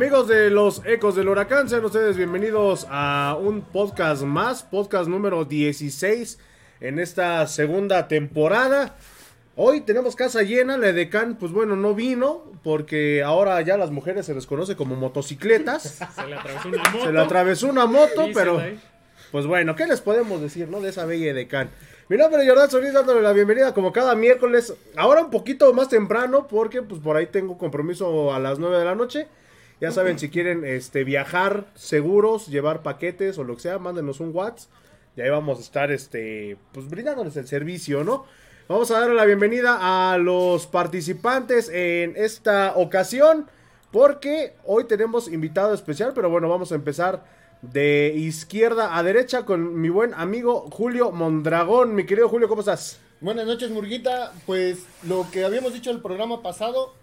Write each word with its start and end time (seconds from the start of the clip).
Amigos 0.00 0.28
de 0.28 0.48
los 0.48 0.80
Ecos 0.86 1.14
del 1.14 1.28
Huracán, 1.28 1.68
sean 1.68 1.84
ustedes 1.84 2.16
bienvenidos 2.16 2.86
a 2.88 3.36
un 3.38 3.60
podcast 3.60 4.22
más, 4.22 4.62
podcast 4.62 5.10
número 5.10 5.44
16 5.44 6.38
en 6.80 6.98
esta 6.98 7.46
segunda 7.46 8.08
temporada. 8.08 8.96
Hoy 9.56 9.82
tenemos 9.82 10.16
casa 10.16 10.40
llena, 10.40 10.78
la 10.78 10.88
Edecán, 10.88 11.36
pues 11.36 11.52
bueno, 11.52 11.76
no 11.76 11.94
vino, 11.94 12.44
porque 12.64 13.22
ahora 13.22 13.60
ya 13.60 13.76
las 13.76 13.90
mujeres 13.90 14.24
se 14.24 14.32
les 14.32 14.46
conoce 14.46 14.74
como 14.74 14.96
motocicletas. 14.96 15.82
Se 16.16 16.26
le 16.26 16.34
atravesó 16.34 16.68
una 16.70 16.78
moto. 16.78 17.04
Se 17.04 17.12
le 17.12 17.20
atravesó 17.20 17.68
una 17.68 17.84
moto, 17.84 18.28
pero 18.32 18.62
pues 19.30 19.44
bueno, 19.44 19.76
¿qué 19.76 19.86
les 19.86 20.00
podemos 20.00 20.40
decir, 20.40 20.70
no? 20.70 20.80
De 20.80 20.88
esa 20.88 21.04
bella 21.04 21.30
Edecán. 21.30 21.68
Mi 22.08 22.16
nombre 22.16 22.42
es 22.42 22.48
Jordán 22.48 22.70
Solís, 22.70 22.94
dándole 22.94 23.20
la 23.20 23.34
bienvenida 23.34 23.74
como 23.74 23.92
cada 23.92 24.14
miércoles. 24.14 24.72
Ahora 24.96 25.20
un 25.20 25.30
poquito 25.30 25.70
más 25.74 25.90
temprano, 25.90 26.46
porque 26.48 26.80
pues 26.80 27.02
por 27.02 27.18
ahí 27.18 27.26
tengo 27.26 27.58
compromiso 27.58 28.32
a 28.32 28.38
las 28.38 28.58
9 28.58 28.78
de 28.78 28.84
la 28.86 28.94
noche. 28.94 29.28
Ya 29.80 29.90
saben, 29.92 30.18
si 30.18 30.28
quieren 30.28 30.64
este, 30.64 31.04
viajar 31.04 31.66
seguros, 31.74 32.48
llevar 32.48 32.82
paquetes 32.82 33.38
o 33.38 33.44
lo 33.44 33.56
que 33.56 33.62
sea, 33.62 33.78
mándenos 33.78 34.20
un 34.20 34.34
WhatsApp. 34.34 34.70
Y 35.16 35.22
ahí 35.22 35.30
vamos 35.30 35.58
a 35.58 35.62
estar 35.62 35.90
este, 35.90 36.58
pues 36.72 36.88
brindándoles 36.88 37.36
el 37.36 37.48
servicio, 37.48 38.04
¿no? 38.04 38.26
Vamos 38.68 38.90
a 38.90 39.00
darle 39.00 39.14
la 39.14 39.24
bienvenida 39.24 40.12
a 40.12 40.18
los 40.18 40.66
participantes 40.66 41.70
en 41.70 42.14
esta 42.16 42.74
ocasión. 42.76 43.46
Porque 43.90 44.54
hoy 44.64 44.84
tenemos 44.84 45.26
invitado 45.26 45.74
especial, 45.74 46.12
pero 46.14 46.30
bueno, 46.30 46.48
vamos 46.48 46.70
a 46.70 46.76
empezar 46.76 47.24
de 47.62 48.12
izquierda 48.14 48.96
a 48.96 49.02
derecha 49.02 49.44
con 49.44 49.80
mi 49.80 49.88
buen 49.88 50.14
amigo 50.14 50.70
Julio 50.70 51.10
Mondragón. 51.10 51.94
Mi 51.94 52.06
querido 52.06 52.28
Julio, 52.28 52.48
¿cómo 52.48 52.60
estás? 52.60 53.00
Buenas 53.20 53.46
noches, 53.46 53.70
Murguita. 53.70 54.32
Pues 54.46 54.84
lo 55.02 55.26
que 55.32 55.44
habíamos 55.44 55.72
dicho 55.72 55.90
el 55.90 56.00
programa 56.00 56.42
pasado, 56.42 56.94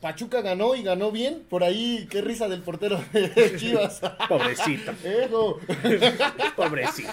Pachuca 0.00 0.40
ganó 0.42 0.74
y 0.74 0.82
ganó 0.82 1.10
bien. 1.10 1.42
Por 1.48 1.64
ahí, 1.64 2.06
qué 2.10 2.20
risa 2.20 2.48
del 2.48 2.62
portero 2.62 3.00
de 3.12 3.56
Chivas. 3.58 4.00
Pobrecito, 4.28 4.92
Eso. 5.04 5.58
pobrecito. 6.56 7.12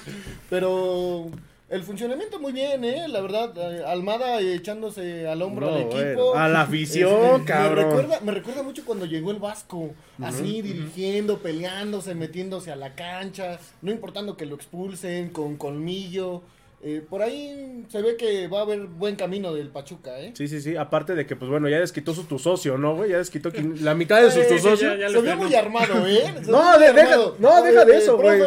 Pero 0.49 1.29
el 1.69 1.83
funcionamiento 1.83 2.39
muy 2.39 2.51
bien, 2.51 2.83
¿eh? 2.83 3.07
La 3.07 3.21
verdad, 3.21 3.51
eh, 3.57 3.83
Almada 3.85 4.39
echándose 4.41 5.27
al 5.27 5.41
hombro 5.41 5.67
No, 5.71 5.75
al 5.75 5.81
equipo. 5.83 6.35
a 6.35 6.47
la 6.49 6.61
afición, 6.61 7.41
me 7.41 7.45
cabrón. 7.45 7.85
recuerda, 7.85 8.19
me 8.21 8.31
recuerda 8.31 8.63
mucho 8.63 8.85
cuando 8.85 9.05
llegó 9.05 9.31
el 9.31 9.39
Vasco, 9.39 9.91
así 10.21 10.61
dirigiendo, 10.61 11.39
peleándose, 11.39 12.13
metiéndose 12.15 12.71
a 12.71 12.75
la 12.75 12.93
cancha, 12.93 13.59
no 13.81 13.91
importando 13.91 14.37
que 14.37 14.45
lo 14.45 14.55
expulsen, 14.55 15.29
con 15.29 15.55
colmillo. 15.57 16.43
Eh, 16.85 17.01
por 17.09 17.21
ahí 17.21 17.85
se 17.87 18.01
ve 18.01 18.17
que 18.17 18.47
va 18.49 18.59
a 18.59 18.61
haber 18.63 18.81
buen 18.87 19.15
camino 19.15 19.53
del 19.53 19.69
Pachuca, 19.69 20.19
¿eh? 20.19 20.33
Sí, 20.35 20.49
sí, 20.49 20.59
sí. 20.61 20.75
Aparte 20.75 21.15
de 21.15 21.25
que, 21.25 21.35
pues 21.37 21.49
bueno, 21.49 21.69
ya 21.69 21.79
desquitó 21.79 22.13
su 22.13 22.25
tu 22.25 22.39
socio, 22.39 22.77
¿no, 22.77 22.95
güey? 22.95 23.11
Ya 23.11 23.19
desquitó 23.19 23.51
la 23.81 23.95
mitad 23.95 24.21
de 24.21 24.29
su 24.31 24.41
Sí, 24.41 24.47
tu 24.49 24.59
socio. 24.59 24.89
ya, 24.95 25.07
ya. 25.07 25.09
Se 25.09 25.21
vio 25.21 25.37
muy 25.37 25.55
armado, 25.55 26.05
¿eh? 26.05 26.33
Se 26.43 26.51
No, 26.51 26.77
de- 26.77 26.91
deja- 26.91 27.13
armado. 27.13 27.35
no, 27.39 27.63
deja 27.63 27.85
de 27.85 27.93
Eh, 27.93 27.97
eso, 27.97 28.17
güey. 28.17 28.41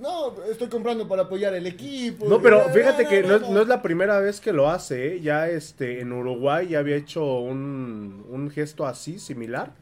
No, 0.00 0.34
estoy 0.50 0.68
comprando 0.68 1.06
para 1.06 1.22
apoyar 1.22 1.54
el 1.54 1.66
equipo. 1.66 2.28
No, 2.28 2.42
pero 2.42 2.60
Eh, 2.68 2.72
fíjate 2.74 3.06
que 3.06 3.22
no 3.22 3.36
es, 3.36 3.48
no 3.48 3.60
es 3.62 3.68
la 3.68 3.82
primera 3.82 4.18
vez 4.18 4.40
que 4.40 4.52
lo 4.52 4.68
hace, 4.68 5.14
¿eh? 5.14 5.20
Ya 5.20 5.48
este, 5.48 6.00
en 6.00 6.12
Uruguay 6.12 6.66
ya 6.68 6.80
había 6.80 6.96
hecho 6.96 7.24
un, 7.40 8.24
un 8.28 8.50
gesto 8.50 8.84
así, 8.86 9.18
similar. 9.20 9.72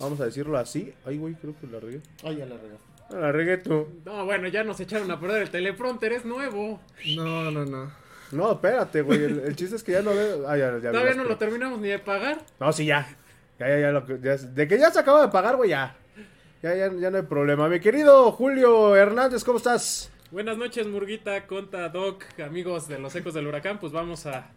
Vamos 0.00 0.20
a 0.20 0.24
decirlo 0.24 0.58
así. 0.58 0.92
Ay, 1.06 1.18
güey, 1.18 1.34
creo 1.34 1.54
que 1.60 1.68
la 1.68 1.78
regué. 1.78 2.00
Ay, 2.24 2.36
ya 2.38 2.46
la 2.46 2.56
regaste. 2.56 2.84
Ah, 3.10 3.16
La 3.16 3.32
regué 3.32 3.58
tú. 3.58 3.88
No, 4.04 4.24
bueno, 4.24 4.48
ya 4.48 4.64
nos 4.64 4.80
echaron 4.80 5.10
a 5.10 5.20
perder 5.20 5.42
el 5.42 5.50
teleprompter, 5.50 6.12
es 6.12 6.24
nuevo. 6.24 6.80
No, 7.16 7.50
no, 7.50 7.64
no. 7.64 7.92
No, 8.32 8.52
espérate, 8.52 9.02
güey. 9.02 9.22
El, 9.24 9.40
el 9.40 9.56
chiste 9.56 9.76
es 9.76 9.82
que 9.84 9.92
ya 9.92 10.02
no 10.02 10.10
ve. 10.14 10.42
Ah, 10.46 10.56
ya, 10.56 10.78
ya 10.78 10.90
Todavía 10.90 11.14
no 11.14 11.24
lo 11.24 11.36
terminamos 11.36 11.78
ni 11.80 11.88
de 11.88 11.98
pagar. 11.98 12.38
No, 12.58 12.72
sí, 12.72 12.86
ya. 12.86 13.06
Ya, 13.58 13.68
ya, 13.68 13.78
ya. 13.78 13.90
lo 13.92 14.04
que- 14.04 14.18
ya- 14.20 14.36
de 14.36 14.66
que 14.68 14.78
ya 14.78 14.90
se 14.90 14.98
acaba 14.98 15.22
de 15.22 15.28
pagar, 15.28 15.56
güey, 15.56 15.70
ya. 15.70 15.96
Ya, 16.62 16.74
ya, 16.74 16.90
ya 16.92 17.10
no 17.10 17.18
hay 17.18 17.22
problema. 17.24 17.68
Mi 17.68 17.78
querido 17.78 18.32
Julio 18.32 18.96
Hernández, 18.96 19.44
¿cómo 19.44 19.58
estás? 19.58 20.10
Buenas 20.30 20.56
noches, 20.56 20.86
Murguita, 20.88 21.46
Conta, 21.46 21.88
Doc, 21.90 22.24
amigos 22.44 22.88
de 22.88 22.98
los 22.98 23.14
Ecos 23.14 23.34
del 23.34 23.46
Huracán. 23.46 23.78
Pues 23.78 23.92
vamos 23.92 24.24
a, 24.26 24.50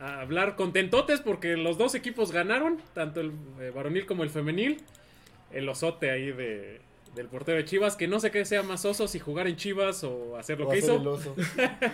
a 0.00 0.20
hablar 0.20 0.56
contentotes 0.56 1.20
porque 1.20 1.56
los 1.56 1.78
dos 1.78 1.94
equipos 1.94 2.32
ganaron, 2.32 2.78
tanto 2.94 3.20
el 3.20 3.32
eh, 3.60 3.70
varonil 3.74 4.04
como 4.04 4.24
el 4.24 4.30
femenil. 4.30 4.82
El 5.52 5.68
osote 5.68 6.10
ahí 6.10 6.32
de, 6.32 6.80
del 7.14 7.28
portero 7.28 7.58
de 7.58 7.64
Chivas, 7.64 7.96
que 7.96 8.08
no 8.08 8.20
sé 8.20 8.30
qué 8.30 8.44
sea 8.44 8.62
más 8.62 8.84
oso, 8.84 9.06
si 9.08 9.18
jugar 9.18 9.46
en 9.46 9.56
Chivas 9.56 10.02
o 10.04 10.36
hacer 10.36 10.58
lo 10.58 10.66
O 10.66 10.70
que 10.70 10.78
hacer 10.78 10.90
hizo. 10.90 11.00
el 11.00 11.06
oso. 11.08 11.34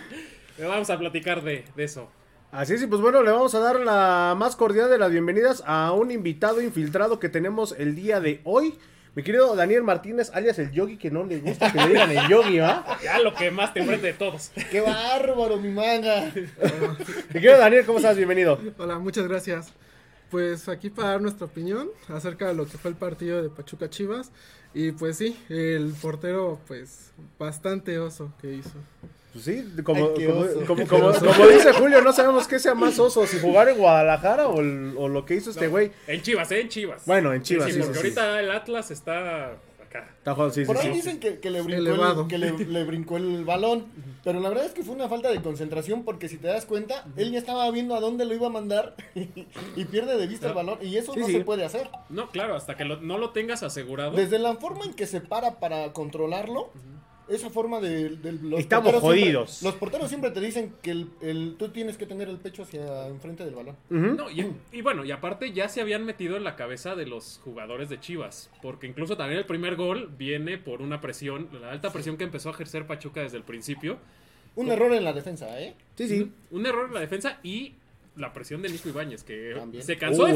Vamos 0.59 0.89
a 0.89 0.97
platicar 0.97 1.41
de, 1.43 1.65
de 1.75 1.83
eso. 1.83 2.09
Así 2.51 2.73
es, 2.73 2.81
y 2.81 2.87
pues 2.87 2.99
bueno, 3.01 3.21
le 3.21 3.29
vamos 3.29 3.53
a 3.53 3.59
dar 3.59 3.79
la 3.79 4.33
más 4.35 4.55
cordial 4.55 4.89
de 4.89 4.97
las 4.97 5.11
bienvenidas 5.11 5.61
a 5.67 5.91
un 5.93 6.09
invitado 6.09 6.61
infiltrado 6.61 7.19
que 7.19 7.29
tenemos 7.29 7.75
el 7.77 7.95
día 7.95 8.19
de 8.19 8.41
hoy. 8.43 8.73
Mi 9.15 9.21
querido 9.23 9.55
Daniel 9.55 9.83
Martínez, 9.83 10.31
alias 10.33 10.57
el 10.59 10.71
yogi, 10.71 10.97
que 10.97 11.11
no 11.11 11.23
le 11.25 11.39
gusta 11.39 11.71
que 11.71 11.77
le 11.79 11.87
digan 11.89 12.09
el 12.11 12.27
yogi, 12.27 12.57
¿va? 12.59 12.97
Ya 13.03 13.19
lo 13.19 13.35
que 13.35 13.51
más 13.51 13.71
te 13.73 13.81
enfrente 13.81 14.07
de 14.07 14.13
todos. 14.13 14.51
¡Qué 14.71 14.81
bárbaro, 14.81 15.57
mi 15.57 15.69
manga! 15.69 16.31
Mi 16.33 17.33
querido 17.33 17.57
Daniel, 17.59 17.85
¿cómo 17.85 17.99
estás? 17.99 18.17
Bienvenido. 18.17 18.59
Hola, 18.79 18.97
muchas 18.97 19.27
gracias. 19.27 19.71
Pues 20.31 20.67
aquí 20.69 20.89
para 20.89 21.09
dar 21.09 21.21
nuestra 21.21 21.45
opinión 21.45 21.89
acerca 22.07 22.47
de 22.47 22.53
lo 22.55 22.65
que 22.65 22.77
fue 22.77 22.89
el 22.91 22.97
partido 22.97 23.41
de 23.43 23.49
Pachuca 23.49 23.89
Chivas. 23.89 24.31
Y 24.73 24.91
pues 24.91 25.17
sí, 25.17 25.37
el 25.49 25.93
portero, 26.01 26.59
pues 26.67 27.11
bastante 27.39 27.97
oso 27.99 28.31
que 28.41 28.53
hizo. 28.53 28.71
Pues 29.33 29.45
sí, 29.45 29.65
como, 29.83 30.11
Ay, 30.17 30.25
como, 30.27 30.39
oso. 30.41 30.65
como- 30.65 30.87
como- 30.87 31.13
como 31.13 31.47
dice 31.47 31.73
Julio, 31.73 32.01
no 32.01 32.13
sabemos 32.13 32.47
qué 32.47 32.59
sea 32.59 32.75
más 32.75 32.97
oso, 32.99 33.25
si 33.27 33.39
jugar 33.39 33.69
en 33.69 33.77
Guadalajara 33.77 34.47
o, 34.47 34.59
el- 34.61 34.93
o 34.97 35.07
lo 35.07 35.25
que 35.25 35.35
hizo 35.35 35.49
este 35.51 35.67
güey. 35.67 35.91
En 36.07 36.21
Chivas, 36.21 36.51
¿eh? 36.51 36.61
En 36.61 36.69
Chivas. 36.69 37.03
Bueno, 37.05 37.33
en 37.33 37.41
Chivas, 37.43 37.67
Sí, 37.67 37.73
sí, 37.73 37.79
porque 37.79 37.93
sí, 37.95 37.99
sí. 38.11 38.19
ahorita 38.19 38.39
el 38.41 38.51
Atlas 38.51 38.91
está 38.91 39.53
acá. 39.89 40.13
Está 40.17 40.33
jugando- 40.33 40.53
sí, 40.53 40.61
sí, 40.61 40.67
Por 40.67 40.77
ahí 40.77 40.87
sí. 40.87 40.93
dicen 40.93 41.19
que, 41.19 41.39
que 41.39 41.49
le 41.49 41.61
brincó, 41.61 42.21
el, 42.21 42.27
que 42.27 42.37
le, 42.37 42.51
le 42.65 42.83
brincó 42.83 43.17
el 43.17 43.43
balón, 43.43 43.85
pero 44.23 44.39
la 44.39 44.49
verdad 44.49 44.65
es 44.65 44.71
que 44.73 44.83
fue 44.83 44.95
una 44.95 45.09
falta 45.09 45.29
de 45.31 45.41
concentración 45.41 46.03
porque 46.03 46.29
si 46.29 46.37
te 46.37 46.47
das 46.47 46.65
cuenta, 46.65 47.05
él 47.17 47.31
ya 47.31 47.39
estaba 47.39 47.69
viendo 47.71 47.95
a 47.95 47.99
dónde 47.99 48.25
lo 48.25 48.33
iba 48.33 48.47
a 48.47 48.51
mandar 48.51 48.95
y 49.75 49.85
pierde 49.85 50.17
de 50.17 50.27
vista 50.27 50.47
el 50.47 50.53
balón 50.53 50.79
y 50.81 50.95
eso 50.97 51.13
Sí, 51.13 51.19
no 51.19 51.25
sí. 51.25 51.33
se 51.33 51.39
puede 51.43 51.65
hacer. 51.65 51.89
No, 52.09 52.29
claro, 52.29 52.55
hasta 52.55 52.77
que 52.77 52.85
lo- 52.85 53.01
no 53.01 53.17
lo 53.17 53.31
tengas 53.31 53.63
asegurado. 53.63 54.11
Desde 54.11 54.39
la 54.39 54.55
forma 54.55 54.85
en 54.85 54.93
que 54.93 55.05
se 55.07 55.21
para 55.21 55.59
para 55.59 55.91
controlarlo, 55.93 56.71
esa 57.29 57.49
forma 57.49 57.79
de, 57.79 58.09
de 58.17 58.31
los 58.33 58.59
Estamos 58.59 58.91
porteros 58.91 59.01
siempre- 59.13 59.21
jodidos. 59.33 59.61
los 59.63 59.75
porteros 59.75 60.09
siempre 60.09 60.31
te 60.31 60.39
dicen 60.41 60.73
que 60.81 60.91
el, 60.91 61.07
el- 61.21 61.55
tú 61.57 61.69
tienes 61.69 61.97
que 61.97 62.05
tener 62.05 62.27
el 62.29 62.37
pecho 62.37 62.63
hacia 62.63 63.07
enfrente 63.07 63.45
del 63.45 63.55
balón. 63.55 63.75
No, 63.89 64.29
y, 64.29 64.51
y 64.71 64.81
bueno, 64.81 65.05
y 65.05 65.11
aparte 65.11 65.51
ya 65.53 65.69
se 65.69 65.81
habían 65.81 66.05
metido 66.05 66.37
en 66.37 66.43
la 66.43 66.55
cabeza 66.55 66.95
de 66.95 67.05
los 67.05 67.39
jugadores 67.43 67.89
de 67.89 67.99
Chivas. 67.99 68.49
Porque 68.61 68.87
incluso 68.87 69.15
también 69.17 69.39
el 69.39 69.45
primer 69.45 69.75
gol 69.75 70.09
viene 70.17 70.57
por 70.57 70.81
una 70.81 71.01
presión, 71.01 71.47
la 71.61 71.71
alta 71.71 71.91
presión 71.91 72.17
que 72.17 72.23
empezó 72.23 72.49
a 72.49 72.53
ejercer 72.53 72.87
Pachuca 72.87 73.21
desde 73.21 73.37
el 73.37 73.43
principio. 73.43 73.97
Un 74.55 74.69
error 74.71 74.91
en 74.93 75.03
la 75.03 75.13
defensa, 75.13 75.59
¿eh? 75.61 75.75
Sí, 75.95 76.07
sí. 76.07 76.31
Un 76.51 76.65
error 76.65 76.87
en 76.87 76.93
la 76.93 76.99
defensa 76.99 77.39
y 77.43 77.73
la 78.15 78.33
presión 78.33 78.61
de 78.61 78.69
Nico 78.69 78.89
Ibáñez, 78.89 79.23
que 79.23 79.53
También. 79.55 79.83
se 79.83 79.97
cansó 79.97 80.23
Uh, 80.23 80.25
de 80.25 80.31
eh. 80.33 80.35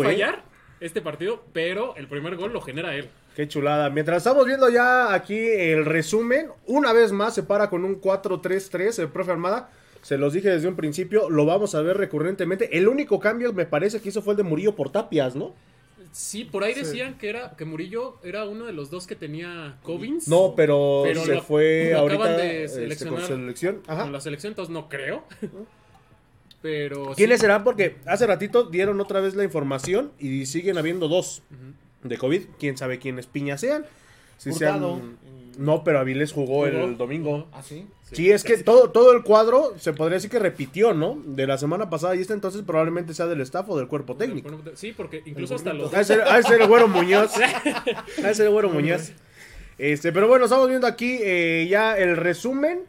Este 0.79 1.01
partido, 1.01 1.43
pero 1.53 1.95
el 1.95 2.07
primer 2.07 2.35
gol 2.35 2.53
lo 2.53 2.61
genera 2.61 2.95
él. 2.95 3.09
Qué 3.35 3.47
chulada. 3.47 3.89
Mientras 3.89 4.17
estamos 4.17 4.45
viendo 4.45 4.69
ya 4.69 5.13
aquí 5.13 5.37
el 5.37 5.85
resumen, 5.85 6.49
una 6.67 6.93
vez 6.93 7.11
más 7.11 7.33
se 7.33 7.43
para 7.43 7.69
con 7.69 7.83
un 7.85 7.99
4-3-3 8.01 8.99
el 8.99 9.09
profe 9.09 9.31
Armada. 9.31 9.69
Se 10.01 10.17
los 10.17 10.33
dije 10.33 10.49
desde 10.49 10.67
un 10.67 10.75
principio, 10.75 11.29
lo 11.29 11.45
vamos 11.45 11.73
a 11.75 11.81
ver 11.81 11.97
recurrentemente. 11.97 12.77
El 12.77 12.87
único 12.89 13.19
cambio 13.19 13.53
me 13.53 13.65
parece 13.65 14.01
que 14.01 14.09
hizo 14.09 14.21
fue 14.21 14.33
el 14.33 14.37
de 14.37 14.43
Murillo 14.43 14.75
por 14.75 14.91
Tapias, 14.91 15.35
¿no? 15.35 15.55
Sí, 16.11 16.43
por 16.43 16.63
ahí 16.63 16.73
decían 16.75 17.17
que 17.17 17.29
era 17.29 17.55
que 17.57 17.65
Murillo 17.65 18.17
era 18.23 18.45
uno 18.45 18.65
de 18.65 18.73
los 18.73 18.91
dos 18.91 19.07
que 19.07 19.15
tenía 19.15 19.77
Covins. 19.81 20.27
No, 20.27 20.53
pero, 20.55 21.01
Pero 21.05 21.23
se 21.23 21.35
lo- 21.35 21.41
fue 21.41 21.89
lo 21.93 21.99
ahorita 21.99 22.23
acaban 22.23 22.37
de 22.41 22.63
este, 22.65 22.81
seleccionar. 22.81 23.19
con 23.21 23.27
selección. 23.27 23.81
Ajá. 23.87 24.03
Con 24.03 24.11
la 24.11 24.21
selección, 24.21 24.51
entonces 24.51 24.71
no 24.73 24.89
creo. 24.89 25.23
Pero 26.63 27.13
¿Quiénes 27.15 27.37
sí. 27.39 27.41
serán? 27.41 27.63
Porque 27.63 27.97
hace 28.05 28.25
ratito 28.25 28.63
dieron 28.63 28.99
otra 28.99 29.19
vez 29.19 29.35
la 29.35 29.43
información 29.43 30.11
y 30.17 30.47
siguen 30.47 30.77
habiendo 30.79 31.07
dos 31.07 31.43
de 32.03 32.17
COVID. 32.17 32.41
Quién 32.57 32.77
sabe 32.77 32.97
quiénes 32.97 33.27
piñas 33.27 33.61
sean. 33.61 33.85
Si 34.37 34.49
Hurtado. 34.49 34.95
sean... 34.97 35.17
No, 35.57 35.83
pero 35.83 35.99
Avilés 35.99 36.31
jugó, 36.31 36.65
Jugó. 36.65 36.65
el 36.65 36.97
domingo. 36.97 37.47
¿Ah, 37.51 37.61
sí? 37.61 37.85
Sí, 38.11 38.31
es 38.31 38.43
que 38.43 38.57
todo, 38.57 38.89
todo 38.89 39.11
el 39.11 39.21
cuadro 39.23 39.75
se 39.77 39.93
podría 39.93 40.15
decir 40.15 40.31
que 40.31 40.39
repitió, 40.39 40.93
¿no? 40.95 41.21
De 41.25 41.45
la 41.45 41.59
semana 41.59 41.91
pasada 41.91 42.15
y 42.15 42.21
esta 42.21 42.33
entonces 42.33 42.63
probablemente 42.65 43.13
sea 43.13 43.27
del 43.27 43.41
staff 43.41 43.69
o 43.69 43.77
del 43.77 43.87
cuerpo 43.87 44.15
técnico. 44.15 44.49
Sí, 44.73 44.93
porque 44.95 45.21
incluso 45.25 45.53
hasta 45.55 45.73
los 45.73 45.91
de 45.91 46.03
ser, 46.03 46.23
el 46.59 46.67
güero 46.67 46.87
Muñoz. 46.87 47.33
De 48.17 48.33
ser 48.33 48.47
el 48.47 48.51
güero 48.51 48.69
Muñoz. 48.69 49.11
Este, 49.77 50.11
pero 50.11 50.27
bueno, 50.27 50.45
estamos 50.45 50.67
viendo 50.69 50.87
aquí 50.87 51.19
eh, 51.21 51.67
ya 51.69 51.97
el 51.97 52.17
resumen. 52.17 52.81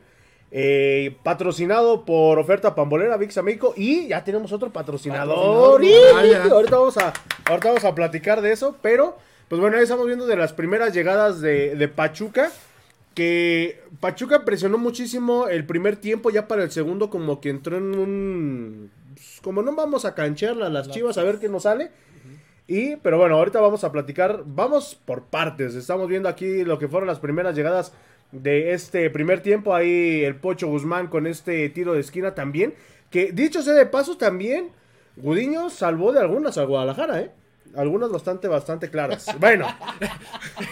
Eh, 0.56 1.16
patrocinado 1.24 2.04
por 2.04 2.38
oferta 2.38 2.76
pambolera 2.76 3.16
VIX 3.16 3.42
México. 3.42 3.74
Y 3.76 4.06
ya 4.06 4.22
tenemos 4.22 4.52
otro 4.52 4.72
patrocinador. 4.72 5.36
Ahorita, 5.36 6.76
vamos 6.76 6.96
a, 6.96 7.12
ahorita 7.46 7.68
vamos 7.68 7.84
a 7.84 7.92
platicar 7.92 8.40
de 8.40 8.52
eso. 8.52 8.76
Pero, 8.80 9.18
pues 9.48 9.60
bueno, 9.60 9.76
ahí 9.76 9.82
estamos 9.82 10.06
viendo 10.06 10.28
de 10.28 10.36
las 10.36 10.52
primeras 10.52 10.94
llegadas 10.94 11.40
de, 11.40 11.74
de 11.74 11.88
Pachuca. 11.88 12.52
Que 13.14 13.80
Pachuca 13.98 14.44
presionó 14.44 14.78
muchísimo 14.78 15.48
el 15.48 15.66
primer 15.66 15.96
tiempo. 15.96 16.30
Ya 16.30 16.46
para 16.46 16.62
el 16.62 16.70
segundo, 16.70 17.10
como 17.10 17.40
que 17.40 17.50
entró 17.50 17.76
en 17.76 17.98
un. 17.98 18.90
pues, 19.14 19.40
como 19.42 19.60
no 19.60 19.74
vamos 19.74 20.04
a 20.04 20.14
canchearla 20.14 20.66
a 20.66 20.70
las 20.70 20.88
chivas 20.88 21.18
a 21.18 21.24
ver 21.24 21.40
qué 21.40 21.48
nos 21.48 21.64
sale. 21.64 21.90
Y, 22.68 22.94
pero 22.96 23.18
bueno, 23.18 23.34
ahorita 23.34 23.60
vamos 23.60 23.82
a 23.82 23.90
platicar, 23.90 24.44
vamos 24.46 24.96
por 25.04 25.24
partes. 25.24 25.74
Estamos 25.74 26.08
viendo 26.08 26.28
aquí 26.28 26.64
lo 26.64 26.78
que 26.78 26.86
fueron 26.86 27.08
las 27.08 27.18
primeras 27.18 27.56
llegadas 27.56 27.92
de 28.34 28.72
este 28.72 29.08
primer 29.10 29.40
tiempo. 29.40 29.74
Ahí 29.74 30.24
el 30.24 30.36
Pocho 30.36 30.68
Guzmán 30.68 31.08
con 31.08 31.26
este 31.26 31.68
tiro 31.70 31.94
de 31.94 32.00
esquina 32.00 32.34
también. 32.34 32.74
Que 33.10 33.32
dicho 33.32 33.62
sea 33.62 33.74
de 33.74 33.86
paso, 33.86 34.16
también 34.16 34.70
Gudiño 35.16 35.70
salvó 35.70 36.12
de 36.12 36.20
algunas 36.20 36.58
al 36.58 36.66
Guadalajara, 36.66 37.20
¿eh? 37.20 37.30
Algunas 37.76 38.10
bastante, 38.10 38.48
bastante 38.48 38.90
claras. 38.90 39.26
Bueno, 39.40 39.66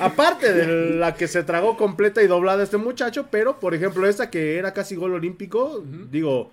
aparte 0.01 0.53
de 0.53 0.97
la 0.97 1.15
que 1.15 1.29
se 1.29 1.43
tragó 1.43 1.77
completa 1.77 2.23
y 2.23 2.27
doblada 2.27 2.63
este 2.63 2.77
muchacho, 2.77 3.27
pero 3.31 3.59
por 3.59 3.75
ejemplo, 3.75 4.07
esta 4.07 4.31
que 4.31 4.59
era 4.59 4.73
casi 4.73 4.95
gol 4.97 5.15
olímpico, 5.15 5.83
digo, 6.11 6.51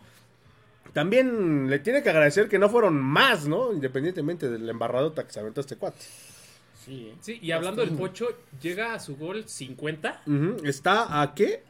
también 0.94 1.70
le 1.70 1.80
tiene 1.80 2.02
que 2.02 2.10
agradecer 2.10 2.50
que 2.50 2.60
no 2.60 2.70
fueron 2.70 3.00
más, 3.00 3.48
¿no? 3.48 3.74
Independientemente 3.74 4.50
del 4.50 4.68
embarradota 4.70 5.24
que 5.26 5.34
se 5.34 5.40
aventó 5.40 5.62
este 5.62 5.76
cuate. 5.76 6.00
Sí, 6.90 7.08
¿eh? 7.08 7.16
Sí, 7.22 7.40
y 7.42 7.52
hablando 7.52 7.86
del 7.86 7.96
Pocho, 7.96 8.26
llega 8.62 8.94
a 8.96 9.00
su 9.00 9.16
gol 9.16 9.48
50. 9.48 10.24
Ujú, 10.26 10.66
¿Está 10.66 11.22
a 11.22 11.36
qué? 11.36 11.62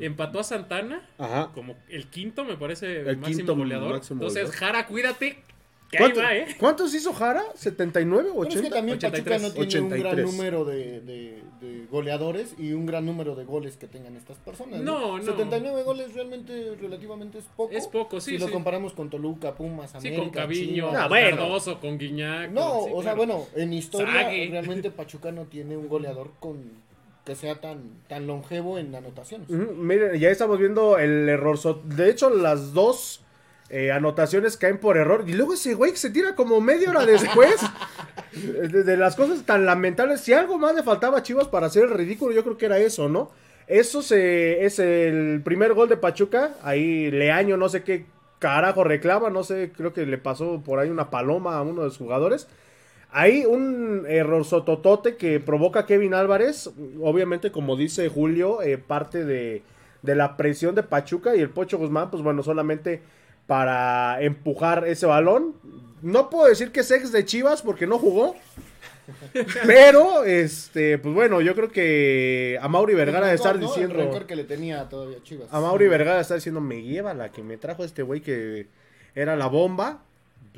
Empató 0.00 0.40
a 0.40 0.44
Santana 0.44 1.02
Ajá. 1.18 1.50
como 1.54 1.76
el 1.88 2.06
quinto, 2.08 2.44
me 2.44 2.56
parece, 2.56 3.00
El 3.00 3.16
máximo 3.18 3.36
quinto 3.38 3.56
goleador. 3.56 3.92
máximo 3.94 4.20
Entonces, 4.20 4.44
goleador. 4.44 4.60
Jara, 4.60 4.86
cuídate. 4.86 5.42
Que 5.90 5.96
ahí 5.96 6.02
¿Cuánto- 6.04 6.20
va, 6.20 6.36
¿eh? 6.36 6.46
¿Cuántos 6.60 6.94
hizo 6.94 7.12
Jara? 7.14 7.42
¿79 7.54 8.30
o 8.34 8.42
Pero 8.42 8.48
es 8.48 8.54
que 8.54 8.58
80? 8.60 8.76
también 8.76 8.98
Pachuca 8.98 9.18
83, 9.36 9.42
no 9.42 9.50
tiene 9.52 9.80
un 9.80 9.88
gran 9.88 10.00
83. 10.00 10.32
número 10.32 10.64
de, 10.66 11.00
de- 11.00 11.42
de 11.62 11.86
goleadores 11.90 12.54
y 12.58 12.72
un 12.72 12.84
gran 12.86 13.06
número 13.06 13.34
de 13.34 13.44
goles 13.44 13.76
que 13.78 13.86
tengan 13.88 14.14
estas 14.14 14.36
personas. 14.38 14.80
No, 14.80 15.00
No, 15.00 15.18
no. 15.18 15.24
79 15.24 15.82
goles 15.84 16.12
realmente, 16.14 16.76
relativamente 16.80 17.38
es 17.38 17.46
poco. 17.56 17.72
Es 17.74 17.86
poco, 17.88 18.20
sí, 18.20 18.32
Si 18.32 18.38
lo 18.38 18.46
sí. 18.46 18.52
comparamos 18.52 18.92
con 18.92 19.08
Toluca, 19.10 19.54
Pumas, 19.54 19.90
Sí, 19.92 19.96
América, 19.96 20.22
con 20.22 20.30
Caviño, 20.30 20.74
Chivas. 20.74 20.94
Ah, 20.96 21.08
bueno. 21.08 21.36
Cardoso, 21.38 21.80
con 21.80 21.96
Guiñac. 21.98 22.50
No, 22.50 22.82
sí, 22.84 22.90
o 22.92 23.02
sea, 23.02 23.14
claro. 23.14 23.16
bueno, 23.16 23.46
en 23.56 23.72
historia 23.72 24.24
Sague. 24.24 24.48
realmente 24.50 24.90
Pachuca 24.90 25.32
no 25.32 25.46
tiene 25.46 25.76
un 25.76 25.88
goleador 25.88 26.32
con 26.38 26.86
que 27.24 27.34
sea 27.34 27.60
tan 27.60 27.90
tan 28.08 28.26
longevo 28.26 28.78
en 28.78 28.94
anotaciones. 28.94 29.48
Miren, 29.50 30.18
ya 30.20 30.30
estamos 30.30 30.58
viendo 30.58 30.98
el 30.98 31.28
error. 31.28 31.58
De 31.84 32.10
hecho, 32.10 32.30
las 32.30 32.72
dos 32.72 33.22
eh, 33.70 33.92
anotaciones 33.92 34.56
caen 34.56 34.78
por 34.78 34.96
error. 34.96 35.24
Y 35.26 35.34
luego 35.34 35.54
ese 35.54 35.74
güey 35.74 35.92
que 35.92 35.98
se 35.98 36.10
tira 36.10 36.34
como 36.34 36.60
media 36.60 36.90
hora 36.90 37.04
después. 37.04 37.56
de, 38.32 38.82
de 38.82 38.96
las 38.96 39.16
cosas 39.16 39.42
tan 39.44 39.66
lamentables. 39.66 40.20
Si 40.20 40.32
algo 40.32 40.58
más 40.58 40.74
le 40.74 40.82
faltaba 40.82 41.18
a 41.18 41.22
Chivas 41.22 41.48
para 41.48 41.66
hacer 41.66 41.84
el 41.84 41.90
ridículo, 41.90 42.34
yo 42.34 42.44
creo 42.44 42.56
que 42.56 42.66
era 42.66 42.78
eso, 42.78 43.08
¿no? 43.08 43.30
Eso 43.66 44.00
se, 44.00 44.64
es 44.64 44.78
el 44.78 45.42
primer 45.44 45.74
gol 45.74 45.88
de 45.88 45.96
Pachuca. 45.96 46.54
Ahí 46.62 47.10
Leaño, 47.10 47.56
no 47.56 47.68
sé 47.68 47.82
qué 47.82 48.06
carajo 48.38 48.84
reclama. 48.84 49.30
No 49.30 49.44
sé, 49.44 49.72
creo 49.76 49.92
que 49.92 50.06
le 50.06 50.18
pasó 50.18 50.62
por 50.64 50.78
ahí 50.78 50.88
una 50.88 51.10
paloma 51.10 51.56
a 51.56 51.62
uno 51.62 51.82
de 51.82 51.88
los 51.88 51.98
jugadores. 51.98 52.48
Ahí 53.10 53.44
un 53.46 54.04
error 54.08 54.44
sototote 54.44 55.16
que 55.16 55.40
provoca 55.40 55.86
Kevin 55.86 56.14
Álvarez. 56.14 56.70
Obviamente, 57.02 57.52
como 57.52 57.76
dice 57.76 58.08
Julio, 58.08 58.62
eh, 58.62 58.78
parte 58.78 59.24
de, 59.24 59.62
de 60.02 60.14
la 60.14 60.36
presión 60.36 60.74
de 60.74 60.82
Pachuca 60.82 61.36
y 61.36 61.40
el 61.40 61.50
Pocho 61.50 61.78
Guzmán, 61.78 62.10
pues 62.10 62.22
bueno, 62.22 62.42
solamente 62.42 63.02
para 63.48 64.20
empujar 64.20 64.86
ese 64.86 65.06
balón. 65.06 65.54
No 66.02 66.28
puedo 66.28 66.46
decir 66.46 66.70
que 66.70 66.80
es 66.80 66.90
ex 66.90 67.10
de 67.10 67.24
Chivas 67.24 67.62
porque 67.62 67.86
no 67.86 67.98
jugó. 67.98 68.36
Pero, 69.66 70.24
este, 70.24 70.98
pues 70.98 71.14
bueno, 71.14 71.40
yo 71.40 71.54
creo 71.54 71.70
que 71.70 72.58
a 72.60 72.68
Mauri 72.68 72.94
Vergara 72.94 73.26
de 73.26 73.34
estar 73.34 73.58
diciendo. 73.58 73.98
El 74.00 74.26
que 74.26 74.36
le 74.36 74.44
tenía 74.44 74.86
todavía 74.90 75.16
a 75.16 75.22
Chivas. 75.22 75.48
A 75.50 75.60
Mauri 75.60 75.88
Vergara 75.88 76.16
de 76.16 76.22
estar 76.22 76.36
diciendo, 76.36 76.60
me 76.60 76.82
lleva 76.82 77.14
la 77.14 77.30
que 77.30 77.42
me 77.42 77.56
trajo 77.56 77.84
este 77.84 78.02
güey 78.02 78.20
que 78.20 78.66
era 79.14 79.34
la 79.34 79.46
bomba. 79.46 80.02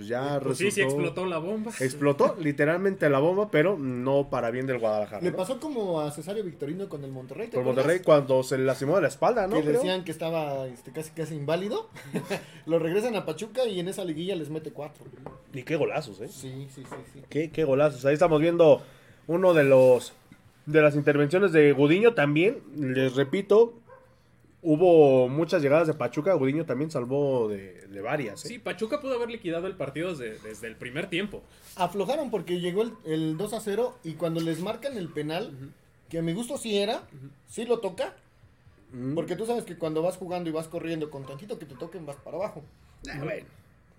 Pues 0.00 0.08
ya 0.08 0.41
Pues 0.41 0.56
sí, 0.56 0.70
sí 0.70 0.81
explotó 0.81 1.26
la 1.26 1.37
bomba. 1.37 1.73
Explotó 1.79 2.35
literalmente 2.41 3.11
la 3.11 3.19
bomba, 3.19 3.50
pero 3.50 3.76
no 3.76 4.31
para 4.31 4.50
bien 4.50 4.67
del 4.67 4.79
Guadalajara. 4.79 5.20
Le 5.20 5.31
¿no? 5.31 5.37
pasó 5.37 5.61
como 5.61 6.00
a 6.00 6.11
Cesario 6.11 6.43
Victorino 6.43 6.88
con 6.88 7.05
el 7.05 7.11
Monterrey. 7.12 7.49
¿te 7.49 7.52
Por 7.52 7.61
acuerdas? 7.61 7.85
Monterrey 7.85 8.02
cuando 8.02 8.43
se 8.43 8.56
le 8.56 8.64
lastimó 8.64 8.97
de 8.97 9.02
la 9.02 9.08
espalda, 9.08 9.47
¿no? 9.47 9.56
que 9.56 9.61
Creo. 9.61 9.75
decían 9.75 10.02
que 10.02 10.11
estaba 10.11 10.67
este, 10.69 10.91
casi 10.91 11.11
casi 11.11 11.35
inválido. 11.35 11.91
lo 12.64 12.79
regresan 12.79 13.14
a 13.14 13.26
Pachuca 13.26 13.67
y 13.67 13.79
en 13.79 13.88
esa 13.88 14.02
liguilla 14.06 14.35
les 14.37 14.49
mete 14.49 14.70
cuatro. 14.70 15.05
Y 15.52 15.64
qué 15.64 15.76
golazos, 15.76 16.19
¿eh? 16.23 16.29
Sí, 16.29 16.67
sí, 16.75 16.82
sí, 16.82 16.97
sí. 17.12 17.23
Qué, 17.29 17.50
qué 17.50 17.64
golazos. 17.64 18.06
Ahí 18.06 18.14
estamos 18.14 18.41
viendo 18.41 18.81
uno 19.26 19.52
de 19.52 19.64
los 19.64 20.14
de 20.64 20.81
las 20.81 20.94
intervenciones 20.94 21.52
de 21.52 21.73
Gudiño 21.73 22.14
también. 22.14 22.62
Les 22.75 23.17
repito, 23.17 23.75
hubo 24.62 25.29
muchas 25.29 25.62
llegadas 25.62 25.87
de 25.87 25.95
Pachuca. 25.95 26.35
Gudiño 26.35 26.67
también 26.67 26.91
salvó 26.91 27.49
de, 27.49 27.87
de 27.89 28.01
varias. 28.01 28.45
¿eh? 28.45 28.49
Sí, 28.49 28.59
Pachuca 28.59 29.01
pudo 29.01 29.15
haber 29.15 29.31
liquidado 29.31 29.67
el 29.67 29.77
partido 29.77 30.15
desde, 30.15 30.39
desde 30.39 30.67
el 30.67 30.77
primer 30.77 31.09
tiempo. 31.09 31.43
Aflojaron 31.77 32.31
porque 32.31 32.61
llegó 32.61 32.83
el, 32.83 32.93
el 33.05 33.37
2 33.37 33.53
a 33.55 33.61
0 33.61 33.99
y 34.05 34.15
cuando 34.15 34.41
les 34.41 34.61
marcan 34.61 34.97
el 34.97 35.09
penal, 35.09 35.53
que 36.09 36.19
a 36.19 36.23
mi 36.23 36.33
gusto 36.33 36.59
sí 36.59 36.79
era, 36.79 37.03
sí 37.49 37.65
lo 37.65 37.79
toca. 37.81 38.17
Mm. 38.93 39.15
Porque 39.15 39.37
tú 39.37 39.47
sabes 39.47 39.65
que 39.65 39.77
cuando 39.77 40.03
vas 40.03 40.17
jugando 40.17 40.51
y 40.51 40.53
vas 40.53 40.69
corriendo 40.69 41.11
con 41.11 41.25
tantito 41.25 41.59
que 41.59 41.67
te 41.67 41.77
toquen 41.77 42.07
vas 42.07 42.17
para 42.17 42.37
abajo. 42.37 42.62
Ah, 43.09 43.21
bueno. 43.23 43.47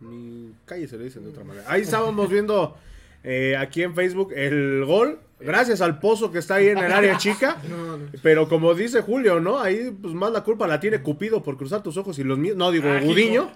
Ni 0.02 0.54
calle 0.66 0.88
se 0.88 0.98
le 0.98 1.06
dicen 1.06 1.24
de 1.24 1.30
otra 1.30 1.44
manera. 1.44 1.66
Ahí 1.68 1.81
estábamos 1.81 2.30
viendo 2.30 2.75
eh, 3.24 3.56
aquí 3.58 3.84
en 3.84 3.94
Facebook 3.96 4.32
el 4.34 4.84
gol. 4.86 5.20
Gracias 5.40 5.82
al 5.82 5.98
pozo 6.00 6.32
que 6.32 6.38
está 6.38 6.56
ahí 6.56 6.68
en 6.68 6.78
el 6.78 6.92
área 6.92 7.18
chica. 7.18 7.58
No, 7.70 7.98
no. 7.98 8.06
Pero 8.22 8.48
como 8.48 8.74
dice 8.76 9.02
Julio, 9.02 9.40
¿no? 9.40 9.60
Ahí 9.60 9.92
pues 10.00 10.14
más 10.14 10.32
la 10.32 10.44
culpa 10.44 10.68
la 10.68 10.80
tiene 10.80 11.02
Cupido 11.02 11.42
por 11.42 11.58
cruzar 11.58 11.82
tus 11.82 11.98
ojos 11.98 12.20
y 12.20 12.24
los 12.24 12.38
míos. 12.38 12.56
No, 12.58 12.70
digo, 12.72 12.88
Ah, 12.90 13.00
Gudiño. 13.02 13.50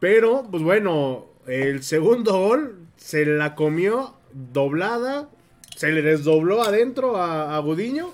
Pero, 0.00 0.46
pues 0.50 0.62
bueno, 0.62 1.26
el 1.46 1.82
segundo 1.82 2.32
gol 2.38 2.76
se 2.96 3.24
la 3.24 3.54
comió 3.54 4.14
doblada. 4.32 5.28
Se 5.76 5.90
le 5.92 6.02
desdobló 6.02 6.62
adentro 6.62 7.16
a, 7.16 7.56
a 7.56 7.58
Gudiño. 7.60 8.10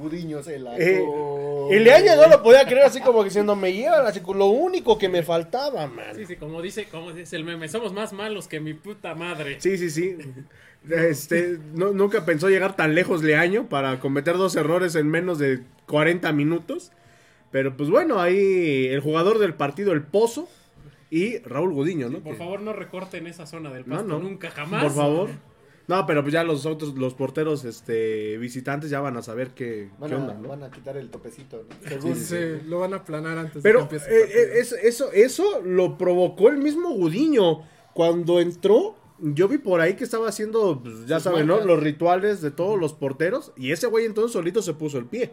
Budiño 0.00 0.42
se 0.42 0.58
la. 0.58 0.76
Eh, 0.78 0.98
come. 1.06 1.76
el 1.76 1.84
Leaño 1.84 2.16
no 2.16 2.28
lo 2.28 2.42
podía 2.42 2.64
creer 2.66 2.84
así 2.86 3.00
como 3.00 3.22
diciendo, 3.22 3.54
me 3.54 3.72
llevan 3.72 4.06
así 4.06 4.20
con 4.20 4.38
lo 4.38 4.46
único 4.46 4.98
que 4.98 5.08
me 5.08 5.22
faltaba, 5.22 5.86
man. 5.86 6.14
Sí, 6.16 6.26
sí, 6.26 6.36
como 6.36 6.60
dice, 6.62 6.86
como 6.86 7.12
dice 7.12 7.36
el 7.36 7.44
meme, 7.44 7.68
somos 7.68 7.92
más 7.92 8.12
malos 8.12 8.48
que 8.48 8.58
mi 8.60 8.74
puta 8.74 9.14
madre. 9.14 9.60
Sí, 9.60 9.76
sí, 9.78 9.90
sí. 9.90 10.16
Este, 10.90 11.58
no- 11.74 11.92
nunca 11.92 12.24
pensó 12.24 12.48
llegar 12.48 12.74
tan 12.74 12.94
lejos 12.94 13.22
Leaño 13.22 13.68
para 13.68 14.00
cometer 14.00 14.36
dos 14.36 14.56
errores 14.56 14.94
en 14.94 15.08
menos 15.08 15.38
de 15.38 15.60
40 15.86 16.32
minutos. 16.32 16.90
Pero 17.50 17.76
pues 17.76 17.90
bueno, 17.90 18.20
ahí 18.20 18.86
el 18.86 19.00
jugador 19.00 19.38
del 19.38 19.54
partido, 19.54 19.92
el 19.92 20.02
Pozo, 20.02 20.48
y 21.10 21.38
Raúl 21.38 21.72
Gudiño, 21.72 22.08
¿no? 22.08 22.20
Por 22.20 22.34
Que- 22.34 22.38
favor, 22.38 22.60
no 22.60 22.72
recorten 22.72 23.26
esa 23.26 23.44
zona 23.44 23.70
del 23.72 23.82
No, 23.86 23.96
pasto, 23.96 24.08
no. 24.08 24.18
nunca 24.20 24.50
jamás. 24.50 24.84
Por 24.84 24.92
favor. 24.94 25.30
No, 25.90 26.06
pero 26.06 26.22
pues 26.22 26.32
ya 26.32 26.44
los 26.44 26.66
otros, 26.66 26.94
los 26.94 27.14
porteros 27.14 27.64
este, 27.64 28.38
visitantes 28.38 28.90
ya 28.90 29.00
van 29.00 29.16
a 29.16 29.22
saber 29.22 29.50
qué, 29.50 29.90
Van 29.98 30.08
qué 30.08 30.14
a, 30.16 30.18
onda, 30.20 30.34
¿no? 30.34 30.48
van 30.48 30.62
a 30.62 30.70
quitar 30.70 30.96
el 30.96 31.10
topecito, 31.10 31.64
¿no? 31.68 31.88
Según. 31.88 32.14
Sí, 32.16 32.36
lo 32.66 32.78
van 32.78 32.94
a 32.94 32.98
aplanar 32.98 33.36
antes 33.38 33.60
Pero 33.62 33.82
de 33.82 33.88
que 33.88 33.96
empiece 33.96 34.16
eh, 34.16 34.28
eh, 34.32 34.60
es- 34.60 34.72
eso, 34.72 35.10
eso 35.12 35.60
lo 35.64 35.98
provocó 35.98 36.48
el 36.48 36.58
mismo 36.58 36.90
Gudiño. 36.90 37.62
Cuando 37.92 38.40
entró, 38.40 38.94
yo 39.18 39.48
vi 39.48 39.58
por 39.58 39.80
ahí 39.80 39.94
que 39.94 40.04
estaba 40.04 40.28
haciendo, 40.28 40.80
pues, 40.80 41.06
ya 41.06 41.18
saben, 41.18 41.48
¿no? 41.48 41.60
Los 41.60 41.80
rituales 41.82 42.40
de 42.40 42.52
todos 42.52 42.78
los 42.78 42.92
porteros. 42.94 43.52
Y 43.56 43.72
ese 43.72 43.88
güey 43.88 44.06
entonces 44.06 44.32
solito 44.32 44.62
se 44.62 44.74
puso 44.74 44.96
el 44.98 45.06
pie. 45.06 45.32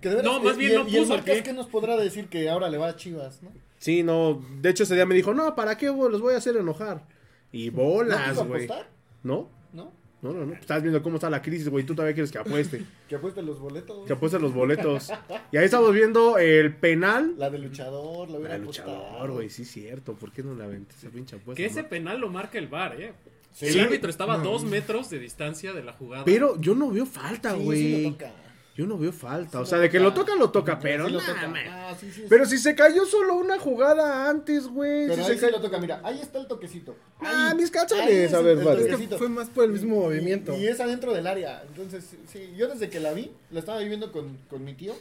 Que 0.00 0.08
de 0.08 0.14
veras, 0.16 0.32
No, 0.32 0.40
más 0.42 0.56
y- 0.56 0.58
bien 0.58 0.72
y, 0.72 0.74
no 0.76 0.88
y 0.88 0.96
el 0.96 1.02
puso 1.02 1.14
el 1.16 1.22
pie. 1.22 1.42
¿qué 1.42 1.52
nos 1.52 1.66
podrá 1.66 1.96
decir 1.96 2.28
que 2.28 2.48
ahora 2.48 2.70
le 2.70 2.78
va 2.78 2.88
a 2.88 2.96
Chivas, 2.96 3.42
no? 3.42 3.50
Sí, 3.76 4.02
no. 4.02 4.42
De 4.62 4.70
hecho, 4.70 4.84
ese 4.84 4.94
día 4.94 5.04
me 5.04 5.14
dijo, 5.14 5.34
no, 5.34 5.54
¿para 5.54 5.76
qué 5.76 5.90
güey? 5.90 6.10
los 6.10 6.22
voy 6.22 6.32
a 6.32 6.38
hacer 6.38 6.56
enojar? 6.56 7.04
Y 7.52 7.70
¿No 7.70 7.82
bolas, 7.82 8.36
güey. 8.46 8.64
apostar? 8.64 8.99
¿No? 9.22 9.50
¿No? 9.72 9.92
No, 10.22 10.32
no, 10.34 10.44
no. 10.44 10.52
Estás 10.52 10.82
viendo 10.82 11.02
cómo 11.02 11.16
está 11.16 11.30
la 11.30 11.40
crisis, 11.40 11.68
güey. 11.70 11.84
Tú 11.86 11.94
todavía 11.94 12.14
quieres 12.14 12.30
que 12.30 12.38
apueste. 12.38 12.84
Que 13.08 13.16
apueste 13.16 13.42
los 13.42 13.58
boletos. 13.58 14.06
que 14.06 14.12
apueste 14.12 14.38
los 14.38 14.52
boletos. 14.54 15.10
Y 15.50 15.56
ahí 15.56 15.64
estamos 15.64 15.92
viendo 15.92 16.38
el 16.38 16.74
penal. 16.76 17.34
La 17.38 17.50
de 17.50 17.58
luchador, 17.58 18.28
la 18.30 18.38
La 18.38 18.48
de 18.50 18.58
luchador, 18.60 19.30
güey, 19.32 19.48
sí, 19.50 19.64
cierto. 19.64 20.14
¿Por 20.14 20.30
qué 20.30 20.42
no 20.44 20.54
la 20.54 20.64
aventé 20.64 20.94
esa 20.96 21.08
pinche 21.08 21.36
apuesta? 21.36 21.56
Que 21.56 21.66
ese 21.66 21.82
penal 21.84 22.20
lo 22.20 22.28
marca 22.28 22.58
el 22.58 22.68
VAR, 22.68 23.00
¿eh? 23.00 23.14
Sí. 23.52 23.66
el 23.66 23.72
Sí. 23.72 23.80
árbitro 23.80 24.08
estaba 24.10 24.34
a 24.34 24.38
dos 24.38 24.62
metros 24.64 25.10
de 25.10 25.18
distancia 25.18 25.72
de 25.72 25.82
la 25.82 25.92
jugada. 25.92 26.24
Pero 26.24 26.60
yo 26.60 26.74
no 26.76 26.90
veo 26.92 27.04
falta, 27.06 27.56
Sí, 27.56 27.64
güey. 27.64 27.78
sí 27.80 28.02
lo 28.04 28.10
toca. 28.12 28.32
Yo 28.80 28.86
no 28.86 28.96
veo 28.96 29.12
falta. 29.12 29.60
o 29.60 29.66
sea, 29.66 29.76
de 29.76 29.90
que 29.90 30.00
lo 30.00 30.14
toca. 30.14 30.34
lo 30.34 30.50
toca, 30.50 30.78
pero 30.78 31.06
Sí 31.06 31.12
toca. 31.12 31.52
Ah, 31.68 31.94
Pero 32.30 32.46
si 32.46 32.56
se 32.56 32.74
cayó 32.74 33.04
solo 33.04 33.34
una 33.34 33.58
jugada 33.58 34.30
antes, 34.30 34.66
güey. 34.68 35.06
Pero 35.06 35.22
si 35.22 35.32
ahí 35.32 35.38
se 35.38 35.50
lo 35.50 35.60
toca, 35.60 35.76
mira, 35.76 36.00
ahí 36.02 36.18
está 36.18 36.38
el 36.38 36.46
toquecito. 36.46 36.96
Ah, 37.20 37.52
mis 37.54 37.70
calzones, 37.70 38.06
Ahí 38.06 38.14
es 38.16 38.32
a 38.32 38.40
ver, 38.40 38.56
vale. 38.56 38.80
Es 38.80 38.86
que 38.86 38.92
toquecito. 38.92 39.18
fue 39.18 39.28
más 39.28 39.50
por 39.50 39.64
el 39.64 39.72
mismo 39.72 40.00
movimiento. 40.00 40.56
Y, 40.56 40.62
y 40.62 40.68
es 40.68 40.80
adentro 40.80 41.12
del 41.12 41.26
área. 41.26 41.62
Entonces, 41.68 42.06
sí, 42.10 42.16
sí, 42.26 42.54
yo 42.56 42.68
desde 42.68 42.88
que 42.88 43.00
la 43.00 43.12
vi, 43.12 43.30
la 43.50 43.60
estaba 43.60 43.80
viviendo 43.80 44.10
con, 44.12 44.38
con 44.48 44.64
mi 44.64 44.72
tío. 44.72 44.94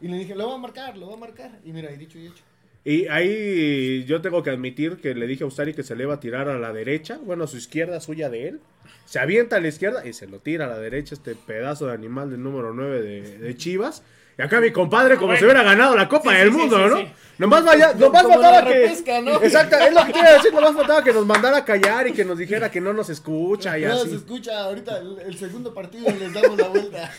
Y 0.00 0.08
le 0.08 0.18
dije, 0.18 0.34
lo 0.34 0.48
va 0.48 0.56
a 0.56 0.58
marcar, 0.58 0.96
lo 0.98 1.06
va 1.06 1.14
a 1.14 1.18
marcar. 1.18 1.52
Y 1.64 1.70
mira, 1.70 1.92
y 1.92 1.96
dicho 1.96 2.18
y 2.18 2.26
hecho. 2.26 2.42
Y 2.84 3.06
ahí 3.06 4.04
yo 4.06 4.20
tengo 4.22 4.42
que 4.42 4.50
admitir 4.50 4.96
que 4.96 5.14
le 5.14 5.28
dije 5.28 5.44
a 5.44 5.46
Ustari 5.46 5.72
que 5.72 5.84
se 5.84 5.94
le 5.94 6.02
iba 6.02 6.14
a 6.14 6.18
tirar 6.20 6.48
a 6.48 6.58
la 6.58 6.72
derecha. 6.72 7.20
Bueno, 7.24 7.44
a 7.44 7.46
su 7.46 7.58
izquierda, 7.58 8.00
suya 8.00 8.28
de 8.28 8.48
él. 8.48 8.60
Se 9.06 9.18
avienta 9.18 9.56
a 9.56 9.60
la 9.60 9.68
izquierda 9.68 10.06
y 10.06 10.12
se 10.12 10.26
lo 10.26 10.38
tira 10.40 10.64
a 10.64 10.68
la 10.68 10.78
derecha 10.78 11.14
este 11.14 11.34
pedazo 11.34 11.86
de 11.86 11.92
animal 11.94 12.30
del 12.30 12.42
número 12.42 12.72
9 12.72 13.02
de, 13.02 13.38
de 13.38 13.56
Chivas. 13.56 14.02
Y 14.36 14.42
acá 14.42 14.60
mi 14.60 14.72
compadre 14.72 15.14
como 15.14 15.28
Bueno. 15.28 15.38
si 15.38 15.44
hubiera 15.44 15.62
ganado 15.62 15.96
la 15.96 16.08
Copa 16.08 16.32
Sí, 16.32 16.38
del 16.38 16.50
sí, 16.50 16.56
Mundo, 16.56 16.76
sí, 16.76 16.90
¿no? 16.90 16.96
sí. 16.98 17.12
Nomás 17.38 17.64
vaya, 17.64 17.92
nomás 17.94 18.22
como 18.22 18.34
faltaba 18.34 18.60
la 18.62 18.66
que... 18.66 18.74
repesca, 18.80 19.20
¿no? 19.20 19.42
Exacto, 19.42 19.76
es 19.76 19.94
lo 19.94 20.04
que 20.12 20.18
a 20.18 20.32
decir, 20.34 20.52
nomás 20.54 20.74
faltaba 20.74 21.04
que 21.04 21.12
nos 21.12 21.26
mandara 21.26 21.58
a 21.58 21.64
callar 21.64 22.08
y 22.08 22.12
que 22.12 22.24
nos 22.24 22.38
dijera 22.38 22.70
que 22.70 22.80
no 22.80 22.92
nos 22.92 23.10
escucha 23.10 23.78
y 23.78 23.82
No, 23.86 23.92
así. 23.94 24.14
escucha 24.14 24.58
ahorita 24.64 24.98
el, 24.98 25.18
el 25.20 25.38
segundo 25.38 25.72
partido 25.74 26.06
y 26.10 26.18
les 26.18 26.32
damos 26.32 26.58
la 26.58 26.68
vuelta. 26.68 27.12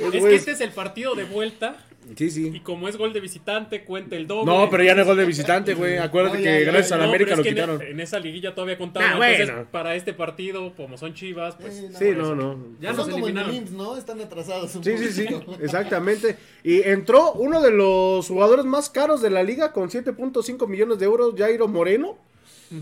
Pues, 0.00 0.14
Es 0.14 0.24
que 0.24 0.34
este 0.34 0.50
es 0.52 0.60
el 0.60 0.70
partido 0.72 1.14
de 1.14 1.24
vuelta 1.24 1.76
Sí, 2.16 2.24
y 2.26 2.30
sí. 2.30 2.60
como 2.60 2.88
es 2.88 2.96
gol 2.96 3.12
de 3.12 3.20
visitante, 3.20 3.82
cuenta 3.84 4.14
el 4.16 4.26
doble. 4.26 4.44
No, 4.52 4.70
pero 4.70 4.84
ya 4.84 4.94
no 4.94 5.00
es 5.02 5.06
gol 5.08 5.16
de 5.16 5.24
visitante, 5.24 5.74
güey. 5.74 5.98
Acuérdate 5.98 6.38
No, 6.38 6.44
que 6.44 6.50
ya, 6.64 6.70
gracias 6.70 6.90
ya. 6.90 6.94
a 6.94 6.98
la 6.98 7.04
No, 7.06 7.10
América 7.10 7.30
lo 7.34 7.36
es 7.36 7.42
que 7.42 7.48
en- 7.48 7.54
quitaron. 7.54 7.82
En, 7.82 8.00
esa 8.00 8.18
liguilla 8.20 8.54
todavía 8.54 8.78
contaba. 8.78 9.06
Ah, 9.06 9.12
entonces, 9.30 9.46
bueno. 9.54 9.68
para 9.72 9.94
este 9.96 10.12
partido, 10.12 10.72
como 10.76 10.96
son 10.98 11.14
chivas, 11.14 11.56
pues. 11.60 11.78
Eh, 11.78 11.88
no, 11.90 11.98
Sí, 11.98 12.04
no, 12.16 12.34
no. 12.34 12.58
Ya 12.80 12.90
Son 12.94 12.98
nos 12.98 13.08
como 13.08 13.28
en 13.28 13.38
el. 13.38 13.54
IMSS, 13.54 13.72
¿no? 13.72 13.96
Están 13.96 14.20
atrasados 14.20 14.74
un 14.76 14.84
Sí, 14.84 14.96
sí, 14.98 15.08
sí, 15.12 15.26
exactamente. 15.60 16.36
Y 16.62 16.82
entró 16.82 17.32
uno 17.32 17.60
de 17.60 17.70
los 17.72 18.28
jugadores 18.28 18.64
más 18.64 18.88
caros 18.90 19.20
de 19.20 19.30
la 19.30 19.42
liga 19.42 19.72
con 19.72 19.90
7.5 19.90 20.66
millones 20.68 20.98
de 20.98 21.06
euros, 21.06 21.34
Jairo 21.36 21.66
Moreno, 21.68 22.16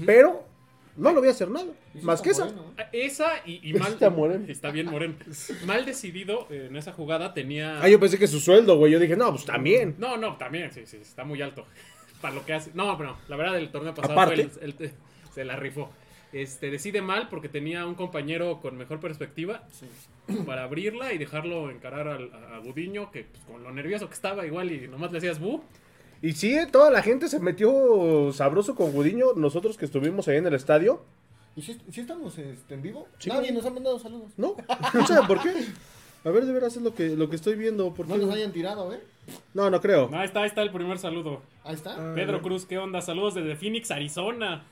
pero 0.07 0.45
no 0.97 1.13
lo 1.13 1.21
voy 1.21 1.29
a 1.29 1.33
hacer 1.33 1.51
nada, 1.51 1.67
más 2.03 2.23
que 2.23 2.31
esa. 2.31 2.49
¿eh? 2.49 2.87
Esa 2.93 3.29
y, 3.47 3.69
y 3.69 3.75
mal. 3.75 3.93
Está 3.93 4.11
moreno. 4.11 4.45
Está 4.49 4.71
bien 4.71 4.87
moreno. 4.91 5.15
Mal 5.67 5.85
decidido 5.85 6.47
eh, 6.51 6.67
en 6.71 6.77
esa 6.77 6.93
jugada 6.93 7.35
tenía. 7.35 7.81
Ah, 7.83 7.89
yo 7.89 7.99
pensé 8.01 8.19
que 8.19 8.27
su 8.27 8.41
sueldo, 8.41 8.77
güey. 8.77 8.93
Yo 8.93 8.99
dije, 8.99 9.17
no, 9.17 9.31
pues 9.31 9.45
también. 9.45 9.97
No, 9.99 10.17
no, 10.17 10.37
también, 10.37 10.73
sí, 10.73 10.83
sí, 10.87 10.99
está 10.99 11.25
muy 11.25 11.41
alto. 11.43 11.67
Para 12.21 12.35
lo 12.35 12.45
que 12.47 12.55
hace. 12.55 12.71
No, 12.75 12.97
pero 12.97 13.11
no, 13.11 13.19
la 13.29 13.37
verdad, 13.37 13.59
el 13.59 13.71
torneo 13.71 13.95
pasado 13.95 14.15
Aparte. 14.15 14.49
fue 14.49 14.65
el- 14.65 14.75
el- 14.79 14.93
se 15.35 15.45
la 15.45 15.57
rifó. 15.57 15.91
Este, 16.33 16.69
decide 16.71 17.01
mal 17.03 17.29
porque 17.29 17.49
tenía 17.49 17.87
un 17.87 17.95
compañero 17.95 18.61
con 18.61 18.77
mejor 18.77 18.99
perspectiva 18.99 19.63
para 20.47 20.65
abrirla 20.65 21.13
y 21.13 21.19
dejarlo 21.19 21.71
encarar 21.71 22.09
al, 22.09 22.31
a 22.53 22.59
Gudiño, 22.59 23.11
que 23.11 23.25
pues, 23.25 23.43
con 23.45 23.63
lo 23.63 23.71
nervioso 23.73 24.09
que 24.09 24.15
estaba 24.15 24.45
igual 24.47 24.73
y 24.73 24.89
nomás 24.89 25.13
le 25.13 25.19
hacías 25.19 25.39
bu. 25.39 25.63
Y 26.23 26.33
sí, 26.33 26.57
toda 26.71 26.91
la 26.91 27.03
gente 27.03 27.29
se 27.29 27.39
metió 27.41 28.33
sabroso 28.33 28.75
con 28.75 28.93
Gudiño. 28.93 29.35
Nosotros 29.37 29.77
que 29.77 29.85
estuvimos 29.85 30.29
ahí 30.29 30.37
en 30.39 30.47
el 30.47 30.55
estadio, 30.55 31.03
¿Y 31.57 31.63
si, 31.63 31.79
si 31.91 32.01
estamos 32.01 32.37
este, 32.37 32.75
en 32.75 32.83
vivo? 32.83 33.07
Sí, 33.19 33.29
Nadie 33.29 33.53
nos 33.53 33.65
ha 33.65 33.71
mandado 33.71 33.99
saludos. 33.99 34.33
¿no? 34.37 34.57
¿No 34.93 35.07
saben 35.07 35.27
por 35.27 35.41
qué? 35.41 35.53
A 36.25 36.31
ver, 36.31 36.47
de 36.47 36.53
veras 36.53 36.77
es 36.77 36.83
lo 36.83 36.95
que, 36.95 37.11
lo 37.11 37.29
que 37.29 37.37
estoy 37.37 37.55
viendo. 37.55 37.93
¿por 37.95 38.09
No 38.09 38.15
qué? 38.17 38.23
nos 38.23 38.35
hayan 38.35 38.53
tirado, 38.53 38.93
¿eh? 38.93 39.01
No, 39.53 39.71
no 39.71 39.81
creo. 39.81 40.11
Ahí 40.13 40.27
está, 40.27 40.41
ahí 40.41 40.49
está 40.49 40.63
el 40.63 40.73
primer 40.73 40.99
saludo. 40.99 41.43
Ahí 41.63 41.75
está. 41.75 41.95
Ah. 41.97 42.13
Pedro 42.15 42.43
Cruz, 42.43 42.67
¿qué 42.67 42.79
onda? 42.79 43.01
Saludos 43.03 43.35
desde 43.35 43.57
Phoenix, 43.57 43.91
Arizona. 43.91 44.65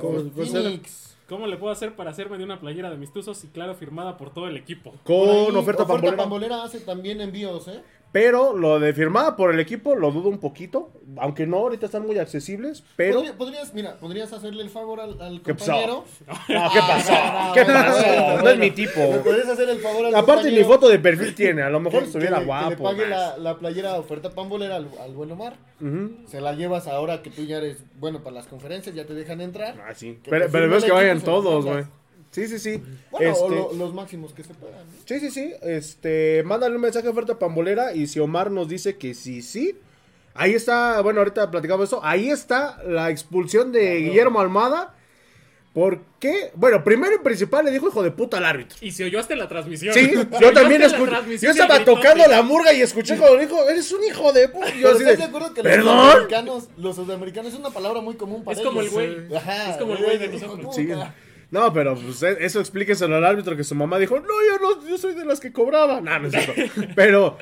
¿cómo-? 0.00 0.30
Phoenix. 0.30 1.16
¿Cómo 1.28 1.48
le 1.48 1.56
puedo 1.56 1.72
hacer 1.72 1.96
para 1.96 2.10
hacerme 2.10 2.38
de 2.38 2.44
una 2.44 2.60
playera 2.60 2.88
de 2.88 2.96
mis 2.96 3.12
tuzos 3.12 3.42
y 3.42 3.48
claro, 3.48 3.74
firmada 3.74 4.16
por 4.16 4.32
todo 4.32 4.46
el 4.46 4.56
equipo? 4.56 4.94
Con 5.02 5.28
ahí, 5.28 5.56
oferta, 5.56 5.84
pambolera. 5.84 6.16
Pambolera 6.16 6.62
hace 6.62 6.80
también 6.80 7.20
envíos, 7.20 7.66
¿eh? 7.66 7.82
Pero 8.12 8.56
lo 8.56 8.80
de 8.80 8.94
firmada 8.94 9.36
por 9.36 9.52
el 9.52 9.60
equipo 9.60 9.94
lo 9.94 10.10
dudo 10.10 10.30
un 10.30 10.38
poquito. 10.38 10.90
Aunque 11.18 11.46
no, 11.46 11.58
ahorita 11.58 11.84
están 11.86 12.06
muy 12.06 12.18
accesibles. 12.18 12.82
Pero. 12.96 13.16
Podría- 13.18 13.36
podrías, 13.36 13.74
mira, 13.74 13.96
podrías 13.96 14.32
hacerle 14.32 14.62
el 14.62 14.70
favor 14.70 15.00
al, 15.00 15.20
al 15.20 15.42
¿Qué 15.42 15.54
pasó? 15.54 15.72
compañero. 15.72 16.04
No, 16.26 16.34
¿qué 16.46 16.54
pasó? 16.80 17.12
Ah, 17.14 17.50
¿Qué 17.54 17.64
bueno, 17.64 17.80
pasó? 17.80 18.02
bueno, 18.06 18.42
No 18.42 18.50
es 18.50 18.58
mi 18.58 18.70
tipo. 18.70 19.00
Podrías 19.22 19.48
hacer 19.48 19.68
el 19.68 19.78
favor 19.80 20.06
al 20.06 20.14
Aparte, 20.14 20.44
ni 20.44 20.56
compañero 20.56 20.66
foto 20.68 20.88
de 20.88 20.98
perfil 20.98 21.34
tiene. 21.34 21.62
A 21.62 21.68
lo 21.70 21.80
mejor 21.80 22.00
que- 22.00 22.06
estuviera 22.06 22.36
que 22.36 22.40
le- 22.40 22.46
guapo. 22.46 22.68
Que 22.70 22.76
le 22.76 22.82
pague 22.82 23.06
la, 23.08 23.36
la 23.38 23.58
playera 23.58 23.94
oferta 23.98 24.30
pambolera 24.30 24.76
al, 24.76 24.88
al 25.02 25.12
buen 25.12 25.30
Omar. 25.32 25.56
Se 26.26 26.40
la 26.40 26.54
llevas 26.54 26.86
ahora 26.88 27.20
que 27.22 27.28
tú 27.30 27.42
ya 27.44 27.58
eres 27.58 27.84
bueno 27.98 28.22
para 28.22 28.36
las 28.36 28.46
conferencias, 28.46 28.94
ya 28.94 29.04
te 29.04 29.12
dejan 29.12 29.42
entrar. 29.42 29.74
Ah, 29.86 29.92
sí. 29.94 30.18
Pero, 30.28 30.46
pero 30.50 30.70
ves 30.70 30.84
que 30.84 30.92
vayan 30.92 31.20
todos, 31.20 31.66
güey. 31.66 31.84
Sí, 32.36 32.48
sí, 32.48 32.58
sí. 32.58 32.82
Bueno, 33.10 33.32
o 33.32 33.32
Este, 33.32 33.54
lo- 33.54 33.72
los 33.86 33.94
máximos 33.94 34.34
que 34.34 34.44
se 34.44 34.52
puedan. 34.52 34.78
¿no? 34.86 34.92
Sí, 35.06 35.20
sí, 35.20 35.30
sí. 35.30 35.52
Este, 35.62 36.42
mándale 36.44 36.74
un 36.76 36.82
mensaje 36.82 37.06
a 37.06 37.10
oferta 37.10 37.38
pambolera. 37.38 37.94
Y 37.94 38.06
si 38.08 38.20
Omar 38.20 38.50
nos 38.50 38.68
dice 38.68 38.96
que 38.98 39.14
sí, 39.14 39.40
sí. 39.40 39.74
Ahí 40.34 40.52
está, 40.52 41.00
bueno, 41.00 41.20
ahorita 41.20 41.50
platicamos 41.50 41.86
eso. 41.88 42.00
Ahí 42.04 42.28
está 42.28 42.82
la 42.86 43.08
expulsión 43.10 43.72
de 43.72 44.00
Guillermo 44.00 44.38
Almada. 44.40 44.92
¿Por 45.72 46.00
qué? 46.20 46.50
Bueno, 46.54 46.82
primero 46.84 47.14
y 47.14 47.18
principal 47.18 47.64
le 47.64 47.70
dijo 47.70 47.88
hijo 47.88 48.02
de 48.02 48.10
puta 48.10 48.36
al 48.38 48.44
árbitro. 48.46 48.76
Y 48.82 48.92
se 48.92 49.04
oyó 49.04 49.18
hasta 49.20 49.32
en 49.34 49.38
la 49.40 49.48
transmisión. 49.48 49.94
Sí, 49.94 50.10
yo 50.40 50.52
también 50.52 50.82
escuché. 50.82 51.38
Yo 51.38 51.50
estaba 51.50 51.84
tocando 51.84 52.26
la 52.26 52.42
murga 52.42 52.72
y 52.74 52.80
escuché 52.82 53.16
cuando 53.16 53.38
dijo, 53.38 53.68
eres 53.68 53.90
un 53.92 54.02
hijo 54.04 54.32
de 54.32 54.48
puta. 54.48 54.68
Y 54.74 54.80
Yo 54.80 54.88
Pero 54.88 54.94
así 54.94 55.02
¿estás 55.04 55.18
de, 55.18 55.38
de 55.38 55.54
que 55.54 55.62
los 55.62 55.72
¿Perdón? 55.72 56.00
sudamericanos, 56.10 56.68
los 56.78 56.96
sudamericanos 56.96 57.52
es 57.52 57.58
una 57.58 57.70
palabra 57.70 58.00
muy 58.02 58.14
común 58.16 58.44
para 58.44 58.58
Es 58.58 58.64
como 58.66 58.80
el 58.80 58.86
ellos? 58.88 58.94
güey. 59.28 59.36
Ajá, 59.36 59.70
Es 59.70 59.76
como 59.76 59.92
el 59.94 60.04
güey 60.04 60.18
de 60.18 60.26
hijo 60.36 60.46
nosotros. 60.56 60.74
Sí. 60.74 60.88
No, 61.50 61.72
pero 61.72 61.94
pues 61.94 62.22
e- 62.22 62.44
eso 62.44 62.60
explíqueselo 62.60 63.16
al 63.16 63.24
árbitro 63.24 63.56
que 63.56 63.64
su 63.64 63.74
mamá 63.74 63.98
dijo, 63.98 64.18
no, 64.18 64.26
yo 64.26 64.58
no, 64.60 64.88
yo 64.88 64.98
soy 64.98 65.14
de 65.14 65.24
las 65.24 65.38
que 65.40 65.52
cobraba. 65.52 66.00
No, 66.00 66.18
no 66.18 66.28
es 66.28 66.32
cierto. 66.34 66.52
Pero 66.96 67.38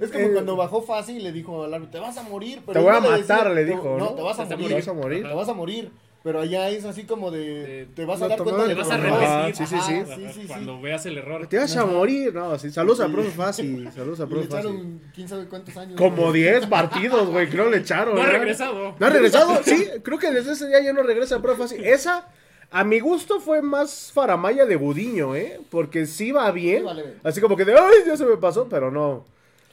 Es 0.00 0.10
como 0.10 0.24
Eh, 0.26 0.30
cuando 0.32 0.56
bajó 0.56 0.82
fácil 0.82 1.18
y 1.18 1.20
le 1.20 1.32
dijo 1.32 1.64
al 1.64 1.74
árbitro, 1.74 1.92
te 1.92 1.98
vas 2.00 2.16
a 2.16 2.22
morir. 2.22 2.60
Pero 2.66 2.72
Te 2.80 2.84
voy 2.86 2.96
a 2.96 3.00
matar, 3.00 3.50
le 3.50 3.64
te- 3.64 3.70
dijo, 3.72 3.96
No, 3.98 4.04
¿no? 4.06 4.14
te 4.14 4.22
vas 4.22 4.38
a 4.40 4.48
Te 4.48 4.56
morir. 4.56 4.76
vas 4.76 4.88
a 4.88 4.92
morir. 4.94 5.22
Te 5.28 5.34
vas 5.34 5.48
a 5.48 5.52
morir. 5.54 5.90
Pero 6.24 6.40
allá 6.40 6.68
es 6.70 6.84
así 6.84 7.02
como 7.02 7.32
de, 7.32 7.88
te 7.96 8.04
vas 8.04 8.20
a 8.22 8.24
no 8.24 8.28
dar 8.28 8.38
cuenta 8.44 8.62
de 8.62 8.68
Te 8.68 8.74
vas 8.80 8.90
a 8.92 8.96
repetir. 8.96 9.56
sí, 9.56 9.66
sí, 9.66 9.76
sí. 9.84 9.92
Ajá, 9.94 10.14
sí, 10.14 10.26
sí, 10.32 10.40
sí. 10.42 10.46
Cuando 10.46 10.80
veas 10.80 11.04
el 11.06 11.18
error. 11.18 11.46
te 11.48 11.58
vas 11.58 11.76
a 11.76 11.84
morir. 11.84 12.32
No, 12.32 12.56
sí, 12.60 12.70
saludos 12.70 13.00
a 13.00 13.08
profe 13.08 13.30
Fácil. 13.30 13.90
Saludos 13.92 14.20
a 14.20 14.26
profe 14.28 14.46
Fácil. 14.46 15.00
quién 15.14 15.28
sabe 15.28 15.46
cuántos 15.48 15.76
años. 15.76 15.96
Como 15.98 16.28
güey. 16.28 16.42
10 16.42 16.66
partidos, 16.68 17.28
güey, 17.28 17.50
que 17.50 17.56
no 17.56 17.66
le 17.68 17.78
echaron. 17.78 18.14
No 18.14 18.22
ha 18.22 18.26
regresado. 18.26 18.94
¿No 18.98 19.06
ha 19.06 19.10
regresado? 19.10 19.60
Sí, 19.64 19.84
creo 20.04 20.18
que 20.18 20.30
desde 20.30 20.52
ese 20.52 20.68
día 20.68 20.80
ya 20.82 20.92
no 20.92 21.02
regresa 21.02 21.34
el 21.36 21.42
profe 21.42 21.62
Fácil. 21.62 21.84
Esa, 21.84 22.28
a 22.72 22.84
mi 22.84 22.98
gusto, 23.00 23.38
fue 23.40 23.62
más 23.62 24.10
faramaya 24.12 24.64
de 24.66 24.76
Gudiño, 24.76 25.36
¿eh? 25.36 25.60
Porque 25.70 26.06
sí 26.06 26.32
va 26.32 26.50
bien. 26.50 26.78
Sí, 26.78 26.84
vale, 26.84 27.02
bien. 27.02 27.20
Así 27.22 27.40
como 27.40 27.56
que 27.56 27.64
de, 27.64 27.74
ay, 27.78 27.94
ya 28.06 28.16
se 28.16 28.24
me 28.24 28.36
pasó, 28.36 28.68
pero 28.68 28.90
no. 28.90 29.24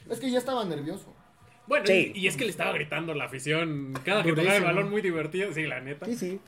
Es 0.09 0.19
que 0.19 0.29
ya 0.29 0.37
estaba 0.39 0.63
nervioso. 0.65 1.13
Bueno, 1.67 1.85
Sí. 1.85 2.11
y, 2.15 2.21
y 2.21 2.27
es 2.27 2.35
que 2.35 2.45
le 2.45 2.49
estaba 2.51 2.71
gritando 2.73 3.13
la 3.13 3.25
afición 3.25 3.93
cada 4.03 4.23
que 4.23 4.33
tocaba 4.33 4.55
el 4.57 4.63
balón 4.63 4.89
muy 4.89 5.01
divertido. 5.01 5.53
Sí, 5.53 5.63
la 5.63 5.79
neta. 5.81 6.05
Sí, 6.05 6.15
sí. 6.15 6.39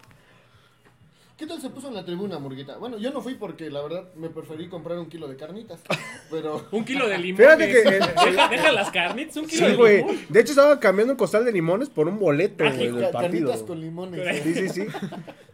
¿Qué 1.37 1.47
tal 1.47 1.59
se 1.59 1.71
puso 1.71 1.87
en 1.87 1.95
la 1.95 2.05
tribuna, 2.05 2.37
Murguita? 2.37 2.77
Bueno, 2.77 2.99
yo 2.99 3.09
no 3.11 3.19
fui 3.21 3.33
porque 3.33 3.71
la 3.71 3.81
verdad 3.81 4.13
me 4.15 4.29
preferí 4.29 4.67
comprar 4.69 4.99
un 4.99 5.07
kilo 5.09 5.27
de 5.27 5.37
carnitas. 5.37 5.81
Pero. 6.31 6.67
Un 6.71 6.85
kilo 6.85 7.07
de 7.07 7.17
limón. 7.17 7.37
Fíjate 7.41 7.67
que- 7.71 7.81
deja, 8.31 8.47
deja 8.47 8.71
las 8.71 8.91
carnitas, 8.91 9.37
un 9.37 9.45
kilo 9.47 9.65
Sí, 9.65 9.71
de 9.71 9.77
güey. 9.77 9.97
limón. 9.97 10.17
De 10.29 10.39
hecho, 10.39 10.51
estaban 10.51 10.77
cambiando 10.77 11.13
un 11.13 11.17
costal 11.17 11.43
de 11.45 11.51
limones 11.51 11.89
por 11.89 12.07
un 12.07 12.19
boleto, 12.19 12.63
Ah, 12.63 12.71
güey, 12.71 12.91
del 12.91 13.09
partido. 13.09 13.47
carnitas 13.49 13.63
con 13.63 13.81
limones. 13.81 14.43
Sí, 14.43 14.53
sí, 14.53 14.69
sí. 14.69 14.87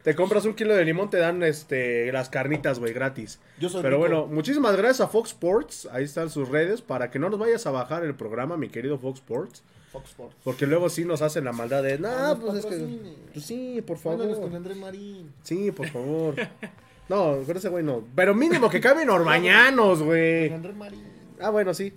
Te 0.07 0.15
compras 0.15 0.45
un 0.45 0.53
kilo 0.53 0.73
de 0.73 0.85
limón, 0.85 1.09
te 1.09 1.17
dan 1.17 1.43
este 1.43 2.09
las 2.13 2.29
carnitas, 2.29 2.79
güey, 2.79 2.93
gratis. 2.93 3.41
Yo 3.59 3.67
soy 3.67 3.81
Pero 3.81 3.97
rico. 3.97 4.07
bueno, 4.07 4.27
muchísimas 4.27 4.77
gracias 4.77 5.01
a 5.01 5.09
Fox 5.09 5.31
Sports. 5.31 5.89
Ahí 5.91 6.05
están 6.05 6.29
sus 6.29 6.47
redes 6.47 6.81
para 6.81 7.11
que 7.11 7.19
no 7.19 7.29
nos 7.29 7.37
vayas 7.37 7.67
a 7.67 7.71
bajar 7.71 8.05
el 8.05 8.15
programa, 8.15 8.55
mi 8.55 8.69
querido 8.69 8.97
Fox 8.97 9.19
Sports. 9.19 9.63
Fox 9.91 10.11
Sports. 10.11 10.35
Porque 10.45 10.65
luego 10.65 10.87
sí 10.87 11.03
nos 11.03 11.21
hacen 11.21 11.43
la 11.43 11.51
maldad 11.51 11.83
de, 11.83 11.99
no, 11.99 12.07
Ah, 12.07 12.29
nos 12.29 12.39
pues 12.39 12.55
es 12.59 12.65
que. 12.67 12.87
Pues 13.33 13.45
sí, 13.45 13.83
por 13.85 13.97
favor. 13.97 14.19
Mándanos 14.19 14.41
con 14.41 14.55
André 14.55 14.75
Marín. 14.75 15.29
Sí, 15.43 15.73
por 15.73 15.87
favor. 15.89 16.35
No, 17.09 17.37
con 17.45 17.57
ese 17.57 17.67
güey 17.67 17.83
no. 17.83 18.01
Pero 18.15 18.33
mínimo 18.33 18.69
que 18.69 18.79
cambien 18.79 19.09
orbañanos, 19.09 20.03
güey. 20.03 20.47
Con 20.47 20.55
André 20.55 20.71
Marín. 20.73 21.03
Ah, 21.41 21.49
bueno, 21.49 21.73
sí. 21.73 21.91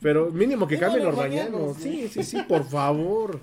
Pero 0.00 0.30
mínimo 0.30 0.66
que 0.66 0.78
cambien 0.78 1.06
orbañanos. 1.06 1.52
bañanos, 1.52 1.76
Sí, 1.76 2.08
sí, 2.08 2.22
sí, 2.22 2.42
por 2.48 2.64
favor. 2.64 3.38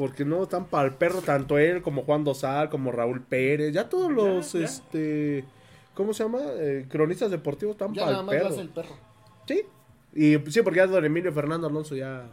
Porque 0.00 0.24
no 0.24 0.44
están 0.44 0.64
para 0.64 0.88
el 0.88 0.94
perro 0.94 1.20
tanto 1.20 1.58
él 1.58 1.82
como 1.82 2.04
Juan 2.04 2.24
Dosal, 2.24 2.70
como 2.70 2.90
Raúl 2.90 3.20
Pérez. 3.20 3.74
Ya 3.74 3.90
todos 3.90 4.10
los, 4.10 4.54
ya. 4.54 4.60
este... 4.60 5.44
¿Cómo 5.92 6.14
se 6.14 6.22
llama? 6.22 6.38
Eh, 6.54 6.86
cronistas 6.88 7.30
deportivos 7.30 7.74
están 7.74 7.92
Ya 7.92 8.06
para 8.06 8.12
nada 8.12 8.20
el 8.22 8.26
más 8.26 8.34
perro. 8.34 8.48
vas 8.48 8.58
el 8.58 8.68
perro. 8.70 8.96
Sí. 9.46 9.62
Y 10.14 10.50
sí, 10.50 10.62
porque 10.62 10.78
ya 10.78 10.86
don 10.86 11.04
Emilio 11.04 11.30
Fernando 11.34 11.66
Alonso 11.66 11.94
ya... 11.96 12.26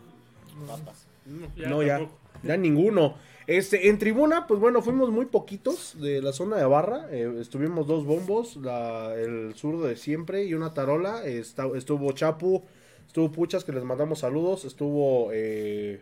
Papas. 0.65 1.07
No, 1.25 1.67
no, 1.67 1.83
ya. 1.83 2.07
Ya 2.41 2.55
ninguno. 2.55 3.15
Este, 3.47 3.89
en 3.89 3.99
tribuna, 3.99 4.47
pues 4.47 4.61
bueno, 4.61 4.81
fuimos 4.81 5.09
muy 5.09 5.25
poquitos 5.25 5.99
de 5.99 6.21
la 6.21 6.31
zona 6.31 6.55
de 6.55 6.63
barra. 6.63 7.09
Eh, 7.11 7.35
estuvimos 7.41 7.85
dos 7.85 8.05
bombos, 8.05 8.55
la, 8.55 9.13
el 9.13 9.55
zurdo 9.55 9.87
de 9.87 9.97
siempre 9.97 10.45
y 10.45 10.53
una 10.53 10.73
tarola. 10.73 11.25
Estuvo 11.25 12.13
Chapu, 12.13 12.63
estuvo 13.05 13.29
Puchas, 13.29 13.65
que 13.65 13.73
les 13.73 13.83
mandamos 13.83 14.19
saludos. 14.19 14.63
Estuvo 14.63 15.31
eh, 15.33 15.99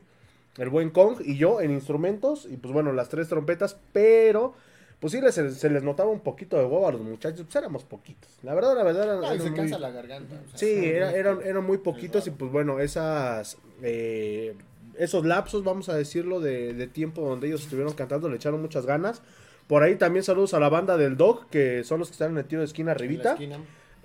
el 0.58 0.70
buen 0.70 0.90
Kong 0.90 1.20
y 1.24 1.38
yo 1.38 1.62
en 1.62 1.72
instrumentos. 1.72 2.48
Y 2.50 2.58
pues 2.58 2.74
bueno, 2.74 2.92
las 2.94 3.10
tres 3.10 3.28
trompetas, 3.28 3.78
pero 3.94 4.54
pues 5.00 5.12
sí 5.12 5.22
les, 5.22 5.36
se 5.36 5.70
les 5.70 5.84
notaba 5.84 6.10
un 6.10 6.22
poquito 6.22 6.58
de 6.58 6.64
huevo 6.64 6.88
a 6.88 6.92
los 6.92 7.02
muchachos. 7.02 7.42
Pues 7.44 7.56
éramos 7.56 7.84
poquitos. 7.84 8.30
La 8.44 8.54
verdad, 8.56 8.76
la 8.76 8.84
verdad, 8.84 9.04
eran, 9.04 9.18
Ah, 9.20 9.22
y 9.24 9.26
eran 9.36 9.40
se 9.42 9.50
muy- 9.50 9.58
cansa 9.60 9.80
la 9.80 9.92
garganta. 9.92 10.36
o 10.46 10.50
sea, 10.50 10.58
Sí, 10.60 10.86
era- 10.86 11.12
eran, 11.12 11.40
eran 11.44 11.64
muy 11.66 11.78
poquitos 11.80 12.26
y 12.28 12.32
pues 12.32 12.52
bueno, 12.52 12.80
esas 12.80 13.58
eh, 13.84 14.56
esos 14.98 15.26
lapsos, 15.26 15.64
vamos 15.66 15.90
a 15.90 15.96
decirlo, 15.96 16.40
de, 16.40 16.74
de 16.74 16.88
tiempo 16.88 17.22
donde 17.22 17.48
ellos 17.48 17.64
estuvieron 17.64 17.94
cantando, 17.94 18.30
le 18.30 18.38
echaron 18.38 18.62
muchas 18.62 18.86
ganas. 18.86 19.22
Por 19.68 19.84
ahí 19.84 19.96
también 19.98 20.24
saludos 20.24 20.54
a 20.54 20.60
la 20.62 20.70
banda 20.70 20.96
del 20.96 21.18
Dog, 21.18 21.48
que 21.50 21.84
son 21.84 22.00
los 22.00 22.08
que 22.08 22.14
están 22.14 22.32
en 22.32 22.38
el 22.38 22.46
tiro 22.46 22.62
de 22.62 22.66
esquina 22.68 22.92
En 22.94 22.98
la 22.98 23.04
arribita. 23.04 23.32
esquina. 23.34 23.58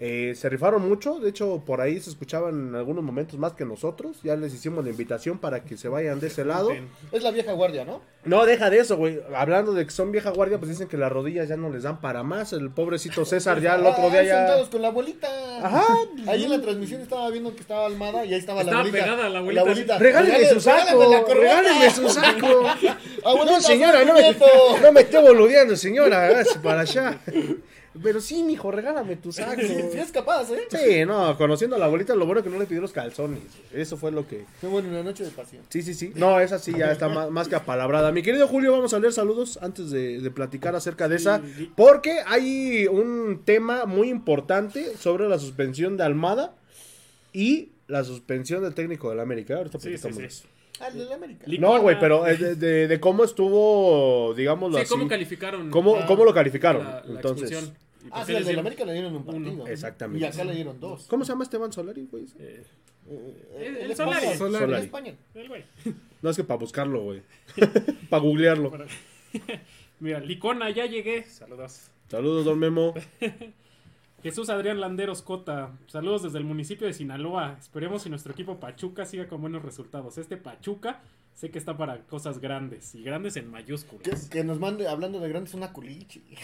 Eh, 0.02 0.32
se 0.34 0.48
rifaron 0.48 0.88
mucho, 0.88 1.18
de 1.20 1.28
hecho 1.28 1.62
por 1.66 1.82
ahí 1.82 2.00
se 2.00 2.08
escuchaban 2.08 2.68
en 2.70 2.74
algunos 2.74 3.04
momentos 3.04 3.38
más 3.38 3.52
que 3.52 3.66
nosotros. 3.66 4.16
Ya 4.22 4.34
les 4.34 4.54
hicimos 4.54 4.82
la 4.82 4.88
invitación 4.90 5.36
para 5.38 5.62
que 5.62 5.76
se 5.76 5.88
vayan 5.88 6.18
de 6.20 6.28
ese 6.28 6.42
lado. 6.46 6.70
Es 7.12 7.22
la 7.22 7.30
vieja 7.30 7.52
guardia, 7.52 7.84
¿no? 7.84 8.00
No, 8.24 8.46
deja 8.46 8.70
de 8.70 8.78
eso, 8.78 8.96
güey. 8.96 9.20
Hablando 9.34 9.74
de 9.74 9.84
que 9.84 9.90
son 9.90 10.10
vieja 10.10 10.30
guardia, 10.30 10.56
pues 10.58 10.70
dicen 10.70 10.88
que 10.88 10.96
las 10.96 11.12
rodillas 11.12 11.48
ya 11.50 11.58
no 11.58 11.68
les 11.68 11.82
dan 11.82 12.00
para 12.00 12.22
más. 12.22 12.54
El 12.54 12.70
pobrecito 12.70 13.26
César 13.26 13.60
ya 13.60 13.74
el 13.74 13.84
otro 13.84 14.08
día 14.08 14.20
Ah, 14.20 14.24
ya... 14.24 14.36
sentados 14.38 14.68
con 14.70 14.80
la 14.80 14.88
abuelita. 14.88 15.28
Ajá. 15.66 15.84
Ahí 16.28 16.44
en 16.44 16.50
la 16.50 16.62
transmisión 16.62 17.02
estaba 17.02 17.28
viendo 17.28 17.54
que 17.54 17.60
estaba 17.60 17.84
Almada 17.84 18.24
y 18.24 18.32
ahí 18.32 18.40
estaba, 18.40 18.60
Estaba 18.62 18.82
la 18.82 18.88
abuelita. 18.88 19.04
pegada 19.04 19.28
la 19.28 19.38
abuelita. 19.40 19.98
Regálale- 19.98 20.48
su 20.48 20.60
saco, 20.60 21.24
regáleme 21.34 21.90
su 21.90 22.08
saco. 22.08 22.46
Abuelita, 23.24 23.52
No, 23.52 23.60
señora, 23.60 24.04
no 24.06 24.14
me, 24.14 24.34
no 24.82 24.92
me 24.92 25.00
esté 25.02 25.18
boludeando, 25.20 25.76
señora. 25.76 26.24
hágase 26.26 26.58
para 26.60 26.80
allá. 26.80 27.20
Pero 28.02 28.20
sí, 28.20 28.44
mijo, 28.44 28.70
regálame 28.70 29.16
tu 29.16 29.32
saco. 29.32 29.60
Sí, 29.60 29.98
es 29.98 30.12
capaz, 30.12 30.50
¿eh? 30.52 30.60
Sí, 30.70 31.04
no, 31.04 31.36
conociendo 31.36 31.74
a 31.76 31.78
la 31.78 31.86
abuelita, 31.86 32.14
lo 32.14 32.24
bueno 32.24 32.42
que 32.42 32.48
no 32.50 32.58
le 32.58 32.66
pidió 32.66 32.80
los 32.80 32.92
calzones. 32.92 33.40
Eso 33.72 33.96
fue 33.96 34.12
lo 34.12 34.28
que. 34.28 34.44
Qué 34.60 34.66
bueno, 34.68 34.88
una 34.90 35.02
noche 35.02 35.24
de 35.24 35.30
pasión. 35.30 35.62
Sí, 35.68 35.82
sí, 35.82 35.94
sí. 35.94 36.12
No, 36.14 36.38
esa 36.38 36.58
sí 36.58 36.72
ya 36.76 36.92
está 36.92 37.08
más, 37.08 37.30
más 37.30 37.48
que 37.48 37.56
apalabrada. 37.56 38.12
Mi 38.12 38.22
querido 38.22 38.46
Julio, 38.46 38.72
vamos 38.72 38.94
a 38.94 39.00
leer 39.00 39.12
saludos 39.12 39.58
antes 39.60 39.90
de, 39.90 40.20
de 40.20 40.30
platicar 40.30 40.74
acerca 40.76 41.08
de 41.08 41.16
esa. 41.16 41.42
Porque 41.76 42.20
hay 42.26 42.86
un 42.86 43.42
tema 43.44 43.86
muy 43.86 44.08
importante 44.08 44.96
sobre 44.96 45.28
la 45.28 45.38
suspensión 45.38 45.96
de 45.96 46.04
Almada 46.04 46.54
y 47.32 47.70
la 47.88 48.04
suspensión 48.04 48.62
del 48.62 48.74
técnico 48.74 49.10
del 49.10 49.20
América. 49.20 49.56
Ahorita 49.56 49.78
Sí, 49.80 49.88
sí, 49.96 49.98
platicamos 49.98 50.22
eso. 50.22 50.48
Ah, 50.80 50.88
el 50.88 50.98
de 50.98 51.04
la 51.04 51.14
América. 51.16 51.44
No, 51.58 51.80
güey, 51.80 51.98
pero 52.00 52.24
de, 52.24 52.54
de- 52.56 52.88
de 52.88 53.00
cómo 53.00 53.24
estuvo, 53.24 54.32
digámoslo 54.34 54.76
Sí, 54.78 54.82
así. 54.84 54.90
¿cómo 54.90 55.06
calificaron? 55.08 55.70
¿Cómo, 55.70 55.96
Ah, 55.96 56.06
cómo 56.06 56.24
lo 56.24 56.32
calificaron? 56.34 56.84
la, 56.84 57.02
la 57.06 57.14
Entonces, 57.16 57.72
Ah, 58.10 58.24
sí, 58.24 58.32
al 58.32 58.38
de 58.38 58.40
la 58.40 58.40
dieron 58.40 58.60
América 58.60 58.84
le 58.86 58.92
dieron 58.94 59.14
un 59.14 59.22
uno. 59.22 59.32
partido. 59.32 59.66
Exactamente. 59.68 60.24
Y 60.24 60.28
acá 60.28 60.42
le 60.44 60.54
dieron 60.54 60.80
dos. 60.80 61.06
¿cómo 61.06 61.24
se 61.24 61.32
llama 61.32 61.44
Esteban 61.44 61.72
Solari, 61.72 62.06
güey? 62.10 62.24
Eh, 62.38 62.64
Eh, 63.10 63.78
El 63.82 63.90
es 63.90 63.96
Solari. 63.96 64.26
Solari. 64.36 64.38
Solari. 64.64 64.72
En 64.74 64.78
España. 64.84 65.14
el 65.34 65.48
güey. 65.48 65.64
No 66.22 66.30
es 66.30 66.36
que 66.36 66.44
para 66.44 66.58
buscarlo, 66.58 67.02
güey. 67.02 67.22
para 68.10 68.22
googlearlo. 68.22 68.72
Mira, 70.00 70.20
Licona, 70.20 70.70
ya 70.70 70.86
llegué. 70.86 71.24
Saludos. 71.24 71.88
Saludos, 72.08 72.44
don 72.44 72.58
Memo. 72.58 72.94
Jesús 74.22 74.50
Adrián 74.50 74.80
Landeros 74.80 75.22
Cota, 75.22 75.70
saludos 75.86 76.22
desde 76.24 76.38
el 76.38 76.44
municipio 76.44 76.86
de 76.86 76.92
Sinaloa. 76.92 77.56
Esperemos 77.58 78.02
que 78.04 78.10
nuestro 78.10 78.32
equipo 78.32 78.60
Pachuca 78.60 79.06
siga 79.06 79.26
con 79.28 79.40
buenos 79.40 79.62
resultados. 79.62 80.18
Este 80.18 80.36
Pachuca 80.36 81.00
sé 81.34 81.50
que 81.50 81.58
está 81.58 81.78
para 81.78 82.00
cosas 82.02 82.38
grandes 82.38 82.94
y 82.94 83.02
grandes 83.02 83.36
en 83.36 83.50
mayúsculas. 83.50 84.28
que 84.28 84.44
nos 84.44 84.58
mande, 84.60 84.88
hablando 84.88 85.20
de 85.20 85.28
grandes, 85.30 85.54
una 85.54 85.72
culichi. 85.72 86.22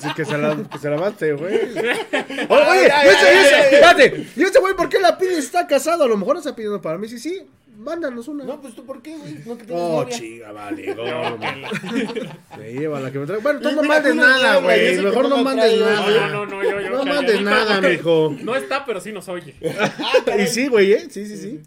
Sí, 0.00 0.08
que 0.16 0.24
se 0.24 0.36
la, 0.36 0.56
que 0.68 0.78
se 0.78 0.90
la 0.90 0.96
mate, 0.96 1.32
güey. 1.34 1.54
Oye, 1.54 1.72
y 1.76 3.08
ese- 3.08 3.34
y 3.34 3.38
ese- 3.38 3.74
espérate. 3.76 4.26
¿Y 4.34 4.42
ese 4.42 4.58
güey 4.58 4.74
por 4.74 4.88
qué 4.88 4.98
la 4.98 5.16
pide? 5.16 5.38
Está 5.38 5.66
casado. 5.68 6.02
A 6.04 6.08
lo 6.08 6.16
mejor 6.16 6.36
está 6.36 6.54
pidiendo 6.56 6.82
para 6.82 6.98
mí. 6.98 7.06
Sí, 7.06 7.18
sí. 7.20 7.46
Mándanos 7.76 8.28
una. 8.28 8.44
No, 8.44 8.60
pues 8.60 8.74
tú, 8.74 8.84
¿por 8.86 9.02
qué, 9.02 9.16
güey? 9.16 9.34
No 9.46 9.58
que 9.58 9.64
tienes 9.64 9.82
Oh, 9.84 10.02
novia. 10.02 10.16
chiga, 10.16 10.52
vale. 10.52 10.94
Me 12.58 12.72
lleva 12.72 13.00
la 13.00 13.10
que 13.10 13.18
me 13.18 13.26
trae. 13.26 13.40
Bueno, 13.40 13.60
tú 13.60 13.68
Y 13.68 13.74
no 13.74 13.82
mira, 13.82 13.94
mandes 13.94 14.12
tú 14.12 14.16
no 14.16 14.22
nada, 14.28 14.54
hablas, 14.54 14.62
güey. 14.62 14.96
que 14.96 15.02
Mejor 15.02 15.28
no 15.28 15.42
mandes 15.42 15.64
traes, 15.64 15.80
No, 15.80 15.86
nada. 15.86 16.28
no, 16.28 16.46
no, 16.46 16.46
no, 16.46 16.62
yo, 16.62 16.80
yo. 16.80 16.90
No 16.90 17.04
mandes 17.04 17.42
nada, 17.42 17.80
mijo. 17.80 18.36
No 18.42 18.54
está, 18.56 18.84
pero 18.84 19.00
sí 19.00 19.12
nos 19.12 19.28
oye. 19.28 19.54
Y 20.38 20.46
sí, 20.46 20.68
güey, 20.68 20.92
¿eh? 20.92 21.06
Sí, 21.10 21.26
sí, 21.26 21.36
sí. 21.36 21.60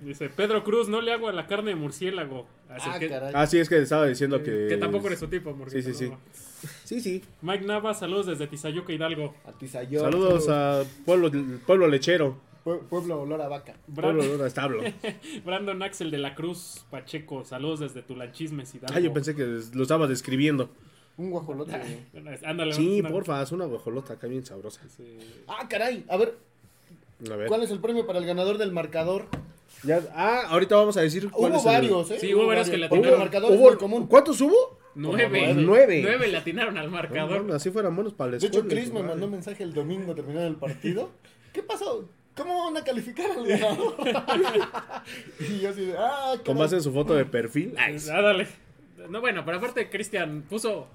Dice 0.00 0.28
Pedro 0.28 0.62
Cruz, 0.62 0.88
no 0.88 1.00
le 1.00 1.12
hago 1.12 1.28
a 1.28 1.32
la 1.32 1.46
carne 1.46 1.70
de 1.70 1.76
murciélago. 1.76 2.46
Así 2.68 2.88
Ah, 2.92 2.98
que, 2.98 3.08
caray. 3.08 3.32
Ah, 3.34 3.46
sí, 3.46 3.58
es 3.58 3.68
que 3.68 3.78
estaba 3.82 4.06
diciendo 4.06 4.42
que. 4.42 4.66
que 4.68 4.76
tampoco 4.76 5.08
eres 5.08 5.18
su 5.18 5.26
tipo, 5.28 5.52
Morguito, 5.54 5.82
Sí, 5.88 5.94
sí, 5.94 6.06
sí. 6.06 6.12
Sí, 6.84 7.00
sí. 7.00 7.24
Mike 7.42 7.64
Nava, 7.64 7.94
saludos 7.94 8.26
desde 8.26 8.46
Tizayuca 8.46 8.92
Hidalgo. 8.92 9.34
A 9.46 9.52
Tizayor. 9.52 10.02
Saludos 10.02 10.48
a 10.48 10.82
Pueblo, 11.04 11.30
Pueblo 11.66 11.88
Lechero. 11.88 12.38
Pue- 12.64 12.80
Pueblo 12.88 13.20
olor 13.22 13.40
a 13.40 13.48
vaca. 13.48 13.74
Pueblo 13.94 14.14
Brandon, 14.22 14.38
de 14.38 14.46
Establo. 14.46 14.82
Brandon 15.44 15.82
Axel 15.82 16.10
de 16.10 16.18
la 16.18 16.34
Cruz 16.34 16.84
Pacheco, 16.90 17.44
saludos 17.44 17.80
desde 17.80 18.02
Tulanchismes 18.02 18.74
Hidalgo. 18.74 18.94
Ah, 18.96 19.00
yo 19.00 19.12
pensé 19.12 19.34
que 19.34 19.60
lo 19.72 19.82
estaba 19.82 20.06
describiendo. 20.06 20.68
Un 21.16 21.30
guajolote. 21.30 21.72
Ándale, 22.44 22.72
Sí, 22.74 23.00
una- 23.00 23.10
porfa, 23.10 23.42
es 23.42 23.52
una 23.52 23.64
guajolota 23.64 24.14
acá 24.14 24.26
bien 24.26 24.44
sabrosa. 24.46 24.82
Sí. 24.96 25.18
Ah, 25.48 25.66
caray. 25.68 26.04
A 26.08 26.16
ver, 26.16 26.36
A 27.30 27.36
ver. 27.36 27.48
¿cuál 27.48 27.62
es 27.62 27.70
el 27.70 27.80
premio 27.80 28.06
para 28.06 28.18
el 28.18 28.26
ganador 28.26 28.58
del 28.58 28.70
marcador? 28.72 29.26
Ya- 29.82 30.02
ah, 30.14 30.42
ahorita 30.48 30.76
vamos 30.76 30.96
a 30.96 31.00
decir 31.00 31.30
cuál 31.30 31.52
Hubo 31.52 31.58
es 31.60 31.64
el- 31.66 31.72
varios, 31.72 32.10
¿eh? 32.10 32.18
Sí, 32.20 32.34
hubo 32.34 32.46
varios 32.46 32.68
que 32.68 32.76
le 32.78 32.86
atinaron. 32.86 33.18
marcador 33.18 33.52
es 33.52 33.58
Hubo- 33.60 33.68
muy 33.68 33.76
común. 33.78 34.06
¿Cuántos 34.06 34.40
hubo? 34.40 34.78
Nueve. 34.94 35.54
Nueve. 35.54 36.00
Nueve 36.02 36.26
le 36.28 36.36
atinaron 36.36 36.76
al 36.76 36.90
marcador. 36.90 37.50
Así 37.52 37.70
fueran 37.70 37.94
buenos 37.94 38.14
para 38.14 38.32
la 38.32 38.38
De 38.38 38.46
hecho, 38.46 38.66
Chris 38.66 38.92
me 38.92 39.02
mandó 39.02 39.26
un 39.26 39.32
mensaje 39.32 39.62
el 39.62 39.72
domingo 39.72 40.14
terminado 40.14 40.46
el 40.48 40.56
partido. 40.56 41.10
¿Qué 41.52 41.62
pasó? 41.62 42.08
¿Cómo 42.38 42.64
van 42.64 42.76
a 42.78 42.84
calificar 42.84 43.30
al 43.32 43.46
ganador? 43.46 43.96
y 45.40 45.58
yo 45.60 45.70
así 45.70 45.86
de, 45.86 45.96
ah, 45.98 46.32
Con 46.36 46.44
caray. 46.44 46.58
base 46.62 46.76
en 46.76 46.82
su 46.82 46.92
foto 46.92 47.14
de 47.14 47.24
perfil. 47.26 47.74
Ay, 47.76 47.96
Ah, 48.10 48.22
dale. 48.22 48.46
No, 49.10 49.20
bueno, 49.20 49.44
pero 49.44 49.58
aparte 49.58 49.90
Cristian 49.90 50.42
puso 50.48 50.86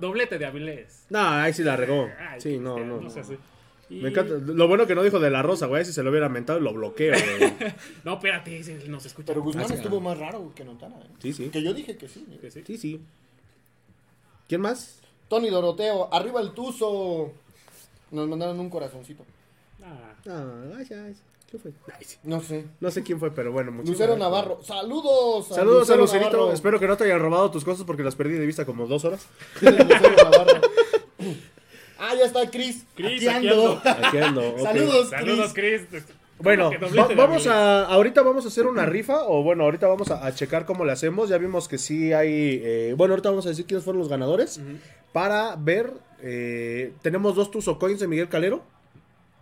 doblete 0.00 0.38
de 0.38 0.46
Avilés. 0.46 1.04
No, 1.10 1.20
ahí 1.20 1.52
sí 1.52 1.62
la 1.62 1.76
regó. 1.76 2.08
Ay, 2.18 2.40
Sí, 2.40 2.58
no, 2.58 2.78
no. 2.78 3.08
sé 3.10 3.20
así. 3.20 3.36
Y- 3.88 4.00
Me 4.00 4.08
encanta. 4.08 4.34
Lo 4.34 4.66
bueno 4.66 4.86
que 4.86 4.94
no 4.96 5.02
dijo 5.04 5.20
de 5.20 5.30
la 5.30 5.42
rosa, 5.42 5.66
güey. 5.66 5.84
Si 5.84 5.92
se 5.92 6.02
lo 6.02 6.10
hubiera 6.10 6.28
mentado, 6.28 6.58
lo 6.58 6.72
bloqueo, 6.72 7.14
güey. 7.38 7.52
No, 8.04 8.14
espérate, 8.14 8.60
nos 8.88 9.06
escucha. 9.06 9.28
Pero 9.28 9.42
Guzmán 9.42 9.66
Ah, 9.70 9.74
estuvo 9.74 9.98
ah. 9.98 10.00
más 10.00 10.18
raro 10.18 10.52
que 10.56 10.64
Notara. 10.64 10.96
¿eh? 10.96 11.06
Sí, 11.20 11.32
sí. 11.32 11.48
Que 11.50 11.62
yo 11.62 11.72
dije 11.72 11.96
que 11.96 12.08
sí. 12.08 12.26
Que 12.40 12.50
sí. 12.50 12.62
Sí, 12.66 12.78
sí. 12.78 13.00
¿Quién 14.48 14.60
más? 14.60 15.00
Tony 15.28 15.50
Doroteo, 15.50 16.12
arriba 16.12 16.40
el 16.40 16.52
Tuzo. 16.52 17.32
Nos 18.10 18.28
mandaron 18.28 18.58
un 18.60 18.70
corazoncito. 18.70 19.24
Ah, 19.86 20.14
Ah, 20.28 20.62
ay, 20.78 20.86
ay. 20.90 21.14
¿Qué 21.50 21.58
fue? 21.58 21.70
Ay, 21.96 22.04
sí. 22.04 22.16
No 22.24 22.40
sé. 22.40 22.64
No 22.80 22.90
sé 22.90 23.02
quién 23.04 23.20
fue, 23.20 23.30
pero 23.30 23.52
bueno. 23.52 23.70
muchísimas 23.70 23.98
Lucero 24.00 24.16
gracias. 24.16 24.30
Navarro. 24.32 24.62
Saludos. 24.64 25.46
Saludos 25.48 25.78
a 25.90 25.94
Lucero 25.96 26.00
Lucerito. 26.00 26.30
Navarro. 26.32 26.52
Espero 26.52 26.80
que 26.80 26.86
no 26.88 26.96
te 26.96 27.04
hayan 27.04 27.20
robado 27.20 27.50
tus 27.52 27.64
cosas 27.64 27.84
porque 27.86 28.02
las 28.02 28.16
perdí 28.16 28.34
de 28.34 28.44
vista 28.46 28.64
como 28.66 28.86
dos 28.88 29.04
horas. 29.04 29.26
Lucero 29.60 29.84
Navarro. 29.84 30.60
Ah, 31.98 32.14
ya 32.18 32.24
está 32.26 32.50
Chris. 32.50 32.84
Chris, 32.94 33.26
Aquí 33.28 33.48
ando. 33.48 33.80
Aquí 33.84 34.18
ando, 34.18 34.48
ok. 34.50 34.58
Saludos, 34.60 35.10
saludos, 35.10 35.52
Chris. 35.54 35.82
Chris. 35.88 36.04
Bueno, 36.38 36.70
va- 36.70 37.08
vamos 37.14 37.46
a, 37.46 37.86
ahorita 37.86 38.20
vamos 38.20 38.44
a 38.44 38.48
hacer 38.48 38.66
una 38.66 38.84
rifa, 38.84 39.22
o 39.26 39.42
bueno, 39.42 39.64
ahorita 39.64 39.86
vamos 39.86 40.10
a, 40.10 40.26
a 40.26 40.34
checar 40.34 40.66
cómo 40.66 40.84
le 40.84 40.92
hacemos, 40.92 41.30
ya 41.30 41.38
vimos 41.38 41.66
que 41.66 41.78
sí 41.78 42.12
hay, 42.12 42.60
eh, 42.62 42.94
bueno, 42.94 43.14
ahorita 43.14 43.30
vamos 43.30 43.46
a 43.46 43.48
decir 43.48 43.64
quiénes 43.64 43.84
fueron 43.84 44.00
los 44.00 44.10
ganadores, 44.10 44.60
para 45.14 45.56
ver, 45.56 45.94
eh, 46.20 46.92
tenemos 47.00 47.34
dos 47.36 47.50
Tuzo 47.50 47.78
Coins 47.78 48.00
de 48.00 48.06
Miguel 48.08 48.28
Calero, 48.28 48.62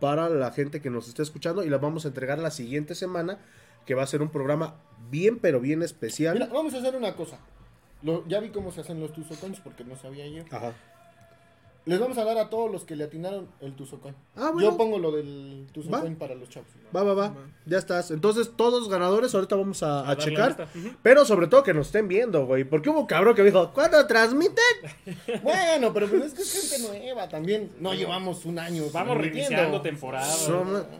para 0.00 0.28
la 0.28 0.50
gente 0.50 0.80
que 0.80 0.90
nos 0.90 1.08
esté 1.08 1.22
escuchando, 1.22 1.64
y 1.64 1.68
las 1.70 1.80
vamos 1.80 2.04
a 2.04 2.08
entregar 2.08 2.38
la 2.38 2.50
siguiente 2.50 2.94
semana, 2.94 3.38
que 3.86 3.94
va 3.94 4.02
a 4.02 4.06
ser 4.06 4.22
un 4.22 4.30
programa 4.30 4.74
bien, 5.10 5.38
pero 5.38 5.60
bien 5.60 5.82
especial. 5.82 6.34
Mira, 6.34 6.46
vamos 6.52 6.74
a 6.74 6.78
hacer 6.78 6.96
una 6.96 7.14
cosa. 7.14 7.38
Lo- 8.02 8.26
ya 8.28 8.40
vi 8.40 8.50
cómo 8.50 8.70
se 8.72 8.80
hacen 8.82 9.00
los 9.00 9.12
Tuzocoins 9.12 9.60
porque 9.60 9.84
no 9.84 9.96
sabía 9.96 10.26
yo. 10.26 10.44
Ajá. 10.50 10.72
Les 11.86 12.00
vamos 12.00 12.16
a 12.16 12.24
dar 12.24 12.38
a 12.38 12.48
todos 12.48 12.72
los 12.72 12.84
que 12.84 12.96
le 12.96 13.04
atinaron 13.04 13.46
el 13.60 13.74
Tuzocoin. 13.74 14.14
Ah, 14.36 14.50
bueno. 14.54 14.70
Yo 14.70 14.76
pongo 14.78 14.98
lo 14.98 15.12
del 15.12 15.66
Tuzocoin 15.70 16.16
para 16.16 16.34
los 16.34 16.48
chavos. 16.48 16.68
Va, 16.96 17.02
va, 17.02 17.12
va, 17.12 17.34
ya 17.66 17.76
estás. 17.76 18.10
Entonces, 18.10 18.52
todos 18.56 18.88
ganadores, 18.88 19.34
ahorita 19.34 19.54
vamos 19.56 19.82
a, 19.82 20.16
checar, 20.16 20.68
pero 21.02 21.26
sobre 21.26 21.46
todo 21.46 21.62
que 21.62 21.74
nos 21.74 21.88
estén 21.88 22.08
viendo, 22.08 22.46
güey, 22.46 22.64
porque 22.64 22.88
hubo 22.88 23.06
cabrón 23.06 23.34
que 23.34 23.42
me 23.42 23.50
dijo, 23.50 23.70
¿cuándo 23.72 24.06
transmiten? 24.06 24.54
Bueno, 25.42 25.92
pero 25.92 26.08
pues 26.08 26.24
es 26.24 26.34
que 26.34 26.42
es 26.42 26.70
gente 26.70 26.88
nueva 26.88 27.28
también. 27.28 27.70
No 27.80 27.92
llevamos 27.92 28.44
un 28.46 28.58
año. 28.58 28.84
Vamos 28.92 29.18
reiniciando 29.18 29.82
temporada. 29.82 30.32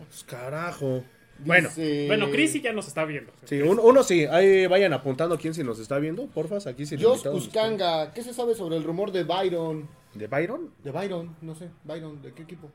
Pues, 0.07 0.23
carajo. 0.23 1.03
Bueno, 1.39 1.67
Dice- 1.69 2.05
Bueno, 2.07 2.29
Chris 2.31 2.51
sí 2.53 2.61
ya 2.61 2.71
nos 2.71 2.87
está 2.87 3.03
viendo. 3.05 3.31
sí, 3.43 3.61
un- 3.61 3.79
uno 3.79 4.03
sí, 4.03 4.25
ahí 4.25 4.67
vayan 4.67 4.93
apuntando 4.93 5.37
quién 5.37 5.53
si 5.53 5.63
nos 5.63 5.79
está 5.79 5.99
viendo, 5.99 6.27
porfas, 6.27 6.65
aquí 6.67 6.85
si 6.85 6.97
Jos 7.01 7.25
Uscanga, 7.25 8.13
¿qué 8.13 8.23
se 8.23 8.33
sabe 8.33 8.55
sobre 8.55 8.77
el 8.77 8.83
rumor 8.83 9.11
de 9.11 9.23
Byron? 9.23 9.87
¿De 10.15 10.27
Byron? 10.27 10.71
De 10.83 10.91
Byron, 10.91 11.35
no 11.41 11.53
sé. 11.55 11.69
Byron, 11.83 12.21
¿de 12.21 12.33
qué 12.33 12.43
equipo? 12.43 12.71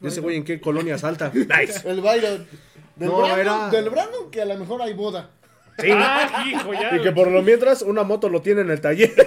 ¿De 0.00 0.08
ese 0.08 0.20
güey 0.20 0.36
en 0.36 0.44
qué 0.44 0.60
colonia 0.60 0.96
salta? 0.96 1.30
Nice. 1.34 1.88
El 1.88 2.00
Byron. 2.00 2.46
Del, 2.96 3.08
No, 3.08 3.18
Brandon, 3.18 3.38
era- 3.40 3.70
del 3.70 3.90
Brandon 3.90 4.30
que 4.30 4.40
a 4.40 4.44
lo 4.44 4.56
mejor 4.56 4.80
hay 4.82 4.94
boda. 4.94 5.30
Sí. 5.78 5.88
Ah, 5.90 6.44
hijo, 6.48 6.72
ya. 6.72 6.96
Y 6.96 7.02
que 7.02 7.10
por 7.10 7.28
lo 7.30 7.42
mientras 7.42 7.82
una 7.82 8.04
moto 8.04 8.28
lo 8.28 8.40
tiene 8.40 8.60
en 8.60 8.70
el 8.70 8.80
taller. 8.80 9.12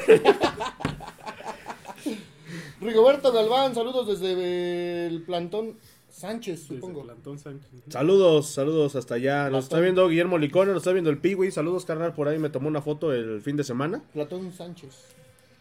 Rigoberto 2.80 3.32
Galván, 3.34 3.74
saludos 3.76 4.08
desde 4.08 5.08
el 5.08 5.24
plantón 5.24 5.76
Sánchez, 6.10 6.62
Desde 6.70 6.76
supongo. 6.76 7.04
Plantón 7.04 7.38
Sánchez. 7.40 7.70
Saludos, 7.90 8.48
saludos 8.50 8.96
hasta 8.96 9.16
allá. 9.16 9.50
Nos 9.50 9.66
está 9.66 9.80
viendo 9.80 10.08
Guillermo 10.08 10.38
Licona, 10.38 10.72
nos 10.72 10.82
está 10.84 10.92
viendo 10.94 11.10
el 11.10 11.18
Piwi. 11.18 11.52
Saludos, 11.52 11.86
carnal, 11.86 12.14
por 12.14 12.28
ahí 12.28 12.40
me 12.40 12.50
tomó 12.50 12.68
una 12.68 12.82
foto 12.82 13.12
el 13.14 13.42
fin 13.42 13.58
de 13.58 13.64
semana. 13.64 14.02
Platón 14.14 14.52
Sánchez. 14.54 14.96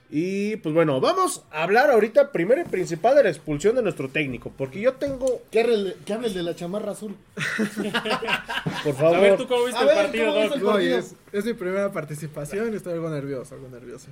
Y 0.08 0.56
pues 0.58 0.72
bueno, 0.74 1.00
vamos 1.00 1.42
a 1.50 1.64
hablar 1.64 1.90
ahorita 1.90 2.30
primero 2.30 2.60
y 2.60 2.64
principal 2.64 3.16
de 3.16 3.24
la 3.24 3.28
expulsión 3.30 3.74
de 3.74 3.82
nuestro 3.82 4.08
técnico. 4.08 4.52
Porque 4.56 4.80
yo 4.80 4.92
tengo, 4.94 5.42
¿Qué 5.50 5.60
hable, 5.62 5.96
que 6.04 6.12
hable 6.12 6.28
el 6.28 6.34
de 6.34 6.42
la 6.44 6.54
chamarra 6.54 6.92
azul? 6.92 7.16
por 8.84 9.04
A 9.04 9.20
ver, 9.20 9.36
¿tú 9.36 9.46
favor, 9.46 9.48
cómo 9.48 9.64
viste 9.64 9.78
A 9.78 9.82
el 9.82 9.86
ver, 9.88 9.96
partido, 9.96 10.34
viste 10.40 10.54
el 10.58 10.62
partido? 10.62 10.98
es, 10.98 11.14
es 11.32 11.44
mi 11.44 11.54
primera 11.54 11.90
participación 11.92 12.72
y 12.72 12.76
estoy 12.76 12.92
algo 12.92 13.10
nervioso, 13.10 13.54
algo 13.56 13.68
nervioso. 13.68 14.08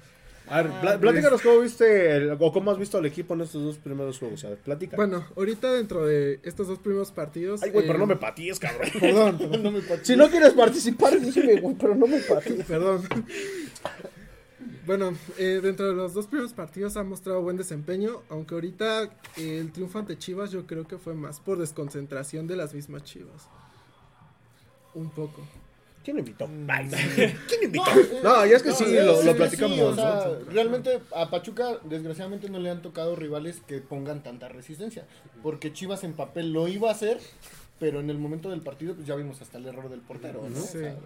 A 0.47 0.61
ver, 0.63 0.73
pla- 0.83 0.99
platícanos 0.99 1.41
cómo 1.41 1.61
viste 1.61 2.17
el- 2.17 2.31
o 2.39 2.53
cómo 2.53 2.71
has 2.71 2.79
visto 2.79 2.99
al 2.99 3.07
equipo 3.07 3.33
en 3.35 3.41
estos 3.43 3.63
dos 3.65 3.79
primeros 3.79 4.19
juegos. 4.19 4.45
A 4.45 4.51
ver, 4.51 4.59
platica. 4.59 4.97
Bueno, 4.97 5.25
ahorita 5.37 5.73
dentro 5.73 6.05
de 6.05 6.39
estos 6.43 6.67
dos 6.69 6.79
primeros 6.81 7.13
partidos. 7.13 7.63
Ay, 7.63 7.71
güey, 7.71 7.85
eh, 7.85 7.87
pero 7.87 7.99
no 7.99 8.07
me 8.07 8.17
patíes, 8.17 8.59
cabrón. 8.59 8.91
Perdón, 9.01 9.39
perdón. 9.39 9.63
No 9.63 9.71
me 9.71 9.81
patees. 9.81 10.01
Si 10.09 10.17
no 10.17 10.29
quieres 10.29 10.53
participar, 10.53 11.19
dime, 11.19 11.61
güey, 11.61 11.77
pero 11.81 11.95
no 11.95 12.07
me 12.07 12.19
patíes. 12.19 12.65
Perdón. 12.67 13.03
Bueno, 14.87 15.14
eh, 15.38 15.61
dentro 15.62 15.87
de 15.88 15.94
los 15.94 16.12
dos 16.12 16.27
primeros 16.27 16.53
partidos 16.53 16.97
ha 16.97 17.03
mostrado 17.05 17.40
buen 17.40 17.57
desempeño, 17.57 18.23
aunque 18.29 18.55
ahorita 18.55 19.05
eh, 19.37 19.59
el 19.59 19.73
triunfo 19.73 19.99
ante 19.99 20.18
Chivas 20.18 20.51
yo 20.51 20.66
creo 20.66 20.87
que 20.87 20.99
fue 20.99 21.14
más 21.14 21.40
por 21.40 21.59
desconcentración 21.59 22.47
de 22.47 22.57
las 22.57 22.75
mismas 22.75 23.03
Chivas. 23.05 23.49
Un 24.94 25.09
poco. 25.11 25.42
¿Quién 26.05 26.18
invitó? 26.18 26.47
Mm. 26.47 26.66
¿Quién 27.49 27.62
invitó? 27.64 27.90
eh, 27.99 28.20
No, 28.23 28.44
ya 28.44 28.57
es 28.57 28.62
que 28.62 28.73
sí, 28.73 28.85
lo, 28.85 29.16
sí, 29.16 29.25
lo 29.27 29.33
sí, 29.33 29.37
platicamos. 29.38 29.79
o 29.81 29.94
sea, 29.94 30.27
¿no? 30.44 30.51
realmente 30.53 31.01
a 31.16 31.31
Pachuca, 31.31 31.79
desgraciadamente, 31.85 32.51
no 32.51 32.59
le 32.59 32.68
han 32.68 32.83
tocado 32.83 33.16
rivales 33.16 33.62
que 33.66 33.79
pongan 33.81 34.23
tanta 34.23 34.49
resistencia. 34.49 35.07
Porque 35.42 35.73
Chivas 35.73 36.05
en 36.05 36.12
papel 36.12 36.53
lo 36.53 36.68
iba 36.68 36.90
a 36.90 36.92
hacer, 36.92 37.18
pero 37.81 38.01
en 38.01 38.11
el 38.11 38.18
momento 38.18 38.51
del 38.51 38.61
partido, 38.61 38.94
pues 38.94 39.07
ya 39.07 39.14
vimos 39.14 39.40
hasta 39.40 39.57
el 39.57 39.66
error 39.66 39.88
del 39.88 40.01
portero, 40.01 40.42
¿no? 40.49 40.59
O 40.59 40.62
Sí. 40.62 40.79
sea, 40.81 40.97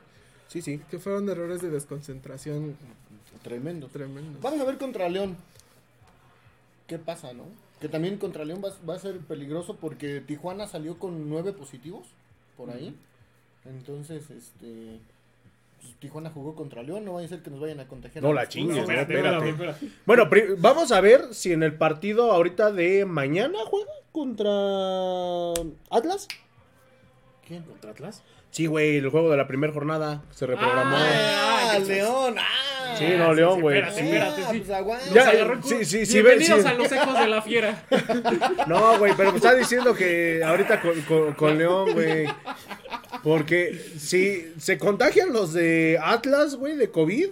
Sí, 0.48 0.62
sí. 0.62 0.80
Que 0.90 0.98
fueron 0.98 1.28
errores 1.28 1.60
de 1.60 1.68
desconcentración 1.68 2.74
tremendo. 3.48 3.87
tremendos. 3.88 4.42
Vamos 4.42 4.61
a 4.61 4.64
ver 4.64 4.78
contra 4.78 5.08
León. 5.08 5.37
¿Qué 6.87 6.98
pasa, 6.98 7.32
no? 7.32 7.44
Que 7.80 7.88
también 7.88 8.18
contra 8.18 8.44
León 8.44 8.62
va, 8.64 8.70
va 8.88 8.94
a 8.96 8.98
ser 8.98 9.18
peligroso 9.18 9.76
porque 9.76 10.20
Tijuana 10.20 10.66
salió 10.66 10.98
con 10.98 11.28
nueve 11.28 11.52
positivos 11.52 12.06
por 12.56 12.70
ahí. 12.70 12.94
Entonces, 13.64 14.30
este. 14.30 14.98
pues, 15.80 15.94
Tijuana 16.00 16.30
jugó 16.30 16.54
contra 16.54 16.82
León, 16.82 17.04
no 17.04 17.14
vaya 17.14 17.26
a 17.26 17.28
ser 17.28 17.42
que 17.42 17.50
nos 17.50 17.61
vayan 17.61 17.80
a 17.80 17.87
contagiar. 17.88 18.22
No 18.24 18.30
a 18.30 18.34
la 18.34 18.48
chingues, 18.48 18.76
no, 18.76 18.82
Espérate, 18.82 19.14
espérate. 19.14 19.50
espérate. 19.50 19.88
Bueno, 20.06 20.28
vamos 20.58 20.90
a 20.92 21.00
ver 21.00 21.34
si 21.34 21.52
en 21.52 21.62
el 21.62 21.74
partido 21.74 22.32
ahorita 22.32 22.72
de 22.72 23.04
mañana 23.04 23.58
juega 23.66 23.92
contra 24.12 24.50
Atlas. 25.90 26.26
¿Quién? 27.46 27.62
¿Contra 27.62 27.90
Atlas? 27.92 28.22
Sí, 28.50 28.66
güey, 28.66 28.96
el 28.96 29.11
juego 29.11 29.30
de 29.30 29.37
la 29.37 29.46
primera 29.46 29.72
jornada 29.72 30.22
se 30.30 30.46
reprogramó. 30.46 30.96
¡Ah, 30.96 31.72
Ah, 31.74 31.78
León! 31.80 32.34
¡Ah! 32.38 32.44
Sí, 32.98 33.06
no, 33.16 33.32
León, 33.34 33.61
güey. 33.61 33.78
Espérate, 33.78 34.04
espérate, 34.04 34.42
sí. 34.52 34.58
pues 34.64 34.70
aguanta. 34.70 35.06
Ya, 35.14 35.32
en 35.32 35.62
sí, 35.62 35.84
sí, 35.84 36.06
sí, 36.06 36.16
ve- 36.22 36.37
Bienvenidos 36.37 36.62
sí. 36.62 36.68
a 36.68 36.74
los 36.74 36.92
ecos 36.92 37.18
de 37.20 37.26
la 37.28 37.42
fiera. 37.42 37.84
No, 38.66 38.98
güey, 38.98 39.12
pero 39.16 39.30
me 39.30 39.37
está 39.38 39.54
diciendo 39.54 39.94
que 39.94 40.42
ahorita 40.44 40.80
con, 40.80 41.00
con- 41.02 41.32
con 41.34 41.58
León, 41.58 41.92
güey. 41.92 42.26
Porque 43.22 43.74
si 43.98 44.52
se 44.58 44.78
contagian 44.78 45.32
los 45.32 45.52
de 45.52 45.98
Atlas, 46.02 46.56
güey, 46.56 46.76
de 46.76 46.90
COVID, 46.90 47.28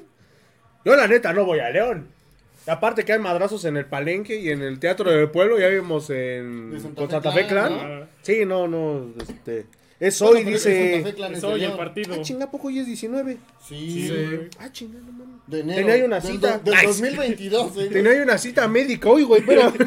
yo 0.84 0.96
la 0.96 1.06
neta 1.06 1.32
no 1.32 1.44
voy 1.44 1.60
a 1.60 1.70
León. 1.70 2.08
Aparte 2.66 3.04
que 3.04 3.12
hay 3.12 3.18
madrazos 3.20 3.64
en 3.64 3.76
el 3.76 3.84
Palenque 3.86 4.36
y 4.40 4.50
en 4.50 4.60
el 4.62 4.80
Teatro 4.80 5.10
del 5.10 5.30
Pueblo, 5.30 5.58
ya 5.58 5.68
vimos 5.68 6.10
en 6.10 6.72
De 6.72 6.80
Santa 6.80 6.96
con 6.96 7.06
Fe 7.08 7.12
Santa 7.12 7.32
Fe 7.32 7.46
Clan, 7.46 7.74
Clan. 7.74 8.00
¿no? 8.00 8.06
Sí, 8.22 8.44
no, 8.44 8.66
no, 8.66 9.06
este 9.22 9.66
es 9.98 10.20
hoy, 10.22 10.44
dice. 10.44 10.92
Santa 10.92 11.08
Fe 11.10 11.14
Clan 11.16 11.34
es 11.34 11.44
hoy 11.44 11.64
el 11.64 11.72
partido. 11.72 12.14
Ah, 12.14 12.22
chinga, 12.22 12.44
¿a 12.44 12.50
poco 12.50 12.68
hoy 12.68 12.80
es 12.80 12.86
19? 12.86 13.38
Sí. 13.66 14.10
Ah, 14.58 14.70
chinga, 14.70 14.98
no 15.00 15.12
mames. 15.12 15.36
De 15.46 15.60
enero. 15.60 15.78
Tenía 15.78 15.94
ahí 15.94 16.02
una 16.02 16.20
cita. 16.20 16.58
Del 16.58 16.74
Ay, 16.74 16.86
2022, 16.86 17.76
eh. 17.76 17.88
Tenía 17.92 18.22
una 18.22 18.38
cita 18.38 18.68
médica 18.68 19.08
hoy, 19.08 19.22
güey, 19.22 19.42
pero... 19.44 19.72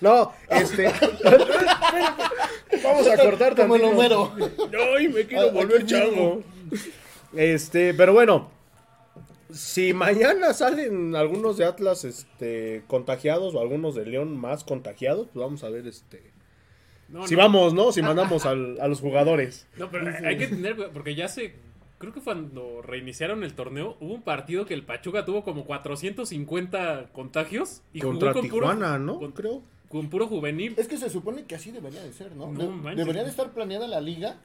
No, 0.00 0.32
este... 0.48 0.92
Vamos 2.82 3.08
a 3.08 3.16
cortar 3.16 3.56
Como 3.56 3.76
el. 3.76 3.82
Homero. 3.82 4.32
Ay, 4.96 5.08
me 5.08 5.26
quiero 5.26 5.50
volver 5.52 5.84
chango. 5.86 6.42
Este, 7.34 7.94
pero 7.94 8.12
bueno. 8.12 8.50
Si 9.50 9.94
mañana 9.94 10.52
salen 10.52 11.16
algunos 11.16 11.56
de 11.56 11.64
Atlas 11.64 12.04
este, 12.04 12.82
contagiados 12.86 13.54
o 13.54 13.60
algunos 13.60 13.94
de 13.94 14.04
León 14.04 14.36
más 14.36 14.62
contagiados, 14.62 15.28
pues 15.32 15.42
vamos 15.42 15.64
a 15.64 15.70
ver 15.70 15.86
este. 15.86 16.27
No, 17.08 17.26
si 17.26 17.34
no. 17.34 17.40
vamos, 17.42 17.74
¿no? 17.74 17.90
Si 17.92 18.02
mandamos 18.02 18.44
al- 18.46 18.78
a 18.80 18.86
los 18.88 19.00
jugadores. 19.00 19.66
No, 19.76 19.90
pero 19.90 20.06
hay 20.26 20.36
que 20.36 20.46
tener, 20.48 20.90
porque 20.92 21.14
ya 21.14 21.28
se. 21.28 21.54
Creo 21.98 22.12
que 22.12 22.20
cuando 22.20 22.80
reiniciaron 22.82 23.42
el 23.42 23.54
torneo, 23.54 23.96
hubo 24.00 24.14
un 24.14 24.22
partido 24.22 24.66
que 24.66 24.74
el 24.74 24.84
Pachuca 24.84 25.24
tuvo 25.24 25.42
como 25.42 25.64
450 25.64 27.08
contagios 27.12 27.82
y 27.92 28.00
Contra 28.00 28.32
jugó 28.32 28.40
con 28.42 28.50
puro, 28.50 28.74
¿no? 28.98 29.18
con, 29.18 29.32
Creo. 29.32 29.62
con 29.88 30.08
puro 30.08 30.28
juvenil. 30.28 30.74
Es 30.76 30.86
que 30.86 30.96
se 30.96 31.10
supone 31.10 31.44
que 31.44 31.54
así 31.56 31.72
debería 31.72 32.02
de 32.02 32.12
ser, 32.12 32.36
¿no? 32.36 32.52
No 32.52 32.58
De- 32.58 32.68
manches. 32.68 32.96
debería 32.98 33.24
de 33.24 33.30
estar 33.30 33.50
planeada 33.50 33.88
la 33.88 34.00
liga 34.00 34.36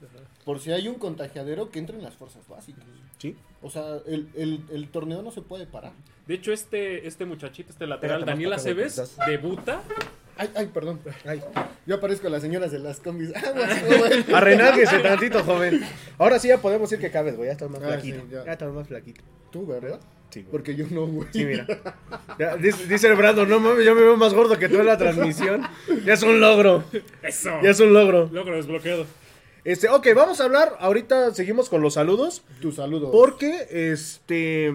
por 0.44 0.58
si 0.58 0.72
hay 0.72 0.88
un 0.88 0.96
contagiadero 0.96 1.70
que 1.70 1.78
entre 1.78 1.96
en 1.96 2.02
las 2.02 2.14
fuerzas 2.14 2.46
básicas. 2.48 2.84
Sí. 3.18 3.36
O 3.62 3.70
sea, 3.70 3.98
el, 4.06 4.28
el, 4.34 4.60
el 4.72 4.88
torneo 4.88 5.22
no 5.22 5.30
se 5.30 5.40
puede 5.42 5.66
parar. 5.66 5.92
De 6.26 6.34
hecho, 6.34 6.52
este, 6.52 7.06
este 7.06 7.24
muchachito, 7.24 7.70
este 7.70 7.86
lateral, 7.86 8.24
Daniel 8.24 8.54
Aceves, 8.54 9.16
debuta. 9.28 9.80
Ay, 10.36 10.50
ay, 10.56 10.66
perdón. 10.72 11.00
Ay. 11.24 11.40
Yo 11.86 11.94
aparezco 11.96 12.26
a 12.26 12.30
las 12.30 12.42
señoras 12.42 12.72
de 12.72 12.78
las 12.80 13.00
combis. 13.00 13.30
Joven. 13.32 14.24
Arrenáguese 14.34 14.98
tantito, 14.98 15.42
joven. 15.44 15.80
Ahora 16.18 16.38
sí 16.38 16.48
ya 16.48 16.58
podemos 16.58 16.90
decir 16.90 17.04
que 17.04 17.10
cabes, 17.12 17.36
güey. 17.36 17.46
Ya 17.48 17.52
estás 17.52 17.70
más 17.70 17.80
Ah, 17.82 17.86
flaquito. 17.88 18.18
sí, 18.20 18.26
ya. 18.32 18.44
ya. 18.44 18.52
estás 18.52 18.72
más 18.72 18.88
flaquito. 18.88 19.22
Tú, 19.52 19.66
¿verdad? 19.66 20.00
Sí, 20.30 20.40
güey. 20.40 20.50
Porque 20.50 20.74
yo 20.74 20.86
no, 20.90 21.06
güey. 21.06 21.28
Sí, 21.32 21.44
mira. 21.44 21.66
Ya, 22.38 22.56
dice, 22.56 22.86
dice 22.86 23.06
el 23.06 23.14
Brando, 23.14 23.46
no 23.46 23.60
mames, 23.60 23.84
yo 23.84 23.94
me 23.94 24.00
veo 24.00 24.16
más 24.16 24.34
gordo 24.34 24.58
que 24.58 24.68
tú 24.68 24.80
en 24.80 24.86
la 24.86 24.98
transmisión. 24.98 25.62
Ya 26.04 26.14
es 26.14 26.22
un 26.24 26.40
logro. 26.40 26.82
Eso. 27.22 27.50
Ya 27.62 27.70
es 27.70 27.78
un 27.80 27.92
logro. 27.92 28.28
Logro 28.32 28.56
desbloqueado. 28.56 29.06
Este, 29.64 29.88
ok, 29.88 30.08
vamos 30.16 30.40
a 30.40 30.44
hablar. 30.44 30.76
Ahorita 30.80 31.32
seguimos 31.32 31.68
con 31.68 31.80
los 31.80 31.94
saludos. 31.94 32.42
Tu 32.60 32.72
saludo. 32.72 33.10
Porque, 33.12 33.66
este. 33.70 34.74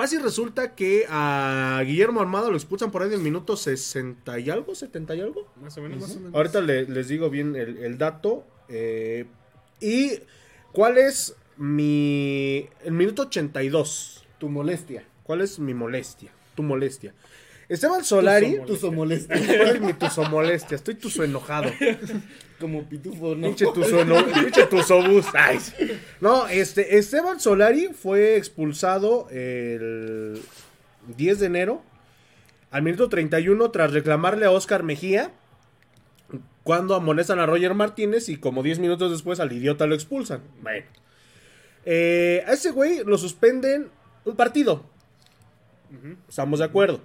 Pasa 0.00 0.16
y 0.16 0.18
resulta 0.18 0.74
que 0.74 1.04
a 1.10 1.82
Guillermo 1.84 2.20
Armada 2.22 2.48
lo 2.48 2.56
expulsan 2.56 2.90
por 2.90 3.02
ahí 3.02 3.10
del 3.10 3.20
minuto 3.20 3.54
60 3.56 4.38
y 4.38 4.48
algo, 4.48 4.74
70 4.74 5.14
y 5.14 5.20
algo. 5.20 5.46
Más 5.62 5.76
o 5.76 5.82
menos. 5.82 6.00
Más 6.00 6.16
o 6.16 6.20
menos. 6.20 6.34
Ahorita 6.34 6.60
le- 6.62 6.86
les 6.86 7.08
digo 7.08 7.28
bien 7.28 7.54
el, 7.56 7.76
el 7.78 7.98
dato. 7.98 8.44
eh, 8.68 9.26
y 9.80 10.12
cuál 10.72 10.96
es 10.96 11.34
mi. 11.58 12.68
El 12.84 12.92
minuto 12.92 13.22
82. 13.22 14.24
Tu 14.38 14.48
molestia. 14.48 15.04
¿Cuál 15.22 15.42
es 15.42 15.58
mi 15.58 15.74
molestia? 15.74 16.30
Tu 16.54 16.62
molestia. 16.62 17.12
Esteban 17.70 18.04
Solari. 18.04 18.58
Tu 18.66 18.74
somolestia. 18.74 19.36
¿Cuál 19.36 19.76
es 19.76 19.80
mi 19.80 19.92
tuzo 19.92 20.24
molestia? 20.24 20.74
Estoy 20.74 20.96
tuzo 20.96 21.22
enojado. 21.22 21.70
Como 22.60 22.82
pitufo, 22.82 23.36
¿no? 23.36 23.46
Pinche 23.46 23.66
tuzo, 23.72 24.04
no, 24.04 24.26
pinche 24.26 24.66
tuzobús. 24.66 25.26
Ay. 25.32 25.60
No, 26.20 26.48
este, 26.48 26.98
Esteban 26.98 27.38
Solari 27.38 27.90
fue 27.94 28.36
expulsado 28.36 29.28
el 29.30 30.42
10 31.16 31.38
de 31.38 31.46
enero 31.46 31.82
al 32.72 32.82
minuto 32.82 33.08
31 33.08 33.70
tras 33.70 33.92
reclamarle 33.92 34.46
a 34.46 34.50
Oscar 34.50 34.82
Mejía 34.82 35.30
cuando 36.64 36.96
amonestan 36.96 37.38
a 37.38 37.46
Roger 37.46 37.74
Martínez 37.74 38.28
y 38.28 38.36
como 38.36 38.64
10 38.64 38.80
minutos 38.80 39.12
después 39.12 39.38
al 39.38 39.52
idiota 39.52 39.86
lo 39.86 39.94
expulsan. 39.94 40.42
Bueno. 40.60 40.86
Eh, 41.84 42.42
a 42.48 42.52
ese 42.52 42.72
güey 42.72 43.04
lo 43.04 43.16
suspenden 43.16 43.90
un 44.24 44.34
partido. 44.34 44.90
Estamos 46.28 46.58
de 46.58 46.64
acuerdo. 46.64 47.00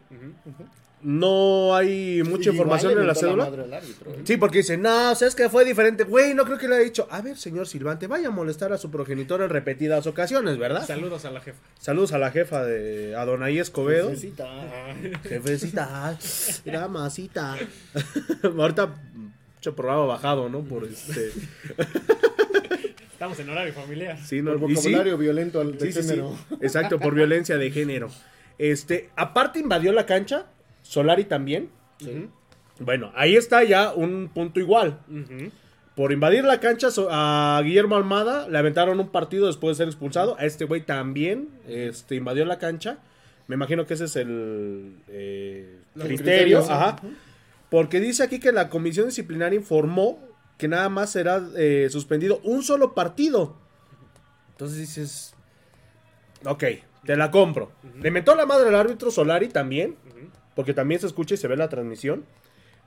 No 1.02 1.76
hay 1.76 2.24
mucha 2.24 2.50
Y 2.50 2.54
información 2.54 2.98
en 3.00 3.06
la 3.06 3.14
cédula. 3.14 3.46
madre 3.46 3.64
al 3.64 3.74
árbitro, 3.74 4.12
¿eh? 4.12 4.22
Sí, 4.24 4.38
porque 4.38 4.60
dice, 4.60 4.76
no, 4.76 5.14
sabes 5.14 5.36
que 5.36 5.50
fue 5.50 5.64
diferente. 5.64 6.04
Güey, 6.04 6.34
no 6.34 6.46
creo 6.46 6.58
que 6.58 6.68
le 6.68 6.76
haya 6.76 6.84
dicho. 6.84 7.08
A 7.12 7.22
ver, 7.22 7.38
señor 7.38 7.68
Silvante, 7.68 8.08
vaya 8.08 8.30
a 8.30 8.32
molestar 8.32 8.74
a 8.74 8.78
su 8.80 8.90
progenitor 8.90 9.42
en 9.44 9.50
repetidas 9.50 10.08
ocasiones, 10.08 10.58
¿verdad? 10.58 10.84
Saludos 10.88 11.26
a 11.26 11.32
la 11.32 11.42
jefa. 11.42 11.60
Saludos 11.80 12.14
a 12.14 12.18
la 12.18 12.32
jefa 12.32 12.64
de 12.66 13.16
Adonai 13.16 13.60
Escobedo. 13.60 14.10
Necesita. 14.10 14.48
Jefecita, 15.24 16.18
mira, 16.66 16.88
masita. 16.88 17.56
Ahorita, 18.44 18.96
mucho 19.58 19.76
programa 19.76 20.06
bajado, 20.06 20.50
¿no? 20.50 20.62
Por 20.62 20.86
este. 20.86 21.32
Estamos 23.12 23.40
en 23.40 23.50
horario 23.50 23.74
familiar. 23.74 24.18
Sí, 24.26 24.42
no, 24.42 24.58
Por 24.58 24.70
sí, 24.70 24.76
vocabulario 24.76 25.18
violento 25.18 25.62
al 25.62 25.78
de 25.78 25.80
sí, 25.80 25.94
sí, 25.94 26.02
sí. 26.02 26.10
género. 26.10 26.36
Exacto, 26.62 27.00
por 27.00 27.14
violencia 27.14 27.58
de 27.58 27.72
género. 27.72 28.10
Este, 28.58 29.10
aparte 29.16 29.60
invadió 29.60 29.92
la 29.92 30.06
cancha, 30.06 30.46
Solari 30.82 31.26
también. 31.26 31.70
Sí. 32.00 32.30
Bueno, 32.80 33.12
ahí 33.16 33.36
está 33.36 33.64
ya 33.64 33.94
un 33.94 34.30
punto 34.34 34.60
igual. 34.60 35.00
Por 35.96 36.12
invadir 36.12 36.44
la 36.44 36.60
cancha 36.60 36.90
a 37.10 37.62
Guillermo 37.64 37.96
Almada, 37.96 38.50
le 38.50 38.58
aventaron 38.58 39.00
un 39.00 39.10
partido 39.10 39.48
después 39.48 39.78
de 39.78 39.84
ser 39.84 39.88
expulsado. 39.88 40.36
A 40.38 40.46
este 40.46 40.66
güey 40.66 40.82
también 40.82 41.50
este, 41.68 42.16
invadió 42.16 42.44
la 42.46 42.60
cancha. 42.60 42.98
Me 43.48 43.56
imagino 43.56 43.86
que 43.86 43.94
ese 43.94 44.06
es 44.06 44.16
el 44.18 44.98
eh, 45.08 45.80
criterio. 45.98 46.64
Porque 47.70 48.00
dice 48.00 48.24
aquí 48.24 48.40
que 48.40 48.52
la 48.52 48.70
comisión 48.70 49.08
disciplinaria 49.08 49.58
informó 49.58 50.20
que 50.58 50.68
nada 50.68 50.90
más 50.90 51.12
será 51.12 51.42
eh, 51.56 51.88
suspendido 51.90 52.40
un 52.44 52.64
solo 52.64 52.94
partido. 52.94 53.56
Entonces 54.52 54.78
dices, 54.78 55.34
ok, 56.46 56.64
te 57.06 57.16
la 57.16 57.32
compro. 57.32 57.72
Le 58.02 58.12
mentó 58.12 58.36
la 58.36 58.46
madre 58.46 58.70
al 58.70 58.76
árbitro 58.76 59.12
Solari 59.12 59.48
también, 59.48 59.96
porque 60.56 60.74
también 60.74 61.00
se 61.00 61.08
escucha 61.08 61.36
y 61.36 61.38
se 61.38 61.48
ve 61.48 61.56
la 61.58 61.70
transmisión. 61.70 62.26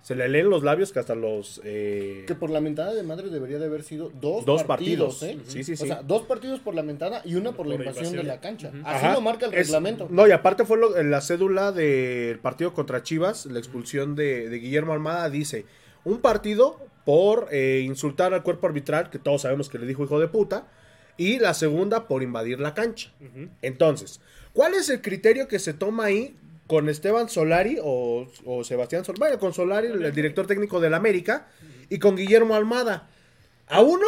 Se 0.01 0.15
le 0.15 0.29
leen 0.29 0.49
los 0.49 0.63
labios 0.63 0.93
que 0.93 1.01
hasta 1.01 1.17
los... 1.17 1.61
eh, 1.65 2.23
Que 2.29 2.37
por 2.37 2.51
la 2.51 2.61
mentada 2.61 2.95
de 2.95 3.03
madre 3.03 3.31
debería 3.31 3.59
de 3.59 3.67
haber 3.67 3.83
sido 3.83 4.13
dos, 4.21 4.45
Dos 4.47 4.63
partidos, 4.63 5.19
partidos. 5.19 5.45
¿eh? 5.47 5.51
Sí, 5.51 5.65
sí, 5.65 5.77
sí. 5.77 5.83
O 5.83 5.87
sea, 5.87 6.03
dos 6.03 6.23
partidos 6.23 6.61
por 6.61 6.77
la 6.77 6.85
mentada 6.85 7.21
y 7.25 7.35
una 7.35 7.51
por 7.53 7.67
la 7.67 7.75
invasión, 7.75 8.05
invasión. 8.07 8.25
de 8.27 8.33
la 8.33 8.41
cancha. 8.41 8.69
Así 8.85 9.07
Ajá. 9.07 9.15
lo 9.15 9.21
marca 9.21 9.47
el 9.47 9.55
Es- 9.55 9.67
reglamento. 9.67 10.07
No, 10.09 10.29
y 10.29 10.31
aparte 10.31 10.65
fue 10.65 10.79
lo- 10.79 10.97
en 10.97 11.11
la 11.11 11.21
cédula 11.21 11.73
del 11.73 12.39
partido 12.39 12.73
contra 12.75 13.03
Chivas, 13.03 13.47
la 13.47 13.59
expulsión 13.59 14.15
de, 14.15 14.49
de 14.49 14.59
Guillermo 14.61 14.93
Almada 14.93 15.29
dice, 15.31 15.67
un 16.05 16.19
partido 16.21 16.79
por 17.05 17.49
eh, 17.51 17.83
insultar 17.85 18.33
al 18.35 18.45
cuerpo 18.45 18.69
arbitral, 18.69 19.11
que 19.11 19.19
todos 19.19 19.43
sabemos 19.43 19.69
que 19.69 19.79
le 19.81 19.87
dijo 19.87 20.05
hijo 20.05 20.21
de 20.21 20.29
puta, 20.29 20.69
y 21.19 21.39
la 21.39 21.53
segunda 21.53 22.09
por 22.09 22.23
invadir 22.23 22.61
la 22.61 22.73
cancha. 22.73 23.13
Entonces, 23.61 24.21
¿cuál 24.55 24.73
es 24.73 24.89
el 24.89 25.03
criterio 25.03 25.49
que 25.49 25.59
se 25.59 25.75
toma 25.75 26.05
ahí 26.05 26.35
con 26.67 26.89
Esteban 26.89 27.29
Solari 27.29 27.79
o, 27.83 28.27
o 28.47 28.65
Sebastián 28.65 29.05
Solari? 29.05 29.19
Bueno, 29.19 29.39
con 29.39 29.53
Solari, 29.53 29.89
el 29.89 30.15
director 30.15 30.47
técnico 30.47 30.81
del 30.81 30.95
América, 30.95 31.49
y 31.91 31.99
con 31.99 32.17
Guillermo 32.17 32.55
Almada. 32.55 33.09
A 33.67 33.83
uno 33.83 34.07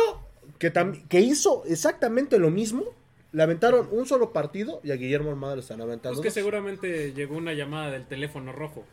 que, 0.58 0.72
que 1.08 1.20
hizo 1.20 1.64
exactamente 1.66 2.38
lo 2.38 2.50
mismo, 2.50 2.84
le 3.32 3.42
aventaron 3.42 3.88
un 3.90 4.06
solo 4.06 4.32
partido 4.32 4.80
y 4.82 4.90
a 4.90 4.96
Guillermo 4.96 5.30
Almada 5.30 5.56
le 5.56 5.62
están 5.62 5.80
aventando. 5.80 6.20
Pues 6.20 6.32
que 6.32 6.40
seguramente 6.40 7.12
llegó 7.12 7.36
una 7.36 7.52
llamada 7.52 7.90
del 7.90 8.06
teléfono 8.06 8.52
rojo. 8.52 8.84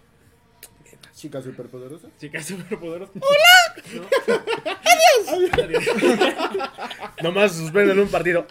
Chicas 1.17 1.43
superpoderosas. 1.43 2.11
Chica 2.19 2.43
superpoderosa. 2.43 3.11
¡Hola! 3.15 4.43
Adiós. 4.85 5.83
Nomás 7.23 7.53
suspenden 7.53 7.99
un 7.99 8.07
partido. 8.07 8.45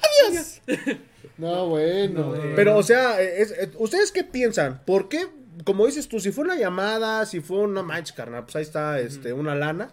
No, 1.38 1.68
bueno. 1.68 2.34
No, 2.34 2.56
Pero, 2.56 2.76
o 2.76 2.82
sea, 2.82 3.20
es- 3.20 3.52
es- 3.52 3.70
¿ustedes 3.78 4.10
qué 4.10 4.24
piensan? 4.24 4.82
¿Por 4.84 5.08
qué? 5.08 5.28
Como 5.64 5.86
dices 5.86 6.08
tú, 6.08 6.18
si 6.18 6.32
fue 6.32 6.42
una 6.44 6.56
llamada, 6.56 7.24
si 7.24 7.38
fue 7.40 7.58
una 7.58 7.82
match, 7.84 8.12
carnal, 8.14 8.42
pues 8.44 8.56
ahí 8.56 8.62
está 8.62 8.98
este, 8.98 9.32
una 9.32 9.54
lana. 9.54 9.90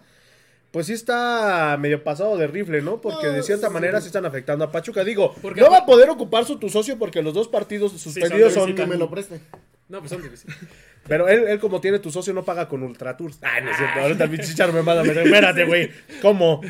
Pues 0.72 0.86
sí 0.86 0.94
está 0.94 1.76
medio 1.78 2.02
pasado 2.02 2.36
de 2.36 2.48
rifle, 2.48 2.82
¿no? 2.82 3.00
Porque 3.00 3.28
No, 3.28 3.32
de 3.34 3.44
cierta 3.44 3.68
sí. 3.68 3.72
manera 3.72 4.00
sí 4.00 4.08
están 4.08 4.26
afectando 4.26 4.64
a 4.64 4.72
Pachuca. 4.72 5.04
Digo, 5.04 5.32
Porque 5.40 5.60
no 5.60 5.70
va 5.70 5.78
a 5.78 5.86
poder 5.86 6.10
ocupar 6.10 6.44
su 6.44 6.58
tu 6.58 6.68
socio 6.68 6.98
porque 6.98 7.22
los 7.22 7.34
dos 7.34 7.46
partidos 7.46 7.92
suspendidos 7.92 8.52
son 8.54 8.74
que 8.74 8.84
me 8.84 8.96
lo 8.96 9.08
preste. 9.08 9.40
No, 9.88 9.98
pues 10.00 10.10
son 10.10 10.22
difíciles. 10.22 10.56
Pero 11.06 11.28
él, 11.28 11.46
él 11.48 11.58
como 11.60 11.80
tiene 11.80 11.98
tu 11.98 12.10
socio 12.10 12.32
no 12.32 12.44
paga 12.44 12.66
con 12.68 12.82
Ultra 12.82 13.16
Tours. 13.16 13.38
Ah, 13.42 13.60
no 13.60 13.70
es 13.70 13.76
cierto. 13.76 14.00
Ahorita 14.00 14.24
el 14.24 14.30
pinche 14.30 14.46
Chicharo 14.46 14.72
me 14.72 14.82
manda. 14.82 15.02
Espérate, 15.02 15.64
güey. 15.64 15.90
¿Cómo? 16.22 16.62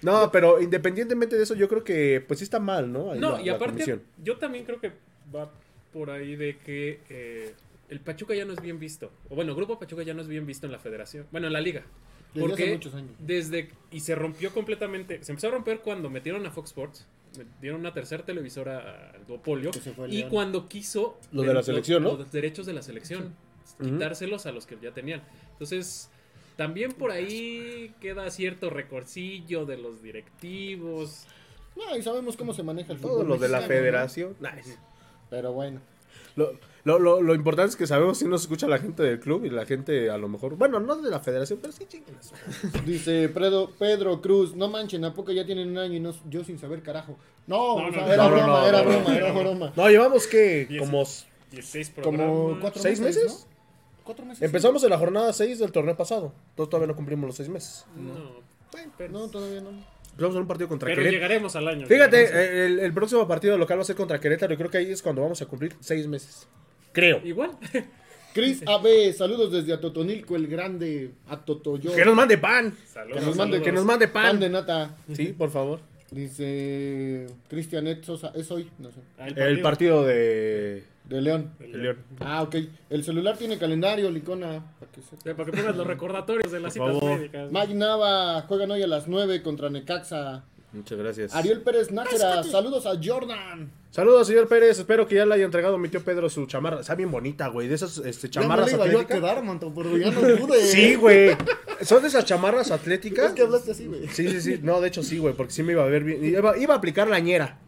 No, 0.00 0.30
pero 0.30 0.62
independientemente 0.62 1.36
de 1.36 1.42
eso, 1.42 1.54
yo 1.56 1.68
creo 1.68 1.82
que 1.84 2.24
pues 2.26 2.38
sí 2.38 2.44
está 2.44 2.60
mal, 2.60 2.90
¿no? 2.92 3.10
Ahí 3.12 3.18
No, 3.18 3.32
la- 3.36 3.42
y 3.42 3.48
aparte, 3.48 3.98
yo 4.22 4.36
también 4.38 4.64
creo 4.64 4.80
que 4.80 4.92
va 5.34 5.50
por 5.92 6.10
ahí 6.10 6.36
de 6.36 6.56
que 6.58 7.00
eh, 7.10 7.52
el 7.90 8.00
Pachuca 8.00 8.34
ya 8.34 8.44
no 8.44 8.52
es 8.52 8.60
bien 8.62 8.78
visto. 8.78 9.10
O 9.28 9.34
bueno, 9.34 9.54
Grupo 9.54 9.78
Pachuca 9.78 10.02
ya 10.04 10.14
no 10.14 10.22
es 10.22 10.28
bien 10.28 10.46
visto 10.46 10.66
en 10.66 10.72
la 10.72 10.78
federación. 10.78 11.26
Bueno, 11.32 11.48
en 11.48 11.52
la 11.52 11.60
liga. 11.60 11.82
Desde 12.34 12.46
Porque 12.48 12.62
hace 12.64 12.72
muchos 12.74 12.94
años. 12.94 13.10
desde 13.18 13.70
y 13.90 14.00
se 14.00 14.14
rompió 14.14 14.52
completamente, 14.52 15.22
se 15.24 15.32
empezó 15.32 15.48
a 15.48 15.50
romper 15.52 15.80
cuando 15.80 16.10
metieron 16.10 16.44
a 16.46 16.50
Fox 16.50 16.70
Sports, 16.70 17.06
dieron 17.60 17.80
una 17.80 17.92
tercera 17.94 18.24
televisora 18.24 19.12
al 19.14 19.26
duopolio 19.26 19.70
y 20.08 20.18
León. 20.18 20.30
cuando 20.30 20.68
quiso 20.68 21.18
Lo 21.32 21.42
de 21.42 21.54
la 21.54 21.62
selección, 21.62 22.02
¿no? 22.02 22.16
los 22.16 22.30
derechos 22.32 22.66
de 22.66 22.72
la 22.74 22.82
selección, 22.82 23.34
quitárselos 23.82 24.46
a 24.46 24.52
los 24.52 24.66
que 24.66 24.76
ya 24.80 24.92
tenían. 24.92 25.22
Entonces, 25.52 26.10
también 26.56 26.92
por 26.92 27.10
ahí 27.12 27.94
queda 28.00 28.30
cierto 28.30 28.68
recorcillo 28.70 29.64
de 29.66 29.78
los 29.78 30.02
directivos. 30.02 31.24
No, 31.76 31.96
y 31.96 32.02
sabemos 32.02 32.36
cómo 32.36 32.52
se 32.52 32.62
maneja 32.62 32.92
el 32.92 33.00
Todo 33.00 33.12
fútbol. 33.18 33.28
lo 33.28 33.38
de 33.38 33.48
la 33.48 33.60
federación. 33.62 34.36
Nice. 34.40 34.76
Pero 35.30 35.52
bueno. 35.52 35.80
Lo, 36.36 36.52
lo, 36.84 36.98
lo, 36.98 37.20
lo 37.22 37.34
importante 37.34 37.70
es 37.70 37.76
que 37.76 37.86
sabemos 37.86 38.18
si 38.18 38.24
nos 38.26 38.42
escucha 38.42 38.66
la 38.66 38.78
gente 38.78 39.02
del 39.02 39.20
club 39.20 39.44
y 39.44 39.50
la 39.50 39.66
gente 39.66 40.10
a 40.10 40.16
lo 40.18 40.28
mejor, 40.28 40.56
bueno, 40.56 40.80
no 40.80 40.96
de 40.96 41.10
la 41.10 41.20
federación, 41.20 41.58
pero 41.60 41.72
sí 41.72 41.84
chinguenas. 41.86 42.32
Dice 42.86 43.28
Pedro, 43.28 43.70
Pedro 43.78 44.20
Cruz, 44.22 44.54
no 44.54 44.68
manchen, 44.68 45.04
¿a 45.04 45.12
poco 45.12 45.32
ya 45.32 45.44
tienen 45.44 45.70
un 45.70 45.78
año 45.78 45.94
y 45.94 46.00
no, 46.00 46.14
yo 46.30 46.44
sin 46.44 46.58
saber 46.58 46.82
carajo? 46.82 47.16
No, 47.46 47.78
No, 47.80 47.88
o 47.88 47.92
sea, 47.92 48.06
no, 48.06 48.12
era 48.12 48.28
broma, 48.28 48.46
no, 48.46 48.66
era 48.68 48.82
no, 48.82 48.88
broma, 48.90 49.04
no, 49.10 49.14
era 49.16 49.32
no. 49.32 49.40
broma. 49.40 49.72
No, 49.76 49.88
llevamos 49.90 50.26
que 50.26 50.76
como 50.78 51.04
16 51.50 51.92
Como 52.02 52.58
cuatro 52.60 52.80
¿Seis 52.80 53.00
meses, 53.00 53.22
meses? 53.24 53.46
¿no? 53.50 54.04
Cuatro 54.04 54.24
meses. 54.24 54.42
empezamos 54.42 54.82
en 54.84 54.90
la 54.90 54.98
jornada 54.98 55.32
6 55.32 55.58
del 55.58 55.72
torneo 55.72 55.96
pasado. 55.96 56.32
Entonces 56.50 56.70
todavía 56.70 56.86
no 56.88 56.96
cumplimos 56.96 57.26
los 57.26 57.36
6 57.36 57.48
meses. 57.48 57.84
No, 57.96 58.40
pero, 58.96 59.12
No, 59.12 59.28
todavía 59.28 59.60
no. 59.60 59.70
Empezamos 60.18 60.34
en 60.36 60.42
un 60.42 60.48
partido 60.48 60.68
contra 60.68 60.86
pero 60.86 60.96
Querétaro. 61.02 61.14
llegaremos 61.22 61.54
al 61.54 61.68
año. 61.68 61.86
Fíjate, 61.86 62.66
el, 62.66 62.80
el 62.80 62.92
próximo 62.92 63.28
partido 63.28 63.56
local 63.56 63.78
va 63.78 63.82
a 63.82 63.84
ser 63.84 63.94
contra 63.94 64.18
Querétaro 64.18 64.52
y 64.52 64.56
creo 64.56 64.68
que 64.68 64.78
ahí 64.78 64.90
es 64.90 65.00
cuando 65.00 65.22
vamos 65.22 65.40
a 65.40 65.46
cumplir 65.46 65.74
6 65.78 66.08
meses. 66.08 66.48
Creo. 66.92 67.20
Igual. 67.24 67.52
Cris 68.34 68.62
AB, 68.66 69.12
saludos 69.16 69.52
desde 69.52 69.72
Atotonilco, 69.72 70.34
el 70.34 70.48
grande, 70.48 71.12
Atotoyo. 71.28 71.94
Que 71.94 72.04
nos 72.04 72.16
mande 72.16 72.36
pan. 72.36 72.76
Saludos, 72.92 73.20
Que 73.20 73.26
nos 73.26 73.36
mande- 73.36 73.52
saludos. 73.52 73.62
Que 73.64 73.72
nos 73.72 73.84
mande 73.84 74.08
Pan 74.08 74.22
pan. 74.24 74.40
de 74.40 74.48
nata. 74.50 74.96
Sí, 75.14 75.26
por 75.28 75.50
favor. 75.50 75.80
Dice 76.10 77.26
Cristian 77.48 77.86
Ed 77.86 78.02
Sosa, 78.02 78.32
es 78.34 78.50
hoy, 78.50 78.70
no 78.78 78.90
sé, 78.90 79.00
Ah, 79.18 79.28
El 79.28 79.60
partido 79.60 80.04
de, 80.04 80.82
de 81.04 81.20
León. 81.20 81.50
El 81.60 81.72
de 81.72 81.78
León. 81.78 81.96
Ah, 82.20 82.42
ok. 82.42 82.56
El 82.88 83.04
celular 83.04 83.36
tiene 83.36 83.58
calendario, 83.58 84.10
Licona. 84.10 84.64
Para 84.80 84.90
que 84.90 85.02
sepa. 85.02 85.30
Eh, 85.30 85.34
Para 85.34 85.50
que 85.50 85.56
pongas 85.58 85.76
los 85.76 85.86
recordatorios 85.86 86.50
de 86.50 86.60
las 86.60 86.72
citas 86.72 87.02
médicas. 87.02 87.52
Mike 87.52 87.74
Nava, 87.74 88.40
juegan 88.42 88.70
hoy 88.70 88.82
a 88.82 88.86
las 88.86 89.06
9 89.06 89.42
contra 89.42 89.68
Necaxa. 89.68 90.44
Muchas 90.72 90.98
gracias. 90.98 91.34
Ariel 91.34 91.62
Pérez 91.62 91.90
Nájera, 91.90 92.42
saludos 92.44 92.84
a 92.84 92.92
Jordan. 93.02 93.70
Saludos, 93.90 94.26
señor 94.26 94.48
Pérez. 94.48 94.78
Espero 94.78 95.06
que 95.08 95.14
ya 95.14 95.24
le 95.24 95.34
haya 95.34 95.44
entregado 95.46 95.76
a 95.76 95.78
mi 95.78 95.88
tío 95.88 96.02
Pedro 96.02 96.28
su 96.28 96.44
chamarra. 96.46 96.80
Está 96.80 96.94
bien 96.94 97.10
bonita, 97.10 97.48
güey. 97.48 97.68
De 97.68 97.74
esas 97.74 97.96
este, 97.98 98.28
chamarras 98.28 98.70
ya 98.70 98.76
la 98.76 98.84
iba 98.84 98.92
yo 98.92 98.98
a 98.98 99.02
atléticas. 99.02 99.30
quedar, 99.32 99.42
manto, 99.44 99.72
pero 99.74 99.96
ya 99.96 100.10
no 100.10 100.20
pude. 100.20 100.60
Sí, 100.66 100.94
güey. 100.96 101.30
Son 101.80 102.02
de 102.02 102.08
esas 102.08 102.26
chamarras 102.26 102.70
atléticas. 102.70 103.28
Es 103.28 103.32
que 103.32 103.42
hablaste 103.42 103.70
así, 103.70 103.86
güey. 103.86 104.08
Sí, 104.08 104.28
sí, 104.28 104.40
sí. 104.42 104.60
No, 104.62 104.80
de 104.82 104.88
hecho 104.88 105.02
sí, 105.02 105.16
güey, 105.18 105.32
porque 105.34 105.52
sí 105.52 105.62
me 105.62 105.72
iba 105.72 105.82
a 105.84 105.86
ver 105.86 106.04
bien. 106.04 106.22
Iba, 106.22 106.58
iba 106.58 106.74
a 106.74 106.76
aplicar 106.76 107.08
la 107.08 107.18
ñera. 107.18 107.58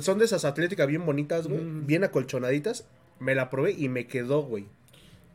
Son 0.00 0.18
de 0.18 0.24
esas 0.24 0.46
atléticas 0.46 0.86
bien 0.86 1.04
bonitas, 1.04 1.48
güey. 1.48 1.60
Bien 1.62 2.02
acolchonaditas. 2.02 2.86
Me 3.20 3.34
la 3.34 3.50
probé 3.50 3.72
y 3.72 3.88
me 3.90 4.06
quedó, 4.06 4.42
güey. 4.42 4.66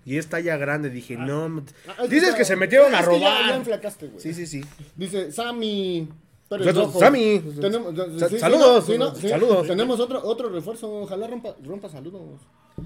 Y 0.05 0.17
es 0.17 0.27
talla 0.27 0.57
grande. 0.57 0.89
Dije, 0.89 1.15
no. 1.15 1.45
m- 1.45 1.61
Ah, 1.87 2.03
es 2.05 2.09
Dices 2.09 2.29
ya- 2.31 2.35
que 2.37 2.45
se 2.45 2.55
metieron 2.55 2.87
a 2.95 2.99
que 2.99 3.03
ya- 3.03 3.09
robar. 3.09 3.49
Ya, 3.49 3.55
enflacaste, 3.55 4.07
güey. 4.07 4.19
Sí, 4.19 4.33
sí, 4.33 4.47
sí. 4.47 4.61
Dice 4.95 5.31
Sammy 5.31 6.09
Saludos, 6.59 6.85
Rojo. 6.87 6.99
Sammy. 6.99 7.39
Tenemos, 7.61 7.95
Sa- 8.19 8.29
sí, 8.29 8.39
saludos, 8.39 8.85
sí, 8.85 8.97
no, 8.97 9.15
sí. 9.15 9.29
saludos. 9.29 9.67
Tenemos 9.67 9.99
otro, 9.99 10.21
otro 10.23 10.49
refuerzo. 10.49 10.91
Ojalá 11.01 11.27
rompa, 11.27 11.55
rompa 11.63 11.89
saludos. 11.89 12.41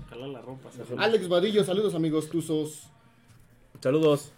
Ojalá 0.08 0.28
la 0.28 0.42
rompas. 0.42 0.74
Alex 0.98 1.28
Vadillo, 1.28 1.64
saludos 1.64 1.96
amigos 1.96 2.30
tuzos. 2.30 2.84
Saludos. 3.82 4.32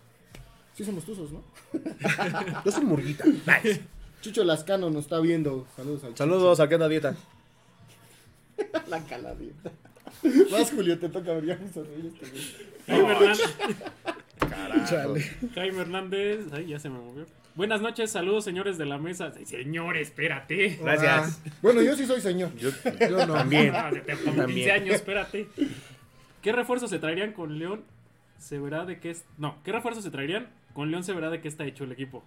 Sí 0.76 0.86
somos 0.86 1.04
tuzos, 1.04 1.32
¿no? 1.32 1.44
Yo 2.66 2.72
soy 2.72 2.86
murguita. 2.86 3.26
Nice. 3.26 3.82
Chucho 4.22 4.44
Lascano 4.44 4.90
nos 4.90 5.06
está 5.06 5.20
viendo. 5.20 5.66
Saludos 5.76 6.04
al 6.04 6.18
Saludos, 6.18 6.60
aquí 6.60 6.74
anda 6.74 6.88
dieta. 6.88 7.16
La 8.88 9.04
caladita. 9.06 9.72
Vas, 10.52 10.72
Julio, 10.72 10.98
te 11.00 11.10
toca 11.10 11.34
ver. 11.34 11.46
Ya 11.46 11.58
me 11.58 11.72
sonreí 11.72 12.08
este. 12.14 12.26
Jaime 12.88 13.12
Hernández. 13.12 13.56
Jaime 15.56 15.82
Hernández. 15.82 16.40
Ay, 16.52 16.68
ya 16.68 16.80
se 16.80 16.90
me 16.90 17.00
movió. 17.00 17.26
Buenas 17.60 17.82
noches, 17.82 18.12
saludos 18.12 18.46
señores 18.46 18.78
de 18.78 18.86
la 18.86 18.98
mesa. 18.98 19.34
Señor, 19.44 19.98
espérate. 19.98 20.80
Gracias. 20.82 21.42
Bueno, 21.62 21.82
yo 21.82 21.94
sí 21.94 22.06
soy 22.06 22.22
señor. 22.22 22.56
Yo, 22.56 22.70
Yo 23.02 23.28
no. 23.28 23.34
también. 23.34 23.76
Ah, 23.76 23.92
como 24.24 24.38
También. 24.38 24.60
15 24.60 24.72
años, 24.72 24.96
espérate. 24.96 25.46
¿Qué 26.42 26.54
refuerzos 26.54 26.90
se 26.90 27.00
traerían 27.00 27.34
con 27.34 27.60
León? 27.60 27.84
Se 28.38 28.60
verá 28.60 28.86
de 28.86 29.02
qué 29.02 29.10
es. 29.10 29.26
No, 29.38 29.58
¿qué 29.66 29.74
refuerzos 29.74 30.06
se 30.06 30.10
traerían? 30.10 30.48
Con 30.72 30.90
León 30.90 31.04
se 31.04 31.12
verá 31.12 31.30
de 31.30 31.42
qué 31.42 31.50
está 31.50 31.66
hecho 31.66 31.84
el 31.84 31.92
equipo. 31.92 32.24